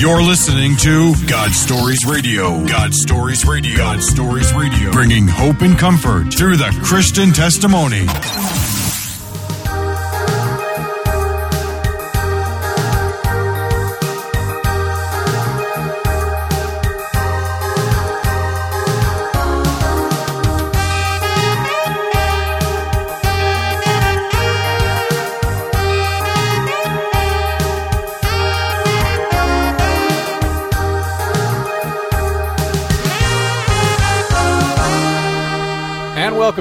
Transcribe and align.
You're 0.00 0.22
listening 0.22 0.78
to 0.78 1.12
God 1.26 1.50
Stories 1.50 2.06
Radio. 2.06 2.64
God 2.64 2.94
Stories 2.94 3.44
Radio. 3.44 3.76
God 3.76 4.02
Stories 4.02 4.50
Radio. 4.54 4.90
Bringing 4.92 5.28
hope 5.28 5.60
and 5.60 5.78
comfort 5.78 6.32
through 6.32 6.56
the 6.56 6.74
Christian 6.82 7.32
testimony. 7.32 8.06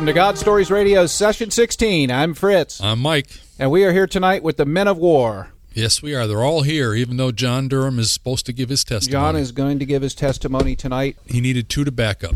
To 0.09 0.13
God 0.15 0.39
Stories 0.39 0.71
Radio, 0.71 1.05
Session 1.05 1.51
16. 1.51 2.09
I'm 2.09 2.33
Fritz, 2.33 2.81
I'm 2.81 2.99
Mike. 2.99 3.27
and 3.59 3.69
we 3.69 3.83
are 3.83 3.93
here 3.93 4.07
tonight 4.07 4.41
with 4.41 4.57
the 4.57 4.65
Men 4.65 4.87
of 4.87 4.97
War. 4.97 5.51
Yes, 5.75 6.01
we 6.01 6.15
are. 6.15 6.25
They're 6.25 6.43
all 6.43 6.63
here, 6.63 6.95
even 6.95 7.17
though 7.17 7.31
John 7.31 7.67
Durham 7.67 7.99
is 7.99 8.11
supposed 8.11 8.47
to 8.47 8.53
give 8.53 8.69
his 8.69 8.83
testimony. 8.83 9.11
John 9.11 9.35
is 9.35 9.51
going 9.51 9.77
to 9.77 9.85
give 9.85 10.01
his 10.01 10.15
testimony 10.15 10.75
tonight. 10.75 11.17
He 11.27 11.41
needed 11.41 11.69
two 11.69 11.83
to 11.83 11.91
back 11.91 12.23
up. 12.23 12.33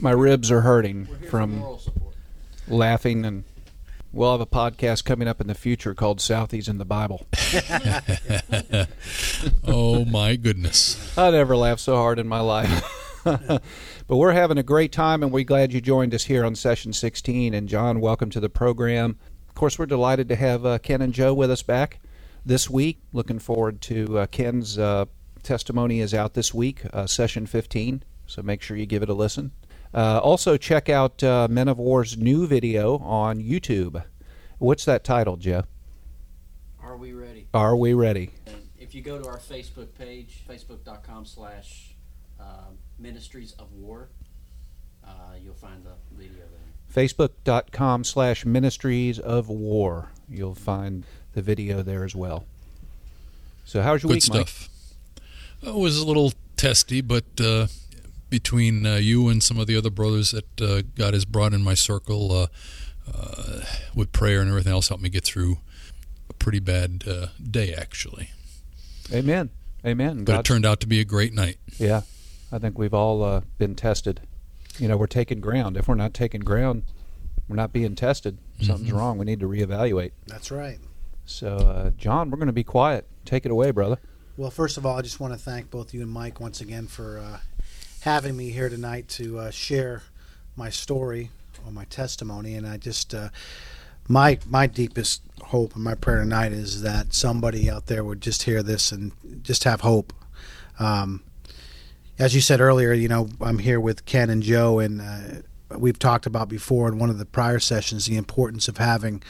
My 0.00 0.10
ribs 0.10 0.50
are 0.50 0.62
hurting 0.62 1.06
from 1.30 1.78
laughing, 2.66 3.24
and 3.24 3.44
we'll 4.12 4.32
have 4.32 4.40
a 4.40 4.46
podcast 4.46 5.04
coming 5.04 5.28
up 5.28 5.40
in 5.40 5.46
the 5.46 5.54
future 5.54 5.94
called 5.94 6.18
Southies 6.18 6.68
in 6.68 6.78
the 6.78 6.84
Bible. 6.84 7.26
Oh 9.66 10.04
my 10.04 10.34
goodness! 10.36 11.16
I 11.16 11.30
never 11.30 11.56
laughed 11.56 11.80
so 11.80 11.96
hard 11.96 12.18
in 12.18 12.26
my 12.26 12.40
life. 12.40 12.82
but 14.06 14.16
we're 14.16 14.32
having 14.32 14.58
a 14.58 14.62
great 14.62 14.92
time, 14.92 15.22
and 15.22 15.32
we're 15.32 15.44
glad 15.44 15.72
you 15.72 15.80
joined 15.80 16.14
us 16.14 16.24
here 16.24 16.44
on 16.44 16.54
Session 16.54 16.92
16. 16.92 17.54
And 17.54 17.68
John, 17.68 18.00
welcome 18.00 18.28
to 18.30 18.40
the 18.40 18.50
program. 18.50 19.16
Of 19.48 19.54
course, 19.54 19.78
we're 19.78 19.86
delighted 19.86 20.28
to 20.28 20.36
have 20.36 20.66
uh, 20.66 20.78
Ken 20.78 21.00
and 21.00 21.12
Joe 21.12 21.32
with 21.32 21.50
us 21.50 21.62
back 21.62 22.00
this 22.44 22.68
week. 22.68 22.98
Looking 23.12 23.38
forward 23.38 23.80
to 23.82 24.18
uh, 24.18 24.26
Ken's 24.26 24.78
uh, 24.78 25.06
testimony 25.42 26.00
is 26.00 26.12
out 26.12 26.34
this 26.34 26.52
week, 26.52 26.82
uh, 26.92 27.06
Session 27.06 27.46
15. 27.46 28.02
So 28.26 28.42
make 28.42 28.60
sure 28.60 28.76
you 28.76 28.84
give 28.84 29.02
it 29.02 29.08
a 29.08 29.14
listen. 29.14 29.52
Uh, 29.94 30.18
also, 30.18 30.56
check 30.56 30.88
out 30.88 31.22
uh, 31.22 31.48
Men 31.48 31.68
of 31.68 31.78
War's 31.78 32.18
new 32.18 32.46
video 32.46 32.98
on 32.98 33.40
YouTube. 33.40 34.04
What's 34.58 34.84
that 34.84 35.04
title, 35.04 35.36
Joe? 35.36 35.62
Are 36.82 36.96
we 36.96 37.12
ready? 37.12 37.46
Are 37.54 37.76
we 37.76 37.94
ready? 37.94 38.30
And 38.46 38.68
if 38.78 38.94
you 38.94 39.00
go 39.00 39.18
to 39.18 39.28
our 39.28 39.38
Facebook 39.38 39.94
page, 39.94 40.42
facebook.com 40.48 41.24
slash 41.24 41.94
um, 42.38 42.78
Ministries 42.98 43.52
of 43.58 43.72
War, 43.72 44.08
uh, 45.06 45.10
you'll 45.42 45.54
find 45.54 45.84
the 45.84 45.94
video 46.16 46.38
there. 46.38 46.94
facebook.com 47.06 48.04
slash 48.04 48.44
ministries 48.44 49.18
of 49.18 49.48
war 49.48 50.10
you'll 50.28 50.54
find 50.54 51.04
the 51.34 51.42
video 51.42 51.82
there 51.82 52.04
as 52.04 52.14
well 52.14 52.44
so 53.64 53.82
how's 53.82 54.02
your 54.02 54.08
Good 54.08 54.14
week 54.16 54.22
stuff. 54.22 54.68
It 55.62 55.74
was 55.74 55.98
a 55.98 56.06
little 56.06 56.32
testy, 56.56 57.00
but 57.00 57.24
uh, 57.40 57.66
between 58.30 58.84
uh, 58.86 58.96
you 58.96 59.28
and 59.28 59.42
some 59.42 59.58
of 59.58 59.66
the 59.66 59.76
other 59.76 59.88
brothers 59.90 60.30
that 60.32 60.60
uh, 60.60 60.82
God 60.94 61.14
has 61.14 61.24
brought 61.24 61.54
in 61.54 61.62
my 61.62 61.72
circle, 61.74 62.30
uh, 62.32 62.46
uh, 63.12 63.60
with 63.94 64.12
prayer 64.12 64.40
and 64.40 64.50
everything 64.50 64.72
else, 64.72 64.88
helped 64.88 65.02
me 65.02 65.08
get 65.08 65.24
through 65.24 65.58
a 66.28 66.34
pretty 66.34 66.60
bad 66.60 67.04
uh, 67.08 67.28
day, 67.42 67.72
actually. 67.74 68.30
amen 69.12 69.48
amen 69.86 70.24
But 70.24 70.40
it 70.40 70.44
turned 70.44 70.66
out 70.66 70.80
to 70.80 70.86
be 70.86 71.00
a 71.00 71.04
great 71.04 71.32
night. 71.32 71.56
yeah 71.78 72.02
i 72.54 72.58
think 72.58 72.78
we've 72.78 72.94
all 72.94 73.22
uh, 73.22 73.40
been 73.58 73.74
tested 73.74 74.20
you 74.78 74.88
know 74.88 74.96
we're 74.96 75.06
taking 75.06 75.40
ground 75.40 75.76
if 75.76 75.88
we're 75.88 75.94
not 75.94 76.14
taking 76.14 76.40
ground 76.40 76.82
we're 77.48 77.56
not 77.56 77.72
being 77.72 77.94
tested 77.94 78.38
something's 78.60 78.88
Mm-hmm. 78.90 78.98
wrong 78.98 79.18
we 79.18 79.24
need 79.24 79.40
to 79.40 79.46
reevaluate 79.48 80.12
That's 80.26 80.50
right. 80.50 80.78
so 81.26 81.56
uh, 81.56 81.90
john 81.96 82.30
we're 82.30 82.38
going 82.38 82.46
to 82.46 82.52
be 82.52 82.64
quiet 82.64 83.06
take 83.24 83.44
it 83.44 83.50
away 83.52 83.70
brother 83.70 83.98
Well, 84.36 84.50
first 84.50 84.76
of 84.78 84.84
all, 84.84 84.96
I 84.98 85.02
just 85.02 85.20
want 85.20 85.32
to 85.32 85.38
thank 85.38 85.70
both 85.70 85.94
you 85.94 86.02
and 86.02 86.10
Mike 86.10 86.40
once 86.40 86.60
again 86.60 86.86
for 86.88 87.18
uh, 87.20 87.38
having 88.00 88.36
me 88.36 88.50
here 88.50 88.68
tonight 88.68 89.06
to 89.20 89.38
uh, 89.38 89.50
share 89.52 90.02
my 90.56 90.70
story 90.70 91.30
or 91.64 91.70
my 91.70 91.84
testimony. 91.84 92.56
And 92.56 92.66
I 92.66 92.76
just, 92.78 93.14
uh, 93.14 93.28
my 94.08 94.38
my 94.44 94.66
deepest 94.66 95.22
hope 95.52 95.76
and 95.76 95.84
my 95.84 95.94
prayer 95.94 96.18
tonight 96.18 96.50
is 96.52 96.82
that 96.82 97.14
somebody 97.14 97.70
out 97.70 97.86
there 97.86 98.02
would 98.02 98.20
just 98.20 98.42
hear 98.42 98.60
this 98.62 98.90
and 98.90 99.12
just 99.42 99.62
have 99.64 99.82
hope. 99.82 100.12
Um, 100.80 101.22
as 102.18 102.34
you 102.34 102.40
said 102.40 102.60
earlier, 102.60 102.92
you 102.92 103.08
know, 103.08 103.28
I'm 103.40 103.58
here 103.58 103.80
with 103.80 104.04
Ken 104.06 104.30
and 104.30 104.42
Joe, 104.42 104.78
and 104.78 105.00
uh, 105.00 105.78
we've 105.78 105.98
talked 105.98 106.26
about 106.26 106.48
before 106.48 106.88
in 106.88 106.98
one 106.98 107.10
of 107.10 107.18
the 107.18 107.24
prior 107.24 107.58
sessions 107.58 108.06
the 108.06 108.16
importance 108.16 108.68
of 108.68 108.78
having 108.78 109.22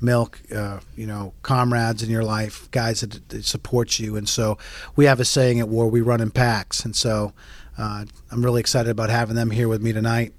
milk, 0.00 0.40
uh, 0.54 0.80
you 0.96 1.06
know, 1.06 1.34
comrades 1.42 2.02
in 2.02 2.08
your 2.08 2.24
life, 2.24 2.70
guys 2.70 3.00
that, 3.00 3.28
that 3.28 3.44
support 3.44 3.98
you. 3.98 4.16
And 4.16 4.28
so 4.28 4.56
we 4.96 5.04
have 5.04 5.20
a 5.20 5.24
saying 5.24 5.60
at 5.60 5.68
War, 5.68 5.88
we 5.88 6.00
run 6.00 6.20
in 6.20 6.30
packs. 6.30 6.84
And 6.84 6.96
so 6.96 7.34
uh, 7.76 8.06
I'm 8.30 8.44
really 8.44 8.60
excited 8.60 8.90
about 8.90 9.10
having 9.10 9.36
them 9.36 9.50
here 9.50 9.68
with 9.68 9.82
me 9.82 9.92
tonight. 9.92 10.32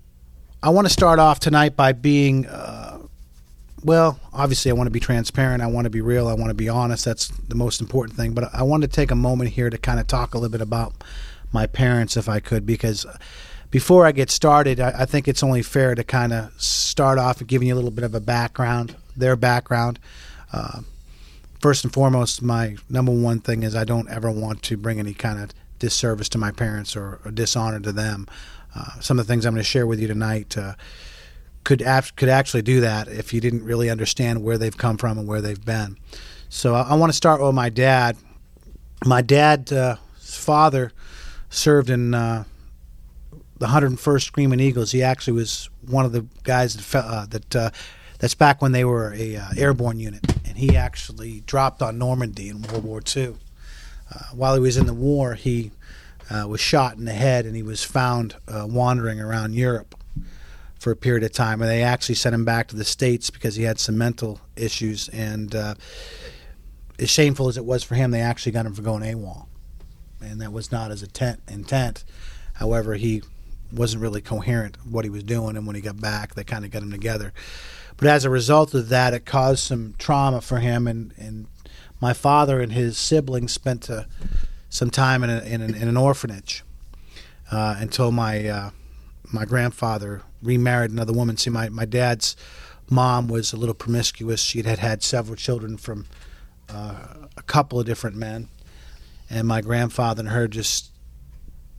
I 0.63 0.69
want 0.69 0.87
to 0.87 0.93
start 0.93 1.19
off 1.19 1.39
tonight 1.39 1.75
by 1.75 1.91
being, 1.91 2.47
uh, 2.47 2.99
well, 3.83 4.19
obviously, 4.33 4.69
I 4.71 4.73
want 4.73 4.87
to 4.87 4.91
be 4.91 4.99
transparent. 4.99 5.61
I 5.61 5.67
want 5.67 5.85
to 5.85 5.89
be 5.89 6.01
real. 6.01 6.27
I 6.27 6.33
want 6.33 6.49
to 6.49 6.55
be 6.55 6.69
honest. 6.69 7.05
That's 7.05 7.27
the 7.27 7.55
most 7.55 7.81
important 7.81 8.15
thing. 8.15 8.33
But 8.33 8.53
I 8.53 8.63
want 8.63 8.81
to 8.81 8.87
take 8.87 9.11
a 9.11 9.15
moment 9.15 9.51
here 9.51 9.69
to 9.69 9.77
kind 9.77 9.99
of 9.99 10.07
talk 10.07 10.33
a 10.33 10.37
little 10.37 10.51
bit 10.51 10.61
about 10.61 11.03
my 11.51 11.67
parents, 11.67 12.17
if 12.17 12.29
I 12.29 12.39
could, 12.39 12.65
because 12.65 13.05
before 13.69 14.05
I 14.05 14.11
get 14.11 14.29
started, 14.29 14.79
I, 14.79 15.01
I 15.01 15.05
think 15.05 15.27
it's 15.27 15.43
only 15.43 15.61
fair 15.61 15.95
to 15.95 16.03
kind 16.03 16.33
of 16.33 16.51
start 16.61 17.17
off 17.17 17.45
giving 17.45 17.69
you 17.69 17.73
a 17.73 17.77
little 17.77 17.91
bit 17.91 18.03
of 18.03 18.13
a 18.13 18.19
background, 18.19 18.95
their 19.15 19.35
background. 19.35 19.99
Uh, 20.53 20.81
first 21.59 21.83
and 21.83 21.93
foremost, 21.93 22.41
my 22.41 22.75
number 22.89 23.11
one 23.11 23.39
thing 23.39 23.63
is 23.63 23.75
I 23.75 23.85
don't 23.85 24.09
ever 24.09 24.29
want 24.29 24.61
to 24.63 24.77
bring 24.77 24.99
any 24.99 25.13
kind 25.13 25.39
of 25.39 25.51
disservice 25.79 26.29
to 26.29 26.37
my 26.37 26.51
parents 26.51 26.95
or, 26.95 27.19
or 27.25 27.31
dishonor 27.31 27.79
to 27.79 27.91
them. 27.91 28.27
Uh, 28.75 28.99
some 28.99 29.19
of 29.19 29.25
the 29.25 29.31
things 29.31 29.45
I'm 29.45 29.53
going 29.53 29.63
to 29.63 29.69
share 29.69 29.87
with 29.87 29.99
you 29.99 30.07
tonight 30.07 30.57
uh, 30.57 30.75
could 31.63 31.81
ap- 31.81 32.15
could 32.15 32.29
actually 32.29 32.61
do 32.61 32.81
that 32.81 33.07
if 33.07 33.33
you 33.33 33.41
didn't 33.41 33.63
really 33.63 33.89
understand 33.89 34.43
where 34.43 34.57
they've 34.57 34.77
come 34.77 34.97
from 34.97 35.17
and 35.17 35.27
where 35.27 35.41
they've 35.41 35.63
been. 35.63 35.97
So 36.49 36.75
I, 36.75 36.81
I 36.81 36.93
want 36.95 37.11
to 37.11 37.17
start 37.17 37.41
with 37.41 37.53
my 37.53 37.69
dad. 37.69 38.17
My 39.05 39.21
dad's 39.21 39.71
uh, 39.71 39.97
father 40.19 40.91
served 41.51 41.89
in 41.89 42.15
uh, 42.15 42.45
the 43.59 43.67
101st 43.67 44.23
Screaming 44.23 44.59
Eagles. 44.59 44.91
He 44.91 45.03
actually 45.03 45.33
was 45.33 45.69
one 45.85 46.05
of 46.05 46.13
the 46.13 46.25
guys 46.43 46.75
that 46.75 47.05
uh, 47.05 47.25
that 47.29 47.55
uh, 47.55 47.69
that's 48.17 48.33
back 48.33 48.61
when 48.61 48.71
they 48.71 48.85
were 48.85 49.13
a 49.13 49.35
uh, 49.35 49.49
airborne 49.55 49.99
unit, 49.99 50.25
and 50.45 50.57
he 50.57 50.75
actually 50.75 51.41
dropped 51.41 51.83
on 51.83 51.99
Normandy 51.99 52.49
in 52.49 52.63
World 52.63 52.83
War 52.83 53.01
II. 53.15 53.35
Uh, 54.13 54.19
while 54.33 54.55
he 54.55 54.59
was 54.59 54.77
in 54.77 54.87
the 54.87 54.93
war, 54.93 55.35
he 55.35 55.71
uh, 56.29 56.47
was 56.47 56.59
shot 56.59 56.97
in 56.97 57.05
the 57.05 57.13
head, 57.13 57.45
and 57.45 57.55
he 57.55 57.63
was 57.63 57.83
found 57.83 58.35
wandering 58.47 59.19
around 59.19 59.53
Europe 59.53 59.95
for 60.79 60.91
a 60.91 60.95
period 60.95 61.23
of 61.23 61.31
time. 61.31 61.61
And 61.61 61.69
they 61.69 61.83
actually 61.83 62.15
sent 62.15 62.33
him 62.33 62.43
back 62.43 62.67
to 62.69 62.75
the 62.75 62.83
states 62.83 63.29
because 63.29 63.55
he 63.55 63.63
had 63.63 63.79
some 63.79 63.97
mental 63.97 64.41
issues. 64.55 65.07
And 65.09 65.53
as 65.55 65.77
shameful 67.09 67.47
as 67.47 67.57
it 67.57 67.65
was 67.65 67.83
for 67.83 67.95
him, 67.95 68.11
they 68.11 68.21
actually 68.21 68.51
got 68.51 68.65
him 68.65 68.73
for 68.73 68.81
going 68.81 69.03
AWOL, 69.03 69.45
and 70.21 70.41
that 70.41 70.51
was 70.51 70.71
not 70.71 70.91
his 70.91 71.03
intent. 71.03 71.41
Intent, 71.47 72.03
however, 72.53 72.95
he 72.95 73.21
wasn't 73.71 74.01
really 74.01 74.21
coherent 74.21 74.77
what 74.85 75.05
he 75.05 75.09
was 75.09 75.23
doing, 75.23 75.55
and 75.55 75.65
when 75.65 75.75
he 75.75 75.81
got 75.81 75.99
back, 75.99 76.35
they 76.35 76.43
kind 76.43 76.65
of 76.65 76.71
got 76.71 76.83
him 76.83 76.91
together. 76.91 77.33
But 77.97 78.07
as 78.07 78.25
a 78.25 78.29
result 78.29 78.73
of 78.73 78.89
that, 78.89 79.13
it 79.13 79.25
caused 79.25 79.59
some 79.63 79.95
trauma 79.97 80.41
for 80.41 80.59
him, 80.59 80.87
and, 80.87 81.13
and 81.17 81.47
my 82.01 82.13
father 82.13 82.59
and 82.59 82.71
his 82.71 82.97
siblings 82.97 83.51
spent 83.51 83.89
uh, 83.89 84.03
some 84.69 84.89
time 84.89 85.23
in, 85.23 85.29
a, 85.29 85.39
in, 85.41 85.61
an, 85.61 85.75
in 85.75 85.87
an 85.87 85.97
orphanage 85.97 86.63
uh, 87.51 87.75
until 87.79 88.11
my 88.11 88.47
uh, 88.47 88.69
my 89.31 89.45
grandfather 89.45 90.23
remarried 90.41 90.91
another 90.91 91.13
woman. 91.13 91.37
See, 91.37 91.49
my, 91.49 91.69
my 91.69 91.85
dad's 91.85 92.35
mom 92.89 93.27
was 93.27 93.53
a 93.53 93.57
little 93.57 93.75
promiscuous. 93.75 94.41
She 94.41 94.61
had 94.61 94.79
had 94.79 95.03
several 95.03 95.35
children 95.35 95.77
from 95.77 96.05
uh, 96.69 97.27
a 97.37 97.41
couple 97.43 97.79
of 97.79 97.85
different 97.85 98.15
men, 98.15 98.49
and 99.31 99.47
my 99.47 99.61
grandfather 99.61 100.19
and 100.19 100.29
her 100.29 100.47
just 100.47 100.91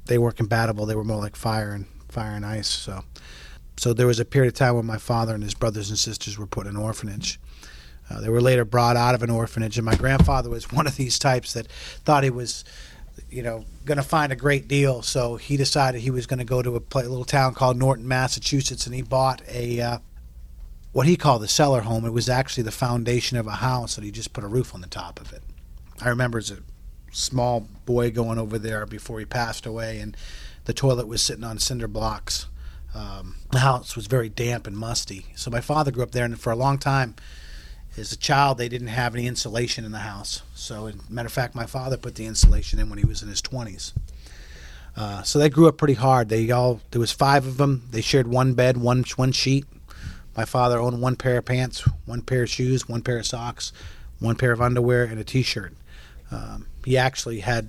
they 0.06 0.18
weren't 0.18 0.36
compatible. 0.36 0.86
They 0.86 0.96
were 0.96 1.04
more 1.04 1.20
like 1.20 1.36
fire 1.36 1.72
and 1.72 1.86
fire 2.08 2.32
and 2.32 2.44
ice. 2.44 2.68
So, 2.68 3.04
so 3.76 3.92
there 3.92 4.06
was 4.06 4.18
a 4.18 4.24
period 4.24 4.54
of 4.54 4.58
time 4.58 4.74
when 4.74 4.86
my 4.86 4.98
father 4.98 5.34
and 5.34 5.42
his 5.42 5.54
brothers 5.54 5.90
and 5.90 5.98
sisters 5.98 6.38
were 6.38 6.46
put 6.46 6.66
in 6.66 6.76
an 6.76 6.82
orphanage. 6.82 7.38
Uh, 8.10 8.20
they 8.20 8.28
were 8.28 8.40
later 8.40 8.64
brought 8.64 8.96
out 8.96 9.14
of 9.14 9.22
an 9.22 9.30
orphanage, 9.30 9.78
and 9.78 9.84
my 9.84 9.94
grandfather 9.94 10.50
was 10.50 10.72
one 10.72 10.86
of 10.86 10.96
these 10.96 11.18
types 11.18 11.52
that 11.52 11.70
thought 12.04 12.24
he 12.24 12.30
was, 12.30 12.64
you 13.30 13.42
know, 13.42 13.64
going 13.84 13.96
to 13.96 14.02
find 14.02 14.32
a 14.32 14.36
great 14.36 14.66
deal. 14.66 15.02
So 15.02 15.36
he 15.36 15.56
decided 15.56 16.00
he 16.00 16.10
was 16.10 16.26
going 16.26 16.38
to 16.38 16.44
go 16.44 16.62
to 16.62 16.74
a, 16.74 16.80
pla 16.80 17.02
little 17.02 17.24
town 17.24 17.54
called 17.54 17.76
Norton, 17.76 18.08
Massachusetts, 18.08 18.86
and 18.86 18.94
he 18.94 19.02
bought 19.02 19.42
a 19.48 19.80
uh, 19.80 19.98
what 20.92 21.06
he 21.06 21.16
called 21.16 21.42
the 21.42 21.48
cellar 21.48 21.82
home. 21.82 22.04
It 22.04 22.12
was 22.12 22.28
actually 22.28 22.64
the 22.64 22.72
foundation 22.72 23.38
of 23.38 23.46
a 23.46 23.52
house, 23.52 23.96
and 23.96 24.04
he 24.04 24.10
just 24.10 24.32
put 24.32 24.42
a 24.42 24.48
roof 24.48 24.74
on 24.74 24.80
the 24.80 24.88
top 24.88 25.20
of 25.20 25.32
it. 25.32 25.42
I 26.00 26.08
remember 26.08 26.38
as 26.38 26.50
a 26.50 26.58
small 27.12 27.68
boy 27.86 28.10
going 28.10 28.38
over 28.38 28.58
there 28.58 28.84
before 28.86 29.18
he 29.18 29.24
passed 29.24 29.66
away, 29.66 30.00
and 30.00 30.16
the 30.64 30.72
toilet 30.72 31.06
was 31.06 31.22
sitting 31.22 31.44
on 31.44 31.58
cinder 31.58 31.88
blocks. 31.88 32.46
Um, 32.94 33.36
the 33.50 33.60
house 33.60 33.96
was 33.96 34.06
very 34.06 34.28
damp 34.28 34.66
and 34.66 34.76
musty. 34.76 35.26
So 35.34 35.50
my 35.50 35.60
father 35.60 35.90
grew 35.90 36.02
up 36.02 36.10
there, 36.10 36.24
and 36.24 36.38
for 36.38 36.52
a 36.52 36.56
long 36.56 36.78
time, 36.78 37.14
as 37.96 38.12
a 38.12 38.16
child, 38.16 38.58
they 38.58 38.68
didn't 38.68 38.88
have 38.88 39.14
any 39.14 39.26
insulation 39.26 39.84
in 39.84 39.92
the 39.92 39.98
house. 39.98 40.42
So, 40.54 40.90
matter 41.08 41.26
of 41.26 41.32
fact, 41.32 41.54
my 41.54 41.66
father 41.66 41.96
put 41.96 42.14
the 42.14 42.26
insulation 42.26 42.78
in 42.78 42.88
when 42.88 42.98
he 42.98 43.04
was 43.04 43.22
in 43.22 43.28
his 43.28 43.42
20s. 43.42 43.92
Uh, 44.96 45.22
so 45.22 45.38
they 45.38 45.48
grew 45.48 45.68
up 45.68 45.78
pretty 45.78 45.94
hard. 45.94 46.28
They 46.28 46.50
all 46.50 46.80
there 46.90 47.00
was 47.00 47.12
five 47.12 47.46
of 47.46 47.56
them. 47.56 47.88
They 47.90 48.02
shared 48.02 48.28
one 48.28 48.54
bed, 48.54 48.76
one 48.76 49.04
one 49.16 49.32
sheet. 49.32 49.64
My 50.36 50.44
father 50.44 50.78
owned 50.78 51.00
one 51.00 51.16
pair 51.16 51.38
of 51.38 51.44
pants, 51.44 51.80
one 52.04 52.22
pair 52.22 52.42
of 52.42 52.50
shoes, 52.50 52.88
one 52.88 53.02
pair 53.02 53.18
of 53.18 53.26
socks, 53.26 53.72
one 54.18 54.36
pair 54.36 54.52
of 54.52 54.60
underwear, 54.60 55.04
and 55.04 55.18
a 55.18 55.24
T-shirt. 55.24 55.74
Um, 56.32 56.66
he 56.84 56.96
actually 56.96 57.40
had 57.40 57.68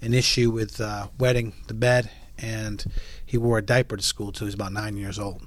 an 0.00 0.14
issue 0.14 0.50
with 0.50 0.80
uh, 0.80 1.08
wetting 1.18 1.52
the 1.66 1.74
bed, 1.74 2.10
and 2.38 2.84
he 3.24 3.36
wore 3.38 3.58
a 3.58 3.62
diaper 3.62 3.96
to 3.96 4.02
school 4.02 4.32
till 4.32 4.46
he 4.46 4.46
was 4.46 4.54
about 4.54 4.72
nine 4.72 4.96
years 4.96 5.18
old. 5.18 5.46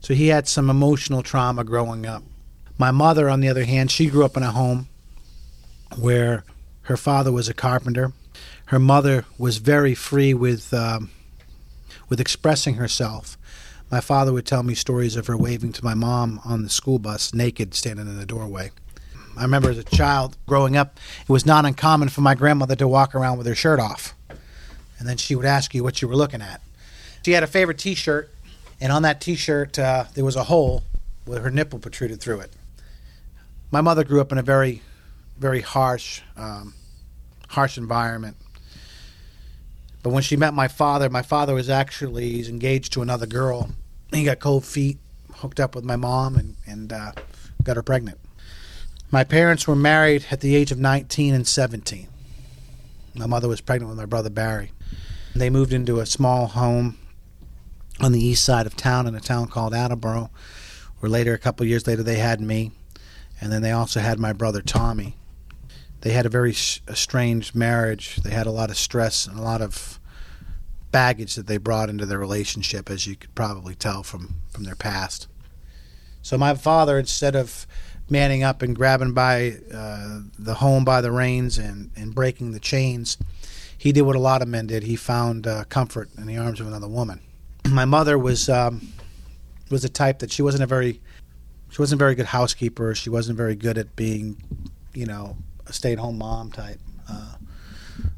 So 0.00 0.14
he 0.14 0.28
had 0.28 0.48
some 0.48 0.70
emotional 0.70 1.22
trauma 1.22 1.64
growing 1.64 2.06
up. 2.06 2.22
My 2.76 2.90
mother, 2.90 3.28
on 3.28 3.40
the 3.40 3.48
other 3.48 3.64
hand, 3.64 3.90
she 3.90 4.06
grew 4.06 4.24
up 4.24 4.36
in 4.36 4.42
a 4.42 4.52
home 4.52 4.88
where 5.98 6.44
her 6.82 6.96
father 6.96 7.32
was 7.32 7.48
a 7.48 7.54
carpenter 7.54 8.12
her 8.68 8.78
mother 8.78 9.24
was 9.38 9.58
very 9.58 9.94
free 9.94 10.34
with 10.34 10.74
um, 10.74 11.10
with 12.08 12.20
expressing 12.20 12.74
herself. 12.74 13.38
My 13.90 14.00
father 14.00 14.32
would 14.32 14.44
tell 14.44 14.62
me 14.62 14.74
stories 14.74 15.16
of 15.16 15.26
her 15.26 15.36
waving 15.36 15.72
to 15.72 15.84
my 15.84 15.94
mom 15.94 16.40
on 16.44 16.62
the 16.62 16.68
school 16.68 16.98
bus, 16.98 17.32
naked, 17.32 17.74
standing 17.74 18.06
in 18.06 18.18
the 18.18 18.26
doorway. 18.26 18.70
I 19.38 19.42
remember 19.42 19.70
as 19.70 19.78
a 19.78 19.84
child 19.84 20.36
growing 20.46 20.76
up, 20.76 20.98
it 21.22 21.30
was 21.30 21.46
not 21.46 21.64
uncommon 21.64 22.08
for 22.08 22.22
my 22.22 22.34
grandmother 22.34 22.74
to 22.76 22.88
walk 22.88 23.14
around 23.14 23.38
with 23.38 23.46
her 23.46 23.54
shirt 23.54 23.78
off. 23.78 24.14
And 24.98 25.08
then 25.08 25.16
she 25.16 25.36
would 25.36 25.46
ask 25.46 25.74
you 25.74 25.84
what 25.84 26.02
you 26.02 26.08
were 26.08 26.16
looking 26.16 26.42
at. 26.42 26.60
She 27.24 27.32
had 27.32 27.44
a 27.44 27.46
favorite 27.46 27.78
t 27.78 27.94
shirt, 27.94 28.34
and 28.80 28.90
on 28.90 29.02
that 29.02 29.20
t 29.20 29.36
shirt, 29.36 29.78
uh, 29.78 30.04
there 30.14 30.24
was 30.24 30.34
a 30.34 30.44
hole 30.44 30.82
where 31.24 31.40
her 31.40 31.50
nipple 31.50 31.78
protruded 31.78 32.20
through 32.20 32.40
it. 32.40 32.52
My 33.70 33.80
mother 33.80 34.02
grew 34.02 34.20
up 34.20 34.32
in 34.32 34.38
a 34.38 34.42
very, 34.42 34.82
very 35.38 35.60
harsh, 35.60 36.22
um, 36.36 36.74
harsh 37.48 37.78
environment. 37.78 38.36
But 40.02 40.10
when 40.10 40.22
she 40.22 40.36
met 40.36 40.52
my 40.52 40.68
father, 40.68 41.08
my 41.10 41.22
father 41.22 41.54
was 41.54 41.70
actually 41.70 42.48
engaged 42.48 42.92
to 42.94 43.02
another 43.02 43.26
girl. 43.26 43.70
He 44.12 44.24
got 44.24 44.40
cold 44.40 44.64
feet, 44.64 44.98
hooked 45.34 45.60
up 45.60 45.76
with 45.76 45.84
my 45.84 45.96
mom, 45.96 46.36
and 46.36 46.56
and 46.66 46.92
uh, 46.92 47.12
got 47.62 47.76
her 47.76 47.82
pregnant. 47.82 48.18
My 49.10 49.24
parents 49.24 49.66
were 49.66 49.76
married 49.76 50.26
at 50.30 50.40
the 50.40 50.54
age 50.54 50.70
of 50.70 50.78
19 50.78 51.34
and 51.34 51.46
17. 51.46 52.08
My 53.14 53.26
mother 53.26 53.48
was 53.48 53.60
pregnant 53.60 53.88
with 53.88 53.98
my 53.98 54.06
brother 54.06 54.30
Barry. 54.30 54.72
They 55.34 55.50
moved 55.50 55.72
into 55.72 56.00
a 56.00 56.06
small 56.06 56.48
home 56.48 56.98
on 58.00 58.12
the 58.12 58.24
east 58.24 58.44
side 58.44 58.66
of 58.66 58.76
town 58.76 59.06
in 59.06 59.14
a 59.14 59.20
town 59.20 59.48
called 59.48 59.74
Attleboro, 59.74 60.30
where 61.00 61.10
later, 61.10 61.32
a 61.32 61.38
couple 61.38 61.66
years 61.66 61.86
later, 61.86 62.02
they 62.02 62.16
had 62.16 62.40
me, 62.40 62.72
and 63.40 63.50
then 63.50 63.62
they 63.62 63.72
also 63.72 64.00
had 64.00 64.18
my 64.18 64.32
brother 64.32 64.60
Tommy 64.60 65.16
they 66.02 66.12
had 66.12 66.26
a 66.26 66.30
very 66.30 66.52
strange 66.52 67.54
marriage. 67.54 68.16
They 68.16 68.30
had 68.30 68.46
a 68.46 68.52
lot 68.52 68.70
of 68.70 68.76
stress 68.76 69.26
and 69.26 69.38
a 69.38 69.42
lot 69.42 69.60
of 69.60 69.98
baggage 70.92 71.34
that 71.34 71.46
they 71.46 71.58
brought 71.58 71.90
into 71.90 72.06
their 72.06 72.18
relationship, 72.18 72.88
as 72.88 73.06
you 73.06 73.16
could 73.16 73.34
probably 73.34 73.74
tell 73.74 74.02
from 74.02 74.36
from 74.50 74.64
their 74.64 74.76
past. 74.76 75.28
So 76.22 76.38
my 76.38 76.54
father, 76.54 76.98
instead 76.98 77.34
of 77.34 77.66
manning 78.10 78.42
up 78.42 78.62
and 78.62 78.74
grabbing 78.74 79.12
by 79.12 79.56
uh, 79.72 80.20
the 80.38 80.54
home 80.54 80.84
by 80.84 81.00
the 81.00 81.10
reins 81.10 81.58
and, 81.58 81.90
and 81.96 82.14
breaking 82.14 82.52
the 82.52 82.60
chains, 82.60 83.18
he 83.76 83.92
did 83.92 84.02
what 84.02 84.16
a 84.16 84.20
lot 84.20 84.42
of 84.42 84.48
men 84.48 84.66
did. 84.66 84.82
He 84.82 84.96
found 84.96 85.46
uh, 85.46 85.64
comfort 85.64 86.08
in 86.16 86.26
the 86.26 86.36
arms 86.36 86.60
of 86.60 86.66
another 86.66 86.88
woman. 86.88 87.20
My 87.68 87.84
mother 87.84 88.18
was 88.18 88.48
um, 88.48 88.88
was 89.70 89.84
a 89.84 89.88
type 89.88 90.20
that 90.20 90.32
she 90.32 90.42
wasn't 90.42 90.62
a 90.62 90.66
very 90.66 91.00
she 91.70 91.82
wasn't 91.82 92.00
a 92.00 92.02
very 92.02 92.14
good 92.14 92.26
housekeeper. 92.26 92.94
She 92.94 93.10
wasn't 93.10 93.36
very 93.36 93.54
good 93.54 93.76
at 93.76 93.94
being, 93.94 94.42
you 94.94 95.06
know, 95.06 95.36
a 95.66 95.72
stay-at-home 95.72 96.18
mom 96.18 96.50
type. 96.50 96.80
Uh, 97.08 97.34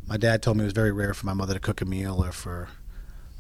my 0.06 0.16
dad 0.16 0.42
told 0.42 0.56
me 0.56 0.62
it 0.62 0.66
was 0.66 0.72
very 0.72 0.92
rare 0.92 1.14
for 1.14 1.26
my 1.26 1.34
mother 1.34 1.54
to 1.54 1.60
cook 1.60 1.80
a 1.80 1.84
meal 1.84 2.24
or 2.24 2.32
for 2.32 2.68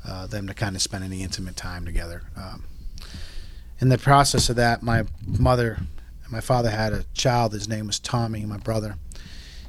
uh, 0.06 0.26
them 0.26 0.46
to 0.46 0.54
kind 0.54 0.74
of 0.74 0.82
spend 0.82 1.04
any 1.04 1.22
intimate 1.22 1.56
time 1.56 1.84
together. 1.84 2.22
Um, 2.36 2.64
in 3.80 3.88
the 3.88 3.98
process 3.98 4.50
of 4.50 4.56
that, 4.56 4.82
my 4.82 5.04
mother 5.26 5.78
my 6.30 6.40
father 6.40 6.70
had 6.70 6.92
a 6.92 7.04
child. 7.14 7.52
His 7.52 7.68
name 7.68 7.86
was 7.86 7.98
Tommy, 7.98 8.44
my 8.44 8.58
brother. 8.58 8.96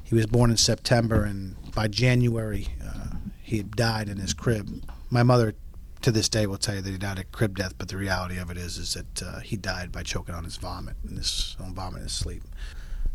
He 0.04 0.16
was 0.16 0.26
born 0.26 0.52
in 0.52 0.58
September, 0.58 1.24
and 1.24 1.56
by 1.74 1.88
January, 1.88 2.68
uh, 2.86 3.16
he 3.42 3.58
had 3.58 3.76
died 3.76 4.10
in 4.10 4.18
his 4.18 4.34
crib. 4.34 4.84
My 5.10 5.24
mother, 5.24 5.56
to 6.02 6.12
this 6.12 6.30
day, 6.30 6.46
will 6.46 6.58
tell 6.58 6.76
you 6.76 6.82
that 6.82 6.92
he 6.92 6.98
died 6.98 7.20
a 7.20 7.24
crib 7.24 7.58
death, 7.58 7.74
but 7.78 7.88
the 7.88 7.98
reality 7.98 8.38
of 8.38 8.52
it 8.52 8.58
is, 8.58 8.78
is 8.78 8.94
that 8.94 9.24
uh, 9.24 9.40
he 9.40 9.56
died 9.56 9.92
by 9.92 10.04
choking 10.04 10.36
on 10.36 10.44
his 10.44 10.58
vomit, 10.58 10.96
and 11.08 11.18
his 11.18 11.56
own 11.64 11.74
vomit 11.74 12.00
in 12.00 12.04
his 12.04 12.14
sleep 12.14 12.44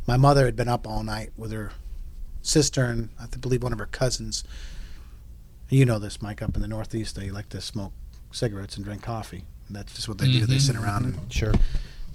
my 0.06 0.16
mother 0.16 0.44
had 0.44 0.56
been 0.56 0.68
up 0.68 0.86
all 0.86 1.02
night 1.02 1.32
with 1.36 1.52
her 1.52 1.72
sister 2.42 2.84
and 2.84 3.10
I 3.20 3.26
believe 3.38 3.62
one 3.62 3.72
of 3.72 3.78
her 3.78 3.86
cousins. 3.86 4.44
You 5.68 5.84
know 5.84 5.98
this, 5.98 6.22
Mike. 6.22 6.42
Up 6.42 6.54
in 6.54 6.62
the 6.62 6.68
Northeast, 6.68 7.16
they 7.16 7.30
like 7.30 7.48
to 7.48 7.60
smoke 7.60 7.92
cigarettes 8.30 8.76
and 8.76 8.84
drink 8.84 9.02
coffee. 9.02 9.44
That's 9.68 9.94
just 9.94 10.08
what 10.08 10.18
they 10.18 10.26
mm-hmm. 10.26 10.40
do. 10.40 10.46
They 10.46 10.58
sit 10.58 10.76
around 10.76 11.06
and 11.06 11.32
sure 11.32 11.52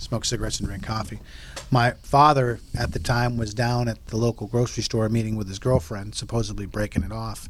smoke 0.01 0.25
cigarettes 0.25 0.59
and 0.59 0.68
drink 0.68 0.83
coffee. 0.83 1.19
My 1.69 1.92
father 2.03 2.59
at 2.77 2.92
the 2.92 3.00
time 3.00 3.38
was 3.38 3.53
down 3.53 3.88
at 3.88 4.06
the 4.07 4.18
local 4.18 4.48
grocery 4.48 4.83
store 4.83 5.07
meeting 5.09 5.36
with 5.36 5.48
his 5.48 5.59
girlfriend, 5.59 6.15
supposedly 6.15 6.65
breaking 6.65 7.03
it 7.03 7.12
off. 7.12 7.48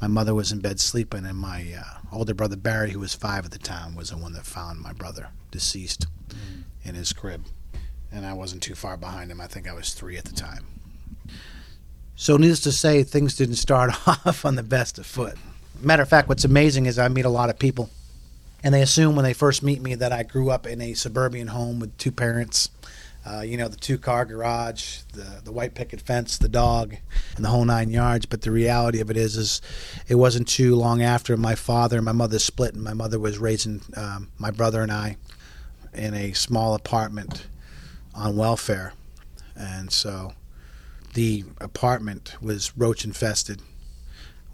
My 0.00 0.08
mother 0.08 0.34
was 0.34 0.50
in 0.50 0.60
bed 0.60 0.80
sleeping, 0.80 1.24
and 1.24 1.38
my 1.38 1.66
uh, 1.78 1.98
older 2.12 2.34
brother 2.34 2.56
Barry, 2.56 2.90
who 2.90 2.98
was 2.98 3.14
five 3.14 3.44
at 3.44 3.52
the 3.52 3.58
time, 3.58 3.94
was 3.94 4.10
the 4.10 4.16
one 4.16 4.32
that 4.32 4.44
found 4.44 4.80
my 4.80 4.92
brother 4.92 5.28
deceased 5.50 6.06
mm. 6.28 6.64
in 6.82 6.94
his 6.94 7.12
crib 7.12 7.44
and 8.14 8.24
I 8.24 8.32
wasn't 8.32 8.62
too 8.62 8.74
far 8.74 8.96
behind 8.96 9.30
him. 9.30 9.40
I 9.40 9.48
think 9.48 9.68
I 9.68 9.74
was 9.74 9.92
three 9.92 10.16
at 10.16 10.24
the 10.24 10.32
time. 10.32 10.64
So, 12.16 12.36
needless 12.36 12.60
to 12.60 12.72
say, 12.72 13.02
things 13.02 13.34
didn't 13.34 13.56
start 13.56 13.90
off 14.08 14.44
on 14.44 14.54
the 14.54 14.62
best 14.62 14.98
of 14.98 15.06
foot. 15.06 15.36
Matter 15.80 16.02
of 16.02 16.08
fact, 16.08 16.28
what's 16.28 16.44
amazing 16.44 16.86
is 16.86 16.98
I 16.98 17.08
meet 17.08 17.24
a 17.24 17.30
lot 17.30 17.50
of 17.50 17.58
people, 17.58 17.90
and 18.64 18.74
they 18.74 18.82
assume 18.82 19.14
when 19.14 19.24
they 19.24 19.34
first 19.34 19.62
meet 19.62 19.80
me 19.82 19.94
that 19.94 20.10
I 20.10 20.22
grew 20.22 20.50
up 20.50 20.66
in 20.66 20.80
a 20.80 20.94
suburban 20.94 21.48
home 21.48 21.78
with 21.78 21.96
two 21.98 22.10
parents. 22.10 22.70
Uh, 23.26 23.40
you 23.40 23.56
know, 23.56 23.68
the 23.68 23.76
two 23.76 23.96
car 23.96 24.24
garage, 24.24 25.00
the, 25.12 25.40
the 25.44 25.52
white 25.52 25.74
picket 25.74 26.00
fence, 26.00 26.36
the 26.36 26.48
dog, 26.48 26.96
and 27.36 27.44
the 27.44 27.48
whole 27.48 27.64
nine 27.64 27.90
yards. 27.90 28.26
But 28.26 28.42
the 28.42 28.50
reality 28.50 29.00
of 29.00 29.10
it 29.10 29.16
is, 29.16 29.36
is 29.36 29.62
it 30.08 30.16
wasn't 30.16 30.48
too 30.48 30.74
long 30.74 31.02
after 31.02 31.36
my 31.36 31.54
father 31.54 31.96
and 31.96 32.04
my 32.04 32.12
mother 32.12 32.38
split, 32.38 32.74
and 32.74 32.82
my 32.82 32.92
mother 32.92 33.18
was 33.18 33.38
raising 33.38 33.80
um, 33.96 34.28
my 34.38 34.50
brother 34.50 34.82
and 34.82 34.92
I 34.92 35.16
in 35.94 36.12
a 36.12 36.32
small 36.32 36.74
apartment 36.74 37.46
on 38.14 38.36
welfare, 38.36 38.92
and 39.56 39.90
so 39.90 40.32
the 41.14 41.44
apartment 41.60 42.36
was 42.42 42.76
roach 42.76 43.04
infested. 43.04 43.62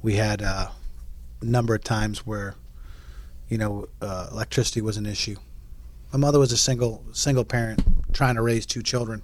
We 0.02 0.14
had 0.14 0.42
a 0.42 0.72
number 1.42 1.74
of 1.74 1.82
times 1.82 2.26
where, 2.26 2.54
you 3.50 3.58
know, 3.58 3.86
uh, 4.00 4.28
electricity 4.32 4.80
was 4.80 4.96
an 4.96 5.04
issue. 5.04 5.36
My 6.12 6.18
mother 6.18 6.38
was 6.38 6.52
a 6.52 6.56
single 6.56 7.04
single 7.12 7.44
parent 7.44 7.82
trying 8.14 8.36
to 8.36 8.42
raise 8.42 8.64
two 8.64 8.82
children, 8.82 9.22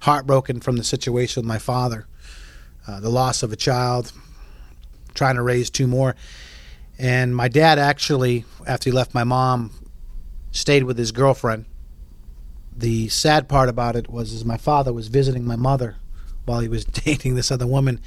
heartbroken 0.00 0.60
from 0.60 0.76
the 0.76 0.84
situation 0.84 1.42
with 1.42 1.46
my 1.46 1.58
father, 1.58 2.06
uh, 2.88 3.00
the 3.00 3.10
loss 3.10 3.42
of 3.42 3.52
a 3.52 3.56
child, 3.56 4.12
trying 5.14 5.34
to 5.34 5.42
raise 5.42 5.68
two 5.68 5.86
more. 5.86 6.16
And 6.98 7.36
my 7.36 7.48
dad 7.48 7.78
actually, 7.78 8.46
after 8.66 8.88
he 8.88 8.96
left 8.96 9.12
my 9.12 9.24
mom, 9.24 9.72
stayed 10.52 10.84
with 10.84 10.96
his 10.96 11.12
girlfriend 11.12 11.66
the 12.76 13.08
sad 13.08 13.48
part 13.48 13.68
about 13.68 13.96
it 13.96 14.10
was 14.10 14.32
is 14.32 14.44
my 14.44 14.58
father 14.58 14.92
was 14.92 15.08
visiting 15.08 15.44
my 15.44 15.56
mother 15.56 15.96
while 16.44 16.60
he 16.60 16.68
was 16.68 16.84
dating 17.04 17.34
this 17.34 17.50
other 17.50 17.66
woman 17.66 18.00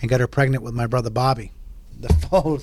and 0.00 0.10
got 0.10 0.20
her 0.20 0.26
pregnant 0.26 0.62
with 0.62 0.74
my 0.74 0.86
brother 0.86 1.10
Bobby. 1.10 1.52
The 1.98 2.08
phone 2.30 2.62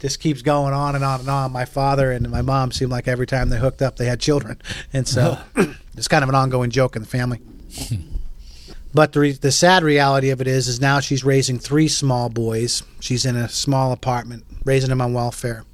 just 0.00 0.20
keeps 0.20 0.42
going 0.42 0.74
on 0.74 0.94
and 0.94 1.04
on 1.04 1.20
and 1.20 1.28
on. 1.28 1.52
My 1.52 1.64
father 1.64 2.12
and 2.12 2.28
my 2.30 2.42
mom 2.42 2.72
seemed 2.72 2.90
like 2.90 3.08
every 3.08 3.26
time 3.26 3.48
they 3.48 3.58
hooked 3.58 3.82
up 3.82 3.96
they 3.96 4.06
had 4.06 4.20
children, 4.20 4.60
and 4.92 5.06
so 5.06 5.38
it's 5.96 6.08
kind 6.08 6.22
of 6.22 6.28
an 6.28 6.34
ongoing 6.34 6.70
joke 6.70 6.96
in 6.96 7.02
the 7.02 7.08
family. 7.08 7.40
but 8.94 9.12
the, 9.12 9.20
re- 9.20 9.32
the 9.32 9.52
sad 9.52 9.82
reality 9.82 10.30
of 10.30 10.40
it 10.40 10.46
is 10.46 10.68
is 10.68 10.80
now 10.80 11.00
she's 11.00 11.24
raising 11.24 11.58
three 11.58 11.88
small 11.88 12.28
boys. 12.28 12.82
She's 13.00 13.24
in 13.24 13.36
a 13.36 13.48
small 13.48 13.92
apartment, 13.92 14.44
raising 14.64 14.90
them 14.90 15.00
on 15.00 15.12
welfare, 15.12 15.64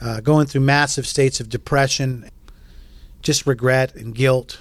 uh, 0.00 0.20
going 0.20 0.46
through 0.46 0.62
massive 0.62 1.06
states 1.06 1.40
of 1.40 1.48
depression 1.48 2.30
just 3.22 3.46
regret 3.46 3.94
and 3.94 4.14
guilt. 4.14 4.60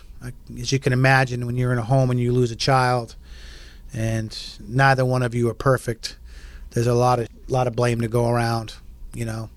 As 0.57 0.71
you 0.71 0.79
can 0.79 0.93
imagine, 0.93 1.45
when 1.45 1.55
you're 1.55 1.71
in 1.71 1.77
a 1.77 1.83
home 1.83 2.09
and 2.11 2.19
you 2.19 2.31
lose 2.31 2.51
a 2.51 2.55
child, 2.55 3.15
and 3.93 4.37
neither 4.67 5.05
one 5.05 5.23
of 5.23 5.33
you 5.33 5.49
are 5.49 5.53
perfect, 5.53 6.17
there's 6.71 6.87
a 6.87 6.93
lot 6.93 7.19
of 7.19 7.27
lot 7.47 7.67
of 7.67 7.75
blame 7.75 8.01
to 8.01 8.07
go 8.07 8.27
around, 8.29 8.75
you 9.13 9.25
know. 9.25 9.49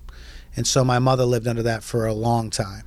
And 0.55 0.67
so 0.67 0.83
my 0.83 0.99
mother 0.99 1.25
lived 1.25 1.47
under 1.47 1.63
that 1.63 1.83
for 1.83 2.05
a 2.05 2.13
long 2.13 2.49
time, 2.49 2.83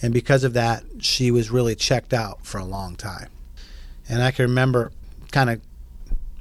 and 0.00 0.12
because 0.12 0.44
of 0.44 0.52
that, 0.52 0.84
she 1.00 1.30
was 1.30 1.50
really 1.50 1.74
checked 1.74 2.12
out 2.12 2.44
for 2.46 2.58
a 2.58 2.64
long 2.64 2.96
time. 2.96 3.28
And 4.08 4.22
I 4.22 4.30
can 4.30 4.44
remember 4.44 4.92
kind 5.30 5.50
of 5.50 5.60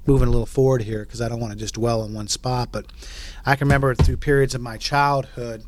moving 0.06 0.28
a 0.28 0.32
little 0.32 0.46
forward 0.46 0.84
here 0.84 1.04
because 1.06 1.22
I 1.22 1.30
don't 1.30 1.40
want 1.40 1.54
to 1.54 1.60
just 1.60 1.76
dwell 1.76 2.04
in 2.04 2.14
one 2.14 2.28
spot. 2.28 2.70
But 2.72 2.86
I 3.46 3.56
can 3.56 3.68
remember 3.68 3.94
through 3.96 4.18
periods 4.18 4.56
of 4.56 4.62
my 4.62 4.78
childhood 4.78 5.64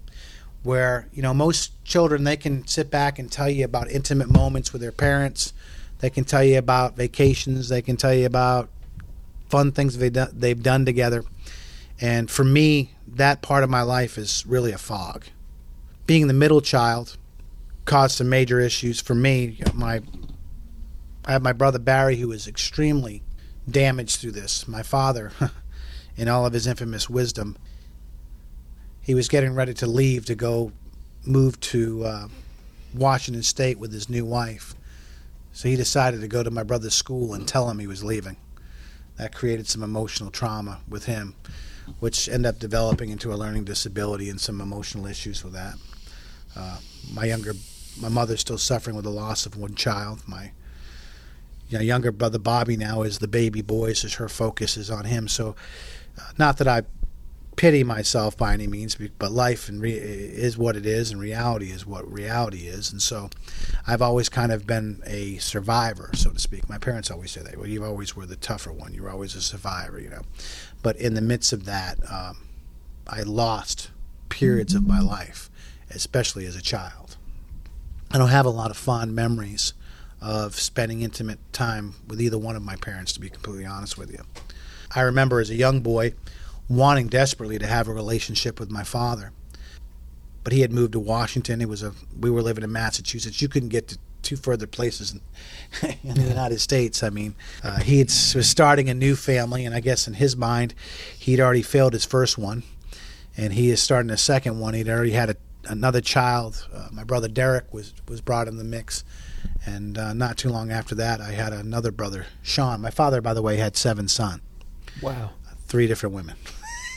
where 0.64 1.08
you 1.14 1.22
know 1.22 1.34
most 1.34 1.72
children 1.84 2.24
they 2.24 2.38
can 2.38 2.66
sit 2.66 2.90
back 2.90 3.20
and 3.20 3.32
tell 3.32 3.50
you 3.50 3.66
about 3.66 3.92
intimate 3.92 4.30
moments 4.30 4.74
with 4.74 4.82
their 4.82 4.92
parents. 4.92 5.54
They 6.00 6.10
can 6.10 6.26
tell 6.26 6.44
you 6.44 6.58
about 6.58 6.96
vacations. 6.96 7.70
They 7.70 7.82
can 7.82 7.96
tell 7.96 8.14
you 8.14 8.26
about 8.26 8.70
fun 9.50 9.72
things 9.72 9.98
they 9.98 10.10
do, 10.10 10.26
they've 10.34 10.62
done 10.62 10.86
together. 10.86 11.24
And 12.02 12.30
for 12.30 12.44
me, 12.44 12.93
that 13.16 13.42
part 13.42 13.64
of 13.64 13.70
my 13.70 13.82
life 13.82 14.18
is 14.18 14.46
really 14.46 14.72
a 14.72 14.78
fog. 14.78 15.26
Being 16.06 16.28
the 16.28 16.34
middle 16.34 16.62
child 16.62 17.18
caused 17.86 18.18
some 18.18 18.30
major 18.30 18.60
issues 18.60 19.02
for 19.02 19.16
me. 19.16 19.60
My 19.74 20.02
I 21.26 21.32
have 21.32 21.42
my 21.42 21.54
brother 21.54 21.80
Barry 21.80 22.18
who 22.18 22.28
was 22.28 22.48
extremely 22.48 23.24
damaged 23.70 24.20
through 24.20 24.32
this. 24.32 24.68
My 24.68 24.84
father, 24.84 25.32
in 26.18 26.28
all 26.28 26.46
of 26.46 26.54
his 26.54 26.68
infamous 26.68 27.10
wisdom, 27.10 27.56
he 29.02 29.14
was 29.14 29.30
getting 29.30 29.56
ready 29.56 29.74
to 29.76 29.88
leave 29.88 30.26
to 30.26 30.36
go 30.36 30.72
move 31.26 31.60
to 31.62 32.04
uh, 32.04 32.28
Washington 32.94 33.44
State 33.44 33.80
with 33.80 33.94
his 33.94 34.10
new 34.10 34.26
wife. 34.26 34.76
So 35.54 35.70
he 35.70 35.76
decided 35.76 36.22
to 36.22 36.28
go 36.28 36.44
to 36.44 36.52
my 36.52 36.64
brother's 36.64 36.96
school 36.96 37.34
and 37.34 37.48
tell 37.48 37.70
him 37.70 37.80
he 37.80 37.88
was 37.88 38.04
leaving. 38.04 38.38
That 39.18 39.36
created 39.36 39.68
some 39.68 39.84
emotional 39.84 40.32
trauma 40.32 40.82
with 40.90 41.06
him, 41.06 41.36
which 42.00 42.30
end 42.30 42.46
up 42.46 42.60
developing 42.60 43.10
into 43.10 43.34
a 43.34 43.36
learning 43.36 43.64
disability 43.64 44.30
and 44.30 44.40
some 44.40 44.62
emotional 44.62 45.06
issues 45.06 45.44
with 45.44 45.54
that. 45.54 45.76
Uh, 46.56 46.78
my 47.14 47.26
younger, 47.26 47.54
my 48.00 48.10
mother's 48.10 48.42
still 48.42 48.58
suffering 48.58 48.96
with 48.96 49.06
the 49.06 49.12
loss 49.12 49.46
of 49.46 49.58
one 49.58 49.76
child. 49.76 50.22
My 50.28 50.52
you 51.70 51.78
know, 51.78 51.84
younger 51.84 52.12
brother 52.12 52.40
Bobby 52.40 52.78
now 52.78 53.02
is 53.02 53.20
the 53.20 53.28
baby 53.28 53.62
boy, 53.62 53.94
so 53.94 54.08
her 54.18 54.30
focus 54.30 54.78
is 54.78 54.92
on 54.92 55.06
him. 55.06 55.28
So, 55.28 55.56
uh, 56.20 56.32
not 56.38 56.58
that 56.58 56.68
I 56.68 56.84
pity 57.56 57.84
myself 57.84 58.38
by 58.38 58.54
any 58.54 58.68
means, 58.68 58.98
but 59.20 59.32
life 59.32 59.70
and 59.70 59.82
re- 59.82 59.94
is 59.94 60.58
what 60.58 60.76
it 60.76 60.86
is, 60.86 61.12
and 61.12 61.20
reality 61.20 61.72
is 61.72 61.86
what 61.86 62.12
reality 62.12 62.68
is. 62.68 62.92
And 62.92 63.02
so, 63.02 63.30
I've 63.88 64.02
always 64.02 64.30
kind 64.30 64.52
of 64.52 64.66
been 64.66 65.02
a 65.06 65.38
survivor, 65.38 66.10
so 66.14 66.32
to 66.32 66.40
speak. 66.40 66.70
My 66.70 66.78
parents 66.78 67.12
always 67.12 67.32
say 67.32 67.42
that. 67.42 67.58
Well, 67.58 67.68
you've 67.68 67.84
always 67.84 68.16
were 68.16 68.26
the 68.26 68.36
tougher 68.36 68.72
one. 68.72 68.94
You 68.94 69.04
were 69.04 69.10
always 69.10 69.36
a 69.36 69.42
survivor, 69.42 70.00
you 70.00 70.10
know. 70.10 70.22
But 70.82 70.96
in 70.98 71.14
the 71.14 71.22
midst 71.22 71.54
of 71.54 71.66
that, 71.66 72.00
um, 72.12 72.38
I 73.08 73.22
lost 73.24 73.92
periods 74.30 74.74
of 74.74 74.88
my 74.88 75.00
life, 75.00 75.50
especially 75.90 76.46
as 76.46 76.56
a 76.56 76.62
child. 76.62 77.18
I 78.12 78.18
don't 78.18 78.30
have 78.30 78.46
a 78.46 78.52
lot 78.52 78.72
of 78.72 78.78
fond 78.78 79.16
memories 79.16 79.74
of 80.22 80.56
spending 80.56 81.02
intimate 81.02 81.40
time 81.52 81.96
with 82.08 82.22
either 82.22 82.38
one 82.38 82.56
of 82.56 82.62
my 82.62 82.76
parents, 82.78 83.12
to 83.14 83.20
be 83.20 83.30
completely 83.30 83.66
honest 83.66 83.98
with 83.98 84.12
you. 84.12 84.24
I 84.96 85.02
remember 85.02 85.40
as 85.40 85.50
a 85.50 85.56
young 85.56 85.82
boy 85.82 86.14
wanting 86.76 87.08
desperately 87.08 87.60
to 87.60 87.68
have 87.68 87.88
a 87.88 87.94
relationship 87.94 88.60
with 88.60 88.70
my 88.72 88.84
father. 88.84 89.32
But 90.44 90.54
he 90.54 90.62
had 90.62 90.74
moved 90.74 90.94
to 90.94 91.00
Washington. 91.00 91.62
It 91.62 91.70
was 91.70 91.84
a 91.84 91.94
we 92.20 92.30
were 92.30 92.42
living 92.42 92.64
in 92.64 92.72
Massachusetts. 92.72 93.42
You 93.42 93.48
couldn't 93.48 93.70
get 93.70 93.88
to 93.90 93.98
two 94.24 94.36
further 94.36 94.66
places 94.66 95.14
in, 95.14 95.96
in 96.04 96.16
the 96.16 96.28
United 96.28 96.60
States. 96.60 97.04
I 97.04 97.10
mean, 97.10 97.36
uh, 97.64 97.80
he 97.80 98.00
had, 98.00 98.08
was 98.08 98.50
starting 98.50 98.90
a 98.90 98.94
new 98.94 99.16
family, 99.16 99.66
and 99.66 99.76
I 99.76 99.80
guess 99.80 100.08
in 100.08 100.16
his 100.16 100.36
mind, 100.36 100.74
he'd 101.18 101.40
already 101.40 101.62
failed 101.62 101.94
his 101.94 102.06
first 102.06 102.38
one, 102.38 102.64
and 103.38 103.54
he 103.54 103.70
is 103.70 103.82
starting 103.82 104.10
a 104.10 104.18
second 104.18 104.60
one. 104.60 104.74
He'd 104.74 104.90
already 104.90 105.12
had 105.12 105.30
a, 105.30 105.36
another 105.66 106.02
child. 106.02 106.68
Uh, 106.74 106.88
my 106.92 107.04
brother 107.04 107.28
Derek 107.28 107.74
was 107.74 107.94
was 108.08 108.22
brought 108.22 108.48
in 108.48 108.58
the 108.58 108.64
mix, 108.64 109.04
and 109.66 109.98
uh, 109.98 110.14
not 110.14 110.38
too 110.38 110.50
long 110.50 110.72
after 110.72 110.96
that, 110.96 111.22
I 111.22 111.32
had 111.32 111.54
another 111.54 111.92
brother, 111.92 112.26
Sean. 112.42 112.82
My 112.82 112.92
father, 112.92 113.22
by 113.22 113.34
the 113.34 113.42
way, 113.42 113.58
had 113.58 113.78
seven 113.78 114.08
sons. 114.08 114.42
Wow. 115.02 115.32
Three 115.68 115.88
different 115.88 116.14
women. 116.14 116.36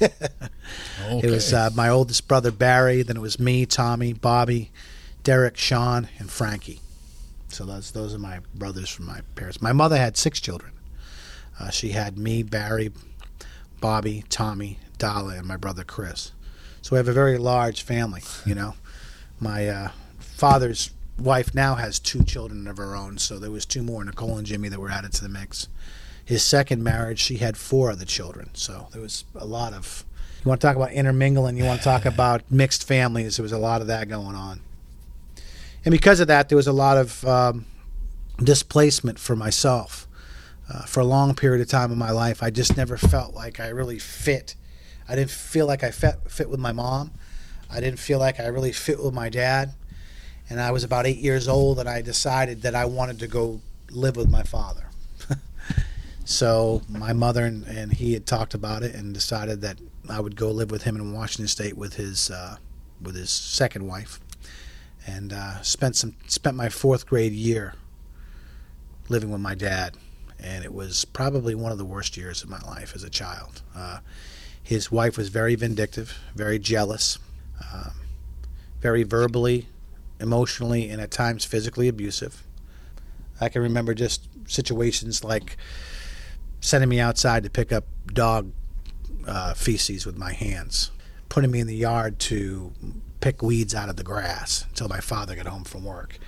Okay. 0.03 0.13
It 1.23 1.31
was 1.31 1.53
uh, 1.55 1.71
my 1.75 1.89
oldest 1.89 2.27
brother 2.27 2.51
Barry, 2.51 3.03
then 3.03 3.17
it 3.17 3.21
was 3.21 3.39
me, 3.39 3.65
Tommy, 3.65 4.13
Bobby, 4.13 4.73
Derek, 5.23 5.57
Sean, 5.57 6.09
and 6.19 6.29
Frankie. 6.29 6.81
So 7.49 7.65
those 7.65 7.93
those 7.93 8.13
are 8.13 8.19
my 8.19 8.41
brothers 8.55 8.91
from 8.91 9.07
my 9.07 9.21
parents. 9.37 9.63
My 9.63 9.73
mother 9.73 9.97
had 9.97 10.17
six 10.17 10.41
children. 10.41 10.73
Uh, 11.61 11.71
she 11.71 11.91
had 11.91 12.19
me, 12.19 12.43
Barry, 12.43 12.91
Bobby, 13.81 14.25
Tommy, 14.29 14.79
Dala, 14.99 15.37
and 15.37 15.47
my 15.47 15.57
brother 15.57 15.85
Chris. 15.85 16.33
So 16.83 16.91
we 16.93 16.99
have 16.99 17.09
a 17.09 17.13
very 17.13 17.39
large 17.39 17.83
family. 17.83 18.23
You 18.45 18.55
know, 18.55 18.75
my 19.41 19.69
uh, 19.69 19.89
father's 20.19 20.91
wife 21.19 21.55
now 21.55 21.77
has 21.77 21.99
two 21.99 22.23
children 22.25 22.67
of 22.67 22.77
her 22.77 22.95
own. 22.95 23.19
So 23.19 23.39
there 23.39 23.51
was 23.51 23.65
two 23.65 23.83
more, 23.83 24.05
Nicole 24.05 24.37
and 24.37 24.47
Jimmy, 24.47 24.69
that 24.69 24.81
were 24.81 24.91
added 24.91 25.13
to 25.15 25.23
the 25.23 25.29
mix. 25.29 25.69
His 26.27 26.43
second 26.43 26.83
marriage, 26.83 27.21
she 27.21 27.37
had 27.37 27.57
four 27.57 27.91
other 27.91 28.05
children. 28.05 28.51
So 28.53 28.89
there 28.93 29.01
was 29.01 29.25
a 29.35 29.47
lot 29.47 29.73
of. 29.73 30.05
You 30.45 30.49
want 30.49 30.61
to 30.61 30.67
talk 30.67 30.77
about 30.77 30.93
intermingling? 30.93 31.57
You 31.57 31.65
want 31.65 31.81
to 31.81 31.85
talk 31.85 32.05
about 32.15 32.43
mixed 32.51 32.87
families? 32.87 33.39
There 33.39 33.45
was 33.45 33.53
a 33.53 33.59
lot 33.59 33.81
of 33.81 33.87
that 33.87 34.09
going 34.09 34.35
on, 34.35 34.61
and 35.85 35.93
because 35.93 36.21
of 36.21 36.27
that, 36.27 36.49
there 36.49 36.57
was 36.57 36.67
a 36.67 36.73
lot 36.73 36.99
of 36.99 37.25
um, 37.25 37.65
displacement 38.43 39.19
for 39.19 39.35
myself. 39.37 40.07
Uh, 40.69 40.83
for 40.83 40.99
a 40.99 41.05
long 41.05 41.33
period 41.33 41.63
of 41.63 41.69
time 41.69 41.93
in 41.93 41.99
my 41.99 42.11
life, 42.11 42.43
I 42.43 42.51
just 42.51 42.77
never 42.77 42.97
felt 42.97 43.35
like 43.35 43.61
I 43.61 43.69
really 43.69 44.01
fit. 44.01 44.57
I 45.09 45.15
didn't 45.15 45.31
feel 45.31 45.65
like 45.65 45.85
I 45.85 45.93
fit 45.93 46.17
fit 46.29 46.51
with 46.51 46.59
my 46.59 46.73
mom. 46.73 47.13
I 47.71 47.79
didn't 47.79 48.01
feel 48.01 48.19
like 48.19 48.41
I 48.41 48.47
really 48.47 48.73
fit 48.73 49.03
with 49.03 49.15
my 49.15 49.29
dad. 49.29 49.75
And 50.49 50.61
I 50.61 50.71
was 50.71 50.85
about 50.85 51.07
eight 51.07 51.19
years 51.19 51.49
old, 51.49 51.79
and 51.79 51.89
I 51.89 52.03
decided 52.03 52.63
that 52.63 52.75
I 52.75 52.85
wanted 52.85 53.19
to 53.21 53.29
go 53.29 53.61
live 53.91 54.17
with 54.17 54.31
my 54.31 54.43
father. 54.43 54.91
so 56.27 56.83
my 56.89 57.13
mother 57.13 57.45
and, 57.45 57.65
and 57.69 57.93
he 57.93 58.13
had 58.13 58.27
talked 58.27 58.53
about 58.53 58.83
it 58.83 58.97
and 58.97 59.15
decided 59.15 59.61
that 59.61 59.79
I 60.09 60.19
would 60.19 60.35
go 60.35 60.51
live 60.51 60.73
with 60.73 60.83
him 60.83 60.97
in 60.97 61.13
Washington 61.13 61.47
State 61.47 61.77
with 61.77 61.95
his 61.95 62.33
uh, 62.33 62.57
with 63.01 63.15
his 63.15 63.31
second 63.31 63.87
wife, 63.87 64.19
and 65.07 65.33
uh, 65.33 65.63
spent 65.63 65.95
some 65.95 66.17
spent 66.27 66.57
my 66.57 66.69
fourth 66.69 67.07
grade 67.07 67.33
year 67.33 67.75
living 69.09 69.31
with 69.31 69.41
my 69.41 69.55
dad, 69.55 69.97
and 70.41 70.65
it 70.65 70.75
was 70.75 71.05
probably 71.05 71.55
one 71.55 71.71
of 71.71 71.79
the 71.79 71.85
worst 71.85 72.17
years 72.17 72.43
of 72.43 72.49
my 72.49 72.61
life 72.67 72.97
as 72.97 73.05
a 73.05 73.11
child. 73.11 73.63
Uh, 73.75 74.01
his 74.61 74.91
wife 74.91 75.17
was 75.17 75.29
very 75.29 75.55
vindictive, 75.55 76.19
very 76.35 76.59
jealous, 76.59 77.21
um, 77.73 77.93
very 78.81 79.05
verbally, 79.05 79.69
emotionally, 80.19 80.91
and 80.91 81.01
at 81.01 81.13
times 81.13 81.45
physically 81.45 81.87
abusive. 81.87 82.43
I 83.41 83.49
can 83.49 83.63
remember 83.63 83.95
just 83.95 84.27
situations 84.49 85.23
like 85.23 85.57
sending 86.61 86.89
me 86.89 87.01
outside 87.01 87.43
to 87.45 87.51
pick 87.51 87.73
up 87.73 87.85
dog 88.07 88.53
uh, 89.27 89.55
feces 89.55 90.07
with 90.07 90.17
my 90.17 90.33
hands, 90.33 90.91
putting 91.29 91.51
me 91.51 91.61
in 91.61 91.67
the 91.67 91.77
yard 91.77 92.19
to 92.19 92.73
pick 93.21 93.43
weeds 93.43 93.75
out 93.75 93.89
of 93.89 93.97
the 93.97 94.05
grass 94.05 94.65
until 94.69 94.89
my 94.89 95.01
father 95.01 95.35
got 95.35 95.47
home 95.47 95.65
from 95.65 95.85
work. 95.85 96.19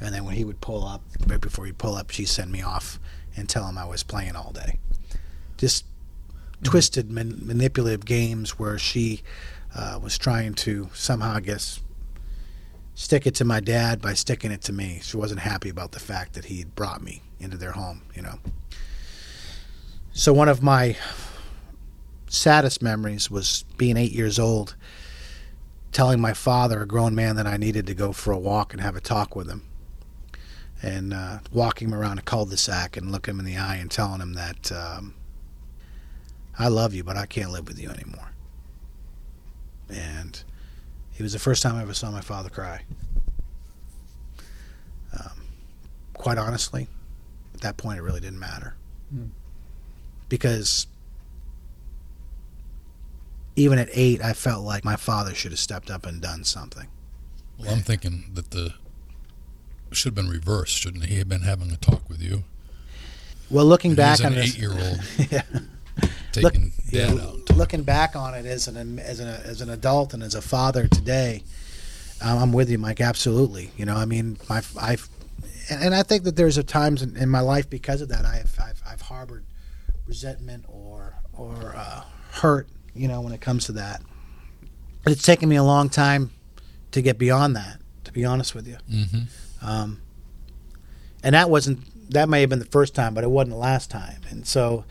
And 0.00 0.14
then 0.14 0.24
when 0.24 0.34
he 0.34 0.44
would 0.44 0.60
pull 0.60 0.84
up, 0.84 1.02
right 1.26 1.40
before 1.40 1.66
he'd 1.66 1.78
pull 1.78 1.94
up, 1.94 2.10
she'd 2.10 2.26
send 2.26 2.52
me 2.52 2.62
off 2.62 2.98
and 3.36 3.48
tell 3.48 3.66
him 3.66 3.76
I 3.76 3.84
was 3.84 4.02
playing 4.02 4.36
all 4.36 4.52
day. 4.52 4.78
Just 5.56 5.84
twisted, 6.62 7.10
man- 7.10 7.40
manipulative 7.42 8.04
games 8.04 8.58
where 8.58 8.78
she 8.78 9.22
uh, 9.74 9.98
was 10.02 10.16
trying 10.16 10.54
to 10.54 10.88
somehow, 10.94 11.34
I 11.34 11.40
guess, 11.40 11.80
stick 12.94 13.26
it 13.26 13.34
to 13.36 13.44
my 13.44 13.60
dad 13.60 14.00
by 14.00 14.14
sticking 14.14 14.50
it 14.50 14.62
to 14.62 14.72
me. 14.72 15.00
She 15.02 15.16
wasn't 15.16 15.40
happy 15.40 15.68
about 15.68 15.92
the 15.92 16.00
fact 16.00 16.34
that 16.34 16.46
he 16.46 16.58
had 16.58 16.74
brought 16.74 17.02
me 17.02 17.22
into 17.38 17.56
their 17.56 17.72
home, 17.72 18.02
you 18.14 18.22
know. 18.22 18.38
So 20.12 20.32
one 20.32 20.48
of 20.48 20.62
my 20.62 20.96
saddest 22.28 22.82
memories 22.82 23.30
was 23.30 23.64
being 23.76 23.96
eight 23.96 24.12
years 24.12 24.38
old, 24.38 24.74
telling 25.92 26.20
my 26.20 26.32
father, 26.32 26.82
a 26.82 26.86
grown 26.86 27.14
man, 27.14 27.36
that 27.36 27.46
I 27.46 27.56
needed 27.56 27.86
to 27.86 27.94
go 27.94 28.12
for 28.12 28.32
a 28.32 28.38
walk 28.38 28.72
and 28.72 28.82
have 28.82 28.96
a 28.96 29.00
talk 29.00 29.36
with 29.36 29.48
him. 29.48 29.64
And 30.82 31.12
uh, 31.12 31.38
walking 31.52 31.88
him 31.88 31.94
around 31.94 32.18
a 32.18 32.22
cul-de-sac 32.22 32.96
and 32.96 33.10
looking 33.10 33.34
him 33.34 33.40
in 33.40 33.46
the 33.46 33.56
eye 33.56 33.76
and 33.76 33.90
telling 33.90 34.20
him 34.20 34.34
that 34.34 34.70
um, 34.70 35.14
I 36.58 36.68
love 36.68 36.94
you, 36.94 37.02
but 37.02 37.16
I 37.16 37.26
can't 37.26 37.50
live 37.50 37.66
with 37.66 37.80
you 37.80 37.88
anymore. 37.88 38.32
And 39.88 40.42
it 41.16 41.22
was 41.22 41.32
the 41.32 41.38
first 41.38 41.62
time 41.62 41.76
I 41.76 41.82
ever 41.82 41.94
saw 41.94 42.10
my 42.10 42.20
father 42.20 42.50
cry. 42.50 42.82
Um, 45.12 45.46
quite 46.14 46.38
honestly, 46.38 46.86
at 47.54 47.60
that 47.62 47.76
point, 47.76 47.98
it 47.98 48.02
really 48.02 48.20
didn't 48.20 48.38
matter. 48.38 48.74
Hmm. 49.10 49.26
Because 50.28 50.86
even 53.56 53.78
at 53.78 53.88
eight, 53.92 54.22
I 54.22 54.32
felt 54.32 54.64
like 54.64 54.84
my 54.84 54.96
father 54.96 55.34
should 55.34 55.52
have 55.52 55.58
stepped 55.58 55.90
up 55.90 56.06
and 56.06 56.20
done 56.20 56.44
something. 56.44 56.86
Well, 57.58 57.72
I'm 57.72 57.80
thinking 57.80 58.30
that 58.34 58.50
the 58.52 58.74
should 59.90 60.10
have 60.10 60.14
been 60.14 60.28
reversed. 60.28 60.76
Shouldn't 60.76 61.06
he 61.06 61.16
have 61.18 61.28
been 61.28 61.42
having 61.42 61.70
a 61.72 61.76
talk 61.76 62.08
with 62.08 62.22
you? 62.22 62.44
Well, 63.50 63.64
looking 63.64 63.94
back 63.94 64.18
He's 64.18 64.26
on 64.26 64.32
an 64.34 64.38
this, 64.38 64.54
eight-year-old 64.54 65.00
yeah. 65.30 65.42
taking 66.32 66.72
yeah, 66.90 67.08
dad 67.08 67.18
out. 67.20 67.56
looking 67.56 67.82
back 67.82 68.14
on 68.14 68.34
it 68.34 68.44
as 68.46 68.68
an 68.68 68.98
as 68.98 69.20
an 69.20 69.28
as 69.28 69.60
an 69.60 69.70
adult 69.70 70.14
and 70.14 70.22
as 70.22 70.34
a 70.34 70.42
father 70.42 70.86
today, 70.86 71.42
um, 72.20 72.38
I'm 72.38 72.52
with 72.52 72.70
you, 72.70 72.78
Mike. 72.78 73.00
Absolutely. 73.00 73.70
You 73.76 73.86
know, 73.86 73.96
I 73.96 74.04
mean, 74.04 74.36
my 74.48 74.62
I've 74.80 75.08
and, 75.70 75.82
and 75.82 75.94
I 75.94 76.02
think 76.02 76.24
that 76.24 76.36
there's 76.36 76.58
a 76.58 76.62
times 76.62 77.02
in, 77.02 77.16
in 77.16 77.28
my 77.28 77.40
life 77.40 77.68
because 77.68 78.02
of 78.02 78.08
that 78.10 78.24
I've 78.24 78.54
I've, 78.60 78.82
I've 78.86 79.00
harbored 79.00 79.44
resentment 80.08 80.64
or 80.66 81.14
or 81.32 81.74
uh, 81.76 82.02
hurt, 82.32 82.66
you 82.94 83.06
know, 83.06 83.20
when 83.20 83.32
it 83.32 83.40
comes 83.40 83.66
to 83.66 83.72
that. 83.72 84.02
But 85.04 85.12
it's 85.12 85.22
taken 85.22 85.48
me 85.48 85.56
a 85.56 85.62
long 85.62 85.88
time 85.88 86.32
to 86.90 87.00
get 87.02 87.18
beyond 87.18 87.54
that. 87.54 87.78
To 88.04 88.12
be 88.12 88.24
honest 88.24 88.54
with 88.54 88.66
you, 88.66 88.78
hmm 88.90 89.04
um, 89.60 90.00
and 91.22 91.34
that 91.34 91.50
wasn't 91.50 91.80
that 92.12 92.28
may 92.28 92.40
have 92.40 92.48
been 92.50 92.58
the 92.58 92.64
first 92.64 92.94
time, 92.94 93.12
but 93.14 93.22
it 93.22 93.30
wasn't 93.30 93.50
the 93.50 93.58
last 93.58 93.90
time. 93.90 94.22
And 94.30 94.46
so 94.46 94.84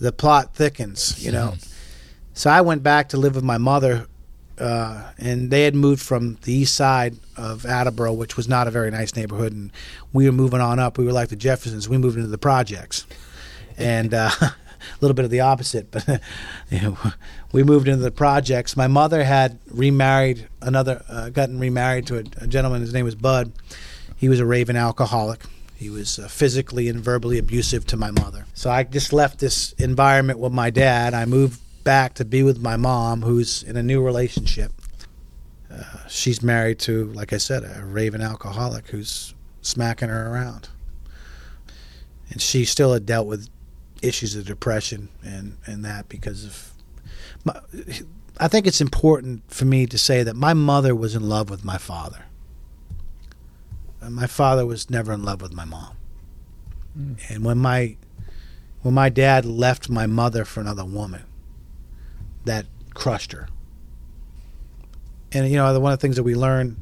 the 0.00 0.10
plot 0.12 0.54
thickens, 0.54 1.24
you 1.24 1.30
know. 1.30 1.54
So 2.34 2.50
I 2.50 2.60
went 2.60 2.82
back 2.82 3.10
to 3.10 3.16
live 3.16 3.34
with 3.34 3.44
my 3.44 3.56
mother, 3.56 4.08
uh, 4.58 5.10
and 5.16 5.50
they 5.50 5.62
had 5.62 5.74
moved 5.74 6.02
from 6.02 6.38
the 6.42 6.52
east 6.52 6.74
side 6.74 7.16
of 7.36 7.64
Attleboro, 7.64 8.12
which 8.12 8.36
was 8.36 8.48
not 8.48 8.66
a 8.66 8.70
very 8.70 8.90
nice 8.90 9.14
neighborhood, 9.14 9.52
and 9.52 9.70
we 10.12 10.26
were 10.26 10.32
moving 10.32 10.60
on 10.60 10.78
up. 10.78 10.98
We 10.98 11.04
were 11.04 11.12
like 11.12 11.28
the 11.28 11.36
Jeffersons. 11.36 11.88
We 11.88 11.98
moved 11.98 12.16
into 12.16 12.28
the 12.28 12.36
projects, 12.38 13.06
and 13.76 14.14
uh, 14.14 14.30
a 14.40 14.54
little 15.00 15.14
bit 15.14 15.24
of 15.24 15.30
the 15.30 15.40
opposite. 15.40 15.90
But 15.90 16.06
you 16.70 16.80
know, 16.80 16.98
we 17.52 17.62
moved 17.62 17.88
into 17.88 18.02
the 18.02 18.10
projects. 18.10 18.76
My 18.76 18.86
mother 18.86 19.24
had 19.24 19.58
remarried 19.70 20.48
another, 20.62 21.02
uh, 21.08 21.30
gotten 21.30 21.58
remarried 21.58 22.06
to 22.08 22.18
a, 22.18 22.24
a 22.38 22.46
gentleman. 22.46 22.80
His 22.80 22.92
name 22.92 23.04
was 23.04 23.14
Bud. 23.14 23.52
He 24.16 24.28
was 24.28 24.40
a 24.40 24.46
raving 24.46 24.76
alcoholic. 24.76 25.42
He 25.74 25.90
was 25.90 26.18
uh, 26.18 26.28
physically 26.28 26.88
and 26.88 27.00
verbally 27.00 27.38
abusive 27.38 27.86
to 27.88 27.96
my 27.96 28.10
mother. 28.10 28.46
So 28.54 28.70
I 28.70 28.84
just 28.84 29.12
left 29.12 29.40
this 29.40 29.72
environment 29.72 30.38
with 30.38 30.52
my 30.52 30.70
dad. 30.70 31.12
I 31.12 31.26
moved 31.26 31.60
back 31.84 32.14
to 32.14 32.24
be 32.24 32.42
with 32.42 32.60
my 32.60 32.76
mom, 32.76 33.22
who's 33.22 33.62
in 33.62 33.76
a 33.76 33.82
new 33.82 34.02
relationship. 34.02 34.72
Uh, 35.70 36.06
she's 36.08 36.42
married 36.42 36.78
to, 36.80 37.12
like 37.12 37.32
I 37.32 37.36
said, 37.36 37.62
a 37.62 37.84
raving 37.84 38.22
alcoholic 38.22 38.88
who's 38.88 39.34
smacking 39.60 40.08
her 40.08 40.32
around. 40.32 40.68
And 42.30 42.40
she 42.40 42.64
still 42.64 42.94
had 42.94 43.04
dealt 43.04 43.26
with 43.26 43.48
issues 44.02 44.34
of 44.36 44.46
depression 44.46 45.08
and, 45.24 45.56
and 45.66 45.84
that 45.84 46.08
because 46.08 46.44
of. 46.44 46.72
My, 47.44 47.60
I 48.38 48.48
think 48.48 48.66
it's 48.66 48.80
important 48.80 49.42
for 49.50 49.64
me 49.64 49.86
to 49.86 49.96
say 49.96 50.22
that 50.22 50.36
my 50.36 50.52
mother 50.52 50.94
was 50.94 51.14
in 51.14 51.28
love 51.28 51.48
with 51.48 51.64
my 51.64 51.78
father. 51.78 52.24
And 54.00 54.14
my 54.14 54.26
father 54.26 54.66
was 54.66 54.90
never 54.90 55.12
in 55.12 55.22
love 55.22 55.40
with 55.40 55.52
my 55.52 55.64
mom. 55.64 55.96
Hmm. 56.94 57.14
And 57.28 57.44
when 57.44 57.58
my 57.58 57.96
when 58.82 58.94
my 58.94 59.08
dad 59.08 59.44
left 59.44 59.88
my 59.88 60.06
mother 60.06 60.44
for 60.44 60.60
another 60.60 60.84
woman, 60.84 61.24
that 62.44 62.66
crushed 62.94 63.32
her. 63.32 63.48
And 65.32 65.50
you 65.50 65.56
know, 65.56 65.78
one 65.80 65.92
of 65.92 65.98
the 65.98 66.02
things 66.02 66.16
that 66.16 66.22
we 66.22 66.34
learn 66.34 66.76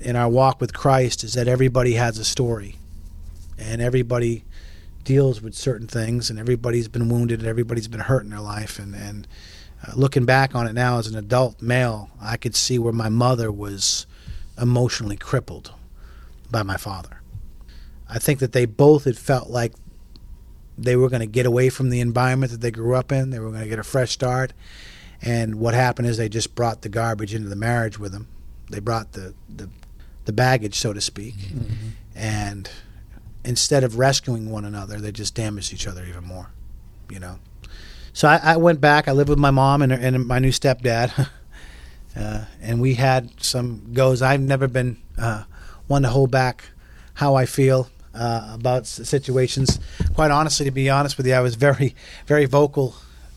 in 0.00 0.16
our 0.16 0.28
walk 0.28 0.60
with 0.60 0.72
Christ 0.72 1.22
is 1.22 1.34
that 1.34 1.48
everybody 1.48 1.94
has 1.94 2.18
a 2.18 2.24
story, 2.24 2.76
and 3.58 3.82
everybody 3.82 4.44
deals 5.04 5.40
with 5.40 5.54
certain 5.54 5.86
things, 5.86 6.30
and 6.30 6.38
everybody's 6.38 6.88
been 6.88 7.08
wounded, 7.08 7.40
and 7.40 7.48
everybody's 7.48 7.88
been 7.88 8.00
hurt 8.00 8.24
in 8.24 8.30
their 8.30 8.40
life. 8.40 8.78
And 8.78 8.94
and 8.94 9.28
uh, 9.86 9.92
looking 9.94 10.24
back 10.24 10.54
on 10.54 10.66
it 10.66 10.72
now 10.72 10.98
as 10.98 11.06
an 11.06 11.16
adult 11.16 11.60
male, 11.60 12.10
I 12.20 12.36
could 12.36 12.56
see 12.56 12.78
where 12.78 12.92
my 12.92 13.08
mother 13.08 13.52
was 13.52 14.06
emotionally 14.60 15.16
crippled 15.16 15.72
by 16.50 16.62
my 16.62 16.76
father. 16.76 17.20
I 18.08 18.18
think 18.18 18.38
that 18.38 18.52
they 18.52 18.64
both 18.64 19.04
had 19.04 19.18
felt 19.18 19.50
like 19.50 19.72
they 20.76 20.96
were 20.96 21.08
going 21.08 21.20
to 21.20 21.26
get 21.26 21.46
away 21.46 21.68
from 21.68 21.90
the 21.90 22.00
environment 22.00 22.52
that 22.52 22.60
they 22.60 22.70
grew 22.70 22.94
up 22.94 23.12
in. 23.12 23.30
They 23.30 23.38
were 23.38 23.50
going 23.50 23.62
to 23.62 23.68
get 23.68 23.78
a 23.78 23.84
fresh 23.84 24.12
start. 24.12 24.52
And 25.22 25.56
what 25.56 25.74
happened 25.74 26.08
is 26.08 26.16
they 26.16 26.28
just 26.28 26.54
brought 26.54 26.82
the 26.82 26.88
garbage 26.88 27.34
into 27.34 27.48
the 27.48 27.56
marriage 27.56 27.98
with 27.98 28.12
them. 28.12 28.28
They 28.70 28.80
brought 28.80 29.12
the, 29.12 29.34
the, 29.48 29.70
the 30.24 30.32
baggage, 30.32 30.74
so 30.74 30.92
to 30.92 31.00
speak. 31.00 31.34
And 32.14 32.68
instead 33.44 33.84
of 33.84 33.98
rescuing 33.98 34.50
one 34.50 34.64
another, 34.64 34.98
they 34.98 35.12
just 35.12 35.34
damaged 35.34 35.72
each 35.72 35.86
other 35.86 36.04
even 36.04 36.24
more, 36.24 36.50
you 37.10 37.20
know. 37.20 37.38
So 38.12 38.28
I, 38.28 38.40
I 38.42 38.56
went 38.56 38.80
back. 38.80 39.08
I 39.08 39.12
lived 39.12 39.28
with 39.28 39.38
my 39.38 39.50
mom 39.50 39.82
and, 39.82 39.92
and 39.92 40.26
my 40.26 40.38
new 40.38 40.50
stepdad. 40.50 41.28
uh, 42.16 42.44
and 42.60 42.80
we 42.80 42.94
had 42.94 43.42
some 43.42 43.92
goes. 43.92 44.22
I've 44.22 44.40
never 44.40 44.68
been 44.68 44.98
uh, 45.18 45.44
one 45.88 46.02
to 46.02 46.08
hold 46.08 46.30
back 46.30 46.64
how 47.14 47.34
I 47.34 47.46
feel 47.46 47.88
uh, 48.14 48.52
about 48.54 48.86
situations. 48.86 49.80
Quite 50.14 50.30
honestly, 50.30 50.64
to 50.66 50.70
be 50.70 50.88
honest 50.88 51.16
with 51.16 51.26
you, 51.26 51.34
I 51.34 51.40
was 51.40 51.56
very, 51.56 51.94
very 52.26 52.44
vocal, 52.46 52.94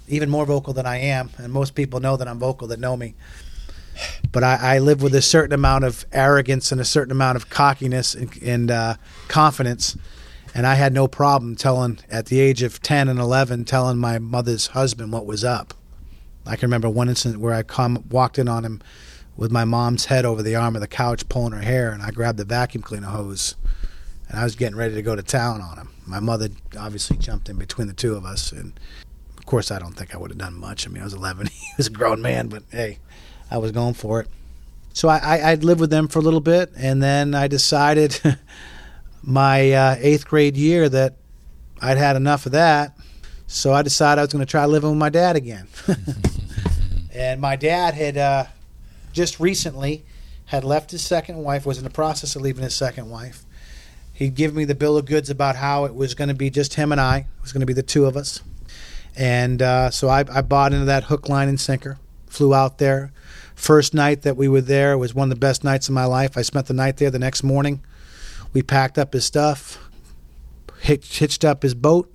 even 0.08 0.30
more 0.30 0.46
vocal 0.46 0.74
than 0.74 0.86
I 0.86 0.98
am. 0.98 1.32
And 1.38 1.52
most 1.52 1.76
people 1.76 2.00
know 2.00 2.18
that 2.18 2.28
I'm 2.28 2.40
vocal 2.40 2.68
that 2.68 2.80
know 2.80 2.96
me. 2.96 3.16
But 4.32 4.44
I, 4.44 4.76
I 4.76 4.80
live 4.80 5.02
with 5.02 5.16
a 5.16 5.22
certain 5.22 5.54
amount 5.54 5.84
of 5.84 6.06
arrogance 6.12 6.72
and 6.72 6.80
a 6.82 6.86
certain 6.86 7.12
amount 7.12 7.36
of 7.36 7.50
cockiness 7.50 8.16
and, 8.16 8.30
and 8.42 8.72
uh, 8.72 8.96
confidence. 9.28 9.98
And 10.54 10.66
I 10.66 10.76
had 10.76 10.94
no 10.94 11.08
problem 11.08 11.56
telling, 11.56 12.00
at 12.10 12.28
the 12.28 12.40
age 12.40 12.64
of 12.64 12.82
10 12.82 13.10
and 13.10 13.20
11, 13.20 13.66
telling 13.66 13.98
my 13.98 14.20
mother's 14.20 14.68
husband 14.68 15.12
what 15.12 15.26
was 15.26 15.44
up. 15.44 15.74
I 16.46 16.56
can 16.56 16.68
remember 16.68 16.90
one 16.90 17.10
incident 17.10 17.42
where 17.42 17.54
I 17.54 17.64
come, 17.64 18.04
walked 18.10 18.40
in 18.40 18.48
on 18.48 18.64
him 18.64 18.82
with 19.36 19.52
my 19.52 19.66
mom's 19.66 20.06
head 20.06 20.26
over 20.26 20.42
the 20.42 20.56
arm 20.56 20.76
of 20.76 20.82
the 20.82 20.88
couch 20.88 21.30
pulling 21.30 21.54
her 21.54 21.62
hair, 21.62 21.92
and 21.92 22.02
I 22.02 22.12
grabbed 22.12 22.40
the 22.40 22.46
vacuum 22.46 22.82
cleaner 22.82 23.08
hose, 23.08 23.56
and 24.28 24.40
I 24.40 24.44
was 24.44 24.56
getting 24.56 24.78
ready 24.78 24.96
to 24.96 25.02
go 25.02 25.16
to 25.16 25.22
town 25.22 25.62
on 25.62 25.78
him. 25.78 25.90
My 26.06 26.20
mother 26.20 26.50
obviously 26.78 27.18
jumped 27.18 27.50
in 27.50 27.58
between 27.58 27.88
the 27.88 27.94
two 27.94 28.16
of 28.16 28.26
us, 28.26 28.52
and 28.52 28.80
of 29.38 29.46
course, 29.46 29.70
I 29.70 29.80
don't 29.80 29.94
think 29.94 30.16
I 30.16 30.18
would 30.18 30.32
have 30.32 30.40
done 30.40 30.56
much. 30.56 30.88
I 30.88 30.90
mean, 30.90 31.02
I 31.02 31.06
was 31.06 31.14
11; 31.14 31.48
he 31.52 31.68
was 31.78 31.88
a 31.88 31.92
grown 31.92 32.22
man, 32.22 32.48
but 32.48 32.64
hey, 32.72 33.00
I 33.50 33.58
was 33.58 33.72
going 33.72 33.94
for 33.94 34.22
it. 34.22 34.28
So 34.94 35.10
I, 35.10 35.18
I, 35.18 35.52
I'd 35.52 35.64
lived 35.64 35.80
with 35.80 35.90
them 35.90 36.08
for 36.08 36.20
a 36.20 36.22
little 36.22 36.42
bit, 36.42 36.72
and 36.76 37.02
then 37.02 37.36
I 37.36 37.48
decided 37.48 38.20
my 39.24 39.72
uh, 39.72 39.96
eighth 40.00 40.28
grade 40.28 40.58
year 40.58 40.90
that 40.90 41.16
I'd 41.82 41.98
had 41.98 42.16
enough 42.16 42.46
of 42.46 42.54
that. 42.54 42.98
So 43.46 43.74
I 43.74 43.82
decided 43.82 44.20
I 44.20 44.24
was 44.24 44.34
going 44.34 44.46
to 44.46 44.50
try 44.50 44.66
living 44.66 44.90
with 44.90 45.00
my 45.00 45.10
dad 45.10 45.36
again. 45.36 45.68
and 47.14 47.40
my 47.40 47.56
dad 47.56 47.94
had 47.94 48.18
uh, 48.18 48.46
just 49.14 49.40
recently 49.40 50.04
had 50.46 50.64
left 50.64 50.92
his 50.92 51.06
second 51.06 51.38
wife, 51.38 51.66
was 51.66 51.78
in 51.78 51.84
the 51.84 51.90
process 51.90 52.36
of 52.36 52.42
leaving 52.42 52.64
his 52.64 52.76
second 52.76 53.10
wife. 53.10 53.44
He'd 54.14 54.34
give 54.34 54.56
me 54.56 54.66
the 54.66 54.76
bill 54.76 54.98
of 54.98 55.06
goods 55.06 55.30
about 55.30 55.56
how 55.56 55.86
it 55.86 55.94
was 55.94 56.16
going 56.16 56.30
to 56.30 56.34
be 56.34 56.50
just 56.50 56.74
him 56.74 56.92
and 56.92 57.00
I. 57.00 57.18
It 57.18 57.42
was 57.42 57.54
going 57.54 57.62
to 57.62 57.68
be 57.68 57.74
the 57.74 57.84
two 57.84 58.06
of 58.06 58.18
us. 58.18 58.42
And 59.16 59.62
uh, 59.62 59.92
so 59.92 60.08
I, 60.08 60.26
I 60.32 60.42
bought 60.42 60.74
into 60.74 60.86
that 60.86 61.06
hook, 61.06 61.30
line, 61.30 61.50
and 61.50 61.60
sinker. 61.60 62.00
Flew 62.28 62.54
out 62.54 62.78
there. 62.78 63.12
First 63.58 63.94
night 63.94 64.22
that 64.22 64.38
we 64.38 64.48
were 64.48 64.62
there 64.62 64.98
was 64.98 65.14
one 65.14 65.26
of 65.26 65.36
the 65.36 65.40
best 65.40 65.64
nights 65.64 65.90
of 65.90 65.94
my 65.94 66.06
life. 66.06 66.38
I 66.38 66.44
spent 66.44 66.68
the 66.68 66.74
night 66.74 66.98
there. 66.98 67.10
The 67.10 67.20
next 67.20 67.44
morning, 67.44 67.82
we 68.54 68.62
packed 68.62 68.98
up 68.98 69.14
his 69.14 69.26
stuff, 69.26 69.80
hitched, 70.80 71.18
hitched 71.18 71.44
up 71.44 71.64
his 71.64 71.74
boat, 71.74 72.14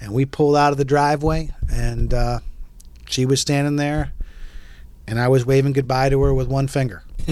and 0.00 0.12
we 0.12 0.26
pulled 0.26 0.54
out 0.54 0.70
of 0.70 0.78
the 0.78 0.84
driveway. 0.84 1.50
And 1.72 2.12
uh, 2.12 2.40
she 3.08 3.24
was 3.26 3.40
standing 3.40 3.76
there, 3.76 4.12
and 5.06 5.18
I 5.18 5.28
was 5.28 5.44
waving 5.44 5.72
goodbye 5.72 6.10
to 6.10 6.22
her 6.22 6.34
with 6.34 6.48
one 6.48 6.68
finger. 6.68 7.02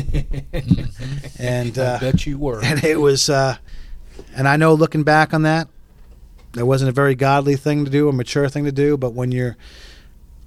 and 1.39 1.79
I 1.79 1.83
uh, 1.83 2.01
bet 2.01 2.27
you 2.27 2.39
were. 2.39 2.61
and 2.65 2.83
it 2.83 3.01
was 3.01 3.29
uh, 3.29 3.57
and 4.35 4.49
i 4.49 4.57
know 4.57 4.75
looking 4.75 5.03
back 5.03 5.33
on 5.35 5.43
that 5.43 5.69
that 6.53 6.67
wasn't 6.67 6.89
a 6.89 6.93
very 6.93 7.15
godly 7.15 7.57
thing 7.57 7.85
to 7.85 7.91
do 7.91 8.09
a 8.09 8.13
mature 8.13 8.49
thing 8.49 8.65
to 8.65 8.73
do 8.73 8.97
but 8.97 9.13
when 9.15 9.33
you're 9.33 9.57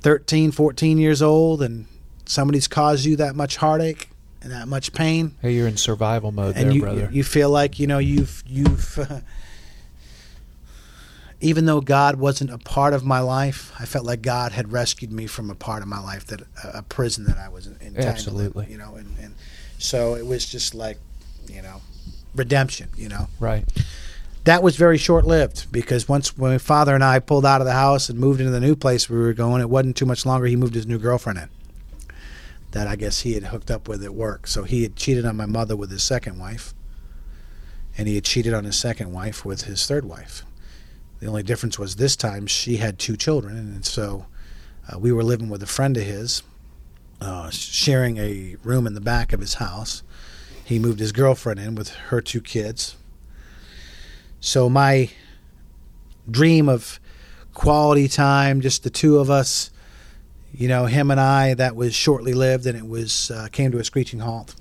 13 0.01 0.51
14 0.51 0.97
years 0.97 1.21
old 1.21 1.61
and 1.61 1.85
somebody's 2.25 2.67
caused 2.67 3.05
you 3.05 3.15
that 3.17 3.35
much 3.35 3.57
heartache 3.57 4.09
and 4.41 4.51
that 4.51 4.67
much 4.67 4.93
pain 4.93 5.35
Hey, 5.41 5.53
you're 5.53 5.67
in 5.67 5.77
survival 5.77 6.31
mode 6.31 6.55
and 6.55 6.67
there, 6.67 6.73
you, 6.73 6.81
brother. 6.81 7.09
you 7.11 7.23
feel 7.23 7.49
like 7.49 7.79
you 7.79 7.87
know 7.87 7.99
you've 7.99 8.43
you've 8.45 8.99
even 11.43 11.65
though 11.65 11.81
God 11.81 12.15
wasn't 12.15 12.51
a 12.51 12.57
part 12.57 12.93
of 12.93 13.03
my 13.03 13.19
life, 13.19 13.73
I 13.77 13.85
felt 13.85 14.05
like 14.05 14.21
God 14.21 14.53
had 14.53 14.71
rescued 14.71 15.11
me 15.11 15.27
from 15.27 15.49
a 15.49 15.55
part 15.55 15.81
of 15.81 15.89
my 15.89 15.99
life 15.99 16.25
that 16.27 16.41
a, 16.41 16.77
a 16.77 16.81
prison 16.83 17.25
that 17.25 17.37
I 17.37 17.49
was 17.49 17.67
in, 17.67 17.97
Absolutely. 17.97 18.67
you 18.69 18.77
know, 18.77 18.95
and, 18.95 19.13
and 19.21 19.35
so 19.77 20.15
it 20.15 20.25
was 20.25 20.45
just 20.45 20.73
like, 20.73 20.97
you 21.49 21.61
know, 21.61 21.81
redemption. 22.33 22.87
You 22.95 23.09
know, 23.09 23.27
right. 23.41 23.65
that 24.45 24.63
was 24.63 24.77
very 24.77 24.97
short 24.97 25.25
lived 25.25 25.69
because 25.69 26.07
once 26.07 26.37
my 26.37 26.57
father 26.57 26.95
and 26.95 27.03
I 27.03 27.19
pulled 27.19 27.45
out 27.45 27.59
of 27.59 27.67
the 27.67 27.73
house 27.73 28.07
and 28.07 28.17
moved 28.17 28.39
into 28.39 28.53
the 28.53 28.61
new 28.61 28.75
place 28.75 29.09
we 29.09 29.17
were 29.17 29.33
going, 29.33 29.61
it 29.61 29.69
wasn't 29.69 29.97
too 29.97 30.05
much 30.05 30.25
longer. 30.25 30.45
He 30.47 30.55
moved 30.55 30.75
his 30.75 30.87
new 30.87 30.97
girlfriend 30.97 31.39
in. 31.39 31.49
That 32.73 32.87
I 32.87 32.95
guess 32.95 33.21
he 33.21 33.33
had 33.33 33.45
hooked 33.45 33.71
up 33.71 33.87
with 33.87 34.03
at 34.03 34.13
work. 34.13 34.45
So 34.45 34.63
he 34.63 34.83
had 34.83 34.95
cheated 34.95 35.25
on 35.25 35.35
my 35.37 35.45
mother 35.47 35.75
with 35.75 35.89
his 35.89 36.03
second 36.03 36.37
wife, 36.37 36.75
and 37.97 38.07
he 38.07 38.15
had 38.15 38.23
cheated 38.23 38.53
on 38.53 38.65
his 38.65 38.77
second 38.77 39.11
wife 39.11 39.45
with 39.45 39.63
his 39.63 39.87
third 39.87 40.05
wife. 40.05 40.43
The 41.19 41.27
only 41.27 41.43
difference 41.43 41.79
was 41.79 41.95
this 41.95 42.15
time 42.15 42.47
she 42.47 42.77
had 42.77 42.99
two 42.99 43.15
children, 43.15 43.57
and 43.57 43.85
so 43.85 44.25
uh, 44.89 44.99
we 44.99 45.11
were 45.11 45.23
living 45.23 45.47
with 45.49 45.63
a 45.63 45.67
friend 45.67 45.95
of 45.95 46.03
his, 46.03 46.43
uh, 47.21 47.49
sharing 47.49 48.17
a 48.17 48.57
room 48.63 48.85
in 48.85 48.93
the 48.93 49.01
back 49.01 49.31
of 49.31 49.39
his 49.39 49.55
house. 49.55 50.03
He 50.65 50.79
moved 50.79 50.99
his 50.99 51.11
girlfriend 51.11 51.59
in 51.59 51.75
with 51.75 51.89
her 51.89 52.21
two 52.21 52.41
kids. 52.41 52.97
So 54.39 54.69
my 54.69 55.09
dream 56.29 56.67
of 56.67 56.99
quality 57.53 58.07
time, 58.07 58.59
just 58.59 58.83
the 58.83 58.89
two 58.89 59.19
of 59.19 59.29
us, 59.29 59.71
you 60.53 60.67
know, 60.67 60.85
him 60.85 61.11
and 61.11 61.19
I, 61.19 61.55
that 61.55 61.75
was 61.75 61.95
shortly 61.95 62.33
lived, 62.33 62.65
and 62.65 62.77
it 62.77 62.87
was 62.87 63.31
uh, 63.31 63.47
came 63.51 63.71
to 63.71 63.79
a 63.79 63.83
screeching 63.83 64.19
halt. 64.19 64.55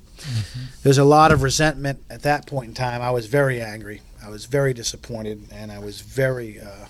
There's 0.83 0.99
a 0.99 1.05
lot 1.05 1.33
of 1.33 1.43
resentment 1.43 2.03
at 2.09 2.23
that 2.23 2.47
point 2.47 2.69
in 2.69 2.75
time. 2.75 3.03
I 3.03 3.11
was 3.11 3.27
very 3.27 3.61
angry. 3.61 4.01
I 4.25 4.29
was 4.29 4.45
very 4.45 4.73
disappointed, 4.73 5.49
and 5.53 5.73
I 5.73 5.79
was 5.79 6.01
very 6.01 6.61
uh, 6.61 6.87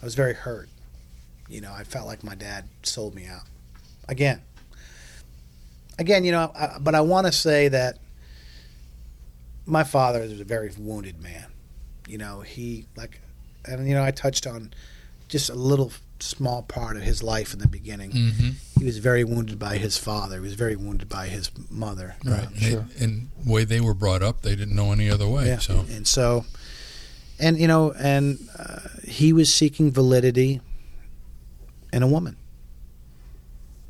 I 0.00 0.04
was 0.04 0.14
very 0.14 0.34
hurt. 0.34 0.68
You 1.48 1.60
know, 1.60 1.72
I 1.72 1.84
felt 1.84 2.06
like 2.06 2.24
my 2.24 2.34
dad 2.34 2.64
sold 2.82 3.14
me 3.14 3.26
out. 3.26 3.42
Again. 4.08 4.40
Again, 5.98 6.24
you 6.24 6.32
know, 6.32 6.50
I, 6.54 6.78
but 6.80 6.94
I 6.94 7.02
want 7.02 7.26
to 7.26 7.32
say 7.32 7.68
that 7.68 7.98
my 9.66 9.84
father 9.84 10.22
is 10.22 10.40
a 10.40 10.44
very 10.44 10.70
wounded 10.78 11.20
man. 11.22 11.46
You 12.08 12.18
know, 12.18 12.40
he 12.40 12.86
like, 12.96 13.20
and 13.66 13.86
you 13.86 13.94
know, 13.94 14.02
I 14.02 14.10
touched 14.10 14.46
on 14.46 14.72
just 15.30 15.48
a 15.48 15.54
little 15.54 15.92
small 16.18 16.62
part 16.62 16.96
of 16.96 17.02
his 17.02 17.22
life 17.22 17.54
in 17.54 17.60
the 17.60 17.68
beginning. 17.68 18.10
Mm-hmm. 18.10 18.48
He 18.78 18.84
was 18.84 18.98
very 18.98 19.24
wounded 19.24 19.58
by 19.58 19.78
his 19.78 19.96
father. 19.96 20.36
He 20.36 20.40
was 20.42 20.54
very 20.54 20.76
wounded 20.76 21.08
by 21.08 21.28
his 21.28 21.50
mother. 21.70 22.16
Right. 22.24 22.46
Um, 22.46 22.54
Sure. 22.56 22.80
And, 22.80 23.00
and 23.00 23.30
the 23.44 23.50
way 23.52 23.64
they 23.64 23.80
were 23.80 23.94
brought 23.94 24.22
up, 24.22 24.42
they 24.42 24.54
didn't 24.54 24.74
know 24.76 24.92
any 24.92 25.08
other 25.08 25.26
way. 25.28 25.46
yeah. 25.46 25.58
So 25.58 25.86
And 25.90 26.06
so, 26.06 26.44
and 27.38 27.58
you 27.58 27.68
know, 27.68 27.92
and 27.92 28.38
uh, 28.58 28.80
he 29.06 29.32
was 29.32 29.52
seeking 29.52 29.90
validity 29.92 30.60
in 31.92 32.02
a 32.02 32.06
woman. 32.08 32.36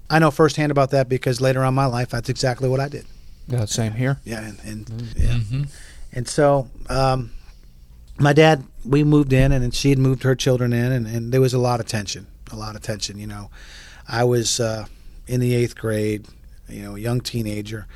I 0.09 0.19
know 0.19 0.31
firsthand 0.31 0.71
about 0.73 0.91
that 0.91 1.09
because 1.09 1.41
later 1.41 1.63
on 1.63 1.69
in 1.69 1.75
my 1.75 1.87
life, 1.87 2.11
that's 2.11 2.29
exactly 2.29 2.69
what 2.69 2.81
I 2.81 2.89
did. 2.89 3.07
Yeah, 3.49 3.65
same 3.65 3.93
here. 3.93 4.19
Yeah, 4.25 4.41
and, 4.45 4.59
and 4.65 5.15
yeah, 5.17 5.39
hmm 5.39 5.63
and 6.13 6.27
so 6.27 6.69
um, 6.89 7.31
my 8.21 8.33
dad, 8.33 8.65
we 8.85 9.03
moved 9.05 9.33
in, 9.33 9.53
and 9.53 9.75
she 9.75 9.91
had 9.91 9.99
moved 9.99 10.23
her 10.23 10.35
children 10.35 10.73
in, 10.73 10.93
and, 10.93 11.07
and 11.07 11.33
there 11.33 11.41
was 11.41 11.55
a 11.55 11.59
lot 11.59 11.81
of 11.81 11.87
tension, 11.87 12.27
a 12.53 12.57
lot 12.57 12.77
of 12.77 12.83
tension. 12.83 13.19
You 13.19 13.27
know, 13.27 13.51
I 14.09 14.25
was 14.25 14.61
uh, 14.61 14.87
in 15.27 15.41
the 15.41 15.55
eighth 15.55 15.77
grade, 15.77 16.27
you 16.69 16.83
know, 16.83 16.97
a 16.97 16.99
young 16.99 17.21
teenager, 17.21 17.87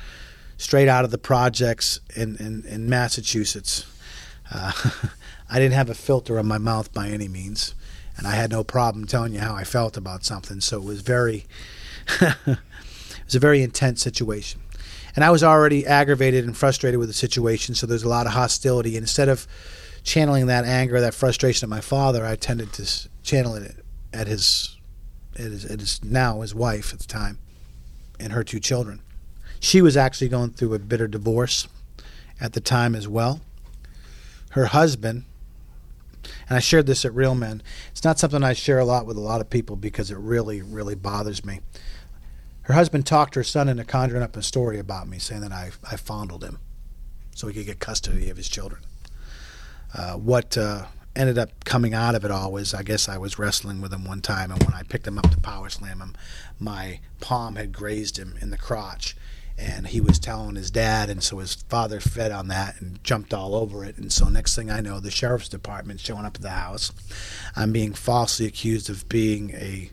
straight 0.57 0.87
out 0.87 1.05
of 1.05 1.11
the 1.11 1.17
projects 1.17 1.99
in 2.15 2.35
in, 2.37 2.63
in 2.67 2.89
Massachusetts. 2.89 3.85
Uh, 4.51 4.71
I 5.49 5.59
didn't 5.59 5.73
have 5.73 5.89
a 5.89 5.95
filter 5.95 6.39
on 6.39 6.47
my 6.47 6.57
mouth 6.57 6.91
by 6.91 7.09
any 7.09 7.27
means, 7.27 7.75
and 8.17 8.25
I 8.25 8.31
had 8.31 8.49
no 8.49 8.63
problem 8.63 9.05
telling 9.05 9.33
you 9.33 9.39
how 9.39 9.53
I 9.53 9.63
felt 9.63 9.95
about 9.95 10.25
something. 10.25 10.59
So 10.59 10.77
it 10.77 10.83
was 10.83 11.01
very, 11.01 11.45
it 12.21 12.57
was 13.25 13.35
a 13.35 13.39
very 13.39 13.61
intense 13.61 14.01
situation 14.01 14.61
and 15.15 15.23
I 15.23 15.31
was 15.31 15.43
already 15.43 15.85
aggravated 15.85 16.45
and 16.45 16.55
frustrated 16.55 16.99
with 16.99 17.07
the 17.07 17.13
situation. 17.13 17.73
So 17.73 17.87
there's 17.87 18.03
a 18.03 18.09
lot 18.09 18.25
of 18.25 18.33
hostility. 18.33 18.97
And 18.97 19.03
instead 19.03 19.29
of 19.29 19.47
channeling 20.05 20.45
that 20.45 20.63
anger, 20.63 21.01
that 21.01 21.13
frustration 21.13 21.65
at 21.65 21.69
my 21.69 21.81
father, 21.81 22.25
I 22.25 22.35
tended 22.35 22.71
to 22.73 23.09
channel 23.23 23.55
it 23.55 23.83
at 24.13 24.27
his, 24.27 24.77
at 25.33 25.51
his, 25.51 25.65
at 25.65 25.79
his 25.79 26.01
now 26.03 26.41
his 26.41 26.55
wife 26.55 26.93
at 26.93 26.99
the 26.99 27.07
time, 27.07 27.39
and 28.19 28.31
her 28.31 28.43
two 28.43 28.59
children. 28.59 29.01
She 29.59 29.81
was 29.81 29.97
actually 29.97 30.29
going 30.29 30.51
through 30.51 30.75
a 30.75 30.79
bitter 30.79 31.07
divorce 31.07 31.67
at 32.39 32.53
the 32.53 32.61
time 32.61 32.95
as 32.95 33.07
well. 33.07 33.41
Her 34.51 34.67
husband, 34.67 35.25
and 36.47 36.55
I 36.55 36.59
shared 36.59 36.85
this 36.85 37.03
at 37.03 37.13
Real 37.13 37.35
Men. 37.35 37.63
It's 37.91 38.03
not 38.03 38.19
something 38.19 38.43
I 38.43 38.53
share 38.53 38.79
a 38.79 38.85
lot 38.85 39.07
with 39.07 39.17
a 39.17 39.21
lot 39.21 39.41
of 39.41 39.49
people 39.49 39.75
because 39.75 40.11
it 40.11 40.17
really, 40.17 40.61
really 40.61 40.95
bothers 40.95 41.43
me. 41.43 41.61
Her 42.61 42.75
husband 42.75 43.05
talked 43.07 43.35
her 43.35 43.43
son 43.43 43.69
into 43.69 43.83
conjuring 43.83 44.23
up 44.23 44.37
a 44.37 44.43
story 44.43 44.77
about 44.77 45.07
me, 45.07 45.17
saying 45.17 45.41
that 45.41 45.51
I, 45.51 45.71
I 45.89 45.97
fondled 45.97 46.43
him 46.43 46.59
so 47.33 47.47
he 47.47 47.53
could 47.55 47.65
get 47.65 47.79
custody 47.79 48.29
of 48.29 48.37
his 48.37 48.47
children. 48.47 48.81
Uh, 49.95 50.15
what 50.15 50.57
uh, 50.57 50.85
ended 51.15 51.37
up 51.37 51.63
coming 51.63 51.93
out 51.93 52.15
of 52.15 52.25
it 52.25 52.31
all 52.31 52.51
was 52.51 52.73
I 52.73 52.83
guess 52.83 53.07
I 53.07 53.17
was 53.17 53.39
wrestling 53.39 53.79
with 53.79 53.93
him 53.93 54.03
one 54.03 54.21
time, 54.21 54.51
and 54.51 54.61
when 54.63 54.73
I 54.73 54.83
picked 54.83 55.07
him 55.07 55.17
up 55.17 55.29
to 55.31 55.39
power 55.39 55.69
slam 55.69 56.01
him, 56.01 56.15
my 56.59 56.99
palm 57.21 57.55
had 57.55 57.71
grazed 57.71 58.17
him 58.17 58.35
in 58.41 58.49
the 58.49 58.57
crotch. 58.57 59.15
And 59.57 59.87
he 59.87 60.01
was 60.01 60.19
telling 60.19 60.57
his 60.57 60.69
dad, 60.69 61.09
and 61.09 61.23
so 61.23 61.39
his 61.39 61.53
father 61.53 62.01
fed 62.01 62.33
on 62.33 62.49
that 62.49 62.81
and 62.81 63.01
jumped 63.05 63.33
all 63.33 63.55
over 63.55 63.85
it. 63.85 63.97
And 63.97 64.11
so, 64.11 64.27
next 64.27 64.53
thing 64.53 64.69
I 64.69 64.81
know, 64.81 64.99
the 64.99 65.09
sheriff's 65.09 65.47
department 65.47 66.01
showing 66.01 66.25
up 66.25 66.35
at 66.35 66.41
the 66.41 66.49
house. 66.49 66.91
I'm 67.55 67.71
being 67.71 67.93
falsely 67.93 68.47
accused 68.47 68.89
of 68.89 69.07
being 69.07 69.51
a 69.51 69.91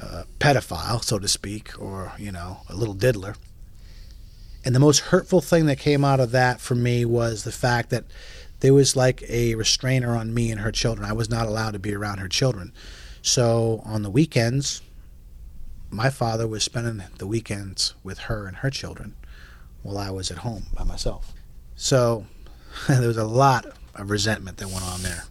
uh, 0.00 0.22
pedophile, 0.40 1.04
so 1.04 1.18
to 1.18 1.28
speak, 1.28 1.78
or 1.78 2.14
you 2.16 2.32
know, 2.32 2.60
a 2.70 2.74
little 2.74 2.94
diddler. 2.94 3.36
And 4.64 4.74
the 4.74 4.80
most 4.80 5.00
hurtful 5.00 5.42
thing 5.42 5.66
that 5.66 5.78
came 5.78 6.04
out 6.06 6.20
of 6.20 6.30
that 6.30 6.60
for 6.60 6.74
me 6.74 7.04
was 7.04 7.44
the 7.44 7.52
fact 7.52 7.90
that 7.90 8.04
there 8.62 8.72
was 8.72 8.94
like 8.94 9.24
a 9.28 9.56
restrainer 9.56 10.16
on 10.16 10.32
me 10.32 10.52
and 10.52 10.60
her 10.60 10.70
children. 10.70 11.08
I 11.08 11.12
was 11.12 11.28
not 11.28 11.48
allowed 11.48 11.72
to 11.72 11.80
be 11.80 11.92
around 11.94 12.18
her 12.18 12.28
children. 12.28 12.72
So 13.20 13.82
on 13.84 14.02
the 14.02 14.10
weekends, 14.10 14.82
my 15.90 16.10
father 16.10 16.46
was 16.46 16.62
spending 16.62 17.02
the 17.18 17.26
weekends 17.26 17.94
with 18.04 18.20
her 18.20 18.46
and 18.46 18.58
her 18.58 18.70
children 18.70 19.16
while 19.82 19.98
I 19.98 20.10
was 20.10 20.30
at 20.30 20.38
home 20.38 20.66
by 20.74 20.84
myself. 20.84 21.32
So 21.74 22.26
there 22.88 23.08
was 23.08 23.16
a 23.16 23.24
lot 23.24 23.66
of 23.96 24.10
resentment 24.10 24.58
that 24.58 24.68
went 24.68 24.84
on 24.84 25.02
there. 25.02 25.24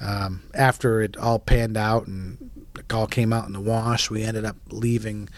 Um, 0.00 0.42
after 0.54 1.02
it 1.02 1.18
all 1.18 1.38
panned 1.38 1.76
out 1.76 2.06
and 2.06 2.50
it 2.78 2.90
all 2.94 3.06
came 3.06 3.34
out 3.34 3.46
in 3.46 3.52
the 3.52 3.60
wash, 3.60 4.08
we 4.08 4.22
ended 4.22 4.46
up 4.46 4.56
leaving 4.70 5.28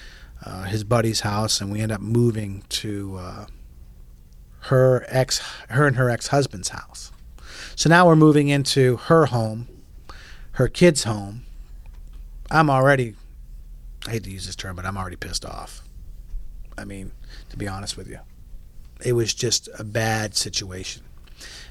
uh, 0.46 0.62
his 0.62 0.84
buddy's 0.84 1.20
house 1.20 1.60
and 1.60 1.72
we 1.72 1.80
ended 1.80 1.96
up 1.96 2.00
moving 2.00 2.62
to 2.68 3.16
uh, 3.18 3.46
her 4.64 5.04
ex, 5.08 5.40
her 5.68 5.86
and 5.86 5.96
her 5.96 6.08
ex-husband's 6.08 6.70
house. 6.70 7.12
So 7.76 7.90
now 7.90 8.06
we're 8.06 8.16
moving 8.16 8.48
into 8.48 8.96
her 8.96 9.26
home, 9.26 9.68
her 10.52 10.68
kid's 10.68 11.04
home. 11.04 11.44
I'm 12.50 12.70
already, 12.70 13.14
I 14.06 14.12
hate 14.12 14.24
to 14.24 14.30
use 14.30 14.46
this 14.46 14.56
term, 14.56 14.76
but 14.76 14.86
I'm 14.86 14.96
already 14.96 15.16
pissed 15.16 15.44
off. 15.44 15.82
I 16.78 16.84
mean, 16.84 17.12
to 17.50 17.56
be 17.56 17.68
honest 17.68 17.96
with 17.96 18.08
you, 18.08 18.20
it 19.04 19.12
was 19.12 19.34
just 19.34 19.68
a 19.78 19.84
bad 19.84 20.34
situation. 20.34 21.02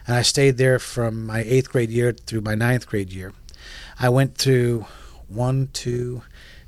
And 0.06 0.16
I 0.16 0.22
stayed 0.22 0.58
there 0.58 0.78
from 0.78 1.26
my 1.26 1.40
eighth 1.40 1.72
grade 1.72 1.90
year 1.90 2.12
through 2.12 2.42
my 2.42 2.54
ninth 2.54 2.86
grade 2.86 3.12
year. 3.12 3.34
I 4.00 4.10
went 4.10 4.38
to 4.40 4.86
one, 5.28 5.70
two, 5.74 6.22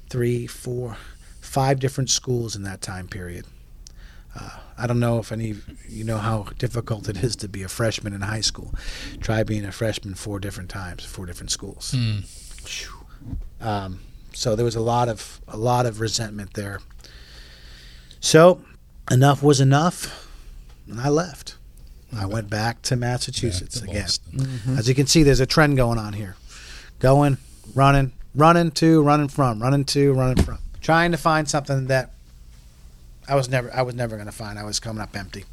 three, 0.10 0.48
four, 0.48 0.98
five 1.40 1.80
different 1.80 2.10
schools 2.10 2.56
in 2.56 2.64
that 2.64 2.82
time 2.82 3.08
period. 3.08 3.46
Uh, 4.34 4.60
I 4.78 4.88
don't 4.88 5.00
know 5.00 5.20
if 5.20 5.32
any 5.32 5.56
you 5.88 6.04
know 6.04 6.18
how 6.18 6.48
difficult 6.58 7.08
it 7.08 7.24
is 7.24 7.36
to 7.38 7.48
be 7.48 7.64
a 7.64 7.70
freshman 7.70 8.14
in 8.14 8.22
high 8.22 8.42
school. 8.42 8.74
Try 9.22 9.44
being 9.44 9.66
a 9.66 9.72
freshman 9.72 10.16
four 10.16 10.40
different 10.40 10.70
times, 10.70 11.06
four 11.06 11.26
different 11.26 11.52
schools. 11.52 11.94
Mm. 11.96 12.26
Um, 13.62 14.00
so 14.34 14.56
there 14.56 14.66
was 14.66 14.76
a 14.76 14.82
lot 14.82 15.08
of 15.08 15.40
a 15.48 15.58
lot 15.58 15.86
of 15.86 16.00
resentment 16.00 16.54
there. 16.54 16.80
So 18.20 18.62
enough 19.10 19.42
was 19.42 19.62
enough, 19.62 20.30
and 20.90 21.00
I 21.00 21.10
left. 21.10 21.56
I 22.16 22.26
went 22.26 22.50
back 22.50 22.82
to 22.84 22.96
Massachusetts 22.96 23.80
Back 23.80 23.86
to 23.86 23.92
again. 23.92 24.04
Boston. 24.04 24.78
As 24.78 24.88
you 24.88 24.96
can 24.96 25.06
see, 25.08 25.24
there's 25.24 25.42
a 25.42 25.46
trend 25.46 25.78
going 25.78 25.98
on 25.98 26.14
here. 26.14 26.36
Going, 27.00 27.38
running, 27.74 28.14
running 28.34 28.72
to, 28.72 29.02
running 29.04 29.28
from, 29.28 29.62
running 29.62 29.84
to, 29.86 30.14
running 30.14 30.44
from. 30.44 30.60
Trying 30.82 31.12
to 31.12 31.18
find 31.18 31.50
something 31.50 31.88
that 31.88 32.14
I 33.28 33.36
was 33.36 33.50
never 33.50 33.74
I 33.74 33.82
was 33.82 33.96
never 33.96 34.16
going 34.16 34.28
to 34.28 34.32
find. 34.32 34.60
I 34.60 34.64
was 34.64 34.80
coming 34.80 35.02
up 35.02 35.16
empty. 35.16 35.46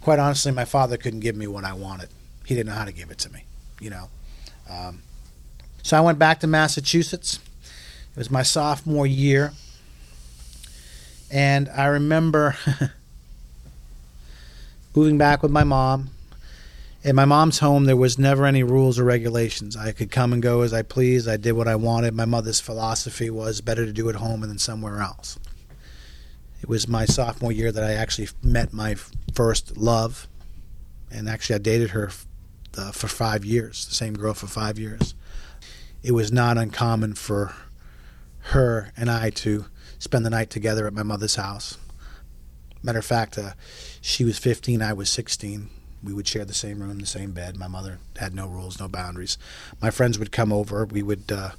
Quite 0.00 0.18
honestly, 0.18 0.52
my 0.52 0.64
father 0.64 0.96
couldn't 0.96 1.20
give 1.20 1.36
me 1.36 1.46
what 1.46 1.64
I 1.64 1.72
wanted. 1.72 2.08
He 2.44 2.54
didn't 2.54 2.68
know 2.68 2.78
how 2.78 2.84
to 2.84 2.92
give 2.92 3.10
it 3.10 3.18
to 3.18 3.32
me, 3.32 3.44
you 3.80 3.90
know. 3.90 4.08
Um, 4.68 5.02
so 5.82 5.96
I 5.96 6.00
went 6.00 6.18
back 6.18 6.40
to 6.40 6.46
Massachusetts. 6.46 7.38
It 8.12 8.18
was 8.18 8.30
my 8.30 8.42
sophomore 8.42 9.06
year. 9.06 9.52
And 11.30 11.68
I 11.70 11.86
remember 11.86 12.56
moving 14.94 15.18
back 15.18 15.42
with 15.42 15.50
my 15.50 15.64
mom. 15.64 16.10
In 17.02 17.16
my 17.16 17.26
mom's 17.26 17.58
home, 17.58 17.84
there 17.84 17.96
was 17.96 18.18
never 18.18 18.46
any 18.46 18.62
rules 18.62 18.98
or 18.98 19.04
regulations. 19.04 19.76
I 19.76 19.92
could 19.92 20.10
come 20.10 20.32
and 20.32 20.42
go 20.42 20.62
as 20.62 20.72
I 20.72 20.80
pleased. 20.80 21.28
I 21.28 21.36
did 21.36 21.52
what 21.52 21.68
I 21.68 21.76
wanted. 21.76 22.14
My 22.14 22.24
mother's 22.24 22.60
philosophy 22.60 23.28
was 23.28 23.60
better 23.60 23.84
to 23.84 23.92
do 23.92 24.08
at 24.08 24.14
home 24.16 24.40
than 24.40 24.58
somewhere 24.58 25.00
else. 25.00 25.38
It 26.64 26.70
was 26.70 26.88
my 26.88 27.04
sophomore 27.04 27.52
year 27.52 27.70
that 27.70 27.84
I 27.84 27.92
actually 27.92 28.28
met 28.42 28.72
my 28.72 28.94
first 29.34 29.76
love, 29.76 30.26
and 31.10 31.28
actually 31.28 31.56
I 31.56 31.58
dated 31.58 31.90
her 31.90 32.10
uh, 32.78 32.90
for 32.90 33.06
five 33.06 33.44
years, 33.44 33.84
the 33.84 33.92
same 33.92 34.14
girl 34.14 34.32
for 34.32 34.46
five 34.46 34.78
years. 34.78 35.14
It 36.02 36.12
was 36.12 36.32
not 36.32 36.56
uncommon 36.56 37.16
for 37.16 37.54
her 38.54 38.92
and 38.96 39.10
I 39.10 39.28
to 39.44 39.66
spend 39.98 40.24
the 40.24 40.30
night 40.30 40.48
together 40.48 40.86
at 40.86 40.94
my 40.94 41.02
mother's 41.02 41.34
house. 41.34 41.76
Matter 42.82 43.00
of 43.00 43.04
fact, 43.04 43.36
uh, 43.36 43.50
she 44.00 44.24
was 44.24 44.38
15, 44.38 44.80
I 44.80 44.94
was 44.94 45.10
16. 45.10 45.68
We 46.02 46.14
would 46.14 46.26
share 46.26 46.46
the 46.46 46.54
same 46.54 46.80
room, 46.80 46.98
the 46.98 47.04
same 47.04 47.32
bed. 47.32 47.58
My 47.58 47.68
mother 47.68 47.98
had 48.16 48.34
no 48.34 48.46
rules, 48.46 48.80
no 48.80 48.88
boundaries. 48.88 49.36
My 49.82 49.90
friends 49.90 50.18
would 50.18 50.32
come 50.32 50.50
over. 50.50 50.86
We 50.86 51.02
would 51.02 51.30
uh, 51.30 51.50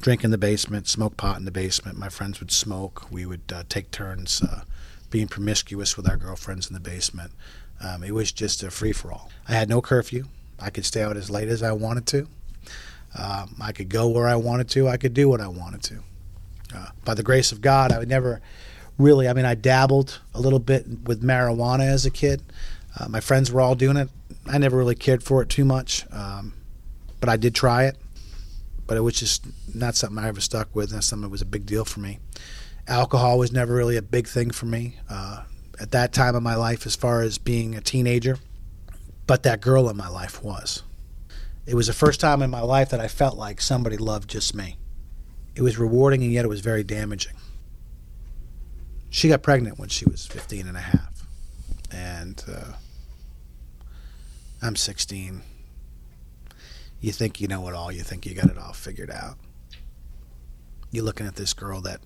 drink 0.00 0.24
in 0.24 0.30
the 0.30 0.38
basement, 0.38 0.86
smoke 0.86 1.16
pot 1.16 1.38
in 1.38 1.44
the 1.44 1.50
basement. 1.50 1.98
My 1.98 2.08
friends 2.08 2.40
would 2.40 2.50
smoke. 2.50 3.10
We 3.10 3.26
would 3.26 3.52
uh, 3.52 3.64
take 3.68 3.90
turns 3.90 4.42
uh, 4.42 4.62
being 5.10 5.28
promiscuous 5.28 5.96
with 5.96 6.08
our 6.08 6.16
girlfriends 6.16 6.68
in 6.68 6.74
the 6.74 6.80
basement. 6.80 7.32
Um, 7.82 8.02
it 8.02 8.12
was 8.12 8.32
just 8.32 8.62
a 8.62 8.70
free 8.70 8.92
for 8.92 9.12
all. 9.12 9.30
I 9.48 9.52
had 9.52 9.68
no 9.68 9.80
curfew. 9.80 10.24
I 10.60 10.70
could 10.70 10.84
stay 10.84 11.02
out 11.02 11.16
as 11.16 11.30
late 11.30 11.48
as 11.48 11.62
I 11.62 11.72
wanted 11.72 12.06
to. 12.08 12.28
Um, 13.16 13.56
I 13.60 13.72
could 13.72 13.88
go 13.88 14.08
where 14.08 14.26
I 14.26 14.36
wanted 14.36 14.68
to. 14.70 14.88
I 14.88 14.96
could 14.96 15.14
do 15.14 15.28
what 15.28 15.40
I 15.40 15.48
wanted 15.48 15.82
to. 15.84 16.02
Uh, 16.74 16.86
by 17.04 17.14
the 17.14 17.22
grace 17.22 17.52
of 17.52 17.60
God, 17.60 17.92
I 17.92 17.98
would 17.98 18.08
never 18.08 18.40
really. 18.98 19.28
I 19.28 19.32
mean, 19.32 19.44
I 19.44 19.54
dabbled 19.54 20.20
a 20.34 20.40
little 20.40 20.58
bit 20.58 20.86
with 21.04 21.22
marijuana 21.22 21.86
as 21.86 22.04
a 22.06 22.10
kid. 22.10 22.42
Uh, 22.98 23.08
my 23.08 23.20
friends 23.20 23.52
were 23.52 23.60
all 23.60 23.74
doing 23.74 23.96
it. 23.96 24.08
I 24.46 24.58
never 24.58 24.76
really 24.76 24.94
cared 24.94 25.22
for 25.22 25.42
it 25.42 25.48
too 25.48 25.64
much, 25.64 26.04
um, 26.12 26.54
but 27.20 27.28
I 27.28 27.36
did 27.36 27.54
try 27.54 27.84
it. 27.84 27.96
But 28.86 28.96
it 28.96 29.00
was 29.00 29.14
just 29.14 29.46
not 29.74 29.94
something 29.94 30.22
I 30.22 30.28
ever 30.28 30.40
stuck 30.40 30.74
with. 30.74 30.92
Not 30.92 31.04
something 31.04 31.22
that 31.22 31.30
was 31.30 31.42
a 31.42 31.46
big 31.46 31.66
deal 31.66 31.84
for 31.84 32.00
me. 32.00 32.18
Alcohol 32.86 33.38
was 33.38 33.52
never 33.52 33.74
really 33.74 33.96
a 33.96 34.02
big 34.02 34.26
thing 34.28 34.50
for 34.50 34.66
me 34.66 34.98
uh, 35.08 35.44
at 35.80 35.92
that 35.92 36.12
time 36.12 36.34
of 36.34 36.42
my 36.42 36.54
life, 36.54 36.86
as 36.86 36.94
far 36.94 37.22
as 37.22 37.38
being 37.38 37.74
a 37.74 37.80
teenager. 37.80 38.38
But 39.26 39.42
that 39.44 39.60
girl 39.60 39.88
in 39.88 39.96
my 39.96 40.08
life 40.08 40.42
was. 40.42 40.82
It 41.66 41.74
was 41.74 41.86
the 41.86 41.94
first 41.94 42.20
time 42.20 42.42
in 42.42 42.50
my 42.50 42.60
life 42.60 42.90
that 42.90 43.00
I 43.00 43.08
felt 43.08 43.38
like 43.38 43.60
somebody 43.60 43.96
loved 43.96 44.28
just 44.28 44.54
me. 44.54 44.76
It 45.54 45.62
was 45.62 45.78
rewarding 45.78 46.22
and 46.22 46.32
yet 46.32 46.44
it 46.44 46.48
was 46.48 46.60
very 46.60 46.84
damaging. 46.84 47.34
She 49.08 49.28
got 49.28 49.42
pregnant 49.42 49.78
when 49.78 49.88
she 49.88 50.04
was 50.04 50.26
15 50.26 50.66
and 50.66 50.76
a 50.76 50.80
half. 50.80 51.26
And 51.90 52.42
uh, 52.48 52.72
I'm 54.60 54.76
16. 54.76 55.42
You 57.04 57.12
think 57.12 57.38
you 57.38 57.48
know 57.48 57.68
it 57.68 57.74
all. 57.74 57.92
You 57.92 58.02
think 58.02 58.24
you 58.24 58.34
got 58.34 58.48
it 58.48 58.56
all 58.56 58.72
figured 58.72 59.10
out. 59.10 59.36
You're 60.90 61.04
looking 61.04 61.26
at 61.26 61.36
this 61.36 61.52
girl 61.52 61.82
that 61.82 62.00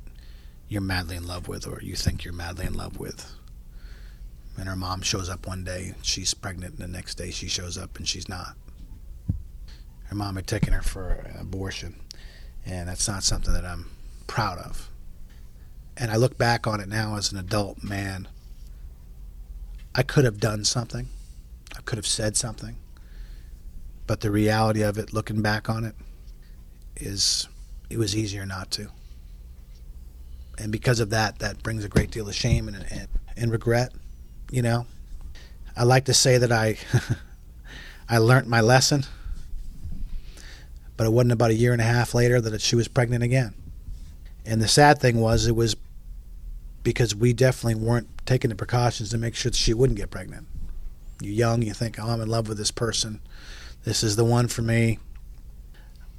you're 0.67 0.81
madly 0.81 1.15
in 1.15 1.25
love 1.25 1.47
with, 1.47 1.69
or 1.69 1.81
you 1.81 1.95
think 1.95 2.25
you're 2.25 2.35
madly 2.35 2.67
in 2.67 2.75
love 2.75 2.99
with. 2.99 3.33
And 4.57 4.69
her 4.69 4.75
mom 4.75 5.03
shows 5.03 5.29
up 5.29 5.47
one 5.47 5.63
day, 5.63 5.95
she's 6.03 6.35
pregnant, 6.35 6.75
and 6.75 6.83
the 6.83 6.89
next 6.89 7.15
day 7.15 7.31
she 7.31 7.47
shows 7.47 7.79
up 7.79 7.97
and 7.97 8.09
she's 8.09 8.29
not. 8.29 8.57
Her 10.07 10.17
mom 10.17 10.35
had 10.35 10.49
taken 10.49 10.73
her 10.73 10.83
for 10.83 11.11
an 11.11 11.43
abortion, 11.43 12.01
and 12.67 12.89
that's 12.89 13.07
not 13.07 13.23
something 13.23 13.55
that 13.55 13.65
I'm 13.65 13.89
proud 14.27 14.59
of. 14.59 14.91
And 15.97 16.11
I 16.11 16.17
look 16.17 16.37
back 16.37 16.67
on 16.67 16.81
it 16.81 16.89
now 16.89 17.15
as 17.15 17.31
an 17.31 17.39
adult 17.39 17.85
man. 17.85 18.27
I 19.95 20.03
could 20.03 20.25
have 20.25 20.41
done 20.41 20.65
something, 20.65 21.07
I 21.77 21.83
could 21.83 21.99
have 21.99 22.07
said 22.07 22.37
something, 22.37 22.75
but 24.09 24.21
the 24.21 24.31
reality 24.33 24.83
of 24.83 24.99
it, 24.99 25.13
looking 25.13 25.41
back 25.41 25.71
on 25.71 25.85
it, 25.85 25.95
is 26.97 27.47
it 27.89 27.99
was 27.99 28.17
easier 28.17 28.45
not 28.45 28.73
to 28.73 28.91
and 30.61 30.73
because 30.73 31.01
of 31.01 31.11
that, 31.11 31.39
that 31.39 31.63
brings 31.63 31.85
a 31.85 31.89
great 31.89 32.11
deal 32.11 32.29
of 32.29 32.35
shame 32.35 32.69
and, 32.69 32.85
and, 32.91 33.09
and 33.37 33.53
regret. 33.53 33.93
You 34.51 34.63
know, 34.63 34.87
I 35.77 35.85
like 35.85 36.07
to 36.07 36.15
say 36.15 36.39
that 36.39 36.51
I 36.51 36.77
I 38.09 38.19
learned 38.19 38.49
my 38.49 38.61
lesson, 38.61 39.05
but 40.97 41.07
it 41.07 41.11
wasn't 41.11 41.33
about 41.33 41.51
a 41.51 41.55
year 41.55 41.73
and 41.73 41.81
a 41.81 41.85
half 41.85 42.15
later 42.15 42.41
that 42.41 42.61
she 42.61 42.75
was 42.75 42.89
pregnant 42.89 43.23
again. 43.23 43.55
And 44.45 44.61
the 44.61 44.69
sad 44.69 44.99
thing 44.99 45.21
was, 45.21 45.47
it 45.47 45.55
was 45.55 45.77
because 46.83 47.15
we 47.15 47.35
definitely 47.35 47.75
weren't 47.75 48.09
taking 48.25 48.49
the 48.49 48.55
precautions 48.55 49.11
to 49.11 49.19
make 49.19 49.35
sure 49.35 49.51
that 49.51 49.57
she 49.57 49.75
wouldn't 49.75 49.99
get 49.99 50.11
pregnant. 50.11 50.47
You're 51.21 51.35
young, 51.35 51.63
you 51.63 51.75
think, 51.75 51.99
oh, 52.01 52.09
I'm 52.09 52.21
in 52.23 52.29
love 52.29 52.49
with 52.49 52.57
this 52.57 52.71
person. 52.71 53.21
This 53.89 54.03
is 54.03 54.17
the 54.17 54.25
one 54.25 54.49
for 54.49 54.61
me. 54.61 54.99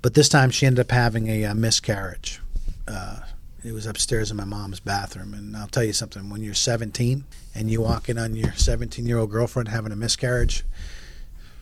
But 0.02 0.16
this 0.16 0.28
time 0.28 0.50
she 0.50 0.66
ended 0.66 0.80
up 0.88 0.90
having 0.92 1.28
a, 1.28 1.44
a 1.44 1.54
miscarriage. 1.54 2.42
Uh, 2.88 3.20
it 3.64 3.74
was 3.74 3.86
upstairs 3.86 4.32
in 4.32 4.38
my 4.38 4.44
mom's 4.44 4.80
bathroom. 4.80 5.36
And 5.36 5.56
I'll 5.56 5.68
tell 5.68 5.84
you 5.84 5.94
something: 5.94 6.32
when 6.32 6.42
you're 6.42 6.56
17 6.56 7.26
and 7.54 7.70
you 7.70 7.82
walk 7.82 8.10
in 8.10 8.18
on 8.18 8.36
your 8.36 8.54
17 8.54 9.06
year 9.06 9.20
old 9.20 9.30
girlfriend 9.30 9.68
having 9.70 9.92
a 9.92 9.96
miscarriage, 9.96 10.64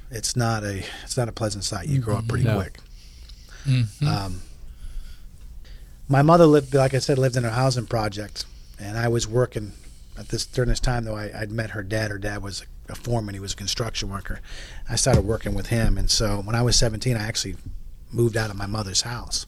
it's 0.10 0.34
not 0.38 0.64
a 0.64 0.86
it's 1.04 1.18
not 1.18 1.28
a 1.28 1.34
pleasant 1.34 1.66
sight. 1.66 1.90
You 1.90 2.00
grow 2.00 2.16
up 2.16 2.28
pretty 2.30 2.46
No. 2.46 2.56
quick. 2.56 2.80
Mhm. 3.66 4.08
Um, 4.08 4.42
my 6.08 6.22
mother 6.22 6.46
lived, 6.46 6.74
like 6.74 6.94
I 6.94 7.00
said, 7.00 7.18
lived 7.20 7.36
in 7.36 7.44
a 7.44 7.50
housing 7.52 7.86
project, 7.86 8.46
and 8.80 8.98
I 8.98 9.10
was 9.10 9.28
working 9.28 9.74
at 10.18 10.30
this 10.30 10.46
during 10.46 10.70
this 10.70 10.80
time. 10.80 11.04
Though 11.04 11.18
I, 11.18 11.32
I'd 11.38 11.52
met 11.52 11.72
her 11.72 11.84
dad. 11.84 12.12
Her 12.12 12.18
dad 12.18 12.42
was 12.42 12.64
a 12.90 12.96
foreman. 12.96 13.34
He 13.34 13.40
was 13.40 13.54
a 13.54 13.58
construction 13.58 14.10
worker. 14.10 14.40
I 14.90 14.96
started 14.96 15.22
working 15.22 15.54
with 15.54 15.68
him, 15.68 15.98
and 15.98 16.10
so 16.10 16.42
when 16.42 16.56
I 16.56 16.62
was 16.62 16.76
17, 16.78 17.16
I 17.16 17.28
actually 17.28 17.56
moved 18.12 18.38
out 18.38 18.50
of 18.50 18.56
my 18.56 18.66
mother's 18.66 19.02
house. 19.02 19.46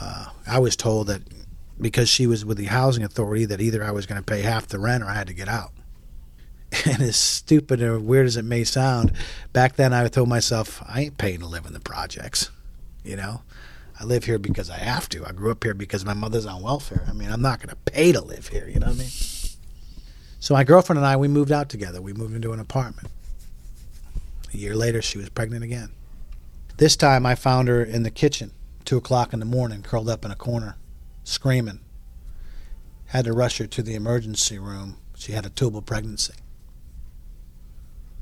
Uh, 0.00 0.26
I 0.46 0.58
was 0.58 0.76
told 0.76 1.06
that 1.08 1.22
because 1.80 2.08
she 2.08 2.26
was 2.26 2.44
with 2.44 2.56
the 2.56 2.66
housing 2.66 3.04
authority, 3.04 3.44
that 3.46 3.60
either 3.60 3.84
I 3.84 3.90
was 3.90 4.06
going 4.06 4.20
to 4.20 4.24
pay 4.24 4.42
half 4.42 4.66
the 4.66 4.78
rent 4.78 5.02
or 5.02 5.06
I 5.06 5.14
had 5.14 5.26
to 5.28 5.34
get 5.34 5.48
out. 5.48 5.72
And 6.86 7.02
as 7.02 7.16
stupid 7.16 7.80
or 7.82 8.00
weird 8.00 8.26
as 8.26 8.36
it 8.36 8.44
may 8.44 8.64
sound, 8.64 9.12
back 9.52 9.76
then 9.76 9.92
I 9.92 10.08
told 10.08 10.28
myself, 10.28 10.82
I 10.88 11.02
ain't 11.02 11.18
paying 11.18 11.38
to 11.38 11.46
live 11.46 11.66
in 11.66 11.72
the 11.72 11.78
projects. 11.78 12.50
You 13.04 13.14
know, 13.14 13.42
I 14.00 14.04
live 14.04 14.24
here 14.24 14.40
because 14.40 14.70
I 14.70 14.78
have 14.78 15.08
to. 15.10 15.24
I 15.24 15.30
grew 15.30 15.52
up 15.52 15.62
here 15.62 15.74
because 15.74 16.04
my 16.04 16.14
mother's 16.14 16.46
on 16.46 16.62
welfare. 16.62 17.04
I 17.08 17.12
mean, 17.12 17.30
I'm 17.30 17.42
not 17.42 17.60
going 17.60 17.68
to 17.68 17.92
pay 17.92 18.10
to 18.10 18.20
live 18.20 18.48
here. 18.48 18.68
You 18.68 18.80
know 18.80 18.88
what 18.88 18.96
I 18.96 18.98
mean? 18.98 19.10
So 20.44 20.52
my 20.52 20.62
girlfriend 20.62 20.98
and 20.98 21.06
I, 21.06 21.16
we 21.16 21.26
moved 21.26 21.50
out 21.50 21.70
together. 21.70 22.02
We 22.02 22.12
moved 22.12 22.34
into 22.34 22.52
an 22.52 22.60
apartment. 22.60 23.08
A 24.52 24.56
year 24.58 24.76
later, 24.76 25.00
she 25.00 25.16
was 25.16 25.30
pregnant 25.30 25.64
again. 25.64 25.88
This 26.76 26.96
time, 26.96 27.24
I 27.24 27.34
found 27.34 27.68
her 27.68 27.82
in 27.82 28.02
the 28.02 28.10
kitchen, 28.10 28.50
two 28.84 28.98
o'clock 28.98 29.32
in 29.32 29.38
the 29.38 29.46
morning, 29.46 29.80
curled 29.80 30.10
up 30.10 30.22
in 30.22 30.30
a 30.30 30.36
corner, 30.36 30.76
screaming. 31.24 31.80
Had 33.06 33.24
to 33.24 33.32
rush 33.32 33.56
her 33.56 33.66
to 33.68 33.82
the 33.82 33.94
emergency 33.94 34.58
room. 34.58 34.98
She 35.16 35.32
had 35.32 35.46
a 35.46 35.48
tubal 35.48 35.80
pregnancy. 35.80 36.34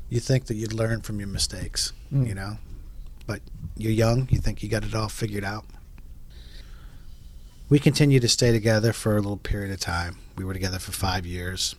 You 0.08 0.20
think 0.20 0.44
that 0.44 0.54
you'd 0.54 0.72
learn 0.72 1.00
from 1.00 1.18
your 1.18 1.26
mistakes, 1.26 1.92
Mm. 2.14 2.28
you 2.28 2.36
know, 2.36 2.58
but 3.26 3.40
you're 3.76 3.90
young. 3.90 4.28
You 4.30 4.38
think 4.38 4.62
you 4.62 4.68
got 4.68 4.84
it 4.84 4.94
all 4.94 5.08
figured 5.08 5.42
out. 5.42 5.64
We 7.68 7.80
continued 7.80 8.22
to 8.22 8.28
stay 8.28 8.52
together 8.52 8.92
for 8.92 9.16
a 9.16 9.20
little 9.20 9.38
period 9.38 9.72
of 9.72 9.80
time. 9.80 10.18
We 10.36 10.44
were 10.44 10.52
together 10.52 10.78
for 10.78 10.92
five 10.92 11.26
years, 11.26 11.74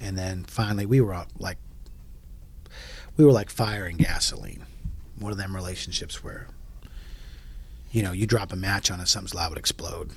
and 0.00 0.16
then 0.16 0.44
finally 0.44 0.86
we 0.86 1.00
were 1.00 1.12
out 1.14 1.28
like 1.38 1.58
we 3.16 3.24
were 3.24 3.32
like 3.32 3.50
fire 3.50 3.84
and 3.84 3.98
gasoline. 3.98 4.64
One 5.18 5.32
of 5.32 5.38
them 5.38 5.54
relationships 5.54 6.22
where 6.24 6.46
you 7.92 8.02
know 8.02 8.12
you 8.12 8.26
drop 8.26 8.52
a 8.52 8.56
match 8.56 8.90
on 8.90 9.00
it, 9.00 9.08
something's 9.08 9.34
liable 9.34 9.56
to 9.56 9.60
explode. 9.60 10.10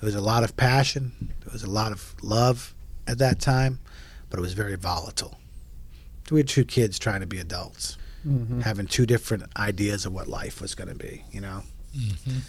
There 0.00 0.06
was 0.06 0.14
a 0.14 0.20
lot 0.20 0.44
of 0.44 0.56
passion. 0.56 1.32
There 1.44 1.52
was 1.52 1.62
a 1.64 1.70
lot 1.70 1.92
of 1.92 2.14
love 2.22 2.74
at 3.06 3.18
that 3.18 3.40
time, 3.40 3.80
but 4.30 4.38
it 4.38 4.42
was 4.42 4.52
very 4.54 4.76
volatile. 4.76 5.38
We 6.30 6.40
had 6.40 6.48
two 6.48 6.64
kids 6.64 6.98
trying 6.98 7.20
to 7.20 7.26
be 7.26 7.38
adults, 7.38 7.96
Mhm. 8.26 8.62
having 8.62 8.86
two 8.86 9.06
different 9.06 9.44
ideas 9.56 10.04
of 10.06 10.12
what 10.12 10.28
life 10.28 10.60
was 10.60 10.74
going 10.74 10.88
to 10.88 10.94
be. 10.94 11.24
You 11.32 11.40
know, 11.40 11.62
Mhm. 11.96 12.42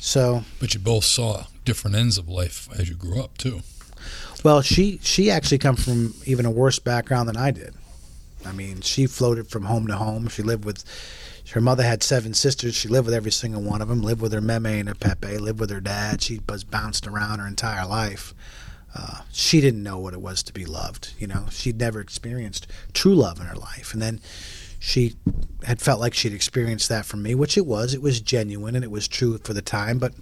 so 0.00 0.44
But 0.60 0.74
you 0.74 0.80
both 0.80 1.04
saw 1.04 1.46
different 1.64 1.96
ends 1.96 2.16
of 2.18 2.28
life 2.28 2.68
as 2.76 2.88
you 2.88 2.94
grew 2.94 3.22
up 3.22 3.36
too. 3.38 3.62
Well, 4.44 4.62
she 4.62 5.00
she 5.02 5.30
actually 5.30 5.58
come 5.58 5.76
from 5.76 6.14
even 6.24 6.46
a 6.46 6.50
worse 6.50 6.78
background 6.78 7.28
than 7.28 7.36
I 7.36 7.50
did. 7.50 7.74
I 8.46 8.52
mean, 8.52 8.80
she 8.80 9.06
floated 9.06 9.48
from 9.48 9.64
home 9.64 9.86
to 9.88 9.96
home. 9.96 10.28
She 10.28 10.42
lived 10.42 10.64
with 10.64 10.84
her 11.52 11.60
mother 11.60 11.82
had 11.82 12.02
seven 12.02 12.34
sisters. 12.34 12.74
She 12.74 12.88
lived 12.88 13.06
with 13.06 13.14
every 13.14 13.30
single 13.30 13.62
one 13.62 13.80
of 13.80 13.88
them. 13.88 14.02
Lived 14.02 14.20
with 14.20 14.32
her 14.32 14.40
meme 14.40 14.66
and 14.66 14.88
her 14.88 14.94
pepe. 14.94 15.38
Lived 15.38 15.60
with 15.60 15.70
her 15.70 15.80
dad. 15.80 16.22
She 16.22 16.40
was 16.48 16.62
bounced 16.62 17.06
around 17.06 17.38
her 17.38 17.46
entire 17.46 17.86
life. 17.86 18.34
Uh, 18.94 19.22
she 19.32 19.60
didn't 19.60 19.82
know 19.82 19.98
what 19.98 20.14
it 20.14 20.20
was 20.20 20.42
to 20.42 20.52
be 20.52 20.64
loved. 20.64 21.14
You 21.18 21.26
know, 21.26 21.46
she'd 21.50 21.78
never 21.78 22.00
experienced 22.00 22.66
true 22.92 23.14
love 23.14 23.40
in 23.40 23.46
her 23.46 23.56
life, 23.56 23.92
and 23.92 24.00
then 24.00 24.20
she 24.78 25.16
had 25.64 25.80
felt 25.80 26.00
like 26.00 26.14
she'd 26.14 26.32
experienced 26.32 26.88
that 26.88 27.04
from 27.04 27.22
me, 27.22 27.34
which 27.34 27.56
it 27.58 27.66
was. 27.66 27.94
It 27.94 28.02
was 28.02 28.20
genuine 28.20 28.74
and 28.74 28.84
it 28.84 28.90
was 28.90 29.08
true 29.08 29.38
for 29.38 29.54
the 29.54 29.62
time, 29.62 29.98
but. 29.98 30.12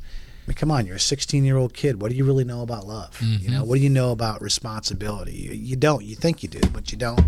I 0.46 0.50
mean, 0.50 0.54
come 0.54 0.70
on, 0.70 0.86
you're 0.86 0.96
a 0.96 1.00
16 1.00 1.44
year 1.44 1.56
old 1.56 1.74
kid. 1.74 2.00
What 2.00 2.10
do 2.10 2.16
you 2.16 2.24
really 2.24 2.44
know 2.44 2.62
about 2.62 2.86
love? 2.86 3.20
You 3.20 3.50
know, 3.50 3.64
what 3.64 3.76
do 3.76 3.80
you 3.82 3.90
know 3.90 4.12
about 4.12 4.40
responsibility? 4.40 5.32
You, 5.32 5.50
you 5.52 5.76
don't. 5.76 6.04
You 6.04 6.14
think 6.14 6.44
you 6.44 6.48
do, 6.48 6.60
but 6.72 6.92
you 6.92 6.98
don't. 6.98 7.20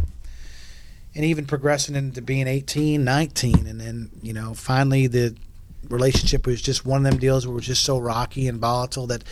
And 1.16 1.24
even 1.24 1.44
progressing 1.46 1.96
into 1.96 2.22
being 2.22 2.46
18, 2.46 3.02
19, 3.02 3.66
and 3.66 3.80
then, 3.80 4.10
you 4.22 4.32
know, 4.32 4.54
finally 4.54 5.08
the 5.08 5.34
relationship 5.88 6.46
was 6.46 6.62
just 6.62 6.86
one 6.86 7.04
of 7.04 7.10
them 7.10 7.18
deals 7.18 7.44
where 7.44 7.54
it 7.54 7.56
was 7.56 7.66
just 7.66 7.84
so 7.84 7.98
rocky 7.98 8.46
and 8.46 8.58
volatile 8.58 9.08
that 9.08 9.24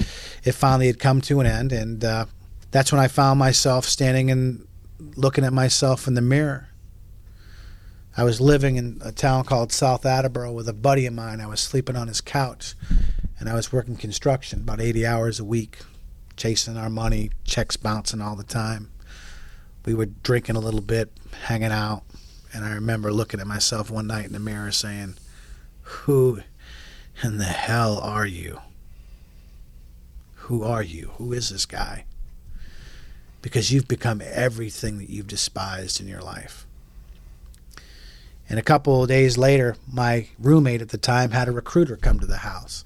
it 0.43 0.53
finally 0.53 0.89
had 0.89 0.99
come 0.99 1.21
to 1.21 1.39
an 1.39 1.47
end. 1.47 1.71
And 1.73 2.05
uh, 2.05 2.27
that's 2.73 2.91
when 2.91 3.01
I 3.01 3.07
found 3.07 3.39
myself 3.39 3.85
standing 3.85 4.33
and 4.33 4.67
looking 5.15 5.45
at 5.45 5.53
myself 5.53 6.09
in 6.09 6.15
the 6.15 6.21
mirror. 6.21 6.71
I 8.17 8.25
was 8.25 8.41
living 8.41 8.77
in 8.77 9.01
a 9.05 9.13
town 9.13 9.45
called 9.45 9.73
South 9.73 10.07
Attleboro 10.07 10.51
with 10.51 10.69
a 10.69 10.73
buddy 10.73 11.05
of 11.05 11.13
mine. 11.13 11.41
I 11.41 11.47
was 11.47 11.61
sleeping 11.61 11.97
on 11.97 12.09
his 12.09 12.23
couch, 12.23 12.75
and 13.39 13.49
I 13.49 13.55
was 13.55 13.73
working 13.73 13.97
construction 13.97 14.61
about 14.61 14.81
80 14.81 15.07
hours 15.07 15.41
a 15.41 15.45
week, 15.45 15.79
chasing 16.37 16.77
our 16.77 16.91
money, 16.91 17.31
checks 17.45 17.77
bouncing 17.77 18.21
all 18.21 18.37
the 18.37 18.45
time. 18.45 18.91
We 19.85 19.95
were 19.95 20.07
drinking 20.07 20.57
a 20.57 20.61
little 20.61 20.81
bit, 20.81 21.13
hanging 21.45 21.73
out, 21.73 22.03
and 22.53 22.65
I 22.65 22.73
remember 22.73 23.13
looking 23.13 23.41
at 23.41 23.47
myself 23.47 23.91
one 23.91 24.07
night 24.07 24.27
in 24.27 24.33
the 24.33 24.39
mirror 24.39 24.73
saying, 24.73 25.15
Who 25.83 26.41
in 27.23 27.39
the 27.39 27.45
hell 27.45 27.99
are 27.99 28.27
you? 28.27 28.61
Who 30.35 30.63
are 30.63 30.83
you? 30.83 31.13
Who 31.17 31.33
is 31.33 31.51
this 31.51 31.67
guy? 31.67 32.05
Because 33.43 33.71
you've 33.71 33.89
become 33.89 34.23
everything 34.25 34.99
that 34.99 35.11
you've 35.11 35.27
despised 35.27 36.01
in 36.01 36.09
your 36.09 36.23
life. 36.23 36.67
And 38.49 38.59
a 38.59 38.63
couple 38.63 39.03
of 39.03 39.09
days 39.09 39.37
later, 39.37 39.77
my 39.93 40.29
roommate 40.39 40.83
at 40.83 40.91
the 40.91 40.99
time 40.99 41.33
had 41.33 41.49
a 41.49 41.53
recruiter 41.53 41.97
come 41.97 42.21
to 42.21 42.27
the 42.27 42.39
house 42.39 42.85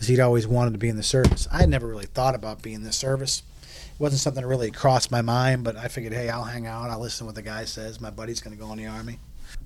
because 0.00 0.08
he'd 0.08 0.20
always 0.20 0.48
wanted 0.48 0.72
to 0.72 0.78
be 0.78 0.88
in 0.88 0.96
the 0.96 1.02
service. 1.02 1.46
I 1.52 1.58
had 1.58 1.68
never 1.68 1.86
really 1.86 2.06
thought 2.06 2.34
about 2.34 2.62
being 2.62 2.76
in 2.76 2.84
the 2.84 2.90
service. 2.92 3.42
It 3.60 4.00
wasn't 4.00 4.22
something 4.22 4.40
that 4.40 4.48
really 4.48 4.70
crossed 4.70 5.10
my 5.10 5.20
mind, 5.20 5.62
but 5.62 5.76
I 5.76 5.88
figured, 5.88 6.14
hey, 6.14 6.30
I'll 6.30 6.44
hang 6.44 6.66
out. 6.66 6.88
I'll 6.88 7.00
listen 7.00 7.18
to 7.18 7.24
what 7.26 7.34
the 7.34 7.42
guy 7.42 7.66
says. 7.66 8.00
My 8.00 8.08
buddy's 8.08 8.40
going 8.40 8.56
to 8.56 8.62
go 8.62 8.72
in 8.72 8.78
the 8.78 8.86
army. 8.86 9.18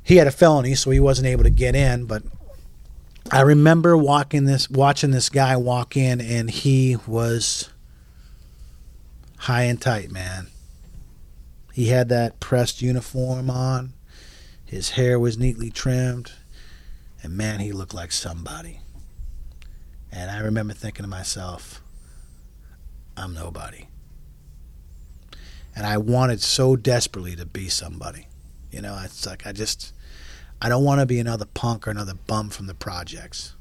He 0.02 0.16
had 0.16 0.26
a 0.26 0.32
felony, 0.32 0.74
so 0.74 0.90
he 0.90 0.98
wasn't 0.98 1.28
able 1.28 1.44
to 1.44 1.50
get 1.50 1.76
in, 1.76 2.06
but 2.06 2.24
I 3.30 3.42
remember 3.42 3.96
walking 3.96 4.44
this, 4.44 4.68
watching 4.68 5.12
this 5.12 5.28
guy 5.28 5.56
walk 5.56 5.96
in, 5.96 6.20
and 6.20 6.50
he 6.50 6.96
was 7.06 7.70
high 9.36 9.62
and 9.62 9.80
tight, 9.80 10.10
man. 10.10 10.48
He 11.72 11.90
had 11.90 12.08
that 12.08 12.40
pressed 12.40 12.82
uniform 12.82 13.48
on. 13.48 13.92
His 14.64 14.90
hair 14.90 15.16
was 15.16 15.38
neatly 15.38 15.70
trimmed, 15.70 16.32
and 17.22 17.36
man, 17.36 17.60
he 17.60 17.70
looked 17.70 17.94
like 17.94 18.10
somebody. 18.10 18.80
And 20.14 20.30
I 20.30 20.38
remember 20.38 20.72
thinking 20.72 21.02
to 21.02 21.08
myself, 21.08 21.82
I'm 23.16 23.34
nobody. 23.34 23.88
And 25.74 25.84
I 25.84 25.98
wanted 25.98 26.40
so 26.40 26.76
desperately 26.76 27.34
to 27.34 27.44
be 27.44 27.68
somebody. 27.68 28.28
You 28.70 28.80
know, 28.80 29.00
it's 29.04 29.26
like 29.26 29.44
I 29.44 29.50
just 29.50 29.92
I 30.62 30.68
don't 30.68 30.84
want 30.84 31.00
to 31.00 31.06
be 31.06 31.18
another 31.18 31.46
punk 31.46 31.88
or 31.88 31.90
another 31.90 32.14
bum 32.14 32.50
from 32.50 32.66
the 32.66 32.74
projects. 32.74 33.56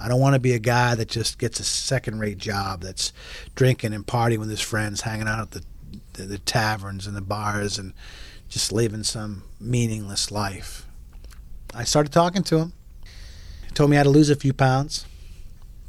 I 0.00 0.08
don't 0.08 0.20
want 0.20 0.34
to 0.34 0.40
be 0.40 0.54
a 0.54 0.58
guy 0.58 0.94
that 0.94 1.08
just 1.08 1.38
gets 1.38 1.60
a 1.60 1.64
second-rate 1.64 2.38
job 2.38 2.80
that's 2.80 3.12
drinking 3.54 3.92
and 3.92 4.06
partying 4.06 4.38
with 4.38 4.50
his 4.50 4.60
friends, 4.60 5.02
hanging 5.02 5.28
out 5.28 5.40
at 5.40 5.50
the, 5.50 5.62
the, 6.14 6.22
the 6.24 6.38
taverns 6.38 7.06
and 7.06 7.14
the 7.14 7.20
bars 7.20 7.78
and 7.78 7.92
just 8.48 8.72
living 8.72 9.04
some 9.04 9.44
meaningless 9.60 10.30
life. 10.30 10.86
I 11.74 11.84
started 11.84 12.12
talking 12.12 12.42
to 12.44 12.58
him. 12.58 12.72
He 13.66 13.70
told 13.74 13.90
me 13.90 13.96
how 13.96 14.02
to 14.02 14.10
lose 14.10 14.30
a 14.30 14.36
few 14.36 14.52
pounds 14.52 15.06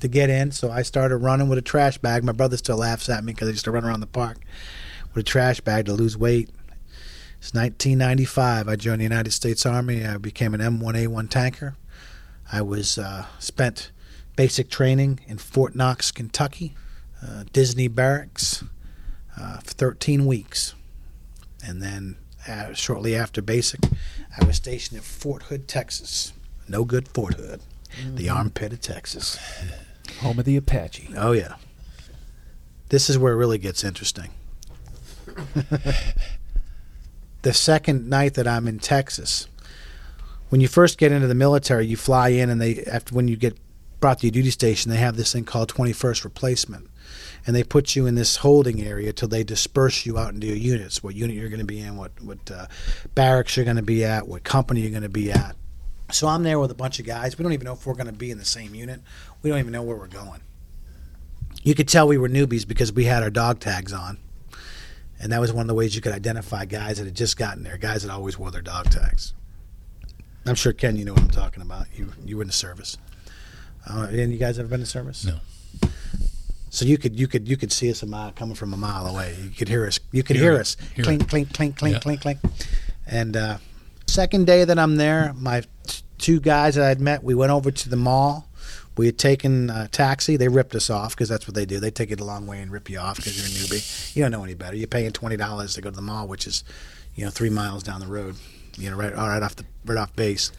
to 0.06 0.12
get 0.12 0.30
in, 0.30 0.52
so 0.52 0.72
I 0.72 0.84
started 0.84 1.18
running 1.18 1.50
with 1.50 1.58
a 1.58 1.64
trash 1.64 1.98
bag. 1.98 2.24
My 2.24 2.32
brother 2.32 2.58
still 2.58 2.78
laughs 2.78 3.10
at 3.10 3.24
me 3.24 3.34
because 3.34 3.48
I 3.48 3.52
used 3.52 3.66
to 3.66 3.72
run 3.72 3.84
around 3.84 4.00
the 4.00 4.08
park 4.08 4.38
with 5.14 5.22
a 5.22 5.30
trash 5.30 5.62
bag 5.62 5.86
to 5.86 5.94
lose 5.94 6.18
weight. 6.18 6.50
It's 7.40 7.54
1995. 7.54 8.68
I 8.68 8.76
joined 8.76 9.02
the 9.02 9.04
United 9.04 9.32
States 9.32 9.66
Army. 9.66 10.06
I 10.06 10.18
became 10.18 10.54
an 10.54 10.62
M1A1 10.62 11.30
tanker. 11.30 11.76
I 12.52 12.62
was 12.62 12.98
uh, 12.98 13.26
spent 13.40 13.92
basic 14.36 14.70
training 14.70 15.20
in 15.28 15.38
Fort 15.38 15.76
Knox, 15.76 16.12
Kentucky, 16.12 16.76
uh, 17.26 17.44
Disney 17.52 17.88
Barracks, 17.88 18.64
uh, 19.38 19.58
for 19.60 19.74
13 19.74 20.26
weeks, 20.26 20.76
and 21.66 21.82
then 21.82 22.18
uh, 22.48 22.74
shortly 22.74 23.16
after 23.16 23.42
basic, 23.42 23.82
I 24.40 24.46
was 24.46 24.58
stationed 24.58 25.00
at 25.00 25.06
Fort 25.06 25.44
Hood, 25.44 25.68
Texas. 25.68 26.34
No 26.68 26.84
good 26.84 27.08
Fort 27.08 27.36
Hood, 27.36 27.62
mm-hmm. 28.00 28.16
the 28.16 28.30
armpit 28.30 28.74
of 28.74 28.82
Texas, 28.82 29.38
home 30.22 30.40
of 30.40 30.46
the 30.46 30.58
Apache. 30.58 31.10
Oh 31.18 31.32
yeah. 31.32 31.56
This 32.90 33.10
is 33.10 33.18
where 33.18 33.34
it 33.34 33.38
really 33.38 33.58
gets 33.58 33.84
interesting. 33.84 34.30
the 37.42 37.54
second 37.54 38.10
night 38.10 38.34
that 38.36 38.48
I'm 38.48 38.68
in 38.68 38.80
Texas. 38.80 39.48
When 40.50 40.62
you 40.62 40.68
first 40.68 40.98
get 40.98 41.12
into 41.12 41.28
the 41.28 41.36
military, 41.36 41.86
you 41.88 41.98
fly 41.98 42.30
in, 42.30 42.50
and 42.50 42.62
they 42.62 42.84
after 42.84 43.14
when 43.16 43.28
you 43.28 43.36
get 43.36 43.58
brought 44.00 44.20
to 44.20 44.28
your 44.28 44.32
duty 44.32 44.52
station, 44.52 44.92
they 44.92 44.98
have 44.98 45.18
this 45.18 45.34
thing 45.34 45.44
called 45.44 45.74
21st 45.74 46.24
replacement, 46.24 46.88
and 47.46 47.56
they 47.56 47.64
put 47.64 47.96
you 47.96 48.06
in 48.06 48.16
this 48.16 48.38
holding 48.38 48.82
area 48.82 49.12
till 49.12 49.28
they 49.28 49.44
disperse 49.44 50.06
you 50.06 50.18
out 50.18 50.34
into 50.34 50.48
your 50.48 50.56
units, 50.56 51.04
what 51.04 51.16
unit 51.16 51.36
you're 51.36 51.50
going 51.50 51.60
to 51.60 51.66
be 51.66 51.80
in, 51.80 51.98
what 51.98 52.12
what 52.22 52.52
uh, 52.52 52.68
barracks 53.16 53.58
you're 53.58 53.66
going 53.66 53.78
to 53.78 53.84
be 53.84 54.06
at, 54.06 54.28
what 54.28 54.44
company 54.44 54.82
you're 54.82 54.92
going 54.92 55.04
to 55.04 55.10
be 55.10 55.32
at. 55.32 55.56
So 56.12 56.28
I'm 56.28 56.44
there 56.44 56.60
with 56.60 56.72
a 56.72 56.76
bunch 56.76 57.00
of 57.00 57.06
guys. 57.06 57.38
We 57.38 57.44
don't 57.44 57.54
even 57.54 57.66
know 57.66 57.74
if 57.74 57.86
we're 57.86 57.94
going 57.94 58.06
to 58.08 58.14
be 58.14 58.32
in 58.32 58.38
the 58.38 58.46
same 58.46 58.76
unit. 58.76 59.02
We 59.42 59.50
don't 59.50 59.60
even 59.60 59.72
know 59.72 59.84
where 59.84 59.98
we're 59.98 60.08
going. 60.08 60.42
You 61.64 61.74
could 61.74 61.88
tell 61.88 62.08
we 62.08 62.18
were 62.18 62.30
newbies 62.30 62.68
because 62.68 62.94
we 62.94 63.06
had 63.06 63.24
our 63.24 63.32
dog 63.32 63.60
tags 63.60 63.92
on 63.92 64.20
and 65.20 65.32
that 65.32 65.40
was 65.40 65.54
one 65.54 65.62
of 65.62 65.68
the 65.68 65.74
ways 65.74 65.96
you 65.96 66.02
could 66.02 66.12
identify 66.12 66.66
guys 66.66 66.98
that 66.98 67.06
had 67.06 67.16
just 67.16 67.38
gotten 67.38 67.64
there, 67.64 67.78
guys 67.78 68.04
that 68.04 68.12
always 68.12 68.38
wore 68.38 68.52
their 68.52 68.62
dog 68.62 68.90
tags. 68.90 69.34
I'm 70.46 70.56
sure 70.56 70.74
Ken, 70.74 70.96
you 70.96 71.06
know 71.06 71.14
what 71.14 71.24
I'm 71.24 71.30
talking 71.30 71.64
about. 71.64 71.88
You 71.96 72.12
you 72.24 72.38
were 72.38 72.44
in 72.44 72.48
the 72.48 72.54
service. 72.54 72.98
Uh, 73.90 74.08
any 74.12 74.34
you 74.34 74.38
guys 74.38 74.60
ever 74.60 74.68
been 74.68 74.82
in 74.82 74.86
service? 74.86 75.26
No. 75.26 75.40
So 76.70 76.86
you 76.86 76.98
could 76.98 77.20
you 77.20 77.28
could 77.28 77.48
you 77.48 77.58
could 77.58 77.72
see 77.72 77.90
us 77.90 78.04
a 78.04 78.06
mile 78.06 78.32
coming 78.32 78.56
from 78.56 78.74
a 78.74 78.78
mile 78.78 79.08
away. 79.08 79.36
You 79.42 79.50
could 79.50 79.70
hear 79.70 79.88
us. 79.88 80.00
You 80.12 80.22
could 80.22 80.36
hear, 80.36 80.52
hear 80.52 80.62
us 80.62 80.78
hear 80.94 81.06
clink, 81.06 81.28
clink 81.28 81.54
clink 81.54 81.78
clink 81.78 81.94
yeah. 81.96 82.00
clink 82.00 82.22
clink. 82.22 82.40
And 83.08 83.36
uh, 83.36 83.58
second 84.06 84.46
day 84.46 84.66
that 84.66 84.78
I'm 84.78 84.98
there, 84.98 85.34
my 85.34 85.64
two 86.18 86.40
guys 86.40 86.76
that 86.76 86.86
I'd 86.86 87.02
met, 87.02 87.24
we 87.24 87.36
went 87.36 87.52
over 87.52 87.72
to 87.72 87.90
the 87.90 87.96
mall 87.96 88.48
we 88.98 89.08
had 89.08 89.18
taken 89.18 89.70
a 89.70 89.88
taxi. 89.90 90.38
They 90.38 90.48
ripped 90.48 90.74
us 90.74 90.90
off 90.90 91.16
because 91.16 91.28
that's 91.28 91.48
what 91.48 91.56
they 91.56 91.66
do. 91.66 91.80
They 91.80 91.92
take 91.92 92.12
it 92.12 92.22
a 92.22 92.24
long 92.24 92.48
way 92.48 92.62
and 92.62 92.72
rip 92.72 92.90
you 92.90 92.98
off 93.00 93.18
because 93.18 93.36
you're 93.38 93.46
a 93.46 93.50
newbie. 93.50 94.16
You 94.16 94.24
don't 94.24 94.32
know 94.32 94.44
any 94.44 94.54
better. 94.54 94.76
You're 94.76 94.88
paying 94.88 95.12
twenty 95.12 95.36
dollars 95.36 95.74
to 95.76 95.82
go 95.82 95.90
to 95.90 95.96
the 95.96 96.02
mall, 96.02 96.28
which 96.28 96.48
is, 96.48 96.64
you 97.16 97.26
know, 97.26 97.32
three 97.32 97.50
miles 97.50 97.84
down 97.84 98.00
the 98.00 98.08
road. 98.08 98.36
You 98.78 98.90
know, 98.90 98.98
right, 98.98 99.14
right 99.14 99.44
off 99.44 99.56
the 99.58 99.66
right 99.86 99.98
off 99.98 100.16
base. 100.16 100.52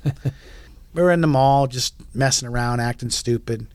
we 0.94 1.02
are 1.02 1.10
in 1.10 1.22
the 1.22 1.26
mall, 1.26 1.66
just 1.66 1.94
messing 2.14 2.48
around, 2.48 2.80
acting 2.80 3.10
stupid. 3.10 3.66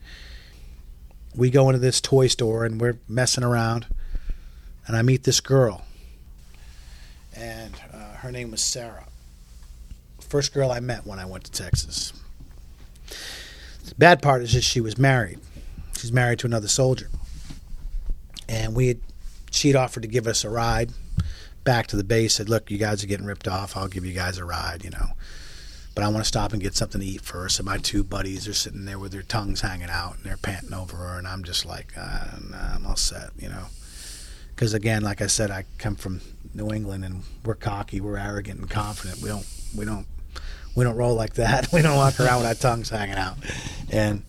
We 1.34 1.50
go 1.50 1.68
into 1.68 1.80
this 1.80 2.00
toy 2.00 2.28
store 2.28 2.64
and 2.64 2.80
we're 2.80 2.98
messing 3.08 3.42
around, 3.42 3.86
and 4.86 4.96
I 4.96 5.02
meet 5.02 5.24
this 5.24 5.40
girl, 5.40 5.82
and 7.34 7.74
uh, 7.92 8.16
her 8.16 8.30
name 8.30 8.52
was 8.52 8.60
Sarah. 8.60 9.06
First 10.32 10.54
girl 10.54 10.72
I 10.72 10.80
met 10.80 11.06
when 11.06 11.18
I 11.18 11.26
went 11.26 11.44
to 11.44 11.52
Texas 11.52 12.12
the 13.92 13.98
bad 13.98 14.22
part 14.22 14.42
is 14.42 14.54
that 14.54 14.64
she 14.64 14.80
was 14.80 14.96
married. 14.96 15.38
She's 15.98 16.12
married 16.12 16.38
to 16.38 16.46
another 16.46 16.68
soldier. 16.68 17.08
And 18.48 18.74
we 18.74 18.88
had, 18.88 19.00
she'd 19.50 19.76
offered 19.76 20.02
to 20.02 20.08
give 20.08 20.26
us 20.26 20.44
a 20.44 20.50
ride 20.50 20.92
back 21.64 21.88
to 21.88 21.96
the 21.96 22.04
base. 22.04 22.34
Said, 22.34 22.48
"Look, 22.48 22.70
you 22.70 22.78
guys 22.78 23.04
are 23.04 23.06
getting 23.06 23.26
ripped 23.26 23.46
off. 23.46 23.76
I'll 23.76 23.88
give 23.88 24.06
you 24.06 24.14
guys 24.14 24.38
a 24.38 24.44
ride." 24.46 24.82
You 24.82 24.90
know, 24.90 25.08
but 25.94 26.04
I 26.04 26.08
want 26.08 26.24
to 26.24 26.28
stop 26.28 26.54
and 26.54 26.62
get 26.62 26.74
something 26.74 27.02
to 27.02 27.06
eat 27.06 27.20
first. 27.20 27.58
And 27.58 27.66
my 27.66 27.76
two 27.76 28.02
buddies 28.02 28.48
are 28.48 28.54
sitting 28.54 28.86
there 28.86 28.98
with 28.98 29.12
their 29.12 29.22
tongues 29.22 29.60
hanging 29.60 29.90
out 29.90 30.16
and 30.16 30.24
they're 30.24 30.38
panting 30.38 30.72
over 30.72 30.96
her, 30.96 31.18
and 31.18 31.26
I'm 31.26 31.44
just 31.44 31.66
like, 31.66 31.92
uh, 31.96 32.28
I'm 32.74 32.86
all 32.86 32.96
set. 32.96 33.30
You 33.38 33.50
know, 33.50 33.66
because 34.54 34.72
again, 34.72 35.02
like 35.02 35.20
I 35.20 35.26
said, 35.26 35.50
I 35.50 35.64
come 35.78 35.96
from 35.96 36.22
New 36.54 36.72
England 36.72 37.04
and 37.04 37.22
we're 37.44 37.54
cocky, 37.54 38.00
we're 38.00 38.18
arrogant 38.18 38.60
and 38.60 38.70
confident. 38.70 39.20
We 39.20 39.28
don't 39.28 39.46
we 39.76 39.84
don't 39.84 40.06
we 40.74 40.84
don't 40.84 40.96
roll 40.96 41.14
like 41.14 41.34
that. 41.34 41.68
We 41.72 41.82
don't 41.82 41.96
walk 41.96 42.18
around 42.20 42.38
with 42.38 42.46
our 42.46 42.54
tongues 42.54 42.90
hanging 42.90 43.16
out. 43.16 43.36
And 43.90 44.22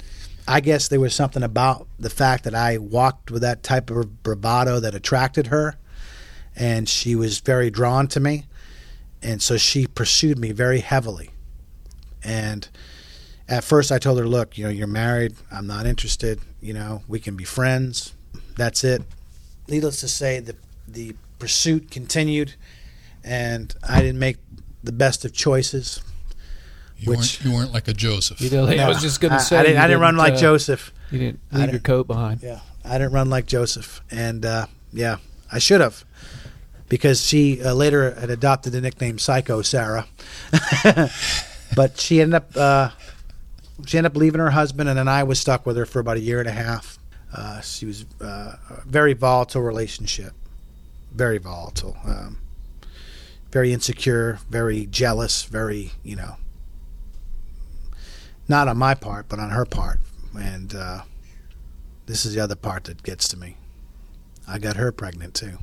I 0.48 0.60
guess 0.60 0.90
there 0.90 1.00
was 1.00 1.16
something 1.16 1.44
about 1.44 1.88
the 1.98 2.10
fact 2.10 2.44
that 2.44 2.56
I 2.56 2.78
walked 2.78 3.32
with 3.32 3.42
that 3.44 3.64
type 3.64 3.90
of 3.90 4.24
bravado 4.24 4.80
that 4.80 4.94
attracted 4.94 5.48
her, 5.48 5.78
and 6.56 6.88
she 6.88 7.16
was 7.16 7.40
very 7.40 7.70
drawn 7.70 8.08
to 8.10 8.20
me, 8.20 8.46
and 9.22 9.42
so 9.42 9.58
she 9.58 9.88
pursued 9.88 10.38
me 10.38 10.52
very 10.52 10.80
heavily. 10.80 11.30
And 12.24 12.68
at 13.48 13.64
first, 13.64 13.92
I 13.92 14.00
told 14.00 14.20
her, 14.20 14.28
"Look, 14.28 14.58
you 14.58 14.66
know, 14.66 14.70
you're 14.70 14.88
married. 14.88 15.36
I'm 15.52 15.68
not 15.68 15.86
interested. 15.86 16.40
You 16.62 16.74
know, 16.74 17.04
we 17.08 17.20
can 17.20 17.36
be 17.36 17.46
friends. 17.46 18.14
That's 18.58 18.84
it." 18.84 19.02
Needless 19.68 20.02
to 20.02 20.10
say, 20.10 20.40
the 20.40 20.56
the 20.88 21.16
pursuit 21.40 21.90
continued, 21.90 22.56
and 23.24 23.74
I 23.88 24.02
didn't 24.02 24.20
make 24.20 24.38
the 24.84 24.92
best 24.92 25.24
of 25.24 25.34
choices. 25.34 26.02
You, 27.04 27.10
which, 27.10 27.20
weren't, 27.20 27.44
you 27.44 27.52
weren't 27.52 27.74
like 27.74 27.90
a 27.90 27.94
Joseph. 27.94 28.40
You 28.40 28.50
know, 28.50 28.66
no, 28.66 28.82
I 28.82 28.88
was 28.88 29.02
just 29.02 29.20
going 29.20 29.34
to 29.34 29.40
say. 29.42 29.58
I, 29.58 29.64
didn't, 29.64 29.78
I 29.78 29.88
didn't, 29.88 30.00
run 30.00 30.16
like 30.16 30.36
uh, 30.36 30.38
Joseph. 30.38 30.94
You 31.12 31.20
didn't 31.20 31.42
leave 31.52 31.72
your 31.72 31.82
coat 31.82 32.08
behind. 32.08 32.42
Yeah, 32.42 32.62
I 32.86 32.98
didn't 32.98 33.12
run 33.12 33.30
like 33.30 33.46
Joseph, 33.46 34.00
and 34.10 34.46
uh, 34.46 34.68
yeah, 34.94 35.18
I 35.52 35.60
should 35.60 35.82
have, 35.82 36.06
because 36.88 37.26
she 37.26 37.62
uh, 37.62 37.74
later 37.74 38.14
had 38.18 38.30
adopted 38.30 38.72
the 38.72 38.80
nickname 38.80 39.20
Psycho 39.20 39.62
Sarah. 39.62 40.08
but 41.76 42.00
she 42.00 42.22
ended 42.22 42.36
up 42.36 42.56
uh, 42.56 42.92
she 43.86 43.98
ended 43.98 44.14
up 44.14 44.18
leaving 44.18 44.40
her 44.40 44.52
husband, 44.52 44.88
and 44.88 44.98
then 44.98 45.10
I 45.10 45.24
was 45.24 45.42
stuck 45.42 45.66
with 45.66 45.76
her 45.76 45.86
for 45.86 46.00
about 46.00 46.16
a 46.16 46.22
year 46.22 46.40
and 46.40 46.48
a 46.48 46.54
half. 46.54 46.98
Uh, 47.36 47.60
she 47.60 47.86
was 47.86 48.06
uh, 48.22 48.56
a 48.70 48.82
very 48.86 49.12
volatile 49.12 49.62
relationship, 49.62 50.32
very 51.12 51.38
volatile, 51.38 51.98
um, 52.06 52.38
very 53.52 53.74
insecure, 53.74 54.40
very 54.50 54.86
jealous, 54.86 55.44
very 55.44 55.92
you 56.02 56.16
know 56.16 56.38
not 58.48 58.68
on 58.68 58.78
my 58.78 58.94
part, 58.94 59.28
but 59.30 59.40
on 59.40 59.50
her 59.50 59.66
part. 59.66 60.00
And 60.38 60.74
uh, 60.76 61.02
this 62.06 62.26
is 62.26 62.34
the 62.34 62.42
other 62.42 62.56
part 62.56 62.86
that 62.86 63.04
gets 63.04 63.28
to 63.30 63.38
me. 63.38 63.58
I 64.48 64.60
got 64.60 64.76
her 64.76 64.92
pregnant 64.92 65.34
too. 65.34 65.60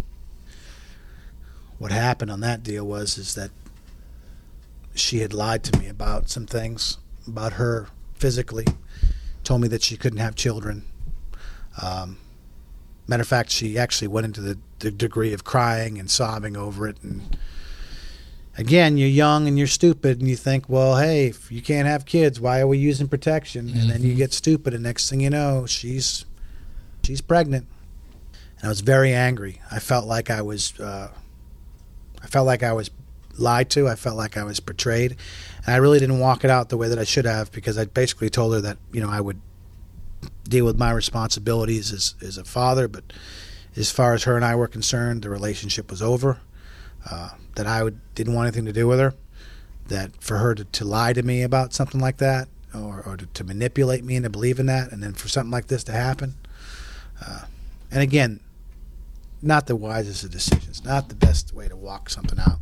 What 1.78 1.92
happened 1.92 2.30
on 2.30 2.40
that 2.40 2.62
deal 2.62 2.86
was 2.86 3.18
is 3.18 3.34
that 3.34 3.50
she 4.94 5.20
had 5.20 5.32
lied 5.32 5.64
to 5.64 5.78
me 5.78 5.88
about 5.88 6.28
some 6.28 6.46
things 6.46 6.98
about 7.26 7.54
her 7.54 7.88
physically. 8.14 8.66
Told 9.44 9.62
me 9.62 9.68
that 9.68 9.82
she 9.82 9.96
couldn't 9.96 10.18
have 10.18 10.34
children. 10.34 10.84
Um, 11.82 12.18
matter 13.06 13.22
of 13.22 13.28
fact, 13.28 13.50
she 13.50 13.78
actually 13.78 14.08
went 14.08 14.26
into 14.26 14.40
the, 14.40 14.58
the 14.80 14.90
degree 14.90 15.32
of 15.32 15.44
crying 15.44 15.98
and 15.98 16.10
sobbing 16.10 16.56
over 16.56 16.86
it 16.86 16.96
and 17.02 17.38
again, 18.60 18.98
you're 18.98 19.08
young 19.08 19.48
and 19.48 19.58
you're 19.58 19.66
stupid, 19.66 20.20
and 20.20 20.28
you 20.28 20.36
think, 20.36 20.68
well, 20.68 20.98
hey, 20.98 21.26
if 21.26 21.50
you 21.50 21.62
can't 21.62 21.88
have 21.88 22.04
kids, 22.04 22.38
why 22.38 22.60
are 22.60 22.66
we 22.66 22.78
using 22.78 23.08
protection? 23.08 23.68
And 23.68 23.76
mm-hmm. 23.76 23.88
then 23.88 24.02
you 24.02 24.10
mm-hmm. 24.10 24.18
get 24.18 24.32
stupid, 24.32 24.74
and 24.74 24.82
next 24.82 25.08
thing 25.08 25.20
you 25.20 25.30
know, 25.30 25.66
she's 25.66 26.26
she's 27.02 27.22
pregnant. 27.22 27.66
And 28.58 28.66
I 28.66 28.68
was 28.68 28.82
very 28.82 29.14
angry. 29.14 29.60
I 29.72 29.78
felt 29.78 30.06
like 30.06 30.30
I 30.30 30.42
was, 30.42 30.78
uh, 30.78 31.10
I 32.22 32.26
felt 32.26 32.46
like 32.46 32.62
I 32.62 32.74
was 32.74 32.90
lied 33.38 33.70
to. 33.70 33.88
I 33.88 33.94
felt 33.94 34.18
like 34.18 34.36
I 34.36 34.44
was 34.44 34.60
betrayed, 34.60 35.16
and 35.64 35.74
I 35.74 35.78
really 35.78 35.98
didn't 35.98 36.20
walk 36.20 36.44
it 36.44 36.50
out 36.50 36.68
the 36.68 36.76
way 36.76 36.88
that 36.88 36.98
I 36.98 37.04
should 37.04 37.24
have 37.24 37.50
because 37.50 37.78
I 37.78 37.86
basically 37.86 38.28
told 38.28 38.52
her 38.52 38.60
that 38.60 38.76
you 38.92 39.00
know 39.00 39.08
I 39.08 39.22
would 39.22 39.40
deal 40.44 40.66
with 40.66 40.78
my 40.78 40.92
responsibilities 40.92 41.92
as 41.92 42.14
as 42.20 42.36
a 42.36 42.44
father, 42.44 42.88
but 42.88 43.04
as 43.74 43.90
far 43.90 44.12
as 44.12 44.24
her 44.24 44.36
and 44.36 44.44
I 44.44 44.54
were 44.54 44.68
concerned, 44.68 45.22
the 45.22 45.30
relationship 45.30 45.90
was 45.90 46.02
over. 46.02 46.40
Uh, 47.10 47.30
that 47.56 47.66
I 47.66 47.82
would, 47.82 48.00
didn't 48.14 48.34
want 48.34 48.48
anything 48.48 48.66
to 48.66 48.72
do 48.72 48.86
with 48.86 48.98
her. 48.98 49.14
That 49.88 50.22
for 50.22 50.38
her 50.38 50.54
to, 50.54 50.64
to 50.64 50.84
lie 50.84 51.12
to 51.12 51.22
me 51.22 51.42
about 51.42 51.72
something 51.72 52.00
like 52.00 52.18
that, 52.18 52.48
or, 52.74 53.02
or 53.04 53.16
to, 53.16 53.26
to, 53.26 53.44
manipulate 53.44 54.04
me 54.04 54.14
into 54.14 54.30
believing 54.30 54.66
that, 54.66 54.92
and 54.92 55.02
then 55.02 55.14
for 55.14 55.28
something 55.28 55.50
like 55.50 55.66
this 55.66 55.82
to 55.84 55.92
happen. 55.92 56.36
Uh, 57.24 57.42
and 57.90 58.00
again, 58.00 58.38
not 59.42 59.66
the 59.66 59.74
wisest 59.74 60.22
of 60.22 60.30
decisions, 60.30 60.84
not 60.84 61.08
the 61.08 61.16
best 61.16 61.52
way 61.52 61.66
to 61.66 61.74
walk 61.74 62.08
something 62.08 62.38
out. 62.38 62.58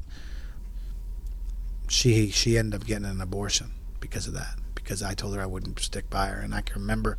She 1.89 2.31
she 2.31 2.57
ended 2.57 2.81
up 2.81 2.87
getting 2.87 3.05
an 3.05 3.21
abortion 3.21 3.73
because 4.01 4.27
of 4.27 4.35
that, 4.35 4.57
because 4.75 5.03
I 5.03 5.13
told 5.13 5.35
her 5.35 5.43
I 5.43 5.47
wouldn't 5.47 5.79
stick 5.81 6.09
by 6.09 6.29
her, 6.29 6.41
and 6.41 6.55
I 6.55 6.63
can 6.63 6.81
remember 6.81 7.19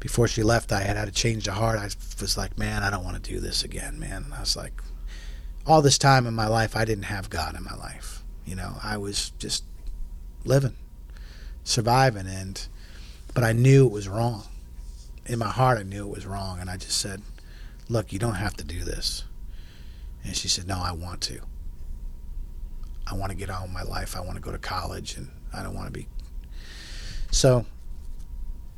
before 0.00 0.26
she 0.26 0.42
left, 0.42 0.72
I 0.72 0.80
had 0.80 0.96
had 0.96 1.08
a 1.08 1.12
change 1.12 1.46
of 1.46 1.54
heart. 1.54 1.78
I 1.78 1.84
was 2.20 2.36
like, 2.36 2.58
man, 2.58 2.82
I 2.82 2.90
don't 2.90 3.04
want 3.04 3.22
to 3.22 3.30
do 3.30 3.38
this 3.38 3.62
again, 3.62 4.00
man. 4.00 4.24
And 4.24 4.34
I 4.34 4.40
was 4.40 4.56
like, 4.56 4.82
all 5.70 5.82
this 5.82 5.98
time 5.98 6.26
in 6.26 6.34
my 6.34 6.48
life, 6.48 6.74
I 6.74 6.84
didn't 6.84 7.04
have 7.04 7.30
God 7.30 7.56
in 7.56 7.62
my 7.62 7.76
life. 7.76 8.24
You 8.44 8.56
know, 8.56 8.78
I 8.82 8.96
was 8.96 9.30
just 9.38 9.62
living, 10.44 10.74
surviving, 11.62 12.26
and 12.26 12.66
but 13.34 13.44
I 13.44 13.52
knew 13.52 13.86
it 13.86 13.92
was 13.92 14.08
wrong. 14.08 14.42
In 15.26 15.38
my 15.38 15.48
heart, 15.48 15.78
I 15.78 15.84
knew 15.84 16.08
it 16.08 16.12
was 16.12 16.26
wrong, 16.26 16.58
and 16.58 16.68
I 16.68 16.76
just 16.76 16.96
said, 16.96 17.22
look, 17.88 18.12
you 18.12 18.18
don't 18.18 18.34
have 18.34 18.56
to 18.56 18.64
do 18.64 18.82
this. 18.82 19.22
And 20.24 20.36
she 20.36 20.48
said, 20.48 20.66
no, 20.66 20.78
I 20.78 20.90
want 20.90 21.20
to. 21.22 21.40
I 23.06 23.14
want 23.14 23.30
to 23.30 23.38
get 23.38 23.48
on 23.48 23.62
with 23.62 23.72
my 23.72 23.84
life. 23.84 24.16
I 24.16 24.20
want 24.20 24.34
to 24.34 24.42
go 24.42 24.50
to 24.50 24.58
college, 24.58 25.16
and 25.16 25.30
I 25.52 25.62
don't 25.62 25.74
want 25.74 25.86
to 25.86 25.92
be. 25.92 26.08
So 27.30 27.64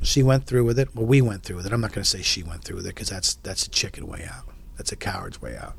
she 0.02 0.22
went 0.22 0.44
through 0.44 0.64
with 0.64 0.78
it. 0.78 0.94
Well, 0.94 1.06
we 1.06 1.22
went 1.22 1.42
through 1.42 1.56
with 1.56 1.66
it. 1.66 1.72
I'm 1.72 1.80
not 1.80 1.92
going 1.92 2.04
to 2.04 2.08
say 2.10 2.20
she 2.20 2.42
went 2.42 2.64
through 2.64 2.76
with 2.76 2.86
it 2.86 2.94
because 2.94 3.08
that's 3.08 3.36
that's 3.36 3.66
a 3.66 3.70
chicken 3.70 4.06
way 4.06 4.28
out. 4.30 4.44
That's 4.76 4.92
a 4.92 4.96
coward's 4.96 5.40
way 5.40 5.56
out. 5.56 5.74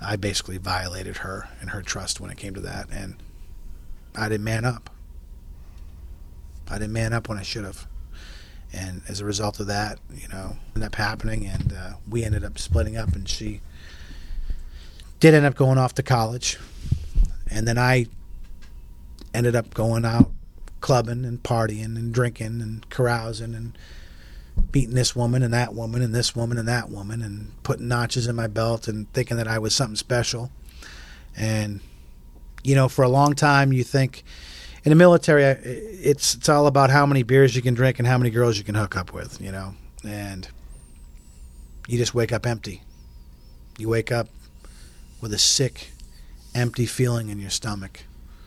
I 0.00 0.16
basically 0.16 0.58
violated 0.58 1.18
her 1.18 1.48
and 1.60 1.70
her 1.70 1.82
trust 1.82 2.20
when 2.20 2.30
it 2.30 2.36
came 2.36 2.54
to 2.54 2.60
that, 2.60 2.88
and 2.90 3.16
I 4.16 4.28
didn't 4.28 4.44
man 4.44 4.64
up. 4.64 4.90
I 6.68 6.78
didn't 6.78 6.92
man 6.92 7.12
up 7.12 7.28
when 7.28 7.38
I 7.38 7.42
should 7.42 7.64
have, 7.64 7.86
and 8.72 9.02
as 9.08 9.20
a 9.20 9.24
result 9.24 9.60
of 9.60 9.66
that, 9.66 9.98
you 10.14 10.28
know, 10.28 10.56
ended 10.74 10.86
up 10.86 10.94
happening, 10.94 11.46
and 11.46 11.72
uh, 11.72 11.92
we 12.08 12.24
ended 12.24 12.44
up 12.44 12.58
splitting 12.58 12.96
up, 12.96 13.14
and 13.14 13.28
she 13.28 13.60
did 15.18 15.34
end 15.34 15.44
up 15.44 15.54
going 15.54 15.78
off 15.78 15.94
to 15.94 16.02
college, 16.02 16.58
and 17.50 17.66
then 17.68 17.76
I 17.76 18.06
ended 19.34 19.54
up 19.54 19.74
going 19.74 20.04
out 20.04 20.30
clubbing 20.80 21.24
and 21.24 21.42
partying 21.42 21.96
and 21.96 22.12
drinking 22.12 22.62
and 22.62 22.88
carousing 22.88 23.54
and 23.54 23.76
beating 24.60 24.94
this 24.94 25.16
woman 25.16 25.42
and 25.42 25.52
that 25.52 25.74
woman 25.74 26.02
and 26.02 26.14
this 26.14 26.36
woman 26.36 26.58
and 26.58 26.68
that 26.68 26.90
woman 26.90 27.22
and 27.22 27.52
putting 27.62 27.88
notches 27.88 28.26
in 28.26 28.36
my 28.36 28.46
belt 28.46 28.88
and 28.88 29.12
thinking 29.12 29.36
that 29.36 29.48
I 29.48 29.58
was 29.58 29.74
something 29.74 29.96
special. 29.96 30.50
And 31.36 31.80
you 32.62 32.74
know, 32.74 32.88
for 32.88 33.02
a 33.02 33.08
long 33.08 33.34
time, 33.34 33.72
you 33.72 33.84
think 33.84 34.22
in 34.84 34.90
the 34.90 34.96
military, 34.96 35.44
it's 35.44 36.34
it's 36.34 36.48
all 36.48 36.66
about 36.66 36.90
how 36.90 37.06
many 37.06 37.22
beers 37.22 37.54
you 37.54 37.62
can 37.62 37.74
drink 37.74 37.98
and 37.98 38.06
how 38.06 38.18
many 38.18 38.30
girls 38.30 38.58
you 38.58 38.64
can 38.64 38.74
hook 38.74 38.96
up 38.96 39.12
with. 39.12 39.40
You 39.40 39.52
know, 39.52 39.74
and 40.04 40.48
you 41.88 41.98
just 41.98 42.14
wake 42.14 42.32
up 42.32 42.46
empty. 42.46 42.82
You 43.78 43.88
wake 43.88 44.12
up 44.12 44.28
with 45.20 45.32
a 45.32 45.38
sick, 45.38 45.90
empty 46.54 46.86
feeling 46.86 47.28
in 47.28 47.38
your 47.38 47.50
stomach, 47.50 48.04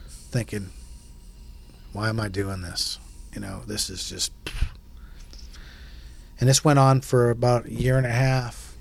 thinking, 0.08 0.70
why 1.92 2.10
am 2.10 2.20
I 2.20 2.28
doing 2.28 2.62
this? 2.62 3.00
You 3.34 3.42
know, 3.42 3.62
this 3.66 3.90
is 3.90 4.10
just. 4.10 4.32
And 6.44 6.50
this 6.50 6.62
went 6.62 6.78
on 6.78 7.00
for 7.00 7.30
about 7.30 7.68
a 7.68 7.74
year 7.74 7.96
and 7.98 8.06
a 8.06 8.12
half. 8.12 8.76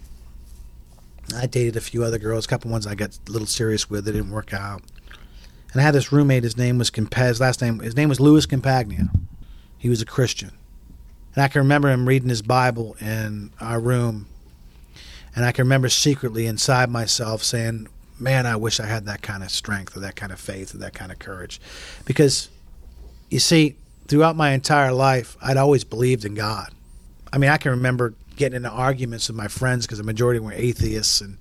I 1.36 1.46
dated 1.46 1.76
a 1.76 1.80
few 1.80 2.02
other 2.02 2.18
girls, 2.18 2.44
a 2.44 2.48
couple 2.48 2.72
ones 2.72 2.88
I 2.88 2.96
got 2.96 3.16
a 3.28 3.30
little 3.30 3.46
serious 3.46 3.88
with. 3.88 4.04
They 4.04 4.10
didn't 4.10 4.32
work 4.32 4.52
out. 4.52 4.82
And 5.70 5.80
I 5.80 5.84
had 5.84 5.94
this 5.94 6.10
roommate. 6.10 6.42
His 6.42 6.56
name 6.56 6.76
was 6.78 6.90
His 6.90 7.40
last 7.40 7.62
name. 7.62 7.78
His 7.78 7.94
name 7.94 8.08
was 8.08 8.18
Louis 8.18 8.46
Campagna. 8.46 9.10
He 9.78 9.88
was 9.88 10.02
a 10.02 10.04
Christian. 10.04 10.50
And 11.36 11.44
I 11.44 11.46
can 11.46 11.60
remember 11.60 11.88
him 11.88 12.08
reading 12.08 12.30
his 12.30 12.42
Bible 12.42 12.96
in 13.00 13.52
our 13.60 13.78
room. 13.78 14.26
And 15.36 15.44
I 15.44 15.52
can 15.52 15.64
remember 15.64 15.88
secretly 15.88 16.48
inside 16.48 16.90
myself 16.90 17.44
saying, 17.44 17.86
"Man, 18.18 18.44
I 18.44 18.56
wish 18.56 18.80
I 18.80 18.86
had 18.86 19.06
that 19.06 19.22
kind 19.22 19.44
of 19.44 19.52
strength, 19.52 19.96
or 19.96 20.00
that 20.00 20.16
kind 20.16 20.32
of 20.32 20.40
faith, 20.40 20.74
or 20.74 20.78
that 20.78 20.94
kind 20.94 21.12
of 21.12 21.20
courage," 21.20 21.60
because 22.06 22.48
you 23.30 23.38
see, 23.38 23.76
throughout 24.08 24.34
my 24.34 24.50
entire 24.50 24.92
life, 24.92 25.36
I'd 25.40 25.56
always 25.56 25.84
believed 25.84 26.24
in 26.24 26.34
God. 26.34 26.72
I 27.33 27.39
mean, 27.39 27.51
I 27.51 27.57
can 27.57 27.70
remember 27.70 28.14
getting 28.37 28.57
into 28.57 28.70
arguments 28.70 29.28
with 29.28 29.37
my 29.37 29.49
friends 29.49 29.87
because 29.87 29.99
the 29.99 30.05
majority 30.05 30.41
were 30.41 30.53
atheists, 30.53 31.20
and 31.20 31.39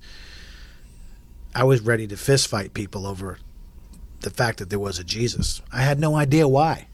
I 1.54 1.64
was 1.64 1.80
ready 1.80 2.06
to 2.06 2.14
fistfight 2.14 2.72
people 2.72 3.06
over 3.06 3.38
the 4.20 4.30
fact 4.30 4.58
that 4.58 4.70
there 4.70 4.78
was 4.78 4.98
a 4.98 5.04
Jesus. 5.04 5.60
I 5.72 5.82
had 5.82 5.98
no 5.98 6.16
idea 6.16 6.48
why. 6.48 6.86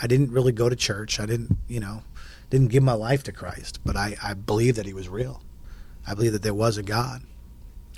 I 0.00 0.06
didn't 0.06 0.32
really 0.32 0.52
go 0.52 0.68
to 0.68 0.76
church. 0.76 1.18
I 1.18 1.26
didn't, 1.26 1.56
you 1.68 1.80
know, 1.80 2.02
didn't 2.50 2.68
give 2.68 2.82
my 2.82 2.92
life 2.92 3.22
to 3.24 3.32
Christ, 3.32 3.80
but 3.84 3.96
I, 3.96 4.16
I 4.22 4.34
believe 4.34 4.76
that 4.76 4.86
He 4.86 4.92
was 4.92 5.08
real. 5.08 5.42
I 6.06 6.14
believe 6.14 6.32
that 6.32 6.42
there 6.42 6.54
was 6.54 6.76
a 6.76 6.82
God. 6.82 7.22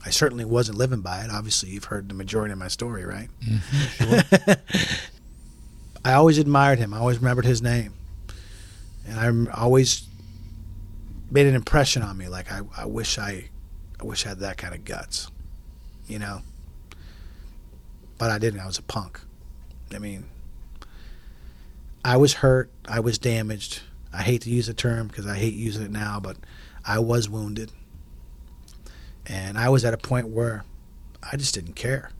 I 0.04 0.10
certainly 0.10 0.44
wasn't 0.44 0.78
living 0.78 1.00
by 1.00 1.24
it. 1.24 1.30
Obviously, 1.30 1.70
you've 1.70 1.84
heard 1.84 2.08
the 2.08 2.14
majority 2.14 2.52
of 2.52 2.58
my 2.58 2.68
story, 2.68 3.04
right? 3.04 3.28
Mm-hmm, 3.40 4.44
sure. 4.44 4.56
I 6.04 6.12
always 6.12 6.38
admired 6.38 6.78
him. 6.78 6.94
I 6.94 6.98
always 6.98 7.18
remembered 7.18 7.44
his 7.44 7.60
name, 7.60 7.92
and 9.08 9.48
I 9.48 9.52
always 9.52 10.06
made 11.30 11.46
an 11.46 11.54
impression 11.54 12.02
on 12.02 12.16
me. 12.16 12.28
Like 12.28 12.50
I, 12.50 12.60
I 12.76 12.86
wish 12.86 13.18
I, 13.18 13.48
I 14.00 14.04
wish 14.04 14.26
I 14.26 14.30
had 14.30 14.40
that 14.40 14.56
kind 14.56 14.74
of 14.74 14.84
guts, 14.84 15.30
you 16.06 16.18
know. 16.18 16.42
But 18.18 18.30
I 18.30 18.38
didn't. 18.38 18.60
I 18.60 18.66
was 18.66 18.78
a 18.78 18.82
punk. 18.82 19.20
I 19.94 19.98
mean, 19.98 20.24
I 22.04 22.16
was 22.16 22.34
hurt. 22.34 22.70
I 22.86 23.00
was 23.00 23.18
damaged. 23.18 23.82
I 24.12 24.22
hate 24.22 24.42
to 24.42 24.50
use 24.50 24.66
the 24.66 24.74
term 24.74 25.08
because 25.08 25.26
I 25.26 25.36
hate 25.36 25.54
using 25.54 25.82
it 25.82 25.90
now, 25.90 26.18
but 26.20 26.36
I 26.84 26.98
was 27.00 27.28
wounded, 27.28 27.72
and 29.26 29.58
I 29.58 29.68
was 29.68 29.84
at 29.84 29.92
a 29.92 29.98
point 29.98 30.28
where 30.28 30.64
I 31.22 31.36
just 31.36 31.54
didn't 31.54 31.74
care. 31.74 32.10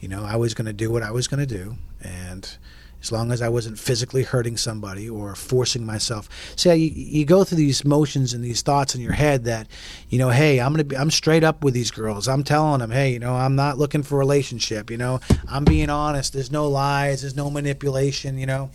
You 0.00 0.08
know, 0.08 0.24
I 0.24 0.36
was 0.36 0.54
going 0.54 0.66
to 0.66 0.72
do 0.72 0.90
what 0.90 1.02
I 1.02 1.10
was 1.10 1.28
going 1.28 1.46
to 1.46 1.54
do, 1.54 1.76
and 2.02 2.56
as 3.02 3.10
long 3.10 3.32
as 3.32 3.40
I 3.40 3.48
wasn't 3.48 3.78
physically 3.78 4.22
hurting 4.22 4.56
somebody 4.56 5.08
or 5.08 5.34
forcing 5.34 5.84
myself. 5.86 6.28
See, 6.56 6.72
you, 6.74 6.90
you 6.90 7.24
go 7.24 7.44
through 7.44 7.58
these 7.58 7.84
motions 7.84 8.32
and 8.32 8.44
these 8.44 8.62
thoughts 8.62 8.94
in 8.94 9.00
your 9.00 9.12
head 9.12 9.44
that, 9.44 9.66
you 10.08 10.18
know, 10.18 10.30
hey, 10.30 10.60
I'm 10.60 10.72
gonna 10.72 10.84
be, 10.84 10.96
I'm 10.96 11.10
straight 11.10 11.42
up 11.42 11.64
with 11.64 11.74
these 11.74 11.90
girls. 11.90 12.28
I'm 12.28 12.44
telling 12.44 12.80
them, 12.80 12.90
hey, 12.90 13.12
you 13.12 13.18
know, 13.18 13.34
I'm 13.34 13.56
not 13.56 13.78
looking 13.78 14.02
for 14.02 14.16
a 14.16 14.18
relationship. 14.18 14.90
You 14.90 14.98
know, 14.98 15.20
I'm 15.48 15.64
being 15.64 15.90
honest. 15.90 16.32
There's 16.32 16.50
no 16.50 16.68
lies. 16.68 17.22
There's 17.22 17.36
no 17.36 17.50
manipulation. 17.50 18.38
You 18.38 18.46
know, 18.46 18.70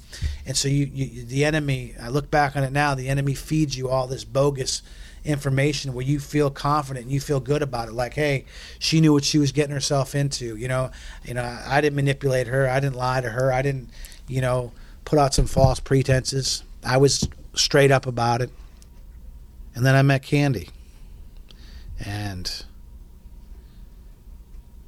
and 0.46 0.58
so 0.58 0.68
you, 0.68 0.90
you 0.94 1.26
the 1.26 1.46
enemy. 1.46 1.94
I 2.02 2.10
look 2.10 2.32
back 2.32 2.56
on 2.56 2.64
it 2.64 2.72
now. 2.72 2.96
The 2.96 3.10
enemy 3.10 3.36
feeds 3.36 3.78
you 3.78 3.90
all 3.90 4.08
this 4.08 4.24
bogus 4.24 4.82
information 5.26 5.94
where 5.94 6.06
you 6.06 6.20
feel 6.20 6.52
confident 6.52 7.06
and 7.06 7.12
you 7.12 7.20
feel 7.20 7.40
good 7.40 7.64
about 7.64 7.88
it 7.88 7.94
like 7.94 8.14
hey 8.14 8.46
she 8.78 9.02
knew 9.02 9.12
what 9.12 9.24
she 9.24 9.40
was 9.40 9.52
getting 9.52 9.74
herself 9.74 10.14
into 10.14 10.56
you 10.56 10.68
know 10.68 10.92
you 11.24 11.34
know 11.34 11.60
i 11.66 11.82
didn't 11.82 11.96
manipulate 11.96 12.46
her 12.46 12.70
i 12.70 12.80
didn't 12.80 12.96
lie 12.96 13.20
to 13.20 13.30
her 13.30 13.52
i 13.52 13.64
didn't 13.64 13.90
you 14.28 14.42
know, 14.42 14.72
put 15.06 15.20
out 15.20 15.34
some 15.34 15.46
false 15.46 15.80
pretenses. 15.80 16.64
I 16.84 16.98
was 16.98 17.28
straight 17.54 17.92
up 17.92 18.06
about 18.06 18.42
it. 18.42 18.50
And 19.74 19.86
then 19.86 19.96
I 19.96 20.02
met 20.02 20.24
Candy. 20.24 20.70
And, 22.04 22.66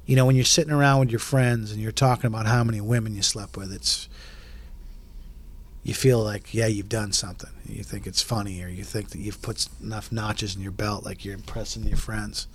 you 0.06 0.16
know, 0.16 0.26
when 0.26 0.36
you're 0.36 0.44
sitting 0.44 0.72
around 0.72 1.00
with 1.00 1.10
your 1.10 1.18
friends 1.18 1.72
and 1.72 1.80
you're 1.80 1.92
talking 1.92 2.26
about 2.26 2.46
how 2.46 2.64
many 2.64 2.80
women 2.80 3.14
you 3.14 3.22
slept 3.22 3.56
with, 3.56 3.72
it's, 3.72 4.08
you 5.82 5.94
feel 5.94 6.22
like, 6.22 6.52
yeah, 6.52 6.66
you've 6.66 6.88
done 6.88 7.12
something. 7.12 7.50
You 7.66 7.82
think 7.82 8.06
it's 8.06 8.22
funny, 8.22 8.62
or 8.62 8.68
you 8.68 8.84
think 8.84 9.10
that 9.10 9.18
you've 9.18 9.40
put 9.40 9.68
enough 9.82 10.10
notches 10.10 10.56
in 10.56 10.62
your 10.62 10.72
belt, 10.72 11.04
like 11.04 11.24
you're 11.24 11.34
impressing 11.34 11.84
your 11.84 11.96
friends. 11.96 12.46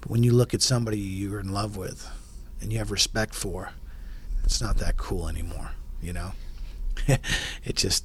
But 0.00 0.10
when 0.10 0.22
you 0.22 0.32
look 0.32 0.54
at 0.54 0.62
somebody 0.62 0.98
you're 0.98 1.40
in 1.40 1.52
love 1.52 1.76
with 1.76 2.08
and 2.60 2.72
you 2.72 2.78
have 2.78 2.90
respect 2.90 3.34
for, 3.34 3.70
it's 4.44 4.60
not 4.60 4.78
that 4.78 4.96
cool 4.96 5.28
anymore 5.28 5.70
you 6.02 6.12
know. 6.12 6.32
it 7.06 7.76
just 7.76 8.04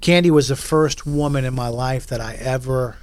Candy 0.00 0.30
was 0.30 0.48
the 0.48 0.56
first 0.56 1.06
woman 1.06 1.44
in 1.44 1.54
my 1.54 1.68
life 1.68 2.06
that 2.08 2.20
I 2.20 2.34
ever 2.34 2.96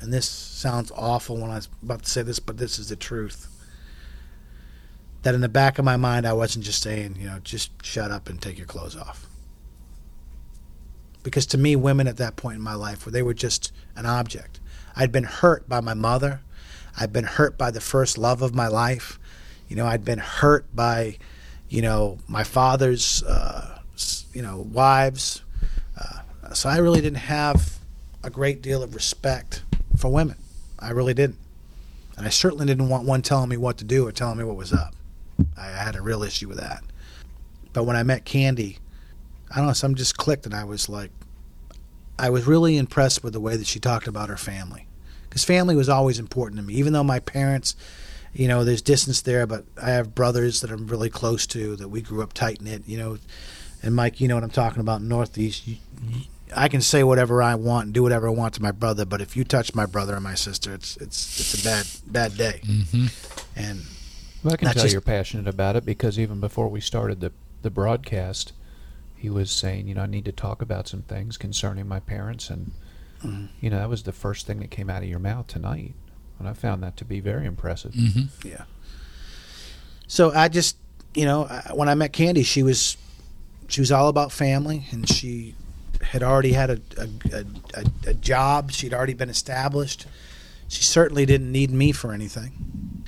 and 0.00 0.12
this 0.12 0.28
sounds 0.28 0.90
awful 0.96 1.36
when 1.36 1.50
I 1.50 1.56
was 1.56 1.68
about 1.82 2.02
to 2.02 2.10
say 2.10 2.22
this, 2.22 2.40
but 2.40 2.58
this 2.58 2.78
is 2.78 2.88
the 2.88 2.96
truth. 2.96 3.48
That 5.22 5.34
in 5.34 5.40
the 5.40 5.48
back 5.48 5.78
of 5.78 5.84
my 5.84 5.96
mind 5.96 6.26
I 6.26 6.32
wasn't 6.32 6.64
just 6.64 6.82
saying, 6.82 7.16
you 7.18 7.26
know, 7.26 7.38
just 7.44 7.70
shut 7.84 8.10
up 8.10 8.28
and 8.28 8.42
take 8.42 8.58
your 8.58 8.66
clothes 8.66 8.96
off. 8.96 9.26
Because 11.22 11.46
to 11.46 11.58
me, 11.58 11.76
women 11.76 12.08
at 12.08 12.16
that 12.16 12.34
point 12.34 12.56
in 12.56 12.62
my 12.62 12.74
life, 12.74 13.04
they 13.04 13.22
were 13.22 13.34
just 13.34 13.72
an 13.94 14.06
object. 14.06 14.58
I'd 14.96 15.12
been 15.12 15.24
hurt 15.24 15.68
by 15.68 15.80
my 15.80 15.94
mother. 15.94 16.40
I'd 16.98 17.12
been 17.12 17.24
hurt 17.24 17.56
by 17.56 17.70
the 17.70 17.80
first 17.80 18.18
love 18.18 18.42
of 18.42 18.54
my 18.54 18.68
life 18.68 19.18
You 19.68 19.76
know, 19.76 19.86
I'd 19.86 20.04
been 20.04 20.18
hurt 20.18 20.66
by, 20.74 21.16
you 21.72 21.80
know, 21.80 22.18
my 22.28 22.44
father's, 22.44 23.22
uh, 23.22 23.78
you 24.34 24.42
know, 24.42 24.58
wives. 24.58 25.40
Uh, 25.98 26.18
so 26.52 26.68
I 26.68 26.76
really 26.76 27.00
didn't 27.00 27.16
have 27.16 27.78
a 28.22 28.28
great 28.28 28.60
deal 28.60 28.82
of 28.82 28.94
respect 28.94 29.62
for 29.96 30.12
women. 30.12 30.36
I 30.78 30.90
really 30.90 31.14
didn't. 31.14 31.38
And 32.18 32.26
I 32.26 32.28
certainly 32.28 32.66
didn't 32.66 32.90
want 32.90 33.06
one 33.06 33.22
telling 33.22 33.48
me 33.48 33.56
what 33.56 33.78
to 33.78 33.84
do 33.84 34.06
or 34.06 34.12
telling 34.12 34.36
me 34.36 34.44
what 34.44 34.56
was 34.56 34.74
up. 34.74 34.94
I 35.56 35.68
had 35.68 35.96
a 35.96 36.02
real 36.02 36.22
issue 36.22 36.46
with 36.46 36.58
that. 36.58 36.82
But 37.72 37.84
when 37.84 37.96
I 37.96 38.02
met 38.02 38.26
Candy, 38.26 38.78
I 39.50 39.56
don't 39.56 39.68
know, 39.68 39.72
something 39.72 39.96
just 39.96 40.18
clicked, 40.18 40.44
and 40.44 40.54
I 40.54 40.64
was 40.64 40.90
like, 40.90 41.10
I 42.18 42.28
was 42.28 42.46
really 42.46 42.76
impressed 42.76 43.24
with 43.24 43.32
the 43.32 43.40
way 43.40 43.56
that 43.56 43.66
she 43.66 43.80
talked 43.80 44.06
about 44.06 44.28
her 44.28 44.36
family. 44.36 44.86
Because 45.22 45.42
family 45.42 45.74
was 45.74 45.88
always 45.88 46.18
important 46.18 46.60
to 46.60 46.66
me. 46.66 46.74
Even 46.74 46.92
though 46.92 47.02
my 47.02 47.18
parents, 47.18 47.76
you 48.34 48.48
know, 48.48 48.64
there's 48.64 48.82
distance 48.82 49.20
there, 49.22 49.46
but 49.46 49.64
I 49.80 49.90
have 49.90 50.14
brothers 50.14 50.60
that 50.62 50.70
I'm 50.70 50.86
really 50.86 51.10
close 51.10 51.46
to 51.48 51.76
that 51.76 51.88
we 51.88 52.00
grew 52.00 52.22
up 52.22 52.32
tight 52.32 52.60
knit, 52.62 52.82
you 52.86 52.96
know. 52.98 53.18
And 53.82 53.94
Mike, 53.94 54.20
you 54.20 54.28
know 54.28 54.34
what 54.36 54.44
I'm 54.44 54.50
talking 54.50 54.80
about 54.80 55.02
Northeast. 55.02 55.66
You, 55.66 55.76
you, 56.08 56.20
I 56.54 56.68
can 56.68 56.80
say 56.80 57.02
whatever 57.02 57.42
I 57.42 57.54
want 57.56 57.86
and 57.86 57.94
do 57.94 58.02
whatever 58.02 58.28
I 58.28 58.30
want 58.32 58.54
to 58.54 58.62
my 58.62 58.70
brother, 58.72 59.04
but 59.04 59.20
if 59.20 59.36
you 59.36 59.44
touch 59.44 59.74
my 59.74 59.86
brother 59.86 60.14
or 60.16 60.20
my 60.20 60.34
sister, 60.34 60.72
it's 60.72 60.96
it's 60.98 61.40
it's 61.40 61.60
a 61.60 61.64
bad 61.64 61.86
bad 62.06 62.36
day. 62.36 62.60
hmm 62.64 63.06
And 63.56 63.82
Well, 64.42 64.54
I 64.54 64.56
can 64.56 64.68
tell 64.68 64.82
just- 64.84 64.92
you're 64.92 65.00
passionate 65.00 65.48
about 65.48 65.76
it 65.76 65.84
because 65.84 66.18
even 66.18 66.40
before 66.40 66.68
we 66.68 66.80
started 66.80 67.20
the 67.20 67.32
the 67.62 67.70
broadcast, 67.70 68.52
he 69.16 69.30
was 69.30 69.50
saying, 69.50 69.86
you 69.88 69.94
know, 69.94 70.02
I 70.02 70.06
need 70.06 70.24
to 70.24 70.32
talk 70.32 70.62
about 70.62 70.88
some 70.88 71.02
things 71.02 71.36
concerning 71.36 71.86
my 71.88 72.00
parents, 72.00 72.50
and 72.50 72.72
Mhm. 73.24 73.48
you 73.60 73.70
know, 73.70 73.78
that 73.78 73.88
was 73.88 74.02
the 74.04 74.12
first 74.12 74.46
thing 74.46 74.58
that 74.60 74.70
came 74.70 74.90
out 74.90 75.02
of 75.02 75.08
your 75.08 75.20
mouth 75.20 75.46
tonight, 75.46 75.94
and 76.42 76.48
I 76.50 76.54
found 76.54 76.82
that 76.82 76.96
to 76.96 77.04
be 77.04 77.20
very 77.20 77.46
impressive. 77.46 77.94
hmm 77.94 78.22
Yeah. 78.44 78.64
So 80.08 80.32
I 80.32 80.48
just, 80.48 80.76
you 81.14 81.24
know, 81.24 81.44
when 81.72 81.88
I 81.88 81.94
met 81.94 82.12
Candy, 82.12 82.42
she 82.42 82.62
was, 82.64 82.96
she 83.68 83.80
was 83.80 83.92
all 83.92 84.08
about 84.08 84.32
family, 84.32 84.86
and 84.90 85.08
she 85.08 85.54
had 86.02 86.22
already 86.22 86.52
had 86.52 86.68
a 86.70 86.80
a, 86.98 87.08
a, 87.32 87.44
a, 87.74 87.84
a 88.10 88.14
job. 88.14 88.72
She'd 88.72 88.92
already 88.92 89.14
been 89.14 89.30
established. 89.30 90.06
She 90.68 90.82
certainly 90.82 91.24
didn't 91.26 91.52
need 91.52 91.70
me 91.70 91.92
for 91.92 92.12
anything. 92.12 93.04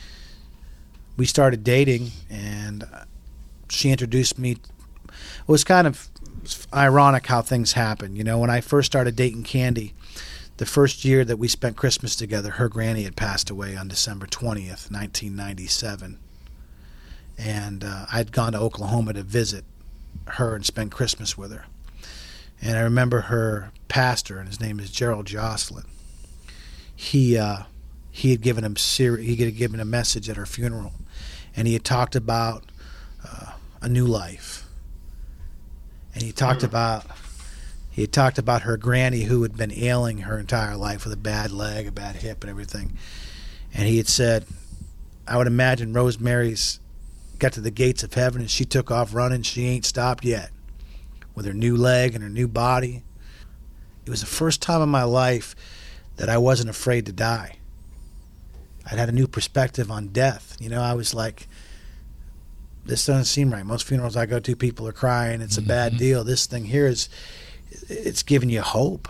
We 1.16 1.26
started 1.26 1.64
dating, 1.64 2.12
and 2.30 2.84
she 3.68 3.90
introduced 3.90 4.38
me. 4.38 4.52
It 4.52 4.60
was 5.48 5.64
kind 5.64 5.86
of 5.86 6.08
ironic 6.72 7.26
how 7.26 7.42
things 7.42 7.72
happened. 7.72 8.16
You 8.16 8.24
know, 8.24 8.38
when 8.38 8.50
I 8.50 8.60
first 8.60 8.86
started 8.86 9.16
dating 9.16 9.42
Candy, 9.42 9.92
the 10.56 10.66
first 10.66 11.04
year 11.04 11.24
that 11.24 11.36
we 11.36 11.48
spent 11.48 11.76
Christmas 11.76 12.14
together, 12.14 12.52
her 12.52 12.68
granny 12.68 13.02
had 13.02 13.16
passed 13.16 13.50
away 13.50 13.76
on 13.76 13.88
December 13.88 14.26
20th, 14.26 14.90
1997. 14.90 16.18
And 17.36 17.82
uh, 17.82 18.06
I'd 18.12 18.30
gone 18.30 18.52
to 18.52 18.60
Oklahoma 18.60 19.14
to 19.14 19.22
visit 19.22 19.64
her 20.26 20.54
and 20.54 20.64
spend 20.64 20.92
Christmas 20.92 21.36
with 21.36 21.52
her. 21.52 21.64
And 22.62 22.78
I 22.78 22.82
remember 22.82 23.22
her 23.22 23.72
pastor, 23.88 24.38
and 24.38 24.48
his 24.48 24.60
name 24.60 24.78
is 24.78 24.90
Gerald 24.90 25.26
Jocelyn. 25.26 25.84
He 26.94 27.36
uh, 27.36 27.64
he 28.10 28.30
had 28.30 28.40
given 28.40 28.64
him 28.64 28.76
ser- 28.76 29.16
he 29.16 29.34
had 29.34 29.56
given 29.56 29.80
a 29.80 29.84
message 29.84 30.30
at 30.30 30.36
her 30.36 30.46
funeral, 30.46 30.92
and 31.56 31.66
he 31.66 31.74
had 31.74 31.84
talked 31.84 32.14
about 32.14 32.64
uh, 33.28 33.52
a 33.82 33.88
new 33.88 34.06
life. 34.06 34.64
And 36.14 36.22
he 36.22 36.30
talked 36.30 36.62
about 36.62 37.04
he 37.94 38.02
had 38.02 38.12
talked 38.12 38.38
about 38.38 38.62
her 38.62 38.76
granny 38.76 39.22
who 39.22 39.40
had 39.44 39.56
been 39.56 39.70
ailing 39.72 40.18
her 40.18 40.36
entire 40.36 40.76
life 40.76 41.04
with 41.04 41.12
a 41.12 41.16
bad 41.16 41.52
leg, 41.52 41.86
a 41.86 41.92
bad 41.92 42.16
hip, 42.16 42.42
and 42.42 42.50
everything. 42.50 42.92
And 43.72 43.86
he 43.86 43.98
had 43.98 44.08
said, 44.08 44.46
I 45.28 45.36
would 45.36 45.46
imagine 45.46 45.92
Rosemary's 45.92 46.80
got 47.38 47.52
to 47.52 47.60
the 47.60 47.70
gates 47.70 48.02
of 48.02 48.12
heaven 48.12 48.40
and 48.40 48.50
she 48.50 48.64
took 48.64 48.90
off 48.90 49.14
running. 49.14 49.42
She 49.42 49.66
ain't 49.66 49.84
stopped 49.86 50.24
yet 50.24 50.50
with 51.36 51.46
her 51.46 51.52
new 51.54 51.76
leg 51.76 52.14
and 52.16 52.22
her 52.24 52.28
new 52.28 52.48
body. 52.48 53.04
It 54.04 54.10
was 54.10 54.20
the 54.20 54.26
first 54.26 54.60
time 54.60 54.82
in 54.82 54.88
my 54.88 55.04
life 55.04 55.54
that 56.16 56.28
I 56.28 56.36
wasn't 56.36 56.70
afraid 56.70 57.06
to 57.06 57.12
die. 57.12 57.58
I'd 58.90 58.98
had 58.98 59.08
a 59.08 59.12
new 59.12 59.28
perspective 59.28 59.88
on 59.90 60.08
death. 60.08 60.56
You 60.60 60.68
know, 60.68 60.82
I 60.82 60.94
was 60.94 61.14
like, 61.14 61.46
this 62.84 63.06
doesn't 63.06 63.24
seem 63.26 63.52
right. 63.52 63.64
Most 63.64 63.84
funerals 63.86 64.16
I 64.16 64.26
go 64.26 64.40
to, 64.40 64.56
people 64.56 64.86
are 64.88 64.92
crying. 64.92 65.40
It's 65.40 65.56
a 65.56 65.62
bad 65.62 65.94
Mhm. 65.94 65.98
deal. 65.98 66.24
This 66.24 66.46
thing 66.46 66.66
here 66.66 66.86
is, 66.86 67.08
it's 67.88 68.22
giving 68.22 68.50
you 68.50 68.62
hope. 68.62 69.08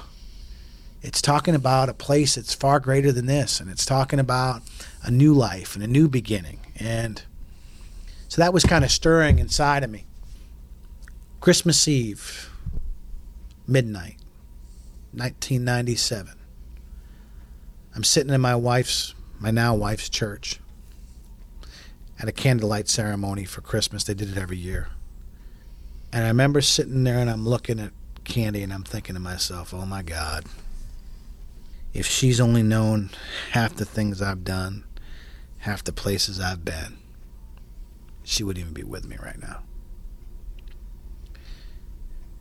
It's 1.03 1.21
talking 1.21 1.55
about 1.55 1.89
a 1.89 1.95
place 1.95 2.37
that's 2.37 2.55
far 2.55 2.81
greater 2.81 3.13
than 3.13 3.27
this, 3.27 3.61
and 3.61 3.71
it's 3.71 3.85
talking 3.85 4.19
about 4.19 4.63
a 5.03 5.11
new 5.11 5.35
life 5.35 5.75
and 5.75 5.85
a 5.85 5.87
new 5.89 6.09
beginning. 6.09 6.61
And 6.77 7.23
so 8.29 8.41
that 8.41 8.55
was 8.55 8.65
kind 8.65 8.85
of 8.85 8.91
stirring 8.91 9.39
inside 9.39 9.85
of 9.85 9.91
me. 9.91 10.07
Christmas 11.41 11.87
Eve, 11.87 12.51
midnight, 13.67 14.17
1997. 15.13 16.35
I'm 17.95 18.03
sitting 18.03 18.33
in 18.33 18.41
my 18.41 18.57
wife's, 18.57 19.15
my 19.39 19.51
now 19.51 19.75
wife's 19.75 20.09
church 20.09 20.59
at 22.19 22.29
a 22.29 22.33
candlelight 22.33 22.89
ceremony 22.89 23.45
for 23.45 23.61
Christmas. 23.61 24.05
They 24.05 24.15
did 24.15 24.31
it 24.31 24.39
every 24.39 24.57
year. 24.57 24.89
And 26.13 26.25
I 26.25 26.29
remember 26.29 26.61
sitting 26.61 27.05
there 27.05 27.19
and 27.19 27.29
I'm 27.29 27.47
looking 27.47 27.79
at 27.79 27.93
Candy 28.25 28.63
and 28.63 28.73
I'm 28.73 28.85
thinking 28.85 29.15
to 29.15 29.21
myself, 29.21 29.73
oh 29.73 29.87
my 29.87 30.03
God, 30.03 30.45
if 31.93 32.07
she's 32.07 32.41
only 32.41 32.63
known 32.63 33.11
half 33.53 33.77
the 33.77 33.85
things 33.85 34.21
I've 34.21 34.45
done, 34.45 34.85
half 35.59 35.85
the 35.85 35.93
places 35.93 36.41
I've 36.41 36.65
been, 36.65 36.99
she 38.25 38.43
wouldn't 38.43 38.63
even 38.63 38.75
be 38.75 38.83
with 38.83 39.07
me 39.07 39.17
right 39.23 39.41
now. 39.41 39.63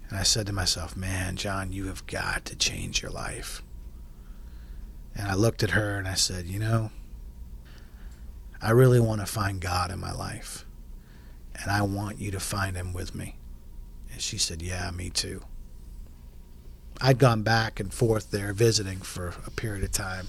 And 0.09 0.17
I 0.17 0.23
said 0.23 0.47
to 0.47 0.53
myself, 0.53 0.95
man, 0.95 1.35
John, 1.35 1.71
you 1.71 1.87
have 1.87 2.05
got 2.07 2.45
to 2.45 2.55
change 2.55 3.01
your 3.01 3.11
life. 3.11 3.61
And 5.15 5.27
I 5.27 5.35
looked 5.35 5.63
at 5.63 5.71
her 5.71 5.97
and 5.97 6.07
I 6.07 6.15
said, 6.15 6.45
you 6.45 6.59
know, 6.59 6.91
I 8.61 8.71
really 8.71 8.99
want 8.99 9.21
to 9.21 9.27
find 9.27 9.59
God 9.59 9.91
in 9.91 9.99
my 9.99 10.13
life. 10.13 10.65
And 11.61 11.69
I 11.69 11.81
want 11.81 12.19
you 12.19 12.31
to 12.31 12.39
find 12.39 12.75
him 12.75 12.93
with 12.93 13.13
me. 13.13 13.35
And 14.11 14.21
she 14.21 14.37
said, 14.37 14.61
yeah, 14.61 14.89
me 14.91 15.09
too. 15.09 15.41
I'd 17.01 17.17
gone 17.19 17.41
back 17.43 17.79
and 17.79 17.93
forth 17.93 18.31
there 18.31 18.53
visiting 18.53 18.99
for 18.99 19.33
a 19.45 19.51
period 19.51 19.83
of 19.83 19.91
time. 19.91 20.27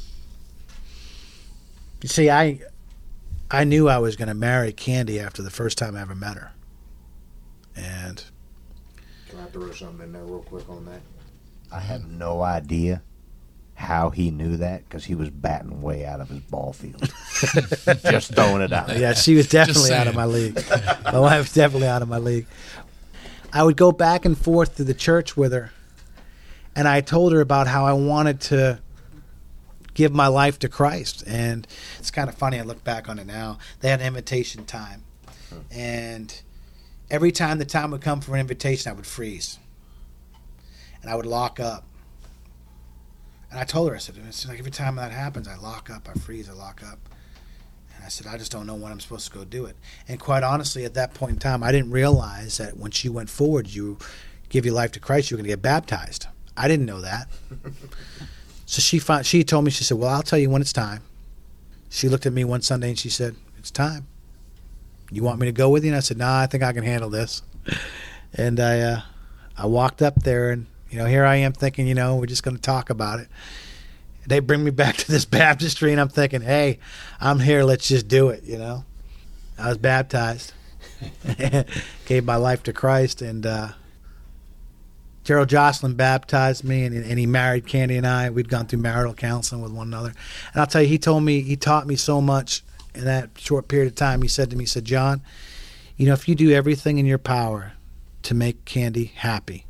You 2.03 2.09
see, 2.09 2.31
I 2.31 2.61
I 3.51 3.65
knew 3.65 3.89
I 3.89 3.99
was 3.99 4.17
going 4.17 4.29
to 4.29 4.35
marry 4.35 4.73
Candy 4.73 5.21
after 5.21 5.43
the 5.43 5.51
first 5.51 5.79
time 5.79 5.97
I 5.97 6.01
ever 6.03 6.15
met 6.15 6.37
her. 6.37 6.53
And 7.77 8.23
Can 9.29 9.41
I 9.41 9.45
throw 9.47 9.71
something 9.73 10.07
in 10.07 10.13
there 10.13 10.25
real 10.25 10.41
quick 10.43 10.69
on 10.69 10.85
that? 10.87 11.01
I 11.73 11.81
have 11.81 12.07
no 12.09 12.43
idea 12.43 13.03
how 13.77 14.11
he 14.11 14.31
knew 14.31 14.57
that 14.59 14.85
because 14.85 15.05
he 15.05 15.15
was 15.17 15.31
batting 15.31 15.83
way 15.83 16.05
out 16.05 16.21
of 16.21 16.29
his 16.29 16.39
ball 16.41 16.73
field. 16.73 17.01
Just 18.03 18.35
throwing 18.35 18.63
it 18.63 18.73
out. 18.73 18.97
yeah, 18.97 19.13
she 19.15 19.35
was 19.35 19.49
definitely 19.49 19.93
out 19.93 20.07
of 20.07 20.15
my 20.15 20.25
league. 20.25 20.55
my 21.05 21.19
wife 21.19 21.39
was 21.41 21.53
definitely 21.55 21.89
out 21.89 22.03
of 22.03 22.09
my 22.09 22.19
league. 22.19 22.47
I 23.53 23.63
would 23.65 23.77
go 23.77 23.91
back 23.93 24.25
and 24.25 24.39
forth 24.39 24.77
to 24.77 24.85
the 24.85 24.95
church 24.95 25.37
with 25.37 25.53
her, 25.53 25.73
and 26.77 26.89
I 26.89 27.01
told 27.01 27.33
her 27.33 27.41
about 27.41 27.67
how 27.67 27.85
I 27.85 27.93
wanted 27.93 28.41
to 28.43 28.81
give 29.95 30.13
my 30.13 30.27
life 30.27 30.59
to 30.61 30.69
Christ. 30.69 31.23
And 31.27 31.67
it's 31.99 32.11
kind 32.11 32.29
of 32.29 32.35
funny. 32.35 32.59
I 32.59 32.63
look 32.63 32.83
back 32.83 33.09
on 33.09 33.19
it 33.19 33.27
now. 33.27 33.59
They 33.81 33.91
had 33.91 34.01
invitation 34.01 34.65
time, 34.65 35.05
and 35.71 36.43
every 37.11 37.33
time 37.33 37.59
the 37.59 37.65
time 37.65 37.91
would 37.93 38.01
come 38.01 38.21
for 38.21 38.35
an 38.35 38.41
invitation, 38.41 38.91
I 38.91 38.95
would 38.95 39.07
freeze, 39.07 39.59
and 41.01 41.11
I 41.11 41.15
would 41.15 41.27
lock 41.27 41.61
up. 41.61 41.85
And 43.51 43.61
I 43.61 43.65
told 43.65 43.89
her, 43.89 43.95
I 43.95 43.99
said, 43.99 44.17
it's 44.27 44.49
like 44.49 44.59
every 44.59 44.73
time 44.73 44.97
that 44.97 45.13
happens, 45.13 45.47
I 45.47 45.57
lock 45.57 45.89
up, 45.89 46.09
I 46.09 46.19
freeze, 46.19 46.51
I 46.51 46.55
lock 46.55 46.83
up. 46.83 46.99
And 47.95 48.05
I 48.05 48.09
said, 48.09 48.27
I 48.27 48.37
just 48.37 48.51
don't 48.51 48.67
know 48.67 48.75
when 48.75 48.91
I'm 48.91 48.99
supposed 48.99 49.31
to 49.31 49.39
go 49.39 49.45
do 49.45 49.67
it. 49.67 49.77
And 50.09 50.19
quite 50.19 50.43
honestly, 50.43 50.85
at 50.85 50.95
that 50.95 51.15
point 51.15 51.35
in 51.35 51.39
time, 51.39 51.63
I 51.63 51.71
didn't 51.71 51.93
realize 51.93 52.59
that 52.59 52.77
when 52.77 52.91
she 52.91 53.09
went 53.09 53.31
forward, 53.31 53.69
you 53.69 53.99
give 54.49 54.65
your 54.67 54.75
life 54.75 54.91
to 54.93 55.01
Christ, 55.01 55.31
you're 55.31 55.39
going 55.39 55.45
to 55.45 55.53
get 55.53 55.63
baptized. 55.63 56.27
I 56.57 56.69
didn't 56.69 56.87
know 56.87 57.01
that. 57.01 57.29
so 58.67 58.81
she 58.81 58.99
found, 58.99 59.27
she 59.27 59.45
told 59.45 59.65
me, 59.65 59.71
she 59.71 59.85
said, 59.85 59.99
Well, 59.99 60.11
I'll 60.11 60.23
tell 60.23 60.39
you 60.39 60.51
when 60.51 60.63
it's 60.63 60.73
time. 60.73 61.03
She 61.91 62.09
looked 62.09 62.27
at 62.27 62.33
me 62.33 62.45
one 62.45 62.63
Sunday 62.63 62.89
and 62.89 62.99
she 62.99 63.09
said, 63.09 63.37
It's 63.59 63.71
time. 63.71 64.07
You 65.11 65.23
want 65.23 65.39
me 65.39 65.47
to 65.47 65.53
go 65.53 65.69
with 65.71 65.85
you? 65.85 65.91
And 65.91 65.97
I 65.97 66.01
said, 66.01 66.17
Nah, 66.17 66.41
I 66.41 66.47
think 66.47 66.63
I 66.63 66.73
can 66.73 66.85
handle 66.85 67.11
this. 67.11 67.43
And 68.33 68.59
I, 68.59 68.81
uh, 68.81 69.01
I 69.57 69.67
walked 69.67 70.03
up 70.03 70.23
there 70.23 70.51
and, 70.51 70.67
you 70.91 70.99
know, 70.99 71.07
here 71.07 71.25
I 71.25 71.37
am 71.37 71.53
thinking, 71.53 71.87
you 71.87 71.95
know, 71.95 72.17
we're 72.17 72.27
just 72.27 72.43
going 72.43 72.57
to 72.57 72.63
talk 72.63 72.91
about 72.91 73.21
it. 73.21 73.29
They 74.27 74.41
bring 74.41 74.65
me 74.65 74.71
back 74.73 74.97
to 74.97 75.11
this 75.11 75.25
baptistry 75.25 75.93
and 75.93 76.01
I'm 76.01 76.09
thinking, 76.09 76.43
hey, 76.43 76.79
I'm 77.21 77.41
here. 77.41 77.63
Let's 77.63 77.89
just 77.89 78.09
do 78.09 78.29
it. 78.31 78.45
You 78.45 78.59
know, 78.59 78.85
I 79.59 79.69
was 79.69 79.79
baptized, 79.79 80.53
gave 82.07 82.25
my 82.25 82.37
life 82.37 82.65
to 82.65 82.73
Christ, 82.73 83.23
and 83.23 83.47
uh, 83.47 83.69
Gerald 85.25 85.49
Jocelyn 85.49 85.95
baptized 85.95 86.65
me, 86.65 86.85
and, 86.85 86.95
and 86.95 87.19
he 87.19 87.27
married 87.27 87.67
Candy 87.67 87.97
and 87.97 88.07
I. 88.07 88.31
We'd 88.31 88.49
gone 88.49 88.67
through 88.67 88.81
marital 88.81 89.15
counseling 89.15 89.63
with 89.63 89.73
one 89.73 89.89
another, 89.89 90.13
and 90.53 90.61
I'll 90.61 90.67
tell 90.67 90.83
you, 90.83 90.89
he 90.89 90.99
told 90.99 91.23
me, 91.25 91.41
he 91.41 91.57
taught 91.57 91.87
me 91.87 91.97
so 91.97 92.21
much 92.21 92.63
in 92.95 93.05
that 93.05 93.31
short 93.39 93.69
period 93.69 93.89
of 93.89 93.97
time, 93.97 94.23
he 94.23 94.29
said 94.29 94.51
to 94.51 94.57
me, 94.57 94.63
he 94.63 94.69
said, 94.69 94.85
John, 94.85 95.23
you 95.97 96.07
know, 96.07 96.13
if 96.13 96.29
you 96.29 96.35
do 96.35 96.51
everything 96.53 96.99
in 96.99 97.07
your 97.07 97.19
power 97.19 97.73
to 98.23 98.35
make 98.35 98.65
Candy 98.65 99.07
happy, 99.17 99.67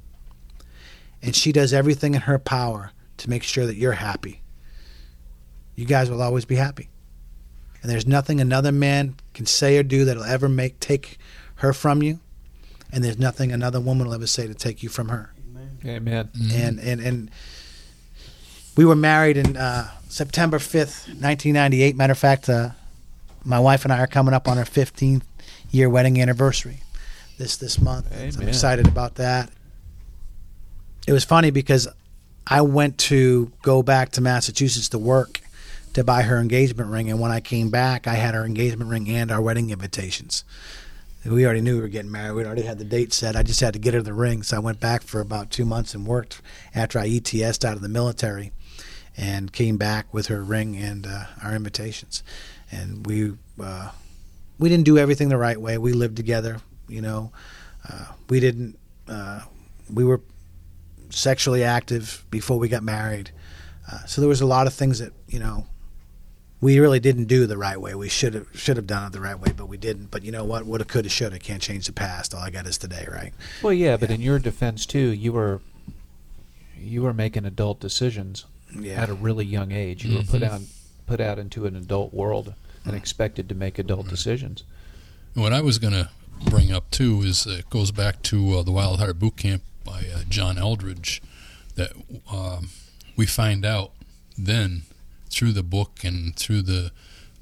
and 1.23 1.35
she 1.35 1.53
does 1.53 1.73
everything 1.73 2.15
in 2.15 2.23
her 2.23 2.39
power 2.39 2.91
to 3.17 3.31
make 3.31 3.43
sure 3.43 3.67
that 3.67 3.77
you're 3.77 3.93
happy, 3.93 4.43
you 5.75 5.87
guys 5.87 6.11
will 6.11 6.23
always 6.23 6.45
be 6.45 6.57
happy. 6.57 6.91
And 7.83 7.91
there's 7.91 8.07
nothing 8.07 8.41
another 8.41 8.73
man 8.73 9.17
can 9.35 9.47
say 9.47 9.79
or 9.79 9.83
do 9.83 10.05
that'll 10.05 10.25
ever 10.25 10.49
make 10.49 10.81
take 10.81 11.19
her 11.57 11.73
from 11.73 12.03
you, 12.03 12.21
and 12.93 13.03
there's 13.03 13.19
nothing 13.19 13.53
another 13.53 13.81
woman 13.81 14.07
will 14.07 14.15
ever 14.15 14.27
say 14.27 14.47
to 14.47 14.55
take 14.55 14.83
you 14.83 14.89
from 14.89 15.09
her. 15.09 15.34
Amen. 15.87 16.31
And 16.53 16.79
and 16.79 17.01
and 17.01 17.31
we 18.77 18.85
were 18.85 18.97
married 18.97 19.37
in 19.37 19.57
uh, 19.57 19.91
September 20.09 20.59
5th, 20.59 21.07
1998. 21.09 21.97
Matter 21.97 22.13
of 22.13 22.19
fact, 22.19 22.49
uh, 22.49 22.71
my 23.45 23.61
wife 23.61 23.85
and 23.85 23.93
I 23.93 24.01
are 24.01 24.07
coming 24.07 24.35
up 24.35 24.49
on 24.49 24.59
our 24.59 24.65
15th 24.65 25.23
year 25.71 25.89
wedding 25.91 26.21
anniversary 26.21 26.79
this 27.39 27.57
this 27.57 27.81
month. 27.81 28.07
I'm 28.17 28.49
excited 28.49 28.89
about 28.89 29.17
that. 29.17 29.51
It 31.07 31.13
was 31.13 31.25
funny 31.25 31.51
because 31.51 31.87
I 32.47 32.63
went 32.63 32.99
to 32.99 33.53
go 33.63 33.83
back 33.83 34.11
to 34.13 34.21
Massachusetts 34.21 34.89
to 34.91 34.99
work 34.99 35.41
to 35.95 36.03
buy 36.03 36.23
her 36.23 36.39
engagement 36.39 36.91
ring, 36.91 37.09
and 37.09 37.21
when 37.21 37.31
I 37.31 37.41
came 37.41 37.71
back, 37.71 38.07
I 38.07 38.15
had 38.15 38.35
her 38.35 38.45
engagement 38.45 38.91
ring 38.91 39.09
and 39.09 39.31
our 39.31 39.41
wedding 39.41 39.71
invitations. 39.71 40.45
We 41.27 41.45
already 41.47 41.63
knew 41.63 41.77
we 41.77 41.81
were 41.81 41.89
getting 41.89 42.11
married. 42.11 42.33
We 42.33 42.45
already 42.45 42.63
had 42.63 42.79
the 42.79 42.85
date 42.85 43.15
set. 43.15 43.35
I 43.35 43.43
just 43.43 43.61
had 43.61 43.73
to 43.73 43.79
get 43.79 43.95
her 43.95 44.03
the 44.03 44.13
ring, 44.13 44.43
so 44.43 44.57
I 44.57 44.61
went 44.61 44.79
back 44.79 45.03
for 45.03 45.21
about 45.21 45.51
two 45.51 45.65
months 45.65 45.95
and 45.95 46.07
worked 46.07 46.43
after 46.75 46.99
I 46.99 47.09
ETS'd 47.09 47.65
out 47.65 47.77
of 47.77 47.83
the 47.83 47.89
military, 47.89 48.53
and 49.17 49.53
came 49.53 49.79
back 49.79 50.13
with 50.13 50.27
her 50.27 50.43
ring 50.43 50.77
and 50.77 51.07
uh, 51.07 51.25
our 51.43 51.55
invitations. 51.55 52.23
And 52.71 53.07
we 53.07 53.33
uh, 53.59 53.93
we 54.59 54.69
didn't 54.69 54.85
do 54.85 54.99
everything 54.99 55.31
the 55.31 55.39
right 55.39 55.59
way. 55.59 55.79
We 55.79 55.95
lived 55.95 56.17
together, 56.17 56.61
you 56.89 57.01
know. 57.01 57.33
Uh, 57.89 58.07
we 58.29 58.39
didn't. 58.39 58.79
Uh, 59.09 59.41
we 59.93 60.05
were 60.05 60.21
sexually 61.09 61.65
active 61.65 62.25
before 62.31 62.59
we 62.59 62.69
got 62.69 62.83
married, 62.83 63.31
uh, 63.91 64.05
so 64.05 64.21
there 64.21 64.29
was 64.29 64.43
a 64.43 64.47
lot 64.47 64.67
of 64.67 64.75
things 64.75 64.99
that 64.99 65.13
you 65.29 65.39
know 65.39 65.67
we 66.61 66.79
really 66.81 67.01
didn't 67.01 67.25
do 67.27 67.47
the 67.47 67.59
right 67.59 67.81
way. 67.81 67.95
We 67.95 68.09
should 68.09 68.35
have 68.35 68.47
should 68.55 68.77
have 68.77 68.87
done 68.87 69.07
it 69.07 69.13
the 69.13 69.21
right 69.21 69.39
way, 69.39 69.53
but 69.57 69.67
we 69.69 69.77
didn't. 69.77 70.11
But 70.11 70.25
you 70.25 70.33
know 70.33 70.45
what? 70.45 70.65
Woulda, 70.67 70.85
coulda, 70.85 71.09
shoulda. 71.09 71.39
Can't 71.39 71.61
change 71.63 71.87
the 71.87 71.93
past. 71.93 72.35
All 72.35 72.41
I 72.41 72.51
got 72.51 72.67
is 72.67 72.79
today, 72.79 73.07
right? 73.11 73.33
Well, 73.63 73.73
yeah, 73.73 73.97
but 73.97 74.11
in 74.11 74.21
your 74.21 74.39
defense 74.39 74.87
too, 74.87 74.99
you 75.13 75.33
were 75.33 75.61
you 76.79 77.03
were 77.03 77.13
making 77.15 77.45
adult 77.45 77.81
decisions 77.81 78.45
Yeah. 78.75 79.03
at 79.03 79.09
a 79.11 79.15
really 79.15 79.45
young 79.45 79.73
age. 79.73 80.05
You 80.05 80.19
were 80.19 80.25
put 80.25 80.43
out 80.43 80.61
put 81.07 81.21
out 81.21 81.39
into 81.39 81.67
an 81.67 81.77
adult 81.77 82.15
world 82.15 82.55
and 82.85 82.95
expected 82.95 83.49
to 83.49 83.55
make 83.55 83.79
adult 83.79 84.09
decisions. 84.09 84.65
What 85.35 85.53
I 85.53 85.61
was 85.61 85.79
going 85.79 85.93
to 85.95 86.09
bring 86.51 86.73
up 86.73 86.91
too 86.91 87.23
is 87.23 87.47
uh, 87.47 87.51
it 87.59 87.71
goes 87.71 87.91
back 87.91 88.23
to 88.23 88.59
uh, 88.59 88.63
the 88.63 88.73
Wild 88.73 88.99
Heart 89.01 89.19
Boot 89.19 89.37
Camp 89.37 89.63
by 89.85 90.05
uh, 90.15 90.21
John 90.29 90.57
Eldredge 90.57 91.21
that 91.75 91.93
um, 92.31 92.69
we 93.17 93.27
find 93.27 93.65
out 93.65 93.93
then 94.39 94.83
through 95.35 95.53
the 95.53 95.63
book 95.63 96.05
and 96.05 96.37
through 96.37 96.63
the 96.63 96.91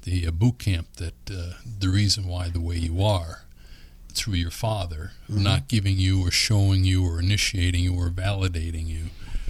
the 0.03 0.27
uh, 0.27 0.31
boot 0.31 0.59
camp 0.59 0.87
that 0.97 1.13
uh, 1.31 1.53
the 1.79 1.87
reason 1.89 2.27
why 2.27 2.49
the 2.49 2.59
way 2.59 2.75
you 2.75 3.01
are 3.03 3.43
through 4.13 4.33
your 4.33 4.51
father 4.51 5.11
not 5.29 5.67
giving 5.67 5.97
you 5.97 6.21
or 6.25 6.29
showing 6.29 6.83
you 6.83 7.05
or 7.05 7.19
initiating 7.19 7.81
you 7.81 7.95
or 7.95 8.09
validating 8.09 8.87
you 8.87 9.05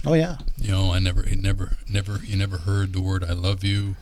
Oh 0.06 0.14
yeah. 0.14 0.36
you 0.58 0.70
know 0.70 0.92
I 0.92 0.98
never 1.00 1.22
it 1.26 1.40
never 1.40 1.76
never 1.88 2.20
you 2.24 2.36
never 2.36 2.58
heard 2.58 2.92
the 2.92 3.00
word 3.02 3.24
I 3.24 3.32
love 3.32 3.64
you 3.64 3.96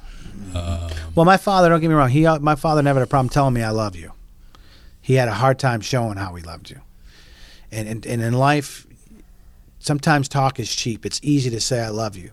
um, 0.55 0.91
Well, 1.15 1.27
my 1.27 1.37
father. 1.37 1.69
Don't 1.69 1.81
get 1.81 1.89
me 1.89 1.95
wrong. 1.95 2.09
He 2.09 2.25
uh, 2.27 2.39
my 2.39 2.55
father 2.55 2.83
never 2.83 3.01
had 3.01 3.07
a 3.07 3.11
problem 3.11 3.29
telling 3.29 3.55
me 3.55 3.63
I 3.63 3.71
love 3.71 3.95
you. 3.97 4.13
He 5.01 5.15
had 5.15 5.29
a 5.29 5.33
hard 5.35 5.59
time 5.59 5.81
showing 5.81 6.17
how 6.17 6.35
he 6.35 6.43
loved 6.43 6.71
you. 6.71 6.81
And 7.71 7.89
and, 7.89 8.07
and 8.07 8.23
in 8.23 8.33
life, 8.35 8.87
sometimes 9.79 10.29
talk 10.29 10.59
is 10.61 10.75
cheap. 10.75 11.05
It's 11.05 11.21
easy 11.23 11.51
to 11.51 11.61
say 11.61 11.81
I 11.81 11.89
love 11.89 12.17
you. 12.17 12.31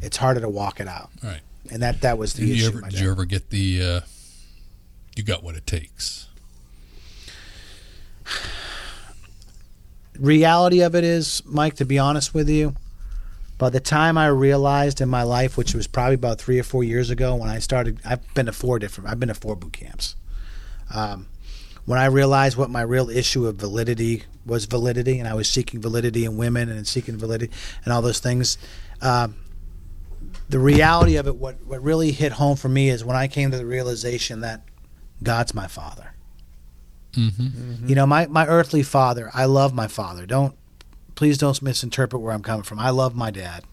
It's 0.00 0.16
harder 0.16 0.40
to 0.40 0.48
walk 0.48 0.80
it 0.80 0.88
out. 0.88 1.10
right 1.22 1.40
And 1.70 1.82
that 1.82 2.00
that 2.00 2.18
was 2.18 2.34
the 2.34 2.46
did 2.46 2.56
issue. 2.56 2.62
you 2.62 2.68
ever 2.68 2.80
did 2.90 3.00
you 3.00 3.10
ever 3.10 3.24
get 3.24 3.50
the 3.50 3.82
uh, 3.82 4.00
you 5.16 5.22
got 5.22 5.42
what 5.42 5.54
it 5.54 5.66
takes 5.66 6.28
reality 10.18 10.80
of 10.82 10.94
it 10.94 11.04
is, 11.04 11.42
Mike, 11.44 11.74
to 11.76 11.84
be 11.84 11.98
honest 11.98 12.34
with 12.34 12.48
you, 12.48 12.74
by 13.58 13.70
the 13.70 13.80
time 13.80 14.18
I 14.18 14.26
realized 14.26 15.00
in 15.00 15.08
my 15.08 15.22
life, 15.22 15.56
which 15.56 15.74
was 15.74 15.86
probably 15.86 16.14
about 16.14 16.40
three 16.40 16.58
or 16.58 16.64
four 16.64 16.82
years 16.82 17.10
ago, 17.10 17.36
when 17.36 17.48
I 17.48 17.58
started, 17.60 18.00
I've 18.04 18.34
been 18.34 18.46
to 18.46 18.52
four 18.52 18.78
different, 18.78 19.10
I've 19.10 19.20
been 19.20 19.28
to 19.28 19.34
four 19.34 19.54
boot 19.54 19.72
camps. 19.72 20.16
Um, 20.92 21.28
when 21.84 21.98
I 21.98 22.06
realized 22.06 22.56
what 22.56 22.70
my 22.70 22.82
real 22.82 23.08
issue 23.08 23.46
of 23.46 23.56
validity 23.56 24.24
was 24.44 24.64
validity, 24.66 25.18
and 25.18 25.28
I 25.28 25.34
was 25.34 25.48
seeking 25.48 25.80
validity 25.80 26.24
in 26.24 26.36
women 26.36 26.68
and 26.68 26.86
seeking 26.86 27.16
validity 27.16 27.52
and 27.84 27.92
all 27.92 28.02
those 28.02 28.20
things, 28.20 28.58
um, 29.00 29.36
the 30.48 30.58
reality 30.58 31.16
of 31.16 31.26
it, 31.26 31.36
what, 31.36 31.64
what 31.64 31.82
really 31.82 32.12
hit 32.12 32.32
home 32.32 32.56
for 32.56 32.68
me 32.68 32.90
is 32.90 33.04
when 33.04 33.16
I 33.16 33.28
came 33.28 33.50
to 33.50 33.56
the 33.56 33.66
realization 33.66 34.40
that 34.40 34.62
God's 35.22 35.54
my 35.54 35.66
father. 35.66 36.14
mm-hmm. 37.12 37.88
You 37.88 37.94
know, 37.94 38.06
my, 38.06 38.26
my 38.26 38.46
earthly 38.46 38.82
father, 38.82 39.30
I 39.34 39.44
love 39.44 39.74
my 39.74 39.86
father. 39.86 40.26
Don't 40.26 40.54
please 41.14 41.38
don't 41.38 41.60
misinterpret 41.62 42.20
where 42.20 42.32
I'm 42.32 42.42
coming 42.42 42.64
from. 42.64 42.78
I 42.78 42.90
love 42.90 43.14
my 43.14 43.30
dad. 43.30 43.64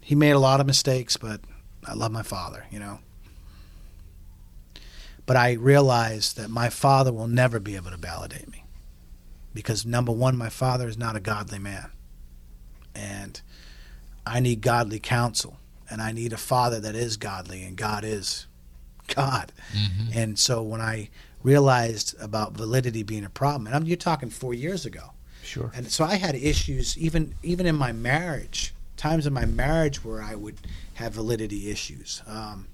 He 0.00 0.14
made 0.14 0.32
a 0.32 0.38
lot 0.38 0.60
of 0.60 0.66
mistakes, 0.66 1.16
but 1.16 1.40
I 1.86 1.94
love 1.94 2.12
my 2.12 2.22
father, 2.22 2.66
you 2.70 2.78
know. 2.78 2.98
But 5.24 5.36
I 5.36 5.52
realize 5.52 6.32
that 6.34 6.50
my 6.50 6.68
father 6.68 7.12
will 7.12 7.28
never 7.28 7.60
be 7.60 7.76
able 7.76 7.90
to 7.90 7.96
validate 7.96 8.50
me. 8.50 8.64
Because 9.54 9.86
number 9.86 10.12
one, 10.12 10.36
my 10.36 10.48
father 10.48 10.88
is 10.88 10.98
not 10.98 11.14
a 11.14 11.20
godly 11.20 11.58
man. 11.58 11.90
And 12.94 13.40
I 14.26 14.40
need 14.40 14.60
godly 14.60 14.98
counsel. 14.98 15.58
And 15.90 16.00
I 16.00 16.12
need 16.12 16.32
a 16.32 16.38
father 16.38 16.80
that 16.80 16.94
is 16.94 17.18
godly, 17.18 17.64
and 17.64 17.76
God 17.76 18.02
is 18.02 18.46
God. 19.08 19.52
Mm-hmm. 19.76 20.18
And 20.18 20.38
so 20.38 20.62
when 20.62 20.80
I 20.80 21.10
realized 21.42 22.14
about 22.18 22.52
validity 22.54 23.02
being 23.02 23.24
a 23.24 23.30
problem, 23.30 23.66
and 23.66 23.76
I'm, 23.76 23.84
you're 23.84 23.96
talking 23.98 24.30
four 24.30 24.54
years 24.54 24.86
ago, 24.86 25.10
Sure. 25.42 25.70
and 25.74 25.90
so 25.90 26.04
I 26.04 26.14
had 26.14 26.34
issues 26.34 26.96
even 26.96 27.34
even 27.42 27.66
in 27.66 27.74
my 27.76 27.92
marriage, 27.92 28.72
times 28.96 29.26
in 29.26 29.34
my 29.34 29.44
marriage 29.44 30.02
where 30.04 30.22
I 30.22 30.34
would 30.34 30.56
have 30.94 31.12
validity 31.12 31.68
issues. 31.70 32.22
Um, 32.26 32.68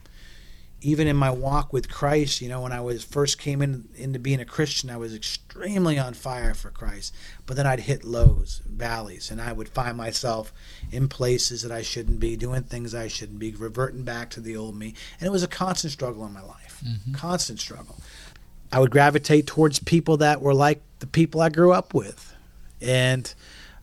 even 0.80 1.08
in 1.08 1.16
my 1.16 1.30
walk 1.30 1.72
with 1.72 1.90
Christ, 1.90 2.40
you 2.40 2.48
know, 2.48 2.60
when 2.60 2.72
I 2.72 2.80
was 2.80 3.02
first 3.02 3.38
came 3.38 3.62
in 3.62 3.88
into 3.96 4.18
being 4.18 4.40
a 4.40 4.44
Christian, 4.44 4.90
I 4.90 4.96
was 4.96 5.12
extremely 5.12 5.98
on 5.98 6.14
fire 6.14 6.54
for 6.54 6.70
Christ. 6.70 7.14
But 7.46 7.56
then 7.56 7.66
I'd 7.66 7.80
hit 7.80 8.04
lows, 8.04 8.62
valleys, 8.64 9.30
and 9.30 9.40
I 9.40 9.52
would 9.52 9.68
find 9.68 9.96
myself 9.96 10.52
in 10.92 11.08
places 11.08 11.62
that 11.62 11.72
I 11.72 11.82
shouldn't 11.82 12.20
be, 12.20 12.36
doing 12.36 12.62
things 12.62 12.94
I 12.94 13.08
shouldn't 13.08 13.40
be, 13.40 13.50
reverting 13.52 14.04
back 14.04 14.30
to 14.30 14.40
the 14.40 14.56
old 14.56 14.76
me. 14.76 14.94
And 15.18 15.26
it 15.26 15.30
was 15.30 15.42
a 15.42 15.48
constant 15.48 15.92
struggle 15.92 16.24
in 16.26 16.32
my 16.32 16.42
life, 16.42 16.82
constant 17.12 17.58
struggle. 17.58 17.96
I 18.70 18.78
would 18.78 18.90
gravitate 18.90 19.46
towards 19.46 19.80
people 19.80 20.18
that 20.18 20.40
were 20.40 20.54
like 20.54 20.82
the 21.00 21.06
people 21.06 21.40
I 21.40 21.48
grew 21.48 21.72
up 21.72 21.92
with, 21.94 22.34
and 22.80 23.32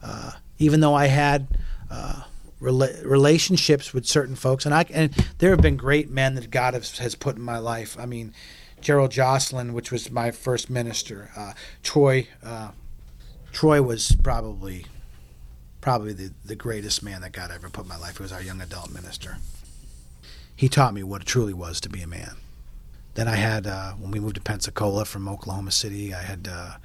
uh, 0.01 0.31
even 0.59 0.79
though 0.79 0.93
I 0.93 1.07
had 1.07 1.47
uh, 1.89 2.21
rela- 2.65 3.05
relationships 3.05 3.93
with 3.93 4.05
certain 4.05 4.35
folks, 4.35 4.65
and 4.65 4.73
I 4.73 4.85
and 4.91 5.13
there 5.37 5.51
have 5.51 5.61
been 5.61 5.77
great 5.77 6.09
men 6.09 6.35
that 6.35 6.49
God 6.49 6.73
has, 6.73 6.97
has 6.97 7.15
put 7.15 7.35
in 7.35 7.41
my 7.41 7.59
life. 7.59 7.95
I 7.99 8.05
mean, 8.05 8.33
Gerald 8.81 9.11
Jocelyn, 9.11 9.73
which 9.73 9.91
was 9.91 10.11
my 10.11 10.31
first 10.31 10.69
minister. 10.69 11.29
Uh, 11.35 11.53
Troy, 11.83 12.27
uh, 12.43 12.71
Troy 13.51 13.81
was 13.81 14.15
probably 14.23 14.85
probably 15.81 16.13
the, 16.13 16.31
the 16.43 16.55
greatest 16.55 17.03
man 17.03 17.21
that 17.21 17.31
God 17.31 17.51
ever 17.51 17.69
put 17.69 17.83
in 17.83 17.89
my 17.89 17.97
life. 17.97 18.17
He 18.17 18.23
was 18.23 18.31
our 18.31 18.41
young 18.41 18.59
adult 18.59 18.91
minister. 18.91 19.37
He 20.55 20.67
taught 20.67 20.95
me 20.95 21.03
what 21.03 21.21
it 21.21 21.27
truly 21.27 21.53
was 21.53 21.79
to 21.81 21.89
be 21.89 22.01
a 22.01 22.07
man. 22.07 22.37
Then 23.13 23.27
I 23.27 23.35
had 23.35 23.67
uh, 23.67 23.91
when 23.93 24.11
we 24.11 24.19
moved 24.19 24.35
to 24.35 24.41
Pensacola 24.41 25.05
from 25.05 25.29
Oklahoma 25.29 25.71
City, 25.71 26.13
I 26.13 26.23
had 26.23 26.49
uh, 26.51 26.77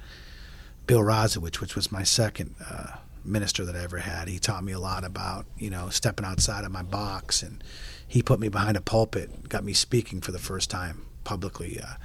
Bill 0.85 0.99
Rozowich, 0.99 1.59
which 1.59 1.75
was 1.75 1.91
my 1.91 2.03
second 2.03 2.55
uh, 2.63 2.97
minister 3.23 3.65
that 3.65 3.75
I 3.75 3.83
ever 3.83 3.99
had. 3.99 4.27
He 4.27 4.39
taught 4.39 4.63
me 4.63 4.71
a 4.71 4.79
lot 4.79 5.03
about 5.03 5.45
you 5.57 5.69
know 5.69 5.89
stepping 5.89 6.25
outside 6.25 6.63
of 6.63 6.71
my 6.71 6.83
box, 6.83 7.43
and 7.43 7.63
he 8.07 8.21
put 8.21 8.39
me 8.39 8.49
behind 8.49 8.77
a 8.77 8.81
pulpit, 8.81 9.49
got 9.49 9.63
me 9.63 9.73
speaking 9.73 10.21
for 10.21 10.31
the 10.31 10.39
first 10.39 10.69
time 10.69 11.05
publicly, 11.23 11.79
uh, 11.79 11.95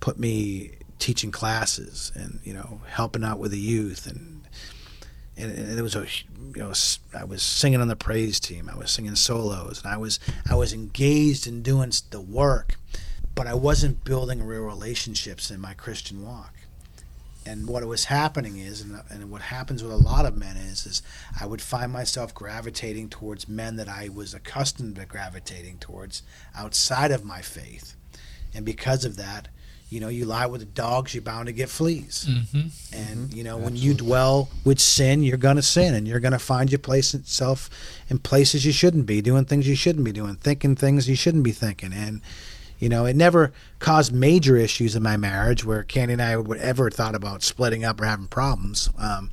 put 0.00 0.18
me 0.18 0.72
teaching 0.98 1.30
classes, 1.30 2.12
and 2.14 2.40
you 2.44 2.54
know 2.54 2.80
helping 2.88 3.24
out 3.24 3.38
with 3.38 3.50
the 3.50 3.58
youth, 3.58 4.06
and 4.06 4.46
and, 5.36 5.52
and 5.52 5.78
it 5.78 5.82
was 5.82 5.94
a 5.94 6.06
you 6.54 6.62
know 6.62 6.72
I 7.16 7.24
was 7.24 7.42
singing 7.42 7.80
on 7.80 7.88
the 7.88 7.96
praise 7.96 8.40
team, 8.40 8.70
I 8.72 8.76
was 8.76 8.90
singing 8.90 9.16
solos, 9.16 9.82
and 9.82 9.92
I 9.92 9.96
was 9.96 10.18
I 10.48 10.54
was 10.54 10.72
engaged 10.72 11.46
in 11.46 11.62
doing 11.62 11.92
the 12.10 12.20
work, 12.20 12.76
but 13.34 13.46
I 13.46 13.54
wasn't 13.54 14.04
building 14.04 14.42
real 14.42 14.62
relationships 14.62 15.50
in 15.50 15.60
my 15.60 15.74
Christian 15.74 16.24
walk 16.24 16.57
and 17.48 17.68
what 17.68 17.84
was 17.86 18.04
happening 18.04 18.58
is 18.58 18.80
and, 18.82 19.00
and 19.10 19.30
what 19.30 19.42
happens 19.42 19.82
with 19.82 19.92
a 19.92 19.96
lot 19.96 20.26
of 20.26 20.36
men 20.36 20.56
is 20.56 20.86
is 20.86 21.02
I 21.40 21.46
would 21.46 21.62
find 21.62 21.92
myself 21.92 22.34
gravitating 22.34 23.08
towards 23.08 23.48
men 23.48 23.76
that 23.76 23.88
I 23.88 24.08
was 24.08 24.34
accustomed 24.34 24.96
to 24.96 25.06
gravitating 25.06 25.78
towards 25.78 26.22
outside 26.56 27.10
of 27.10 27.24
my 27.24 27.40
faith 27.40 27.96
and 28.54 28.64
because 28.64 29.04
of 29.04 29.16
that, 29.16 29.48
you 29.90 30.00
know, 30.00 30.08
you 30.08 30.26
lie 30.26 30.46
with 30.46 30.60
the 30.60 30.66
dogs, 30.66 31.14
you're 31.14 31.22
bound 31.22 31.46
to 31.46 31.52
get 31.52 31.68
fleas. 31.68 32.28
hmm 32.52 32.68
And 32.92 33.32
you 33.32 33.42
know, 33.42 33.56
when 33.56 33.76
you 33.76 33.94
dwell 33.94 34.50
with 34.64 34.80
sin, 34.80 35.22
you're 35.22 35.38
gonna 35.38 35.62
sin, 35.62 35.94
and 35.94 36.06
you're 36.06 36.20
gonna 36.20 36.38
find 36.38 36.70
your 36.70 36.78
place 36.78 37.14
itself 37.14 37.70
in 38.08 38.18
places 38.18 38.66
you 38.66 38.72
shouldn't 38.72 39.06
be, 39.06 39.22
doing 39.22 39.46
things 39.46 39.66
you 39.66 39.76
shouldn't 39.76 40.04
be 40.04 40.12
doing, 40.12 40.36
thinking 40.36 40.76
things 40.76 41.08
you 41.08 41.16
shouldn't 41.16 41.44
be 41.44 41.52
thinking. 41.52 41.92
And 41.92 42.20
you 42.78 42.88
know, 42.88 43.04
it 43.06 43.16
never 43.16 43.52
caused 43.80 44.12
major 44.12 44.56
issues 44.56 44.94
in 44.94 45.02
my 45.02 45.16
marriage 45.16 45.64
where 45.64 45.82
Candy 45.82 46.12
and 46.12 46.22
I 46.22 46.36
would 46.36 46.58
ever 46.58 46.90
thought 46.90 47.14
about 47.14 47.42
splitting 47.42 47.84
up 47.84 48.00
or 48.00 48.04
having 48.04 48.26
problems. 48.28 48.90
Um, 48.98 49.30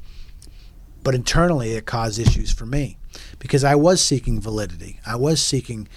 but 1.03 1.13
internally, 1.13 1.73
it 1.73 1.85
caused 1.85 2.17
issues 2.19 2.51
for 2.51 2.65
me 2.65 2.97
because 3.39 3.63
I 3.63 3.75
was 3.75 4.03
seeking 4.03 4.41
validity. 4.41 4.99
I 5.05 5.15
was 5.15 5.41
seeking, 5.41 5.87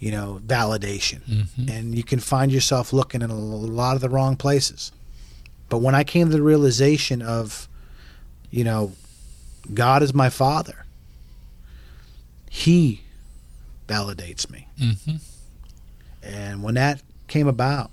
you 0.00 0.10
know, 0.10 0.40
validation, 0.44 1.20
Mhm. 1.24 1.70
and 1.70 1.94
you 1.96 2.02
can 2.02 2.18
find 2.18 2.50
yourself 2.50 2.92
looking 2.92 3.22
in 3.22 3.30
a 3.30 3.34
lot 3.36 3.94
of 3.94 4.00
the 4.02 4.08
wrong 4.08 4.36
places. 4.36 4.90
But 5.68 5.78
when 5.78 5.94
I 5.94 6.02
came 6.04 6.28
to 6.30 6.36
the 6.36 6.42
realization 6.42 7.22
of, 7.22 7.68
you 8.50 8.64
know, 8.64 8.92
God 9.72 10.02
is 10.02 10.12
my 10.12 10.30
Father, 10.30 10.84
He 12.50 13.02
validates 13.88 14.50
me. 14.50 14.66
hmm 14.78 15.16
And 16.26 16.62
when 16.62 16.74
that 16.74 17.02
came 17.28 17.46
about, 17.46 17.90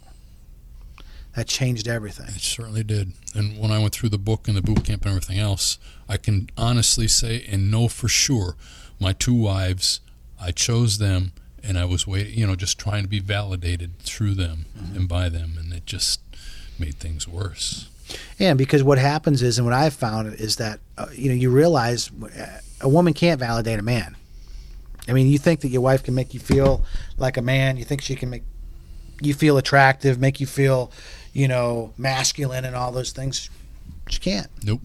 that 1.35 1.47
changed 1.47 1.87
everything. 1.87 2.27
It 2.27 2.41
certainly 2.41 2.83
did. 2.83 3.13
And 3.33 3.57
when 3.59 3.71
I 3.71 3.79
went 3.79 3.93
through 3.93 4.09
the 4.09 4.17
book 4.17 4.47
and 4.47 4.55
the 4.55 4.61
boot 4.61 4.83
camp 4.83 5.03
and 5.03 5.11
everything 5.11 5.39
else, 5.39 5.79
I 6.07 6.17
can 6.17 6.49
honestly 6.57 7.07
say 7.07 7.45
and 7.49 7.71
know 7.71 7.87
for 7.87 8.07
sure 8.07 8.55
my 8.99 9.13
two 9.13 9.33
wives, 9.33 9.99
I 10.39 10.51
chose 10.51 10.99
them 10.99 11.33
and 11.63 11.77
I 11.77 11.85
was 11.85 12.05
waiting, 12.05 12.37
you 12.37 12.45
know, 12.45 12.55
just 12.55 12.77
trying 12.77 13.03
to 13.03 13.09
be 13.09 13.19
validated 13.19 13.97
through 13.99 14.35
them 14.35 14.65
and 14.95 15.07
by 15.07 15.29
them. 15.29 15.55
And 15.57 15.73
it 15.73 15.85
just 15.85 16.19
made 16.77 16.95
things 16.95 17.27
worse. 17.27 17.89
Yeah, 18.37 18.53
because 18.53 18.83
what 18.83 18.97
happens 18.97 19.41
is, 19.41 19.57
and 19.57 19.65
what 19.65 19.73
I've 19.73 19.93
found 19.93 20.33
is 20.35 20.57
that, 20.57 20.79
uh, 20.97 21.07
you 21.13 21.29
know, 21.29 21.35
you 21.35 21.49
realize 21.49 22.11
uh, 22.21 22.59
a 22.81 22.89
woman 22.89 23.13
can't 23.13 23.39
validate 23.39 23.79
a 23.79 23.81
man. 23.81 24.15
I 25.07 25.13
mean, 25.13 25.27
you 25.27 25.37
think 25.37 25.61
that 25.61 25.69
your 25.69 25.81
wife 25.81 26.03
can 26.03 26.15
make 26.15 26.33
you 26.33 26.39
feel 26.39 26.83
like 27.17 27.37
a 27.37 27.41
man. 27.41 27.77
You 27.77 27.83
think 27.83 28.01
she 28.01 28.15
can 28.15 28.29
make 28.29 28.43
you 29.21 29.33
feel 29.33 29.57
attractive, 29.57 30.19
make 30.19 30.39
you 30.39 30.47
feel, 30.47 30.91
you 31.33 31.47
know, 31.47 31.93
masculine 31.97 32.65
and 32.65 32.75
all 32.75 32.91
those 32.91 33.11
things. 33.11 33.49
She 34.09 34.19
can't. 34.19 34.47
Nope. 34.63 34.81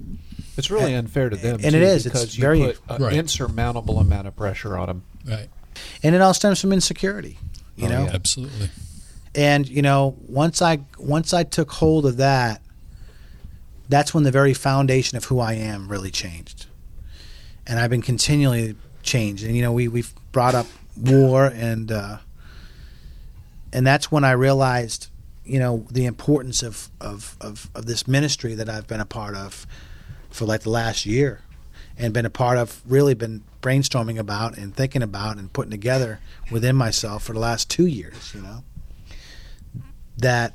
It's 0.57 0.71
really 0.71 0.95
unfair 0.95 1.29
to 1.31 1.37
them. 1.37 1.57
and 1.63 1.75
it 1.75 1.81
too. 1.81 1.85
It's 1.85 2.05
because 2.05 2.37
you 2.37 2.41
very- 2.43 2.61
put 2.61 2.81
an 2.89 3.03
Right. 3.03 3.13
insurmountable 3.15 3.99
amount 3.99 4.27
of 4.29 4.37
pressure 4.37 4.77
on 4.77 4.87
them. 4.87 5.03
Right. 5.27 5.49
And 6.03 6.15
it 6.15 6.21
all 6.21 6.35
stems 6.35 6.61
from 6.61 6.73
insecurity, 6.73 7.39
you 7.77 7.87
Oh, 7.87 7.91
know. 7.91 8.05
yeah. 8.07 8.11
Absolutely. 8.15 8.71
and 9.35 9.69
you 9.69 9.83
know 9.83 10.17
once 10.27 10.63
i 10.63 10.79
once 10.99 11.35
i 11.35 11.43
took 11.45 11.71
hold 11.71 12.07
of 12.07 12.17
that 12.17 12.63
that's 13.89 14.15
when 14.15 14.25
the 14.25 14.31
very 14.31 14.55
foundation 14.55 15.19
of 15.19 15.25
who 15.27 15.39
i 15.39 15.53
am 15.53 15.87
really 15.87 16.11
changed 16.11 16.65
and 17.67 17.79
i've 17.79 17.91
been 17.91 18.01
continually 18.01 18.75
changed 19.09 19.45
and 19.45 19.57
you 19.57 19.63
know 19.63 19.73
we 19.73 19.89
we've 19.89 20.13
brought 20.33 20.55
up 20.55 20.67
war 20.97 21.47
and 21.47 21.91
uh 21.91 22.19
and 23.73 23.87
that's 23.87 24.11
when 24.13 24.25
i 24.25 24.31
realized 24.31 25.09
you 25.45 25.59
know 25.59 25.87
the 25.91 26.05
importance 26.05 26.63
of 26.63 26.91
of 27.01 27.37
of, 27.41 27.71
of 27.75 27.87
this 27.87 28.07
ministry 28.07 28.55
that 28.55 28.69
i've 28.69 28.87
been 28.87 29.01
a 29.01 29.07
part 29.07 29.35
of 29.35 29.67
for 30.31 30.45
like 30.45 30.63
the 30.63 30.71
last 30.71 31.07
year 31.07 31.41
and 31.97 32.13
been 32.13 32.27
a 32.27 32.31
part 32.31 32.59
of 32.59 32.83
really 32.87 33.15
been 33.15 33.43
brainstorming 33.63 34.19
about 34.19 34.57
and 34.57 34.77
thinking 34.77 35.03
about 35.03 35.37
and 35.37 35.53
putting 35.53 35.71
together 35.71 36.21
within 36.51 36.77
myself 36.77 37.25
for 37.25 37.33
the 37.33 37.41
last 37.41 37.71
two 37.71 37.87
years 37.87 38.33
you 38.35 38.43
know 38.43 38.63
that 40.19 40.53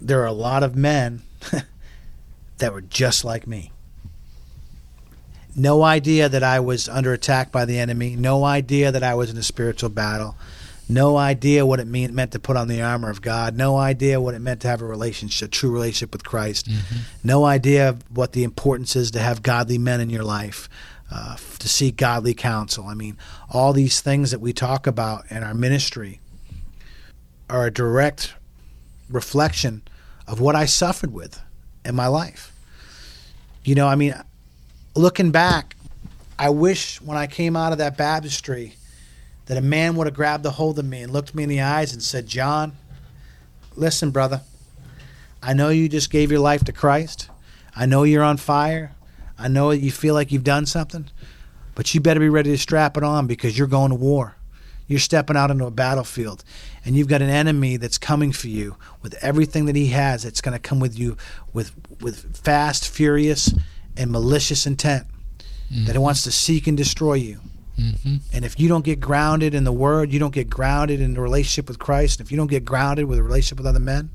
there 0.00 0.20
are 0.22 0.26
a 0.26 0.32
lot 0.32 0.62
of 0.62 0.74
men 0.74 1.22
that 2.58 2.72
were 2.72 2.80
just 2.80 3.24
like 3.24 3.46
me. 3.46 3.72
No 5.56 5.82
idea 5.82 6.28
that 6.28 6.42
I 6.42 6.60
was 6.60 6.88
under 6.88 7.12
attack 7.12 7.50
by 7.50 7.64
the 7.64 7.78
enemy. 7.78 8.16
No 8.16 8.44
idea 8.44 8.92
that 8.92 9.02
I 9.02 9.14
was 9.14 9.30
in 9.30 9.36
a 9.36 9.42
spiritual 9.42 9.90
battle. 9.90 10.36
No 10.88 11.16
idea 11.16 11.64
what 11.64 11.78
it 11.78 11.86
mean, 11.86 12.14
meant 12.16 12.32
to 12.32 12.40
put 12.40 12.56
on 12.56 12.66
the 12.66 12.82
armor 12.82 13.10
of 13.10 13.22
God. 13.22 13.56
No 13.56 13.76
idea 13.76 14.20
what 14.20 14.34
it 14.34 14.40
meant 14.40 14.60
to 14.62 14.68
have 14.68 14.82
a 14.82 14.86
relationship, 14.86 15.48
a 15.48 15.50
true 15.50 15.70
relationship 15.70 16.12
with 16.12 16.24
Christ. 16.24 16.68
No 17.22 17.44
idea 17.44 17.96
what 18.08 18.32
the 18.32 18.42
importance 18.42 18.96
is 18.96 19.12
to 19.12 19.20
have 19.20 19.42
godly 19.42 19.78
men 19.78 20.00
in 20.00 20.10
your 20.10 20.24
life, 20.24 20.68
uh, 21.12 21.36
to 21.60 21.68
seek 21.68 21.96
godly 21.96 22.34
counsel. 22.34 22.86
I 22.86 22.94
mean, 22.94 23.18
all 23.50 23.72
these 23.72 24.00
things 24.00 24.32
that 24.32 24.40
we 24.40 24.52
talk 24.52 24.88
about 24.88 25.30
in 25.30 25.44
our 25.44 25.54
ministry 25.54 26.20
are 27.48 27.66
a 27.66 27.70
direct 27.72 28.34
reflection 29.08 29.82
of 30.26 30.40
what 30.40 30.56
I 30.56 30.64
suffered 30.64 31.12
with 31.12 31.40
in 31.84 31.94
my 31.94 32.08
life. 32.08 32.52
You 33.62 33.76
know, 33.76 33.86
I 33.86 33.94
mean, 33.94 34.14
looking 35.00 35.30
back, 35.30 35.76
I 36.38 36.50
wish 36.50 37.00
when 37.00 37.16
I 37.16 37.26
came 37.26 37.56
out 37.56 37.72
of 37.72 37.78
that 37.78 37.96
baptistry 37.96 38.74
that 39.46 39.58
a 39.58 39.62
man 39.62 39.96
would 39.96 40.06
have 40.06 40.14
grabbed 40.14 40.46
a 40.46 40.50
hold 40.50 40.78
of 40.78 40.84
me 40.84 41.02
and 41.02 41.12
looked 41.12 41.34
me 41.34 41.42
in 41.42 41.48
the 41.48 41.60
eyes 41.60 41.92
and 41.92 42.02
said, 42.02 42.26
John, 42.26 42.76
listen, 43.74 44.10
brother, 44.10 44.42
I 45.42 45.54
know 45.54 45.70
you 45.70 45.88
just 45.88 46.10
gave 46.10 46.30
your 46.30 46.40
life 46.40 46.64
to 46.64 46.72
Christ. 46.72 47.28
I 47.74 47.86
know 47.86 48.04
you're 48.04 48.22
on 48.22 48.36
fire. 48.36 48.92
I 49.38 49.48
know 49.48 49.70
that 49.70 49.78
you 49.78 49.90
feel 49.90 50.14
like 50.14 50.30
you've 50.30 50.44
done 50.44 50.66
something, 50.66 51.06
but 51.74 51.94
you 51.94 52.00
better 52.00 52.20
be 52.20 52.28
ready 52.28 52.50
to 52.50 52.58
strap 52.58 52.96
it 52.96 53.02
on 53.02 53.26
because 53.26 53.56
you're 53.56 53.66
going 53.66 53.90
to 53.90 53.96
war. 53.96 54.36
You're 54.86 54.98
stepping 54.98 55.36
out 55.36 55.50
into 55.50 55.66
a 55.66 55.70
battlefield, 55.70 56.42
and 56.84 56.96
you've 56.96 57.08
got 57.08 57.22
an 57.22 57.30
enemy 57.30 57.76
that's 57.76 57.96
coming 57.96 58.32
for 58.32 58.48
you 58.48 58.76
with 59.02 59.14
everything 59.22 59.66
that 59.66 59.76
he 59.76 59.86
has. 59.88 60.24
That's 60.24 60.40
going 60.40 60.52
to 60.52 60.58
come 60.58 60.80
with 60.80 60.98
you 60.98 61.16
with 61.52 61.72
with 62.00 62.36
fast, 62.36 62.88
furious, 62.88 63.54
and 63.96 64.10
malicious 64.10 64.66
intent 64.66 65.06
that 65.70 65.92
he 65.92 65.98
wants 65.98 66.22
to 66.24 66.32
seek 66.32 66.66
and 66.66 66.76
destroy 66.76 67.14
you. 67.14 67.40
hmm 67.76 68.16
And 68.32 68.44
if 68.44 68.58
you 68.58 68.68
don't 68.68 68.84
get 68.84 68.98
grounded 69.00 69.54
in 69.54 69.64
the 69.64 69.72
Word, 69.72 70.12
you 70.12 70.18
don't 70.18 70.34
get 70.34 70.50
grounded 70.50 71.00
in 71.00 71.14
the 71.14 71.20
relationship 71.20 71.68
with 71.68 71.78
Christ. 71.78 72.20
If 72.20 72.30
you 72.32 72.36
don't 72.36 72.48
get 72.50 72.64
grounded 72.64 73.06
with 73.06 73.18
a 73.18 73.22
relationship 73.22 73.58
with 73.58 73.66
other 73.66 73.78
men, 73.80 74.10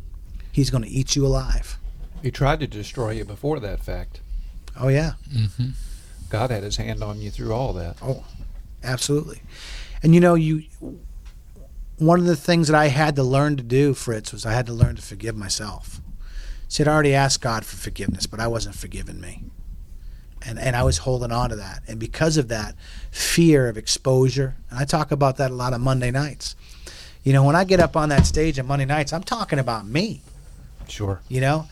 He's 0.52 0.70
going 0.70 0.84
to 0.84 0.90
eat 0.90 1.16
you 1.16 1.26
alive. 1.26 1.78
He 2.22 2.32
tried 2.32 2.60
to 2.62 2.68
destroy 2.68 3.12
you 3.12 3.26
before 3.26 3.60
that 3.60 3.84
fact. 3.84 4.22
Oh 4.80 4.88
yeah, 4.90 5.14
hmm 5.32 5.70
God 6.30 6.50
had 6.52 6.64
his 6.64 6.78
hand 6.78 7.04
on 7.04 7.22
you 7.22 7.30
through 7.32 7.54
all 7.54 7.72
that. 7.74 7.98
Oh, 8.02 8.26
absolutely. 8.84 9.42
And 10.04 10.14
you 10.14 10.20
know, 10.20 10.36
you 10.36 10.64
one 11.98 12.20
of 12.20 12.26
the 12.26 12.36
things 12.36 12.68
that 12.68 12.76
I 12.76 12.88
had 12.88 13.16
to 13.16 13.24
learn 13.24 13.56
to 13.58 13.64
do, 13.64 13.94
Fritz, 13.94 14.34
was 14.34 14.46
I 14.46 14.52
had 14.54 14.66
to 14.66 14.74
learn 14.74 14.96
to 14.98 15.02
forgive 15.02 15.36
myself. 15.36 16.02
See, 16.68 16.84
I'd 16.84 16.90
already 16.90 17.14
asked 17.14 17.42
God 17.42 17.64
for 17.66 17.78
forgiveness, 17.78 18.26
but 18.28 18.40
I 18.40 18.48
wasn't 18.48 18.76
forgiving 18.76 19.22
me. 19.22 19.44
And, 20.48 20.60
and 20.60 20.76
I 20.76 20.84
was 20.84 21.00
holding 21.00 21.32
on 21.32 21.50
to 21.50 21.56
that. 21.56 21.82
And 21.88 22.00
because 22.00 22.38
of 22.38 22.50
that, 22.50 22.76
fear 23.10 23.68
of 23.68 23.78
exposure, 23.78 24.56
and 24.70 24.78
I 24.78 24.86
talk 24.86 25.12
about 25.12 25.38
that 25.38 25.52
a 25.52 25.54
lot 25.56 25.74
on 25.74 25.82
Monday 25.82 26.12
nights. 26.12 26.56
You 27.24 27.34
know, 27.34 27.44
when 27.44 27.56
I 27.56 27.64
get 27.64 27.80
up 27.80 27.96
on 27.96 28.10
that 28.10 28.28
stage 28.28 28.60
on 28.60 28.68
Monday 28.68 28.86
nights, 28.86 29.12
I'm 29.12 29.24
talking 29.24 29.58
about 29.58 29.88
me. 29.88 30.22
Sure. 30.88 31.20
You 31.28 31.42
know, 31.42 31.68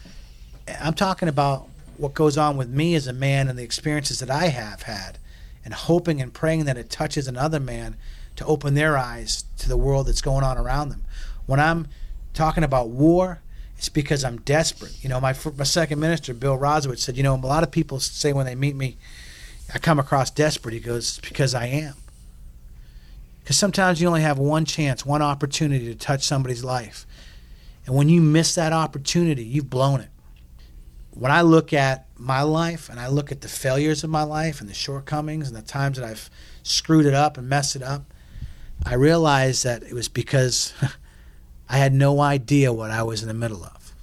I'm 0.82 0.96
talking 0.96 1.30
about 1.30 1.68
what 1.98 2.16
goes 2.16 2.38
on 2.38 2.58
with 2.58 2.70
me 2.70 2.96
as 2.96 3.06
a 3.06 3.14
man 3.14 3.48
and 3.48 3.60
the 3.60 3.64
experiences 3.64 4.20
that 4.20 4.32
I 4.32 4.48
have 4.48 4.82
had, 4.82 5.20
and 5.64 5.74
hoping 5.76 6.20
and 6.20 6.34
praying 6.34 6.66
that 6.66 6.76
it 6.76 6.90
touches 6.90 7.28
another 7.28 7.60
man 7.60 7.96
to 8.38 8.46
open 8.48 8.74
their 8.74 8.98
eyes 8.98 9.46
to 9.60 9.70
the 9.70 9.78
world 9.78 10.08
that's 10.08 10.22
going 10.22 10.44
on 10.44 10.58
around 10.58 10.90
them. 10.90 11.04
When 11.46 11.60
I'm 11.60 11.88
talking 12.34 12.64
about 12.64 12.90
war, 12.90 13.43
it's 13.84 13.90
because 13.90 14.24
I'm 14.24 14.38
desperate. 14.38 14.98
You 15.04 15.10
know, 15.10 15.20
my 15.20 15.36
my 15.58 15.66
second 15.66 16.00
minister, 16.00 16.34
Bill 16.34 16.58
Rosowitz, 16.58 17.00
said, 17.00 17.18
you 17.18 17.24
know, 17.24 17.36
a 17.36 17.36
lot 17.36 17.64
of 17.64 17.72
people 17.72 18.00
say 18.00 18.32
when 18.32 18.46
they 18.46 18.56
meet 18.56 18.78
me, 18.78 18.96
I 19.76 19.78
come 19.78 20.00
across 20.00 20.32
desperate. 20.32 20.74
He 20.74 20.80
goes, 20.80 21.18
it's 21.18 21.28
because 21.28 21.54
I 21.54 21.66
am. 21.66 21.96
Because 23.42 23.58
sometimes 23.58 24.00
you 24.00 24.08
only 24.08 24.22
have 24.22 24.40
one 24.40 24.64
chance, 24.64 25.06
one 25.06 25.22
opportunity 25.22 25.88
to 25.88 25.96
touch 25.96 26.24
somebody's 26.24 26.64
life. 26.64 27.06
And 27.86 27.94
when 27.94 28.08
you 28.08 28.22
miss 28.22 28.56
that 28.56 28.72
opportunity, 28.72 29.44
you've 29.44 29.70
blown 29.70 30.00
it. 30.00 30.12
When 31.12 31.34
I 31.34 31.42
look 31.42 31.74
at 31.74 32.08
my 32.16 32.42
life 32.42 32.88
and 32.88 33.02
I 33.02 33.10
look 33.10 33.34
at 33.34 33.42
the 33.42 33.50
failures 33.50 34.02
of 34.06 34.10
my 34.10 34.24
life 34.24 34.62
and 34.62 34.70
the 34.70 34.74
shortcomings 34.74 35.50
and 35.50 35.58
the 35.58 35.62
times 35.62 35.98
that 35.98 36.10
I've 36.10 36.30
screwed 36.64 37.06
it 37.06 37.14
up 37.14 37.38
and 37.38 37.50
messed 37.50 37.76
it 37.76 37.84
up, 37.84 38.06
I 38.86 38.94
realize 38.94 39.64
that 39.64 39.84
it 39.84 39.94
was 39.94 40.08
because 40.08 40.74
I 41.74 41.78
had 41.78 41.92
no 41.92 42.22
idea 42.22 42.72
what 42.72 42.92
I 42.92 43.02
was 43.02 43.24
in 43.24 43.28
the 43.28 43.34
middle 43.34 43.64
of. 43.64 43.96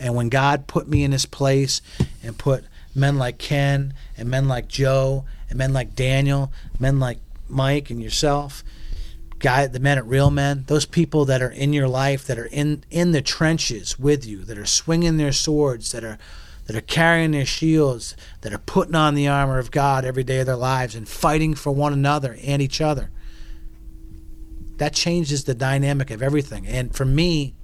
And 0.00 0.16
when 0.16 0.28
God 0.30 0.66
put 0.66 0.88
me 0.88 1.04
in 1.04 1.12
this 1.12 1.24
place 1.24 1.80
and 2.24 2.36
put 2.36 2.64
men 2.92 3.18
like 3.18 3.38
Ken 3.38 3.94
and 4.16 4.28
men 4.28 4.48
like 4.48 4.66
Joe 4.66 5.26
and 5.48 5.56
men 5.56 5.72
like 5.72 5.94
Daniel, 5.94 6.50
men 6.80 6.98
like 6.98 7.18
Mike 7.48 7.88
and 7.88 8.02
yourself, 8.02 8.64
guy 9.38 9.64
the 9.68 9.78
men 9.78 9.96
at 9.96 10.04
Real 10.04 10.32
Men, 10.32 10.64
those 10.66 10.86
people 10.86 11.24
that 11.26 11.40
are 11.40 11.50
in 11.50 11.72
your 11.72 11.86
life 11.86 12.26
that 12.26 12.36
are 12.36 12.48
in 12.50 12.82
in 12.90 13.12
the 13.12 13.22
trenches 13.22 13.96
with 13.96 14.26
you, 14.26 14.38
that 14.38 14.58
are 14.58 14.66
swinging 14.66 15.18
their 15.18 15.30
swords, 15.30 15.92
that 15.92 16.02
are 16.02 16.18
that 16.66 16.74
are 16.74 16.80
carrying 16.80 17.30
their 17.30 17.46
shields, 17.46 18.16
that 18.40 18.52
are 18.52 18.58
putting 18.58 18.96
on 18.96 19.14
the 19.14 19.28
armor 19.28 19.60
of 19.60 19.70
God 19.70 20.04
every 20.04 20.24
day 20.24 20.40
of 20.40 20.46
their 20.46 20.56
lives 20.56 20.96
and 20.96 21.08
fighting 21.08 21.54
for 21.54 21.70
one 21.70 21.92
another 21.92 22.36
and 22.42 22.60
each 22.60 22.80
other. 22.80 23.10
That 24.80 24.94
changes 24.94 25.44
the 25.44 25.54
dynamic 25.54 26.10
of 26.10 26.22
everything. 26.22 26.66
And 26.66 26.94
for 26.94 27.04
me, 27.04 27.54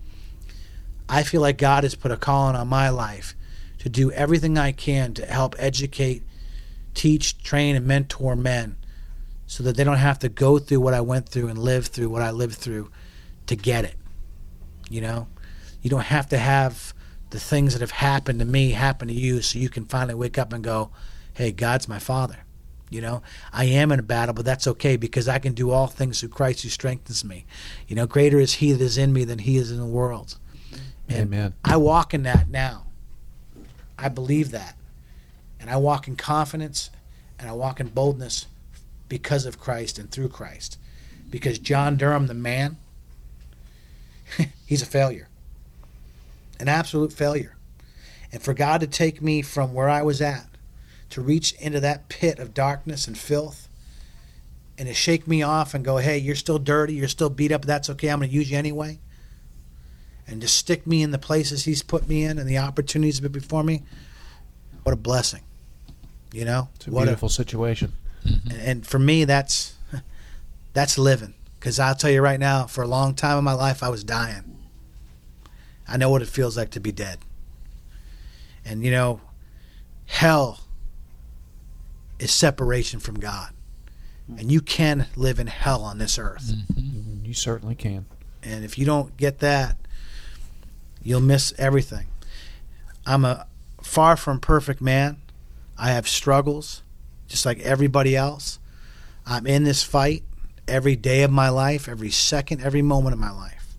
I 1.08 1.22
feel 1.22 1.40
like 1.40 1.56
God 1.56 1.82
has 1.82 1.94
put 1.94 2.10
a 2.10 2.16
calling 2.18 2.54
on 2.54 2.68
my 2.68 2.90
life 2.90 3.34
to 3.78 3.88
do 3.88 4.12
everything 4.12 4.58
I 4.58 4.72
can 4.72 5.14
to 5.14 5.24
help 5.24 5.54
educate, 5.58 6.24
teach, 6.92 7.42
train, 7.42 7.74
and 7.74 7.86
mentor 7.86 8.36
men 8.36 8.76
so 9.46 9.62
that 9.62 9.78
they 9.78 9.84
don't 9.84 9.96
have 9.96 10.18
to 10.18 10.28
go 10.28 10.58
through 10.58 10.80
what 10.80 10.92
I 10.92 11.00
went 11.00 11.26
through 11.26 11.48
and 11.48 11.56
live 11.56 11.86
through 11.86 12.10
what 12.10 12.20
I 12.20 12.32
lived 12.32 12.56
through 12.56 12.90
to 13.46 13.56
get 13.56 13.86
it. 13.86 13.96
You 14.90 15.00
know, 15.00 15.26
you 15.80 15.88
don't 15.88 16.00
have 16.00 16.28
to 16.28 16.36
have 16.36 16.92
the 17.30 17.40
things 17.40 17.72
that 17.72 17.80
have 17.80 17.92
happened 17.92 18.40
to 18.40 18.44
me 18.44 18.72
happen 18.72 19.08
to 19.08 19.14
you 19.14 19.40
so 19.40 19.58
you 19.58 19.70
can 19.70 19.86
finally 19.86 20.14
wake 20.14 20.36
up 20.36 20.52
and 20.52 20.62
go, 20.62 20.90
hey, 21.32 21.50
God's 21.50 21.88
my 21.88 21.98
father. 21.98 22.36
You 22.88 23.00
know, 23.00 23.22
I 23.52 23.64
am 23.64 23.90
in 23.90 23.98
a 23.98 24.02
battle, 24.02 24.34
but 24.34 24.44
that's 24.44 24.66
okay 24.68 24.96
because 24.96 25.26
I 25.26 25.40
can 25.40 25.54
do 25.54 25.70
all 25.70 25.88
things 25.88 26.20
through 26.20 26.28
Christ 26.28 26.62
who 26.62 26.68
strengthens 26.68 27.24
me. 27.24 27.44
You 27.88 27.96
know, 27.96 28.06
greater 28.06 28.38
is 28.38 28.54
He 28.54 28.72
that 28.72 28.80
is 28.80 28.96
in 28.96 29.12
me 29.12 29.24
than 29.24 29.40
He 29.40 29.56
is 29.56 29.72
in 29.72 29.78
the 29.78 29.86
world. 29.86 30.38
And 31.08 31.34
Amen. 31.34 31.54
I 31.64 31.76
walk 31.76 32.14
in 32.14 32.22
that 32.22 32.48
now. 32.48 32.86
I 33.98 34.08
believe 34.08 34.50
that. 34.52 34.76
And 35.58 35.70
I 35.70 35.76
walk 35.76 36.06
in 36.06 36.16
confidence 36.16 36.90
and 37.38 37.48
I 37.48 37.52
walk 37.52 37.80
in 37.80 37.88
boldness 37.88 38.46
because 39.08 39.46
of 39.46 39.58
Christ 39.58 39.98
and 39.98 40.10
through 40.10 40.28
Christ. 40.28 40.78
Because 41.28 41.58
John 41.58 41.96
Durham, 41.96 42.28
the 42.28 42.34
man, 42.34 42.76
he's 44.66 44.82
a 44.82 44.86
failure, 44.86 45.28
an 46.60 46.68
absolute 46.68 47.12
failure. 47.12 47.56
And 48.32 48.42
for 48.42 48.54
God 48.54 48.80
to 48.80 48.86
take 48.86 49.22
me 49.22 49.42
from 49.42 49.74
where 49.74 49.88
I 49.88 50.02
was 50.02 50.20
at 50.20 50.45
to 51.10 51.20
reach 51.20 51.52
into 51.54 51.80
that 51.80 52.08
pit 52.08 52.38
of 52.38 52.54
darkness 52.54 53.06
and 53.06 53.16
filth 53.16 53.68
and 54.78 54.88
to 54.88 54.94
shake 54.94 55.26
me 55.26 55.42
off 55.42 55.74
and 55.74 55.84
go, 55.84 55.96
hey, 55.96 56.18
you're 56.18 56.34
still 56.34 56.58
dirty, 56.58 56.94
you're 56.94 57.08
still 57.08 57.30
beat 57.30 57.52
up, 57.52 57.64
that's 57.64 57.88
okay, 57.90 58.08
I'm 58.08 58.18
going 58.18 58.30
to 58.30 58.34
use 58.34 58.50
you 58.50 58.58
anyway. 58.58 58.98
And 60.26 60.40
to 60.40 60.48
stick 60.48 60.86
me 60.86 61.02
in 61.02 61.12
the 61.12 61.18
places 61.18 61.64
He's 61.64 61.82
put 61.82 62.08
me 62.08 62.24
in 62.24 62.38
and 62.38 62.48
the 62.48 62.58
opportunities 62.58 63.20
that 63.20 63.30
before 63.30 63.62
me, 63.62 63.82
what 64.82 64.92
a 64.92 64.96
blessing. 64.96 65.42
You 66.32 66.44
know? 66.44 66.68
It's 66.76 66.88
a 66.88 66.90
what 66.90 67.04
beautiful 67.04 67.28
situation. 67.28 67.92
and, 68.50 68.60
and 68.60 68.86
for 68.86 68.98
me 68.98 69.24
that's 69.24 69.74
that's 70.72 70.98
living 70.98 71.34
because 71.58 71.78
i'll 71.78 71.94
tell 71.94 72.10
you 72.10 72.20
right 72.20 72.40
now 72.40 72.66
for 72.66 72.82
a 72.82 72.86
long 72.86 73.14
time 73.14 73.38
in 73.38 73.44
my 73.44 73.52
life 73.52 73.82
i 73.82 73.88
was 73.88 74.04
dying 74.04 74.58
i 75.88 75.96
know 75.96 76.10
what 76.10 76.22
it 76.22 76.28
feels 76.28 76.56
like 76.56 76.70
to 76.70 76.80
be 76.80 76.92
dead 76.92 77.18
and 78.64 78.82
you 78.82 78.90
know 78.90 79.20
hell 80.06 80.60
is 82.18 82.32
separation 82.32 83.00
from 83.00 83.20
god. 83.20 83.50
And 84.38 84.50
you 84.50 84.60
can 84.60 85.06
live 85.14 85.38
in 85.38 85.46
hell 85.46 85.82
on 85.82 85.98
this 85.98 86.18
earth. 86.18 86.52
Mm-hmm. 86.52 86.80
Mm-hmm. 86.80 87.24
You 87.24 87.34
certainly 87.34 87.74
can. 87.76 88.06
and 88.42 88.64
if 88.64 88.76
you 88.78 88.84
don't 88.84 89.16
get 89.16 89.38
that 89.38 89.76
you'll 91.06 91.20
miss 91.20 91.54
everything. 91.56 92.08
I'm 93.06 93.24
a 93.24 93.46
far 93.80 94.16
from 94.16 94.40
perfect 94.40 94.80
man. 94.80 95.18
I 95.78 95.90
have 95.90 96.08
struggles 96.08 96.82
just 97.28 97.46
like 97.46 97.60
everybody 97.60 98.16
else. 98.16 98.58
I'm 99.24 99.46
in 99.46 99.62
this 99.62 99.84
fight 99.84 100.24
every 100.66 100.96
day 100.96 101.22
of 101.22 101.30
my 101.30 101.48
life 101.48 101.88
every 101.88 102.10
second 102.10 102.60
every 102.60 102.82
moment 102.82 103.14
of 103.14 103.20
my 103.20 103.30
life. 103.30 103.76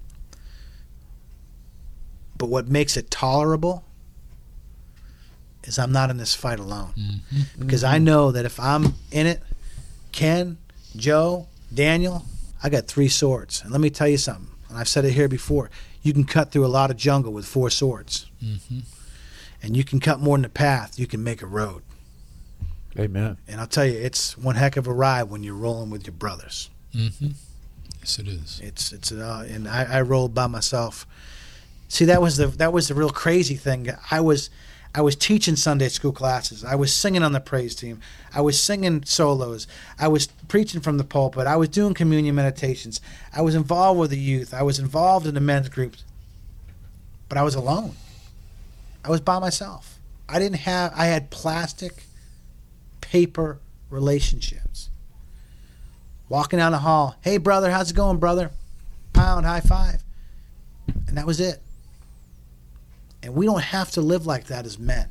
But 2.38 2.48
what 2.48 2.70
makes 2.70 2.96
it 2.96 3.12
tolerable 3.12 3.84
is 5.68 5.78
i'm 5.78 5.92
not 5.92 6.10
in 6.10 6.18
this 6.18 6.34
fight 6.34 6.60
alone. 6.60 6.94
Because 7.60 7.84
i 7.84 7.98
know 8.00 8.32
that 8.32 8.46
if 8.46 8.60
i'm 8.60 8.96
in 9.12 9.28
it 9.28 9.42
ken 10.12 10.58
joe 10.96 11.48
daniel 11.74 12.26
i 12.64 12.70
got 12.70 12.88
three 12.88 13.08
swords. 13.10 13.62
And 13.62 13.72
let 13.72 13.82
me 13.82 13.90
tell 13.92 14.08
you 14.08 14.18
something. 14.18 14.48
And 14.70 14.78
i've 14.80 14.88
said 14.90 15.06
it 15.06 15.12
here 15.12 15.28
before. 15.28 15.70
You 16.02 16.14
can 16.14 16.24
cut 16.24 16.52
through 16.52 16.66
a 16.66 16.74
lot 16.80 16.90
of 16.90 16.98
jungle 16.98 17.32
with 17.34 17.46
four 17.46 17.70
swords. 17.70 18.26
And 19.62 19.76
you 19.76 19.84
can 19.84 20.00
cut 20.00 20.20
more 20.20 20.38
than 20.38 20.46
a 20.46 20.50
path. 20.50 20.98
You 20.98 21.06
can 21.08 21.24
make 21.24 21.42
a 21.42 21.48
road. 21.48 21.82
Amen. 23.00 23.38
and 23.48 23.62
i'll 23.62 23.68
tell 23.68 23.86
you 23.86 23.94
it's 23.94 24.36
one 24.38 24.56
heck 24.56 24.76
of 24.76 24.88
a 24.88 24.94
ride 24.94 25.24
when 25.24 25.44
you're 25.44 25.54
rolling 25.54 25.92
with 25.92 26.08
your 26.08 26.16
brothers. 26.16 26.70
Mm-hmm. 26.96 27.28
Yes, 28.00 28.18
it 28.20 28.28
is. 28.28 28.60
it's 28.64 28.92
it's 28.92 29.12
uh, 29.12 29.46
and 29.50 29.68
I, 29.68 29.98
I 29.98 30.02
rolled 30.02 30.34
by 30.34 30.48
myself. 30.48 31.06
See 31.90 32.06
that 32.06 32.22
was 32.22 32.38
the 32.38 32.48
that 32.48 32.74
was 32.74 32.88
the 32.88 32.96
real 32.96 33.10
crazy 33.12 33.56
thing. 33.56 33.88
I 34.10 34.20
was 34.22 34.50
i 34.96 35.02
was 35.02 35.16
teaching 35.16 35.56
sunday 35.56 35.90
school 35.90 36.12
classes. 36.12 36.64
I 36.64 36.76
was 36.76 36.94
singing 36.94 37.24
on 37.24 37.32
the 37.34 37.40
praise 37.40 37.76
team. 37.76 38.02
I 38.34 38.42
was 38.42 38.62
singing 38.62 39.04
solos. 39.04 39.68
I 40.00 40.08
was 40.08 40.28
preaching 40.48 40.82
from 40.82 40.98
the 40.98 41.04
pulpit. 41.04 41.48
I 41.48 41.56
was 41.56 41.70
doing 41.70 41.94
communion 41.94 42.36
meditations. 42.36 43.02
I 43.34 43.42
was 43.42 43.56
involved 43.56 44.00
with 44.00 44.12
the 44.12 44.18
youth. 44.18 44.54
I 44.54 44.64
was 44.64 44.80
involved 44.80 45.28
in 45.28 45.34
the 45.34 45.42
men's 45.42 45.70
groups 45.70 46.04
but 47.30 47.38
i 47.38 47.44
was 47.44 47.56
alone. 47.56 47.94
I 49.04 49.10
was 49.10 49.22
by 49.22 49.40
myself. 49.40 50.00
I 50.28 50.40
didn't 50.40 50.60
have 50.60 50.94
i 50.96 51.06
had 51.06 51.30
plastic 51.30 52.04
paper 53.02 53.60
relationships. 53.90 54.90
Walking 56.30 56.60
down 56.60 56.72
the 56.72 56.80
hall 56.80 57.16
hey 57.22 57.38
brother 57.38 57.72
how's 57.72 57.92
it 57.92 57.96
going 57.96 58.18
brother? 58.18 58.52
Pound 59.14 59.46
high 59.46 59.62
five. 59.62 60.04
And 61.08 61.18
that 61.18 61.26
was 61.26 61.40
it 61.40 61.62
and 63.28 63.36
we 63.36 63.46
don't 63.46 63.62
have 63.62 63.92
to 63.92 64.02
live 64.02 64.26
like 64.26 64.46
that 64.46 64.66
as 64.66 64.80
men. 64.80 65.10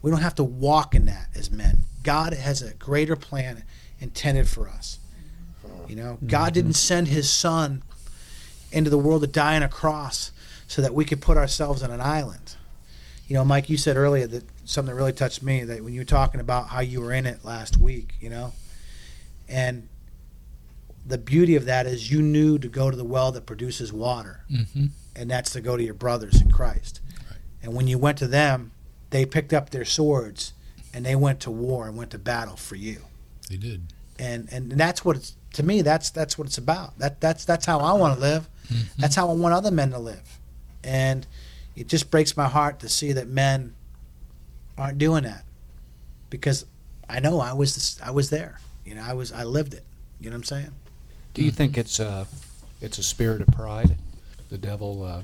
We 0.00 0.10
don't 0.10 0.22
have 0.22 0.34
to 0.36 0.44
walk 0.44 0.94
in 0.94 1.04
that 1.04 1.28
as 1.34 1.50
men. 1.50 1.80
God 2.02 2.32
has 2.32 2.62
a 2.62 2.72
greater 2.74 3.14
plan 3.14 3.62
intended 4.00 4.48
for 4.48 4.68
us. 4.68 4.98
You 5.86 5.96
know 5.96 6.18
god 6.26 6.54
didn't 6.54 6.72
send 6.72 7.08
his 7.08 7.30
son 7.30 7.82
into 8.72 8.88
the 8.88 8.98
world 8.98 9.20
to 9.20 9.26
die 9.28 9.54
on 9.54 9.62
a 9.62 9.68
cross 9.68 10.32
so 10.66 10.80
that 10.80 10.94
we 10.94 11.04
could 11.04 11.20
put 11.20 11.36
ourselves 11.36 11.82
on 11.82 11.90
an 11.90 12.00
island. 12.00 12.56
You 13.28 13.34
know 13.34 13.44
mike 13.44 13.68
you 13.68 13.76
said 13.76 13.98
earlier 13.98 14.26
that 14.26 14.44
something 14.64 14.94
that 14.94 14.98
really 14.98 15.12
touched 15.12 15.42
me 15.42 15.62
that 15.64 15.84
when 15.84 15.92
you 15.92 16.00
were 16.00 16.06
talking 16.06 16.40
about 16.40 16.68
how 16.68 16.80
you 16.80 17.02
were 17.02 17.12
in 17.12 17.26
it 17.26 17.44
last 17.44 17.76
week 17.76 18.14
you 18.18 18.30
know 18.30 18.52
and 19.46 19.88
the 21.04 21.18
beauty 21.18 21.54
of 21.54 21.66
that 21.66 21.86
is 21.86 22.10
you 22.10 22.22
knew 22.22 22.58
to 22.58 22.68
go 22.68 22.90
to 22.90 22.96
the 22.96 23.04
well 23.04 23.30
that 23.32 23.44
produces 23.44 23.92
water. 23.92 24.42
Mm-hmm. 24.50 24.86
And 25.16 25.30
that's 25.30 25.50
to 25.52 25.60
go 25.60 25.76
to 25.76 25.82
your 25.82 25.94
brothers 25.94 26.40
in 26.40 26.50
Christ. 26.50 27.00
And 27.62 27.74
when 27.74 27.88
you 27.88 27.98
went 27.98 28.18
to 28.18 28.26
them, 28.26 28.72
they 29.10 29.24
picked 29.24 29.52
up 29.52 29.70
their 29.70 29.84
swords 29.84 30.52
and 30.92 31.04
they 31.04 31.16
went 31.16 31.40
to 31.40 31.50
war 31.50 31.86
and 31.86 31.96
went 31.96 32.10
to 32.10 32.18
battle 32.18 32.56
for 32.56 32.76
you. 32.76 33.02
They 33.48 33.56
did. 33.56 33.92
And 34.18 34.48
and 34.52 34.72
that's 34.72 35.04
what 35.04 35.16
it's 35.16 35.34
to 35.54 35.62
me 35.62 35.82
that's 35.82 36.10
that's 36.10 36.38
what 36.38 36.46
it's 36.46 36.58
about. 36.58 36.98
That 36.98 37.20
that's 37.20 37.44
that's 37.44 37.66
how 37.66 37.80
I 37.80 37.92
want 37.94 38.14
to 38.14 38.20
live. 38.20 38.48
Mm-hmm. 38.68 39.00
That's 39.00 39.16
how 39.16 39.28
I 39.28 39.34
want 39.34 39.54
other 39.54 39.70
men 39.70 39.90
to 39.90 39.98
live. 39.98 40.38
And 40.82 41.26
it 41.76 41.88
just 41.88 42.10
breaks 42.10 42.36
my 42.36 42.48
heart 42.48 42.80
to 42.80 42.88
see 42.88 43.12
that 43.12 43.28
men 43.28 43.74
aren't 44.78 44.98
doing 44.98 45.24
that. 45.24 45.44
Because 46.30 46.66
I 47.08 47.20
know 47.20 47.40
I 47.40 47.52
was 47.52 47.74
this, 47.74 48.00
I 48.02 48.10
was 48.10 48.30
there. 48.30 48.60
You 48.84 48.94
know, 48.94 49.02
I 49.02 49.14
was 49.14 49.32
I 49.32 49.44
lived 49.44 49.74
it. 49.74 49.84
You 50.20 50.30
know 50.30 50.34
what 50.34 50.38
I'm 50.38 50.44
saying? 50.44 50.72
Do 51.34 51.42
you 51.42 51.50
think 51.50 51.76
it's 51.76 51.98
a 51.98 52.26
it's 52.80 52.98
a 52.98 53.02
spirit 53.02 53.40
of 53.40 53.48
pride? 53.48 53.96
The 54.54 54.58
devil. 54.58 55.02
Uh, 55.02 55.22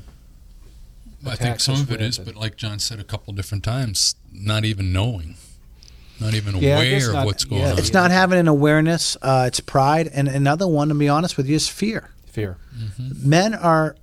I 1.31 1.37
think 1.37 1.61
some 1.61 1.77
of 1.77 1.93
it 1.93 2.01
is, 2.01 2.19
with 2.19 2.27
but 2.27 2.35
like 2.37 2.57
John 2.57 2.81
said 2.81 2.99
a 2.99 3.05
couple 3.05 3.33
different 3.33 3.63
times, 3.63 4.17
not 4.33 4.65
even 4.65 4.93
knowing, 4.93 5.37
not 6.21 6.35
even 6.35 6.57
Yeah, 6.57 6.75
aware 6.79 7.13
not- 7.13 7.21
of 7.21 7.25
what's 7.27 7.45
going 7.45 7.63
yeah, 7.63 7.71
on. 7.71 7.79
It's 7.79 7.93
not 7.93 8.11
having 8.11 8.41
an 8.41 8.49
awareness, 8.49 9.17
uh, 9.23 9.45
it's 9.47 9.61
pride, 9.61 10.11
and 10.13 10.27
another 10.27 10.67
one 10.67 10.89
to 10.89 10.95
be 10.97 11.09
honest 11.09 11.37
with 11.37 11.47
you 11.47 11.55
is 11.55 11.69
fear. 11.69 12.11
fear. 12.27 12.57
men 12.99 13.55
are, 13.55 13.95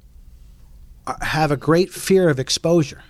are 1.05 1.17
have 1.21 1.51
a 1.51 1.57
great 1.57 1.91
fear 1.91 2.29
of 2.29 2.39
exposure. 2.39 3.03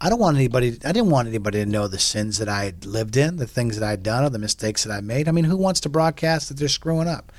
I 0.00 0.08
don't 0.08 0.18
want 0.18 0.36
anybody. 0.36 0.76
I 0.84 0.90
didn't 0.90 1.10
want 1.10 1.28
anybody 1.28 1.60
to 1.62 1.70
know 1.70 1.86
the 1.86 2.00
sins 2.00 2.38
that 2.38 2.48
I 2.48 2.64
had 2.64 2.84
lived 2.84 3.16
in, 3.16 3.36
the 3.36 3.46
things 3.46 3.78
that 3.78 3.88
I'd 3.88 4.02
done, 4.02 4.24
or 4.24 4.30
the 4.30 4.40
mistakes 4.40 4.82
that 4.82 4.92
I 4.92 5.00
made. 5.00 5.28
I 5.28 5.30
mean, 5.30 5.44
who 5.44 5.56
wants 5.56 5.78
to 5.82 5.88
broadcast 5.88 6.48
that 6.48 6.56
they're 6.56 6.66
screwing 6.68 7.06
up? 7.06 7.30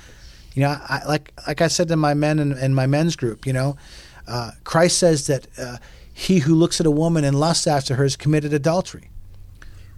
You 0.54 0.62
know, 0.62 0.76
I, 0.88 1.02
like 1.06 1.32
like 1.46 1.60
I 1.60 1.68
said 1.68 1.88
to 1.88 1.96
my 1.96 2.14
men 2.14 2.38
in, 2.38 2.56
in 2.58 2.74
my 2.74 2.86
men's 2.86 3.16
group. 3.16 3.46
You 3.46 3.52
know, 3.52 3.76
uh, 4.26 4.52
Christ 4.64 4.98
says 4.98 5.26
that 5.28 5.46
uh, 5.58 5.76
he 6.12 6.40
who 6.40 6.54
looks 6.54 6.80
at 6.80 6.86
a 6.86 6.90
woman 6.90 7.24
and 7.24 7.38
lusts 7.38 7.66
after 7.66 7.94
her 7.94 8.02
has 8.02 8.16
committed 8.16 8.52
adultery. 8.52 9.10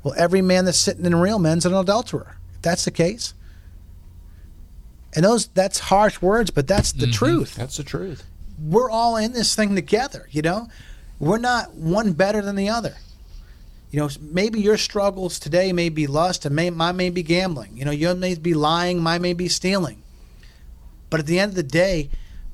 Well, 0.02 0.14
every 0.16 0.42
man 0.42 0.64
that's 0.64 0.78
sitting 0.78 1.04
in 1.04 1.14
real 1.14 1.38
men's 1.38 1.66
an 1.66 1.74
adulterer. 1.74 2.36
If 2.54 2.62
that's 2.62 2.84
the 2.84 2.90
case, 2.90 3.34
and 5.14 5.24
those 5.24 5.48
that's 5.48 5.78
harsh 5.78 6.20
words, 6.22 6.50
but 6.50 6.66
that's 6.66 6.92
the 6.92 7.06
truth 7.06 7.54
That's 7.54 7.76
the 7.76 7.84
truth. 7.84 8.24
we're 8.62 8.90
all 8.90 9.16
in 9.16 9.32
this 9.32 9.54
thing 9.54 9.74
together, 9.74 10.28
you 10.30 10.42
know? 10.42 10.68
We're 11.18 11.38
not 11.38 11.74
one 11.74 12.12
better 12.12 12.40
than 12.40 12.56
the 12.56 12.68
other. 12.68 12.96
You 13.90 14.00
know, 14.00 14.08
maybe 14.20 14.60
your 14.60 14.76
struggles 14.78 15.38
today 15.38 15.72
may 15.72 15.88
be 15.88 16.06
lust 16.06 16.46
and 16.46 16.54
may, 16.54 16.70
mine 16.70 16.96
may 16.96 17.10
be 17.10 17.22
gambling. 17.22 17.76
You 17.76 17.84
know, 17.84 17.90
your 17.90 18.14
may 18.14 18.34
be 18.36 18.54
lying, 18.54 19.02
mine 19.02 19.20
may 19.20 19.32
be 19.32 19.48
stealing. 19.48 20.02
But 21.10 21.20
at 21.20 21.26
the 21.26 21.38
end 21.38 21.50
of 21.50 21.56
the 21.56 21.62
day, 21.62 22.08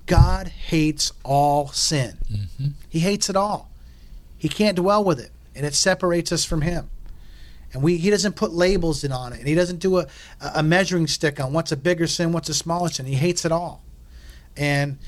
God 0.06 0.48
hates 0.48 1.12
all 1.24 1.68
sin. 1.68 2.18
Mm-hmm. 2.32 2.68
He 2.88 3.00
hates 3.00 3.28
it 3.28 3.36
all. 3.36 3.70
He 4.38 4.48
can't 4.48 4.76
dwell 4.76 5.04
with 5.04 5.20
it, 5.20 5.30
and 5.54 5.66
it 5.66 5.74
separates 5.74 6.32
us 6.32 6.44
from 6.44 6.62
Him. 6.62 6.90
And 7.72 7.82
we 7.82 7.96
he 7.98 8.10
doesn't 8.10 8.36
put 8.36 8.52
labels 8.52 9.04
in 9.04 9.12
on 9.12 9.32
it, 9.32 9.38
and 9.38 9.48
he 9.48 9.54
doesn't 9.54 9.80
do 9.80 9.98
a 9.98 10.06
a 10.40 10.62
measuring 10.62 11.06
stick 11.06 11.38
on 11.40 11.52
what's 11.52 11.72
a 11.72 11.76
bigger 11.76 12.06
sin, 12.06 12.32
what's 12.32 12.48
a 12.48 12.54
smaller 12.54 12.88
sin. 12.88 13.06
He 13.06 13.14
hates 13.16 13.44
it 13.44 13.52
all. 13.52 13.82
And 14.56 14.98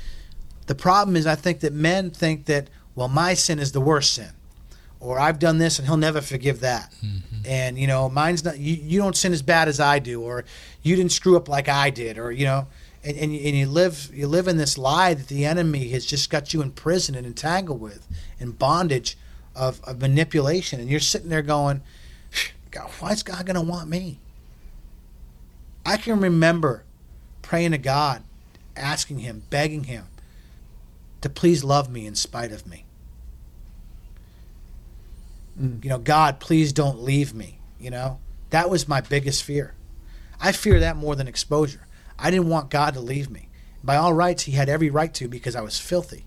the 0.67 0.75
problem 0.75 1.17
is, 1.17 1.27
I 1.27 1.35
think 1.35 1.61
that 1.61 1.73
men 1.73 2.11
think 2.11 2.45
that 2.47 2.69
well, 2.95 3.09
my 3.09 3.35
sin 3.35 3.59
is 3.59 3.73
the 3.73 3.81
worst 3.81 4.13
sin, 4.13 4.31
or 5.01 5.19
I've 5.19 5.39
done 5.39 5.59
this 5.59 5.79
and 5.79 5.87
he'll 5.87 5.97
never 5.97 6.21
forgive 6.21 6.61
that. 6.61 6.93
Mm-hmm. 7.03 7.37
And 7.47 7.79
you 7.79 7.87
know, 7.87 8.09
mine's 8.09 8.45
not. 8.45 8.59
You, 8.59 8.75
you 8.75 8.99
don't 8.99 9.17
sin 9.17 9.33
as 9.33 9.41
bad 9.41 9.69
as 9.69 9.81
I 9.81 9.99
do, 9.99 10.21
or 10.21 10.45
you 10.83 10.97
didn't 10.97 11.13
screw 11.13 11.37
up 11.37 11.49
like 11.49 11.69
I 11.69 11.91
did, 11.91 12.19
or 12.19 12.33
you 12.33 12.45
know. 12.45 12.67
And, 13.05 13.17
and, 13.17 13.33
you- 13.35 13.41
and 13.47 13.57
you 13.57 13.67
live 13.69 14.11
you 14.13 14.27
live 14.27 14.49
in 14.49 14.57
this 14.57 14.77
lie 14.77 15.15
that 15.15 15.29
the 15.29 15.45
enemy 15.45 15.89
has 15.91 16.05
just 16.05 16.31
got 16.31 16.53
you 16.53 16.63
in 16.63 16.73
prison 16.73 17.15
and 17.15 17.27
entangled 17.27 17.81
with 17.81 18.07
in 18.41 18.53
bondage 18.53 19.17
of, 19.55 19.81
of 19.85 20.01
manipulation 20.01 20.81
and 20.81 20.89
you're 20.91 21.01
sitting 21.01 21.29
there 21.29 21.43
going 21.43 21.83
God, 22.71 22.91
why 22.99 23.13
is 23.13 23.23
God 23.23 23.47
going 23.47 23.55
to 23.55 23.61
want 23.63 23.89
me? 23.89 24.19
I 25.87 25.97
can 25.97 26.21
remember 26.21 26.85
praying 27.41 27.71
to 27.73 27.79
God, 27.79 28.23
asking 28.77 29.21
Him, 29.21 29.45
begging 29.49 29.85
Him 29.85 30.05
to 31.23 31.31
please 31.31 31.65
love 31.65 31.91
me 31.91 32.07
in 32.07 32.15
spite 32.15 32.53
of 32.53 32.67
me. 32.67 32.85
Mm. 35.61 35.83
You 35.83 35.91
know, 35.91 35.99
God, 35.99 36.41
please 36.41 36.73
don't 36.73 37.01
leave 37.03 37.35
me. 37.35 37.59
You 37.81 37.91
know, 37.91 38.19
that 38.51 38.69
was 38.71 38.87
my 38.87 39.01
biggest 39.01 39.43
fear. 39.43 39.75
I 40.41 40.53
fear 40.53 40.79
that 40.81 40.97
more 40.97 41.17
than 41.17 41.27
exposure. 41.27 41.87
I 42.19 42.31
didn't 42.31 42.49
want 42.49 42.71
God 42.71 42.95
to 42.95 43.01
leave 43.01 43.31
me. 43.31 43.49
By 43.85 43.97
all 43.97 44.13
rights, 44.13 44.43
He 44.45 44.53
had 44.53 44.69
every 44.69 44.91
right 44.91 45.13
to 45.15 45.29
because 45.29 45.55
I 45.57 45.61
was 45.61 45.79
filthy. 45.79 46.25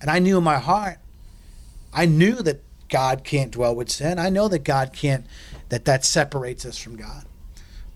And 0.00 0.10
I 0.10 0.18
knew 0.18 0.38
in 0.38 0.44
my 0.44 0.58
heart, 0.58 0.98
I 1.92 2.06
knew 2.06 2.36
that 2.42 2.62
God 2.88 3.22
can't 3.24 3.50
dwell 3.50 3.74
with 3.74 3.90
sin. 3.90 4.18
I 4.18 4.28
know 4.30 4.48
that 4.48 4.64
God 4.64 4.92
can't, 4.92 5.26
that 5.68 5.84
that 5.84 6.04
separates 6.04 6.64
us 6.64 6.78
from 6.78 6.96
God. 6.96 7.24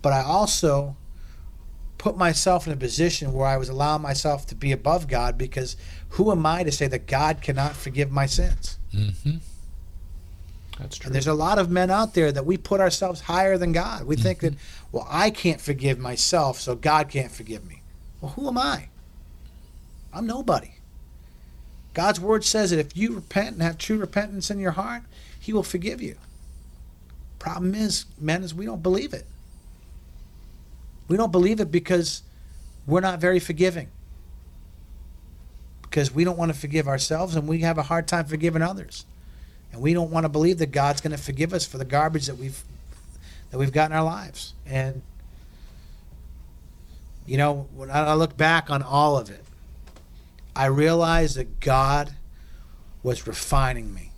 But 0.02 0.12
I 0.12 0.22
also 0.22 0.96
put 1.98 2.16
myself 2.16 2.66
in 2.66 2.72
a 2.72 2.76
position 2.76 3.32
where 3.32 3.46
I 3.46 3.56
was 3.56 3.68
allowing 3.68 4.02
myself 4.02 4.46
to 4.48 4.54
be 4.54 4.72
above 4.72 5.08
God 5.08 5.38
because 5.38 5.76
who 6.10 6.30
am 6.30 6.44
I 6.44 6.62
to 6.62 6.70
say 6.70 6.86
that 6.88 7.06
God 7.06 7.40
cannot 7.40 7.74
forgive 7.74 8.10
my 8.10 8.26
sins? 8.26 8.78
hmm 8.92 9.36
That's 10.78 10.98
true. 10.98 11.08
And 11.08 11.14
there's 11.14 11.26
a 11.26 11.34
lot 11.34 11.58
of 11.58 11.70
men 11.70 11.90
out 11.90 12.14
there 12.14 12.32
that 12.32 12.46
we 12.46 12.56
put 12.56 12.80
ourselves 12.80 13.20
higher 13.20 13.56
than 13.56 13.72
God. 13.72 14.06
We 14.06 14.16
think 14.16 14.38
mm-hmm. 14.38 14.54
that, 14.54 14.58
well, 14.92 15.06
I 15.08 15.30
can't 15.30 15.60
forgive 15.60 15.98
myself, 15.98 16.60
so 16.60 16.74
God 16.74 17.08
can't 17.08 17.30
forgive 17.30 17.66
me. 17.66 17.82
Well, 18.20 18.32
who 18.32 18.48
am 18.48 18.58
I? 18.58 18.88
I'm 20.12 20.26
nobody. 20.26 20.72
God's 21.92 22.18
word 22.20 22.44
says 22.44 22.70
that 22.70 22.80
if 22.80 22.96
you 22.96 23.14
repent 23.14 23.52
and 23.52 23.62
have 23.62 23.78
true 23.78 23.98
repentance 23.98 24.50
in 24.50 24.58
your 24.58 24.72
heart, 24.72 25.02
He 25.38 25.52
will 25.52 25.62
forgive 25.62 26.02
you. 26.02 26.16
Problem 27.38 27.74
is, 27.74 28.06
men, 28.18 28.42
is 28.42 28.54
we 28.54 28.66
don't 28.66 28.82
believe 28.82 29.12
it. 29.14 29.26
We 31.06 31.16
don't 31.16 31.30
believe 31.30 31.60
it 31.60 31.70
because 31.70 32.22
we're 32.86 33.00
not 33.00 33.20
very 33.20 33.38
forgiving. 33.38 33.88
Because 35.82 36.12
we 36.12 36.24
don't 36.24 36.38
want 36.38 36.52
to 36.52 36.58
forgive 36.58 36.88
ourselves 36.88 37.36
and 37.36 37.46
we 37.46 37.60
have 37.60 37.78
a 37.78 37.82
hard 37.84 38.08
time 38.08 38.24
forgiving 38.24 38.62
others 38.62 39.04
and 39.74 39.82
we 39.82 39.92
don't 39.92 40.12
want 40.12 40.24
to 40.24 40.28
believe 40.28 40.58
that 40.58 40.70
God's 40.70 41.00
going 41.00 41.10
to 41.10 41.20
forgive 41.20 41.52
us 41.52 41.66
for 41.66 41.78
the 41.78 41.84
garbage 41.84 42.26
that 42.26 42.36
we've 42.36 42.62
that 43.50 43.58
we've 43.58 43.72
got 43.72 43.90
in 43.90 43.96
our 43.96 44.04
lives. 44.04 44.54
And 44.64 45.02
you 47.26 47.36
know, 47.36 47.66
when 47.74 47.90
I 47.90 48.14
look 48.14 48.36
back 48.36 48.70
on 48.70 48.82
all 48.82 49.18
of 49.18 49.30
it, 49.30 49.44
I 50.54 50.66
realize 50.66 51.34
that 51.34 51.58
God 51.58 52.14
was 53.02 53.26
refining 53.26 53.92
me. 53.92 54.12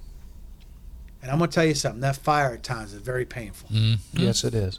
And 1.23 1.31
I'm 1.31 1.39
going 1.39 1.51
to 1.51 1.55
tell 1.55 1.65
you 1.65 1.75
something. 1.75 2.01
That 2.03 2.17
fire 2.17 2.53
at 2.53 2.63
times 2.63 2.93
is 2.93 3.01
very 3.01 3.25
painful. 3.25 3.71
mm 3.71 3.99
yes, 4.13 4.45
it 4.45 4.55
is. 4.55 4.79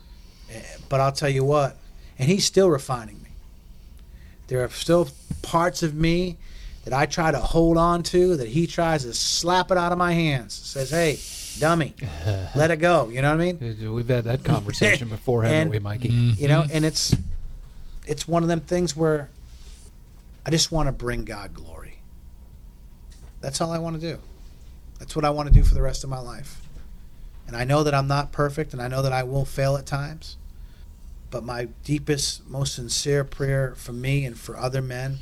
But 0.89 0.99
I'll 0.99 1.11
tell 1.11 1.29
you 1.29 1.43
what, 1.43 1.77
and 2.19 2.29
He's 2.29 2.45
still 2.45 2.69
refining 2.69 3.21
me. 3.23 3.29
There 4.47 4.63
are 4.63 4.69
still 4.69 5.09
parts 5.41 5.81
of 5.81 5.95
me 5.95 6.37
that 6.87 6.93
I 6.97 7.05
try 7.05 7.31
to 7.31 7.39
hold 7.39 7.75
on 7.75 8.01
to 8.03 8.37
that 8.37 8.47
He 8.47 8.65
tries 8.65 9.03
to 9.03 9.13
slap 9.13 9.71
it 9.71 9.77
out 9.77 9.91
of 9.91 9.97
my 9.97 10.13
hands. 10.13 10.53
Says, 10.53 10.89
"Hey, 10.89 11.19
dummy, 11.59 11.93
let 12.55 12.71
it 12.71 12.77
go." 12.77 13.09
You 13.09 13.21
know 13.21 13.35
what 13.35 13.41
I 13.41 13.51
mean? 13.51 13.93
We've 13.93 14.07
had 14.07 14.23
that 14.23 14.45
conversation 14.45 15.09
before, 15.17 15.43
haven't 15.43 15.57
And- 15.63 15.71
we, 15.71 15.79
Mikey? 15.79 16.07
Mm-hmm. 16.07 16.41
You 16.41 16.47
know, 16.47 16.63
and 16.71 16.85
it's 16.85 17.13
it's 18.05 18.25
one 18.25 18.41
of 18.41 18.47
them 18.47 18.61
things 18.61 18.95
where 18.95 19.29
I 20.45 20.49
just 20.49 20.71
want 20.71 20.87
to 20.87 20.93
bring 20.93 21.25
God 21.25 21.53
glory. 21.53 21.99
That's 23.41 23.59
all 23.59 23.73
I 23.73 23.79
want 23.79 23.99
to 23.99 24.01
do. 24.13 24.19
That's 24.97 25.13
what 25.13 25.25
I 25.25 25.29
want 25.29 25.49
to 25.49 25.53
do 25.53 25.63
for 25.63 25.73
the 25.73 25.81
rest 25.81 26.05
of 26.05 26.09
my 26.09 26.19
life. 26.19 26.61
And 27.47 27.55
I 27.57 27.65
know 27.65 27.83
that 27.83 27.93
I'm 27.93 28.07
not 28.07 28.31
perfect 28.31 28.71
and 28.71 28.81
I 28.81 28.87
know 28.87 29.01
that 29.01 29.11
I 29.11 29.23
will 29.23 29.43
fail 29.43 29.75
at 29.75 29.85
times. 29.85 30.37
But 31.31 31.43
my 31.43 31.65
deepest, 31.83 32.47
most 32.47 32.75
sincere 32.75 33.25
prayer 33.25 33.73
for 33.75 33.91
me 33.91 34.23
and 34.23 34.39
for 34.39 34.55
other 34.57 34.81
men 34.81 35.19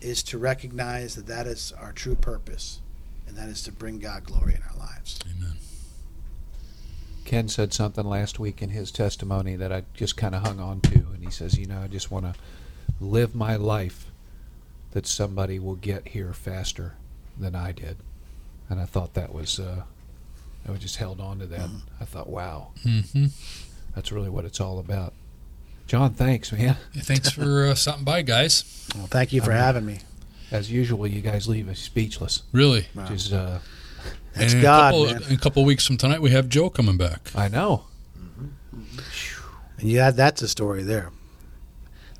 is 0.00 0.22
to 0.24 0.38
recognize 0.38 1.14
that 1.16 1.26
that 1.26 1.46
is 1.46 1.72
our 1.78 1.92
true 1.92 2.14
purpose, 2.14 2.80
and 3.26 3.36
that 3.36 3.48
is 3.48 3.62
to 3.62 3.72
bring 3.72 3.98
God 3.98 4.24
glory 4.24 4.54
in 4.54 4.62
our 4.62 4.78
lives. 4.78 5.18
Amen. 5.26 5.56
Ken 7.24 7.48
said 7.48 7.74
something 7.74 8.06
last 8.06 8.38
week 8.38 8.62
in 8.62 8.70
his 8.70 8.90
testimony 8.90 9.54
that 9.56 9.70
I 9.72 9.82
just 9.92 10.16
kind 10.16 10.34
of 10.34 10.42
hung 10.46 10.60
on 10.60 10.80
to, 10.82 10.94
and 10.94 11.22
he 11.22 11.30
says, 11.30 11.58
"You 11.58 11.66
know, 11.66 11.80
I 11.80 11.86
just 11.88 12.10
want 12.10 12.24
to 12.24 12.34
live 13.00 13.34
my 13.34 13.56
life 13.56 14.06
that 14.92 15.06
somebody 15.06 15.58
will 15.58 15.74
get 15.76 16.08
here 16.08 16.32
faster 16.32 16.94
than 17.38 17.54
I 17.54 17.72
did." 17.72 17.98
And 18.70 18.80
I 18.80 18.86
thought 18.86 19.14
that 19.14 19.34
was, 19.34 19.58
uh, 19.60 19.82
I 20.66 20.72
just 20.74 20.96
held 20.96 21.20
on 21.20 21.38
to 21.40 21.46
that. 21.46 21.68
I 22.00 22.04
thought, 22.04 22.30
"Wow, 22.30 22.68
hmm 22.82 23.26
that's 23.94 24.12
really 24.12 24.30
what 24.30 24.44
it's 24.44 24.60
all 24.60 24.78
about." 24.78 25.12
John, 25.88 26.12
thanks, 26.14 26.52
man. 26.52 26.76
Thanks 26.94 27.30
for 27.30 27.66
uh, 27.66 27.74
stopping 27.74 28.04
by, 28.04 28.22
guys. 28.22 28.86
Well, 28.94 29.06
thank 29.06 29.32
you 29.32 29.40
for 29.40 29.50
Amen. 29.50 29.62
having 29.64 29.86
me. 29.86 29.98
As 30.50 30.70
usual, 30.70 31.06
you 31.06 31.20
guys 31.22 31.48
leave 31.48 31.68
us 31.68 31.78
speechless, 31.78 32.42
Really. 32.52 32.86
which 32.94 33.10
is, 33.10 33.32
uh, 33.32 33.60
That's 34.34 34.52
and 34.52 34.54
in 34.58 34.62
God, 34.62 34.94
a 34.94 34.96
man. 34.98 35.12
couple, 35.14 35.26
in 35.28 35.34
a 35.34 35.38
couple 35.38 35.64
weeks 35.64 35.86
from 35.86 35.96
tonight, 35.96 36.20
we 36.22 36.30
have 36.30 36.48
Joe 36.48 36.70
coming 36.70 36.96
back. 36.96 37.30
I 37.34 37.48
know 37.48 37.84
And 38.72 39.88
yeah, 39.88 40.10
that's 40.10 40.42
a 40.42 40.48
story 40.48 40.82
there. 40.82 41.10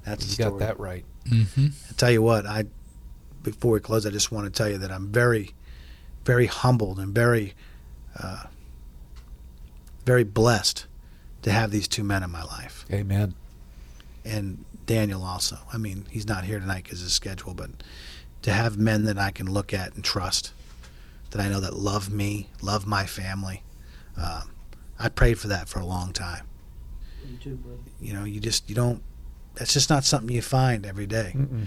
That's 0.04 0.24
a 0.24 0.28
you 0.28 0.32
story. 0.34 0.50
got 0.50 0.58
that 0.60 0.80
right. 0.80 1.04
hmm 1.28 1.66
I 1.90 1.92
tell 1.96 2.10
you 2.10 2.22
what, 2.22 2.46
I 2.46 2.64
before 3.42 3.72
we 3.72 3.80
close, 3.80 4.04
I 4.06 4.10
just 4.10 4.32
want 4.32 4.46
to 4.46 4.50
tell 4.50 4.68
you 4.70 4.78
that 4.78 4.90
I'm 4.90 5.08
very, 5.12 5.54
very 6.24 6.46
humbled 6.46 6.98
and 6.98 7.14
very, 7.14 7.54
uh, 8.18 8.44
very 10.04 10.24
blessed 10.24 10.86
to 11.42 11.50
have 11.52 11.70
these 11.70 11.86
two 11.88 12.02
men 12.04 12.22
in 12.22 12.30
my 12.30 12.42
life, 12.42 12.84
Amen. 12.92 13.34
And 14.28 14.64
Daniel 14.86 15.24
also. 15.24 15.58
I 15.72 15.78
mean, 15.78 16.06
he's 16.10 16.26
not 16.26 16.44
here 16.44 16.60
tonight 16.60 16.84
because 16.84 17.00
of 17.00 17.06
his 17.06 17.14
schedule, 17.14 17.54
but 17.54 17.70
to 18.42 18.52
have 18.52 18.78
men 18.78 19.04
that 19.04 19.18
I 19.18 19.30
can 19.30 19.50
look 19.50 19.74
at 19.74 19.94
and 19.94 20.04
trust, 20.04 20.52
that 21.30 21.40
I 21.40 21.48
know 21.48 21.60
that 21.60 21.74
love 21.74 22.10
me, 22.10 22.48
love 22.62 22.86
my 22.86 23.06
family. 23.06 23.62
Um, 24.16 24.50
I 24.98 25.08
prayed 25.08 25.38
for 25.38 25.48
that 25.48 25.68
for 25.68 25.78
a 25.78 25.86
long 25.86 26.12
time. 26.12 26.46
You 27.28 27.36
too, 27.36 27.56
brother. 27.56 27.78
You 28.00 28.12
know, 28.14 28.24
you 28.24 28.40
just 28.40 28.68
you 28.68 28.74
don't. 28.74 29.02
That's 29.54 29.72
just 29.72 29.90
not 29.90 30.04
something 30.04 30.34
you 30.34 30.42
find 30.42 30.86
every 30.86 31.06
day. 31.06 31.32
Mm-mm. 31.36 31.66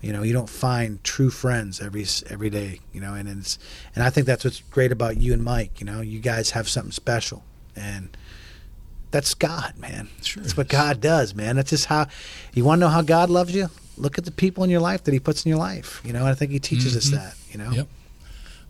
You 0.00 0.12
know, 0.12 0.22
you 0.22 0.32
don't 0.32 0.48
find 0.48 1.02
true 1.04 1.30
friends 1.30 1.80
every 1.80 2.06
every 2.28 2.50
day. 2.50 2.80
You 2.92 3.00
know, 3.00 3.14
and 3.14 3.28
it's 3.28 3.58
and 3.94 4.04
I 4.04 4.10
think 4.10 4.26
that's 4.26 4.44
what's 4.44 4.60
great 4.60 4.92
about 4.92 5.18
you 5.18 5.32
and 5.32 5.42
Mike. 5.42 5.80
You 5.80 5.86
know, 5.86 6.00
you 6.00 6.18
guys 6.18 6.50
have 6.50 6.68
something 6.68 6.92
special, 6.92 7.44
and 7.74 8.16
that's 9.16 9.32
God, 9.34 9.72
man. 9.78 10.08
Sure 10.22 10.42
that's 10.42 10.52
it 10.52 10.56
what 10.58 10.66
is. 10.66 10.72
God 10.72 11.00
does, 11.00 11.34
man. 11.34 11.56
That's 11.56 11.70
just 11.70 11.86
how 11.86 12.06
you 12.52 12.64
want 12.64 12.80
to 12.80 12.80
know 12.80 12.88
how 12.90 13.00
God 13.00 13.30
loves 13.30 13.54
you. 13.54 13.70
Look 13.96 14.18
at 14.18 14.26
the 14.26 14.30
people 14.30 14.62
in 14.62 14.68
your 14.68 14.80
life 14.80 15.04
that 15.04 15.14
He 15.14 15.20
puts 15.20 15.46
in 15.46 15.48
your 15.48 15.58
life. 15.58 16.02
You 16.04 16.12
know, 16.12 16.20
and 16.20 16.28
I 16.28 16.34
think 16.34 16.50
He 16.50 16.58
teaches 16.58 16.94
us 16.94 17.06
Mhm. 17.06 17.12
that. 17.12 17.34
You 17.50 17.58
know, 17.58 17.70
Yep. 17.72 17.88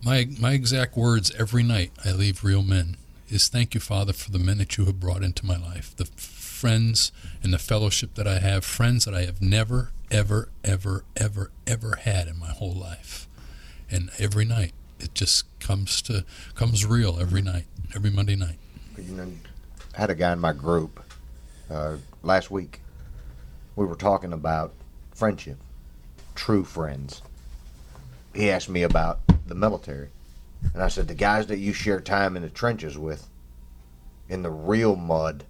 My 0.03 0.27
my 0.39 0.51
exact 0.53 0.95
words 0.95 1.31
every 1.37 1.63
night 1.63 1.91
I 2.05 2.11
leave 2.13 2.45
real 2.45 2.63
men 2.63 2.95
is 3.29 3.49
thank 3.49 3.73
you, 3.73 3.81
Father, 3.81 4.13
for 4.13 4.31
the 4.31 4.39
men 4.39 4.57
that 4.59 4.77
you 4.77 4.85
have 4.85 5.01
brought 5.01 5.21
into 5.23 5.45
my 5.45 5.57
life, 5.57 5.93
the 5.97 6.05
friends 6.05 7.11
and 7.43 7.51
the 7.53 7.57
fellowship 7.59 8.15
that 8.15 8.25
I 8.27 8.39
have, 8.39 8.63
friends 8.63 9.03
that 9.03 9.13
I 9.13 9.23
have 9.25 9.41
never, 9.41 9.91
ever, 10.09 10.47
ever, 10.63 11.03
ever, 11.17 11.51
ever 11.67 11.95
had 12.03 12.27
in 12.29 12.39
my 12.39 12.51
whole 12.51 12.73
life, 12.73 13.27
and 13.91 14.11
every 14.17 14.45
night 14.45 14.71
it 14.99 15.13
just 15.13 15.43
comes 15.59 16.01
to 16.03 16.23
comes 16.55 16.85
real 16.85 17.17
every 17.19 17.41
night, 17.41 17.65
every 17.93 18.09
Monday 18.11 18.35
night. 18.37 18.59
Had 19.97 20.11
a 20.11 20.15
guy 20.15 20.31
in 20.31 20.37
my 20.39 20.53
group 20.53 21.03
uh, 21.71 21.97
last 22.21 22.51
week. 22.51 22.81
We 23.75 23.83
were 23.83 23.95
talking 23.95 24.31
about 24.31 24.71
friendship, 25.09 25.57
true 26.35 26.63
friends. 26.63 27.23
He 28.31 28.51
asked 28.51 28.69
me 28.69 28.83
about 28.83 29.21
the 29.47 29.55
military, 29.55 30.09
and 30.71 30.83
I 30.83 30.89
said 30.89 31.07
the 31.07 31.15
guys 31.15 31.47
that 31.47 31.57
you 31.57 31.73
share 31.73 31.99
time 31.99 32.37
in 32.37 32.43
the 32.43 32.49
trenches 32.51 32.95
with, 32.95 33.27
in 34.29 34.43
the 34.43 34.51
real 34.51 34.95
mud, 34.95 35.45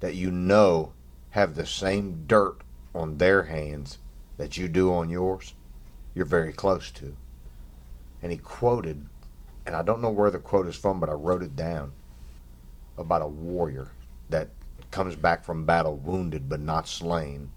that 0.00 0.16
you 0.16 0.32
know 0.32 0.94
have 1.30 1.54
the 1.54 1.64
same 1.64 2.24
dirt 2.26 2.56
on 2.92 3.18
their 3.18 3.44
hands 3.44 3.98
that 4.36 4.56
you 4.56 4.66
do 4.66 4.92
on 4.92 5.10
yours, 5.10 5.54
you're 6.12 6.24
very 6.24 6.52
close 6.52 6.90
to. 6.90 7.14
And 8.20 8.32
he 8.32 8.38
quoted, 8.38 9.06
and 9.64 9.76
I 9.76 9.82
don't 9.82 10.02
know 10.02 10.10
where 10.10 10.32
the 10.32 10.40
quote 10.40 10.66
is 10.66 10.74
from, 10.74 10.98
but 10.98 11.08
I 11.08 11.12
wrote 11.12 11.44
it 11.44 11.54
down 11.54 11.92
about 12.98 13.22
a 13.22 13.26
warrior 13.26 13.88
that 14.28 14.48
comes 14.90 15.16
back 15.16 15.44
from 15.44 15.64
battle 15.64 15.96
wounded 15.96 16.48
but 16.48 16.60
not 16.60 16.86
slain. 16.86 17.50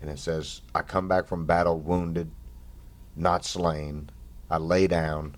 And 0.00 0.10
it 0.10 0.18
says, 0.18 0.62
I 0.74 0.82
come 0.82 1.08
back 1.08 1.26
from 1.26 1.46
battle 1.46 1.78
wounded, 1.78 2.30
not 3.14 3.44
slain. 3.44 4.10
I 4.50 4.58
lay 4.58 4.86
down, 4.86 5.36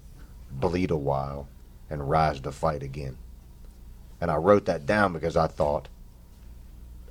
bleed 0.51 0.91
a 0.91 0.97
while, 0.97 1.49
and 1.91 2.09
rise 2.09 2.41
to 2.41 2.53
fight 2.53 2.83
again. 2.83 3.18
And 4.20 4.31
I 4.31 4.37
wrote 4.37 4.64
that 4.66 4.87
down 4.87 5.12
because 5.12 5.37
I 5.37 5.47
thought, 5.47 5.89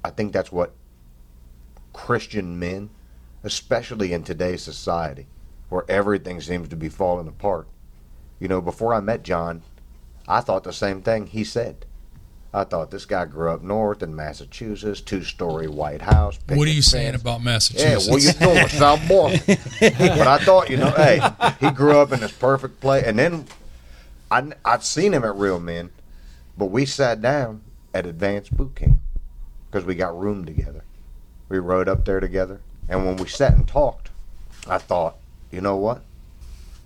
I 0.04 0.10
think 0.10 0.34
that's 0.34 0.52
what 0.52 0.74
Christian 1.94 2.58
men, 2.58 2.90
especially 3.44 4.14
in 4.14 4.24
today's 4.24 4.64
society, 4.64 5.28
where 5.70 5.86
everything 5.88 6.42
seems 6.42 6.70
to 6.70 6.76
be 6.76 6.90
falling 6.90 7.28
apart. 7.28 7.68
You 8.40 8.48
know, 8.48 8.62
before 8.62 8.94
I 8.94 9.00
met 9.00 9.24
John, 9.24 9.62
I 10.28 10.42
thought 10.42 10.64
the 10.64 10.74
same 10.74 11.02
thing 11.02 11.28
he 11.28 11.44
said. 11.44 11.86
I 12.56 12.64
thought 12.66 12.92
this 12.92 13.06
guy 13.06 13.26
grew 13.26 13.50
up 13.50 13.64
north 13.64 14.04
in 14.04 14.16
Massachusetts, 14.16 15.02
two 15.02 15.24
story 15.24 15.68
white 15.68 16.02
house. 16.04 16.38
What 16.48 16.68
are 16.68 16.72
you 16.72 16.84
saying 16.84 17.14
fence. 17.14 17.22
about 17.22 17.40
Yeah, 17.40 17.46
Massachusetts? 17.46 18.08
what 18.10 18.22
you 18.22 18.34
doing, 18.34 18.68
South 18.68 19.08
boy? 19.08 19.40
but 19.80 20.28
I 20.28 20.38
thought, 20.38 20.70
you 20.70 20.78
know, 20.78 20.92
hey, 20.92 21.20
he 21.60 21.72
grew 21.72 21.98
up 21.98 22.12
in 22.12 22.20
this 22.20 22.32
perfect 22.32 22.80
place, 22.80 23.06
and 23.06 23.18
then 23.18 23.46
I 24.30 24.52
I'd 24.64 24.84
seen 24.84 25.14
him 25.14 25.24
at 25.24 25.36
Real 25.36 25.60
Men, 25.60 25.90
but 26.58 26.66
we 26.68 26.86
sat 26.86 27.22
down 27.22 27.62
at 27.94 28.06
Advanced 28.06 28.56
Boot 28.56 28.76
Camp 28.76 28.98
because 29.72 29.86
we 29.86 29.96
got 29.96 30.18
room 30.20 30.46
together. 30.46 30.84
We 31.50 31.58
rode 31.58 31.90
up 31.90 32.06
there 32.06 32.20
together, 32.20 32.62
and 32.88 33.04
when 33.06 33.18
we 33.18 33.28
sat 33.28 33.54
and 33.54 33.68
talked, 33.68 34.12
I 34.68 34.78
thought, 34.78 35.16
you 35.52 35.60
know 35.62 35.76
what, 35.76 36.04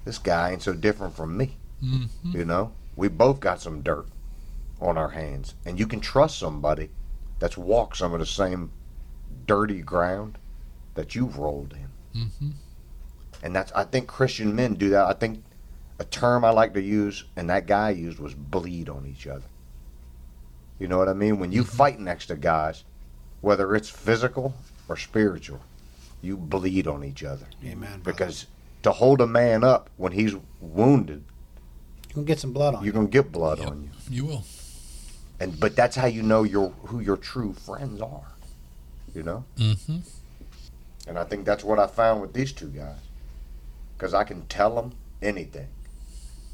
this 0.05 0.17
guy 0.17 0.51
ain't 0.51 0.61
so 0.63 0.71
different 0.73 1.15
from 1.17 1.35
me. 1.35 1.57
Mhm. 1.83 2.07
You 2.23 2.45
know, 2.45 2.71
we 2.95 3.09
both 3.09 3.39
got 3.41 3.61
some 3.61 3.81
dirt 3.81 4.07
on 4.79 4.97
our 4.97 5.09
hands, 5.09 5.55
and 5.65 5.79
you 5.79 5.87
can 5.87 5.99
trust 5.99 6.37
somebody 6.39 6.89
that's 7.39 7.57
walked 7.57 7.97
some 7.97 8.13
of 8.13 8.19
the 8.19 8.25
same 8.25 8.71
dirty 9.45 9.81
ground 9.81 10.37
that 10.95 11.15
you've 11.15 11.37
rolled 11.37 11.73
in. 11.73 12.21
Mhm. 12.29 12.53
And 13.43 13.55
that's 13.55 13.71
I 13.73 13.83
think 13.83 14.07
Christian 14.07 14.55
men 14.55 14.75
do 14.75 14.89
that. 14.89 15.05
I 15.05 15.13
think 15.13 15.43
a 15.99 16.03
term 16.05 16.43
I 16.45 16.49
like 16.51 16.73
to 16.73 16.81
use, 16.81 17.23
and 17.35 17.49
that 17.49 17.65
guy 17.67 17.91
used 17.91 18.19
was 18.19 18.33
bleed 18.33 18.89
on 18.89 19.05
each 19.05 19.27
other. 19.27 19.45
You 20.79 20.87
know 20.87 20.97
what 20.97 21.09
I 21.09 21.13
mean? 21.13 21.39
When 21.39 21.51
you 21.51 21.63
fight 21.63 21.99
next 21.99 22.27
to 22.27 22.35
guys, 22.35 22.83
whether 23.41 23.75
it's 23.75 23.89
physical 23.89 24.53
or 24.87 24.95
spiritual, 24.97 25.61
you 26.21 26.37
bleed 26.37 26.87
on 26.87 27.03
each 27.03 27.23
other. 27.23 27.47
Amen. 27.63 28.01
brother. 28.01 28.11
Because 28.17 28.45
to 28.83 28.91
hold 28.91 29.21
a 29.21 29.27
man 29.27 29.63
up 29.63 29.89
when 29.97 30.11
he's 30.11 30.35
wounded, 30.61 31.23
you 32.09 32.13
can 32.13 32.25
get 32.25 32.39
some 32.39 32.53
blood 32.53 32.75
on 32.75 32.81
you're 32.83 32.87
you. 32.87 32.91
gonna 32.93 33.07
get 33.07 33.31
blood 33.31 33.59
Yep. 33.59 33.67
on 33.69 33.81
you. 33.83 33.89
You 34.09 34.25
will. 34.25 34.43
And 35.39 35.59
but 35.59 35.75
that's 35.75 35.95
how 35.95 36.07
you 36.07 36.23
know 36.23 36.43
your 36.43 36.69
who 36.85 36.99
your 36.99 37.17
true 37.17 37.53
friends 37.53 38.01
are. 38.01 38.31
You 39.13 39.23
know? 39.23 39.45
mm-hmm. 39.57 39.97
And 41.07 41.17
I 41.17 41.23
think 41.23 41.45
that's 41.45 41.63
what 41.63 41.79
I 41.79 41.87
found 41.87 42.21
with 42.21 42.33
these 42.33 42.51
two 42.51 42.67
guys. 42.67 42.97
Because 43.97 44.13
I 44.13 44.23
can 44.23 44.45
tell 44.47 44.75
them 44.75 44.93
anything. 45.21 45.67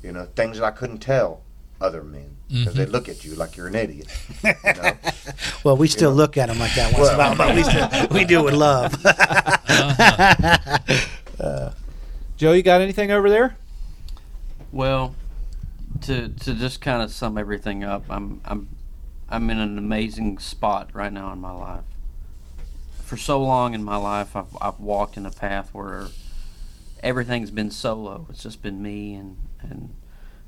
You 0.02 0.12
know, 0.12 0.28
things 0.36 0.60
that 0.60 0.66
I 0.66 0.72
couldn't 0.72 1.00
tell 1.00 1.42
other 1.82 2.04
men. 2.04 2.38
Because 2.50 2.76
they 2.76 2.86
look 2.86 3.10
at 3.10 3.26
you 3.26 3.36
like 3.36 3.58
you're 3.58 3.68
an 3.68 3.76
idiot. 3.76 4.08
You 4.44 4.54
know? 4.64 4.92
Well, 5.64 5.78
we 5.78 5.88
still 5.88 6.12
look 6.12 6.38
at 6.38 6.50
them 6.50 6.60
like 6.60 6.76
that 6.76 6.94
once 6.94 7.10
in 7.10 7.16
a 7.16 7.18
while, 7.18 7.36
but 7.38 7.56
we 7.56 7.64
still, 7.64 7.90
we 8.18 8.26
do 8.26 8.40
it 8.40 8.44
with 8.44 8.54
love. 8.54 9.02
Joe, 12.38 12.52
you 12.52 12.62
got 12.62 12.82
anything 12.82 13.12
over 13.12 13.30
there? 13.30 13.56
Well, 14.74 15.16
to 16.04 16.30
to 16.30 16.54
just 16.54 16.82
kind 16.82 17.02
of 17.02 17.12
sum 17.12 17.38
everything 17.38 17.84
up, 17.84 18.06
I'm 18.10 18.42
I'm 18.46 18.70
I'm 19.30 19.50
in 19.50 19.60
an 19.60 19.78
amazing 19.78 20.38
spot 20.40 20.90
right 20.94 21.12
now 21.12 21.32
in 21.34 21.40
my 21.40 21.52
life. 21.52 21.86
For 23.04 23.18
so 23.18 23.42
long 23.42 23.74
in 23.74 23.84
my 23.84 23.98
life, 23.98 24.36
I've 24.36 24.56
I've 24.62 24.80
walked 24.80 25.18
in 25.18 25.26
a 25.26 25.32
path 25.32 25.74
where 25.74 26.08
everything's 27.02 27.52
been 27.52 27.72
solo. 27.72 28.28
It's 28.30 28.44
just 28.44 28.62
been 28.62 28.82
me 28.82 29.16
and 29.16 29.38
and 29.62 29.94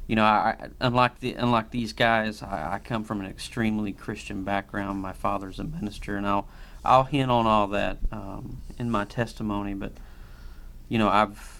you 0.08 0.16
know, 0.16 0.24
I, 0.24 0.70
unlike 0.80 1.20
the 1.20 1.34
unlike 1.34 1.72
these 1.72 1.92
guys, 1.94 2.44
I, 2.44 2.74
I 2.76 2.80
come 2.80 3.04
from 3.04 3.22
an 3.22 3.26
extremely 3.26 3.92
Christian 3.92 4.44
background. 4.44 5.02
My 5.02 5.14
father's 5.14 5.60
a 5.60 5.64
minister, 5.64 6.16
and 6.16 6.28
I'll 6.28 6.48
I'll 6.84 7.06
hint 7.06 7.32
on 7.32 7.48
all 7.48 7.68
that 7.68 7.98
um, 8.12 8.62
in 8.78 8.92
my 8.92 9.06
testimony. 9.06 9.74
But 9.74 9.94
you 10.90 11.00
know, 11.00 11.10
I've 11.10 11.55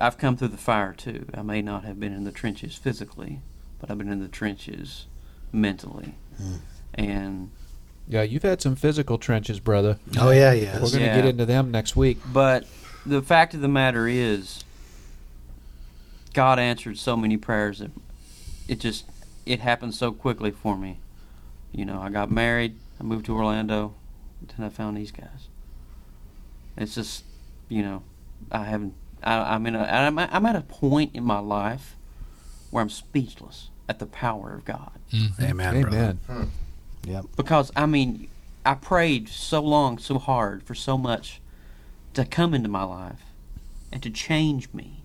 I've 0.00 0.18
come 0.18 0.36
through 0.36 0.48
the 0.48 0.56
fire 0.56 0.92
too. 0.92 1.26
I 1.34 1.42
may 1.42 1.62
not 1.62 1.84
have 1.84 1.98
been 1.98 2.12
in 2.12 2.24
the 2.24 2.32
trenches 2.32 2.74
physically, 2.76 3.40
but 3.80 3.90
I've 3.90 3.98
been 3.98 4.10
in 4.12 4.20
the 4.20 4.28
trenches 4.28 5.06
mentally. 5.52 6.14
Hmm. 6.38 6.54
And 6.94 7.50
Yeah, 8.08 8.22
you've 8.22 8.42
had 8.42 8.60
some 8.62 8.76
physical 8.76 9.18
trenches, 9.18 9.58
brother. 9.60 9.98
oh 10.18 10.30
yeah, 10.30 10.52
yeah. 10.52 10.74
We're 10.74 10.80
going 10.90 10.92
to 10.92 11.00
Yeah. 11.06 11.16
get 11.16 11.24
into 11.26 11.46
them 11.46 11.70
next 11.70 11.96
week. 11.96 12.18
but 12.32 12.66
the 13.06 13.22
fact 13.22 13.54
of 13.54 13.60
the 13.60 13.68
matter 13.68 14.08
is 14.08 14.64
God 16.34 16.58
answered 16.58 16.98
so 16.98 17.16
many 17.16 17.36
prayers 17.36 17.78
that 17.78 17.90
it 18.68 18.80
just 18.80 19.04
it 19.46 19.60
happened 19.60 19.94
so 19.94 20.10
quickly 20.12 20.50
for 20.50 20.76
me. 20.76 20.98
You 21.72 21.84
know, 21.84 22.00
I 22.00 22.10
got 22.10 22.30
married, 22.30 22.74
I 23.00 23.04
moved 23.04 23.26
to 23.26 23.34
Orlando, 23.34 23.94
then 24.56 24.66
I 24.66 24.68
found 24.70 24.96
these 24.96 25.12
guys. 25.12 25.48
It's 26.76 26.94
just, 26.94 27.24
you 27.68 27.82
know, 27.82 28.02
I 28.50 28.64
haven't 28.64 28.94
I, 29.22 29.54
I'm 29.54 29.66
in 29.66 29.74
a 29.74 29.82
I'm, 29.82 30.18
at- 30.18 30.30
I'm 30.32 30.46
at 30.46 30.56
a 30.56 30.60
point 30.60 31.14
in 31.14 31.24
my 31.24 31.38
life 31.38 31.96
where 32.70 32.82
I'm 32.82 32.90
speechless 32.90 33.70
at 33.88 33.98
the 33.98 34.06
power 34.06 34.52
of 34.54 34.64
God. 34.64 34.92
Amen, 35.40 35.82
brother. 35.82 36.16
Amen. 36.28 36.50
Yep. 37.04 37.24
because 37.36 37.70
I 37.76 37.86
mean, 37.86 38.28
I 38.64 38.74
prayed 38.74 39.28
so 39.28 39.60
long, 39.62 39.98
so 39.98 40.18
hard 40.18 40.62
for 40.64 40.74
so 40.74 40.98
much 40.98 41.40
to 42.14 42.24
come 42.24 42.52
into 42.54 42.68
my 42.68 42.82
life 42.82 43.20
and 43.92 44.02
to 44.02 44.10
change 44.10 44.72
me. 44.72 45.02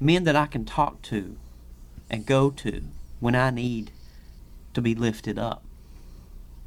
Men 0.00 0.24
that 0.24 0.34
I 0.36 0.46
can 0.46 0.64
talk 0.64 1.02
to 1.02 1.36
and 2.10 2.24
go 2.26 2.50
to 2.50 2.82
when 3.20 3.34
I 3.34 3.50
need 3.50 3.90
to 4.74 4.80
be 4.80 4.94
lifted 4.94 5.38
up. 5.38 5.62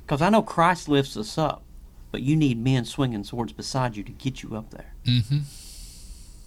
Because 0.06 0.22
I 0.22 0.30
know 0.30 0.44
Christ 0.44 0.88
lifts 0.88 1.18
us 1.18 1.38
up, 1.38 1.64
but 2.12 2.22
you 2.22 2.36
need 2.36 2.64
men 2.64 2.86
swinging 2.86 3.24
swords 3.24 3.52
beside 3.52 3.98
you 3.98 4.04
to 4.04 4.12
get 4.12 4.44
you 4.44 4.56
up 4.56 4.70
there. 4.70 4.94
hmm 5.06 5.40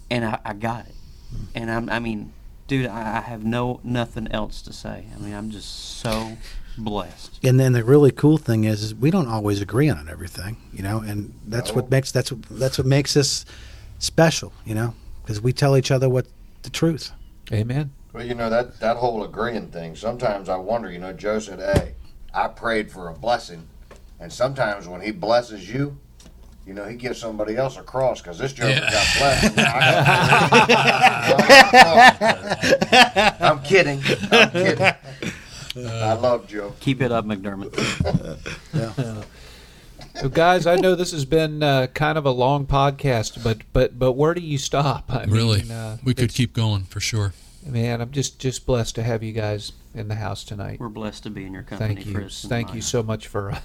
And 0.09 0.25
I, 0.25 0.39
I 0.43 0.53
got 0.53 0.85
it. 0.87 0.95
And 1.53 1.69
I'm, 1.69 1.89
I 1.89 1.99
mean, 1.99 2.33
dude, 2.67 2.87
I, 2.87 3.17
I 3.17 3.21
have 3.21 3.43
no 3.43 3.79
nothing 3.83 4.27
else 4.31 4.61
to 4.63 4.73
say. 4.73 5.05
I 5.15 5.19
mean, 5.19 5.33
I'm 5.33 5.51
just 5.51 5.99
so 5.99 6.37
blessed. 6.77 7.39
And 7.43 7.59
then 7.59 7.73
the 7.73 7.83
really 7.83 8.11
cool 8.11 8.37
thing 8.37 8.63
is, 8.63 8.81
is 8.83 8.95
we 8.95 9.11
don't 9.11 9.27
always 9.27 9.61
agree 9.61 9.89
on 9.89 10.09
everything, 10.09 10.57
you 10.73 10.83
know, 10.83 10.99
and 10.99 11.33
that's 11.47 11.73
what 11.73 11.91
makes 11.91 12.11
that's 12.11 12.31
what 12.31 12.41
that's 12.49 12.77
what 12.77 12.87
makes 12.87 13.15
us 13.17 13.45
special, 13.99 14.53
you 14.65 14.75
know, 14.75 14.93
because 15.21 15.41
we 15.41 15.53
tell 15.53 15.77
each 15.77 15.91
other 15.91 16.09
what 16.09 16.27
the 16.63 16.69
truth. 16.69 17.11
Amen. 17.51 17.91
Well, 18.13 18.25
you 18.25 18.33
know 18.33 18.49
that 18.49 18.79
that 18.79 18.97
whole 18.97 19.23
agreeing 19.23 19.67
thing. 19.67 19.95
Sometimes 19.95 20.49
I 20.49 20.57
wonder. 20.57 20.91
You 20.91 20.99
know, 20.99 21.13
Joe 21.13 21.39
said, 21.39 21.59
"Hey, 21.59 21.93
I 22.33 22.47
prayed 22.47 22.91
for 22.91 23.09
a 23.09 23.13
blessing," 23.13 23.67
and 24.19 24.31
sometimes 24.33 24.87
when 24.87 25.01
he 25.01 25.11
blesses 25.11 25.71
you, 25.71 25.97
you 26.69 26.75
know, 26.75 26.85
he 26.85 26.95
gives 26.95 27.17
somebody 27.19 27.57
else 27.57 27.77
a 27.77 27.81
cross 27.81 28.21
because 28.21 28.37
this 28.37 28.53
Joker 28.53 28.69
Yeah. 28.69 28.91
got 28.91 29.07
blessed. 29.17 29.53
I 29.57 29.71
got- 33.11 33.41
I'm 33.41 33.59
kidding. 33.63 33.99
I'm 34.31 34.51
kidding. 34.51 34.93
I 35.89 36.13
love 36.13 36.47
Joe. 36.47 36.73
Keep 36.79 37.01
it 37.01 37.11
up, 37.11 37.25
McDermott. 37.25 37.73
So, 40.15 40.27
guys, 40.27 40.67
I 40.67 40.75
know 40.75 40.95
this 40.95 41.11
has 41.13 41.23
been 41.23 41.63
uh, 41.63 41.87
kind 41.93 42.17
of 42.17 42.25
a 42.25 42.31
long 42.31 42.65
podcast, 42.65 43.41
but 43.41 43.59
but 43.71 43.97
but 43.97 44.13
where 44.13 44.33
do 44.33 44.41
you 44.41 44.57
stop? 44.57 45.05
I 45.07 45.23
Really, 45.23 45.61
mean, 45.61 45.71
uh, 45.71 45.97
we 46.03 46.13
could 46.13 46.33
keep 46.33 46.51
going 46.53 46.83
for 46.83 46.99
sure. 46.99 47.31
Man, 47.65 48.01
I'm 48.01 48.11
just 48.11 48.37
just 48.37 48.65
blessed 48.65 48.95
to 48.95 49.03
have 49.03 49.23
you 49.23 49.31
guys 49.31 49.71
in 49.95 50.09
the 50.09 50.15
house 50.15 50.43
tonight. 50.43 50.77
We're 50.81 50.89
blessed 50.89 51.23
to 51.23 51.29
be 51.29 51.45
in 51.45 51.53
your 51.53 51.63
company, 51.63 51.95
Thank 51.95 52.05
you, 52.07 52.13
Chris. 52.13 52.43
thank 52.43 52.73
you 52.75 52.81
so 52.81 53.01
much 53.01 53.27
for 53.27 53.51
uh, 53.51 53.59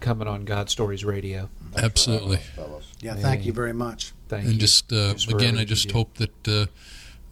coming 0.00 0.28
on 0.28 0.44
God 0.44 0.70
Stories 0.70 1.04
Radio. 1.04 1.48
Absolutely. 1.76 2.38
fellas. 2.38 2.92
Yeah, 3.00 3.14
thank 3.14 3.44
you 3.44 3.52
very 3.52 3.72
much. 3.72 4.12
Thank 4.28 4.44
you. 4.44 4.50
and 4.50 4.60
just 4.60 4.92
uh, 4.92 5.12
Just 5.12 5.30
again, 5.30 5.58
I 5.58 5.64
just 5.64 5.90
hope 5.90 6.14
that 6.14 6.48
uh, 6.48 6.66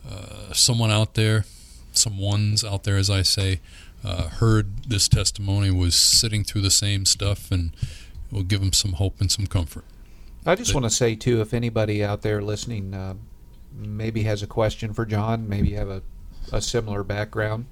uh, 0.08 0.52
someone 0.52 0.90
out 0.90 1.14
there, 1.14 1.44
some 1.92 2.18
ones 2.18 2.64
out 2.64 2.84
there, 2.84 2.96
as 2.96 3.10
I 3.10 3.22
say, 3.22 3.60
uh, 4.04 4.28
heard 4.28 4.84
this 4.84 5.08
testimony, 5.08 5.70
was 5.70 5.94
sitting 5.94 6.44
through 6.44 6.60
the 6.60 6.70
same 6.70 7.06
stuff, 7.06 7.50
and 7.50 7.70
will 8.30 8.42
give 8.42 8.60
them 8.60 8.72
some 8.72 8.94
hope 8.94 9.20
and 9.20 9.30
some 9.30 9.46
comfort. 9.46 9.84
I 10.46 10.54
just 10.54 10.74
want 10.74 10.84
to 10.84 10.90
say 10.90 11.14
too, 11.14 11.40
if 11.40 11.54
anybody 11.54 12.04
out 12.04 12.20
there 12.20 12.42
listening 12.42 12.92
uh, 12.92 13.14
maybe 13.74 14.24
has 14.24 14.42
a 14.42 14.46
question 14.46 14.92
for 14.92 15.06
John, 15.06 15.48
maybe 15.48 15.68
you 15.68 15.76
have 15.76 15.88
a, 15.88 16.02
a 16.52 16.60
similar 16.60 17.02
background, 17.02 17.66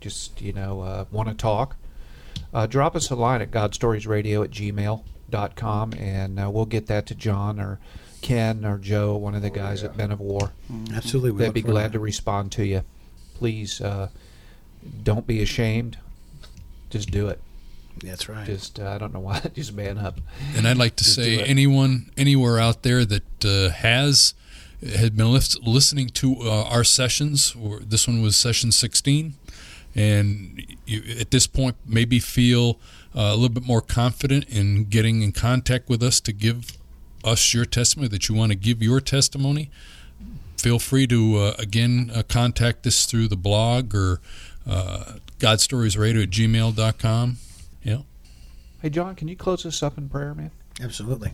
just 0.00 0.40
you 0.40 0.52
know 0.52 0.82
uh, 0.82 1.04
want 1.10 1.28
to 1.28 1.34
talk, 1.34 1.76
uh, 2.52 2.66
drop 2.66 2.94
us 2.96 3.10
a 3.10 3.14
line 3.16 3.40
at 3.42 3.50
godstoriesradio 3.50 4.44
at 4.44 4.50
gmail.com 4.50 5.92
and 5.94 6.38
uh, 6.40 6.50
we'll 6.50 6.66
get 6.66 6.86
that 6.86 7.06
to 7.06 7.14
John 7.14 7.58
or 7.58 7.78
Ken 8.20 8.64
or 8.64 8.78
Joe, 8.78 9.16
one 9.16 9.34
of 9.34 9.42
the 9.42 9.50
guys 9.50 9.82
at 9.82 9.96
Men 9.96 10.12
of 10.12 10.20
War. 10.20 10.52
Absolutely, 10.94 11.32
we 11.32 11.38
They'd 11.38 11.52
be 11.52 11.62
forward 11.62 11.72
glad 11.74 11.92
to 11.92 11.98
respond 11.98 12.52
to 12.52 12.64
you. 12.64 12.82
Please 13.34 13.80
uh, 13.80 14.08
don't 15.02 15.26
be 15.26 15.42
ashamed. 15.42 15.98
just 16.90 17.10
do 17.10 17.28
it. 17.28 17.40
That's 18.02 18.28
right. 18.28 18.46
Just 18.46 18.80
uh, 18.80 18.88
I 18.90 18.98
don't 18.98 19.12
know 19.12 19.20
why. 19.20 19.40
Just 19.54 19.74
man 19.74 19.98
up. 19.98 20.18
And 20.56 20.66
I'd 20.66 20.76
like 20.78 20.96
to 20.96 21.04
Just 21.04 21.16
say, 21.16 21.40
anyone 21.42 22.10
anywhere 22.16 22.58
out 22.58 22.82
there 22.82 23.04
that 23.04 23.44
uh, 23.44 23.70
has 23.70 24.34
had 24.82 25.16
been 25.16 25.30
listening 25.30 26.08
to 26.08 26.36
uh, 26.40 26.64
our 26.64 26.84
sessions, 26.84 27.54
or 27.54 27.80
this 27.80 28.08
one 28.08 28.22
was 28.22 28.34
session 28.34 28.72
16, 28.72 29.34
and 29.94 30.64
you, 30.86 31.02
at 31.20 31.30
this 31.30 31.46
point 31.46 31.76
maybe 31.86 32.18
feel 32.18 32.78
uh, 33.14 33.20
a 33.20 33.34
little 33.34 33.48
bit 33.48 33.66
more 33.66 33.80
confident 33.80 34.48
in 34.48 34.84
getting 34.84 35.22
in 35.22 35.32
contact 35.32 35.88
with 35.88 36.02
us 36.02 36.20
to 36.20 36.32
give 36.32 36.78
us 37.24 37.54
your 37.54 37.64
testimony, 37.64 38.08
that 38.08 38.28
you 38.28 38.34
want 38.34 38.50
to 38.50 38.56
give 38.56 38.82
your 38.82 39.00
testimony, 39.00 39.70
feel 40.56 40.78
free 40.78 41.06
to 41.06 41.36
uh, 41.38 41.54
again 41.58 42.10
uh, 42.14 42.22
contact 42.28 42.86
us 42.86 43.06
through 43.06 43.28
the 43.28 43.36
blog 43.36 43.94
or 43.94 44.20
uh, 44.66 45.14
godstoriesradio 45.38 46.22
at 46.22 46.30
gmail.com. 46.30 47.36
Yeah. 47.82 47.98
Hey 48.80 48.90
John, 48.90 49.14
can 49.14 49.28
you 49.28 49.36
close 49.36 49.66
us 49.66 49.82
up 49.82 49.98
in 49.98 50.08
prayer, 50.08 50.34
man? 50.34 50.50
Absolutely. 50.80 51.32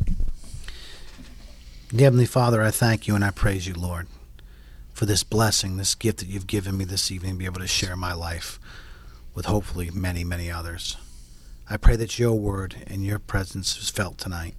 Heavenly 1.97 2.27
Father, 2.27 2.63
I 2.63 2.71
thank 2.71 3.09
you 3.09 3.15
and 3.15 3.25
I 3.25 3.31
praise 3.31 3.67
you, 3.67 3.75
Lord, 3.75 4.07
for 4.99 5.07
this 5.07 5.23
blessing, 5.23 5.77
this 5.77 5.95
gift 5.95 6.19
that 6.19 6.27
you've 6.27 6.49
given 6.49 6.77
me 6.77 6.85
this 6.85 7.13
evening 7.13 7.37
be 7.39 7.45
able 7.45 7.61
to 7.61 7.69
share 7.69 7.95
my 7.95 8.13
life 8.13 8.59
with 9.33 9.47
hopefully 9.47 9.91
many, 9.95 10.25
many 10.25 10.51
others. 10.51 10.97
I 11.71 11.77
pray 11.77 11.95
that 11.95 12.19
your 12.19 12.35
word 12.35 12.75
and 12.89 13.05
your 13.05 13.21
presence 13.21 13.79
is 13.79 13.91
felt 13.91 14.19
tonight. 14.19 14.57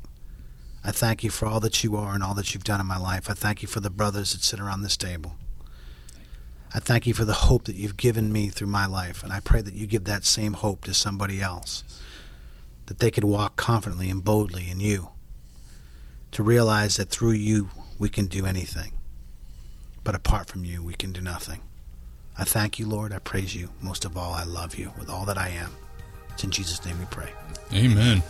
I 0.81 0.91
thank 0.91 1.25
you 1.25 1.29
for 1.29 1.45
all 1.45 1.59
that 1.59 1.83
you 1.83 1.97
are 1.97 2.13
and 2.13 2.23
all 2.23 2.35
that 2.35 2.53
you've 2.53 2.63
done 2.63 2.79
in 2.79 2.87
my 2.87 2.97
life. 2.97 3.29
I 3.29 3.33
thank 3.33 3.61
you 3.61 3.67
for 3.67 3.81
the 3.81 3.89
brothers 3.89 4.31
that 4.31 4.41
sit 4.41 4.61
around 4.61 4.81
this 4.81 4.95
table. 4.95 5.35
I 6.73 6.79
thank 6.79 7.05
you 7.05 7.13
for 7.13 7.25
the 7.25 7.33
hope 7.33 7.65
that 7.65 7.75
you've 7.75 7.97
given 7.97 8.31
me 8.31 8.47
through 8.47 8.67
my 8.67 8.85
life, 8.85 9.21
and 9.23 9.33
I 9.33 9.41
pray 9.41 9.61
that 9.61 9.73
you 9.73 9.87
give 9.87 10.05
that 10.05 10.23
same 10.23 10.53
hope 10.53 10.85
to 10.85 10.93
somebody 10.93 11.41
else, 11.41 11.83
that 12.85 12.99
they 12.99 13.11
could 13.11 13.25
walk 13.25 13.57
confidently 13.57 14.09
and 14.09 14.23
boldly 14.23 14.69
in 14.69 14.79
you, 14.79 15.09
to 16.31 16.43
realize 16.43 16.95
that 16.95 17.09
through 17.09 17.31
you 17.31 17.71
we 17.97 18.07
can 18.07 18.27
do 18.27 18.45
anything, 18.45 18.93
but 20.09 20.15
apart 20.15 20.47
from 20.47 20.65
you 20.65 20.81
we 20.81 20.95
can 20.95 21.11
do 21.11 21.21
nothing. 21.21 21.61
I 22.35 22.43
thank 22.43 22.79
you, 22.79 22.87
Lord. 22.87 23.13
I 23.13 23.19
praise 23.19 23.55
you. 23.55 23.69
Most 23.79 24.05
of 24.05 24.17
all, 24.17 24.33
I 24.33 24.43
love 24.43 24.73
you 24.73 24.91
with 24.97 25.07
all 25.07 25.23
that 25.25 25.37
I 25.37 25.49
am. 25.49 25.69
It's 26.33 26.43
in 26.43 26.49
Jesus' 26.49 26.83
name 26.83 26.97
we 26.97 27.05
pray. 27.11 27.29
Amen. 27.71 28.23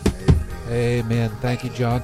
Amen. 0.68 1.30
Thank 1.40 1.64
you, 1.64 1.70
John. 1.70 2.02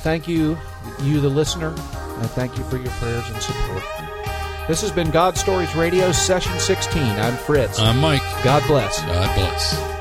Thank 0.00 0.28
you, 0.28 0.58
you, 1.00 1.18
the 1.22 1.30
listener. 1.30 1.72
I 1.78 2.26
thank 2.26 2.58
you 2.58 2.64
for 2.64 2.76
your 2.76 2.90
prayers 2.90 3.26
and 3.30 3.40
support. 3.40 3.82
This 4.68 4.82
has 4.82 4.92
been 4.92 5.10
God 5.10 5.38
Stories 5.38 5.74
Radio, 5.74 6.12
Session 6.12 6.58
16. 6.58 7.02
I'm 7.02 7.36
Fritz. 7.36 7.78
I'm 7.78 7.98
Mike. 7.98 8.20
God 8.44 8.64
bless. 8.66 9.00
God 9.00 9.34
bless. 9.34 9.95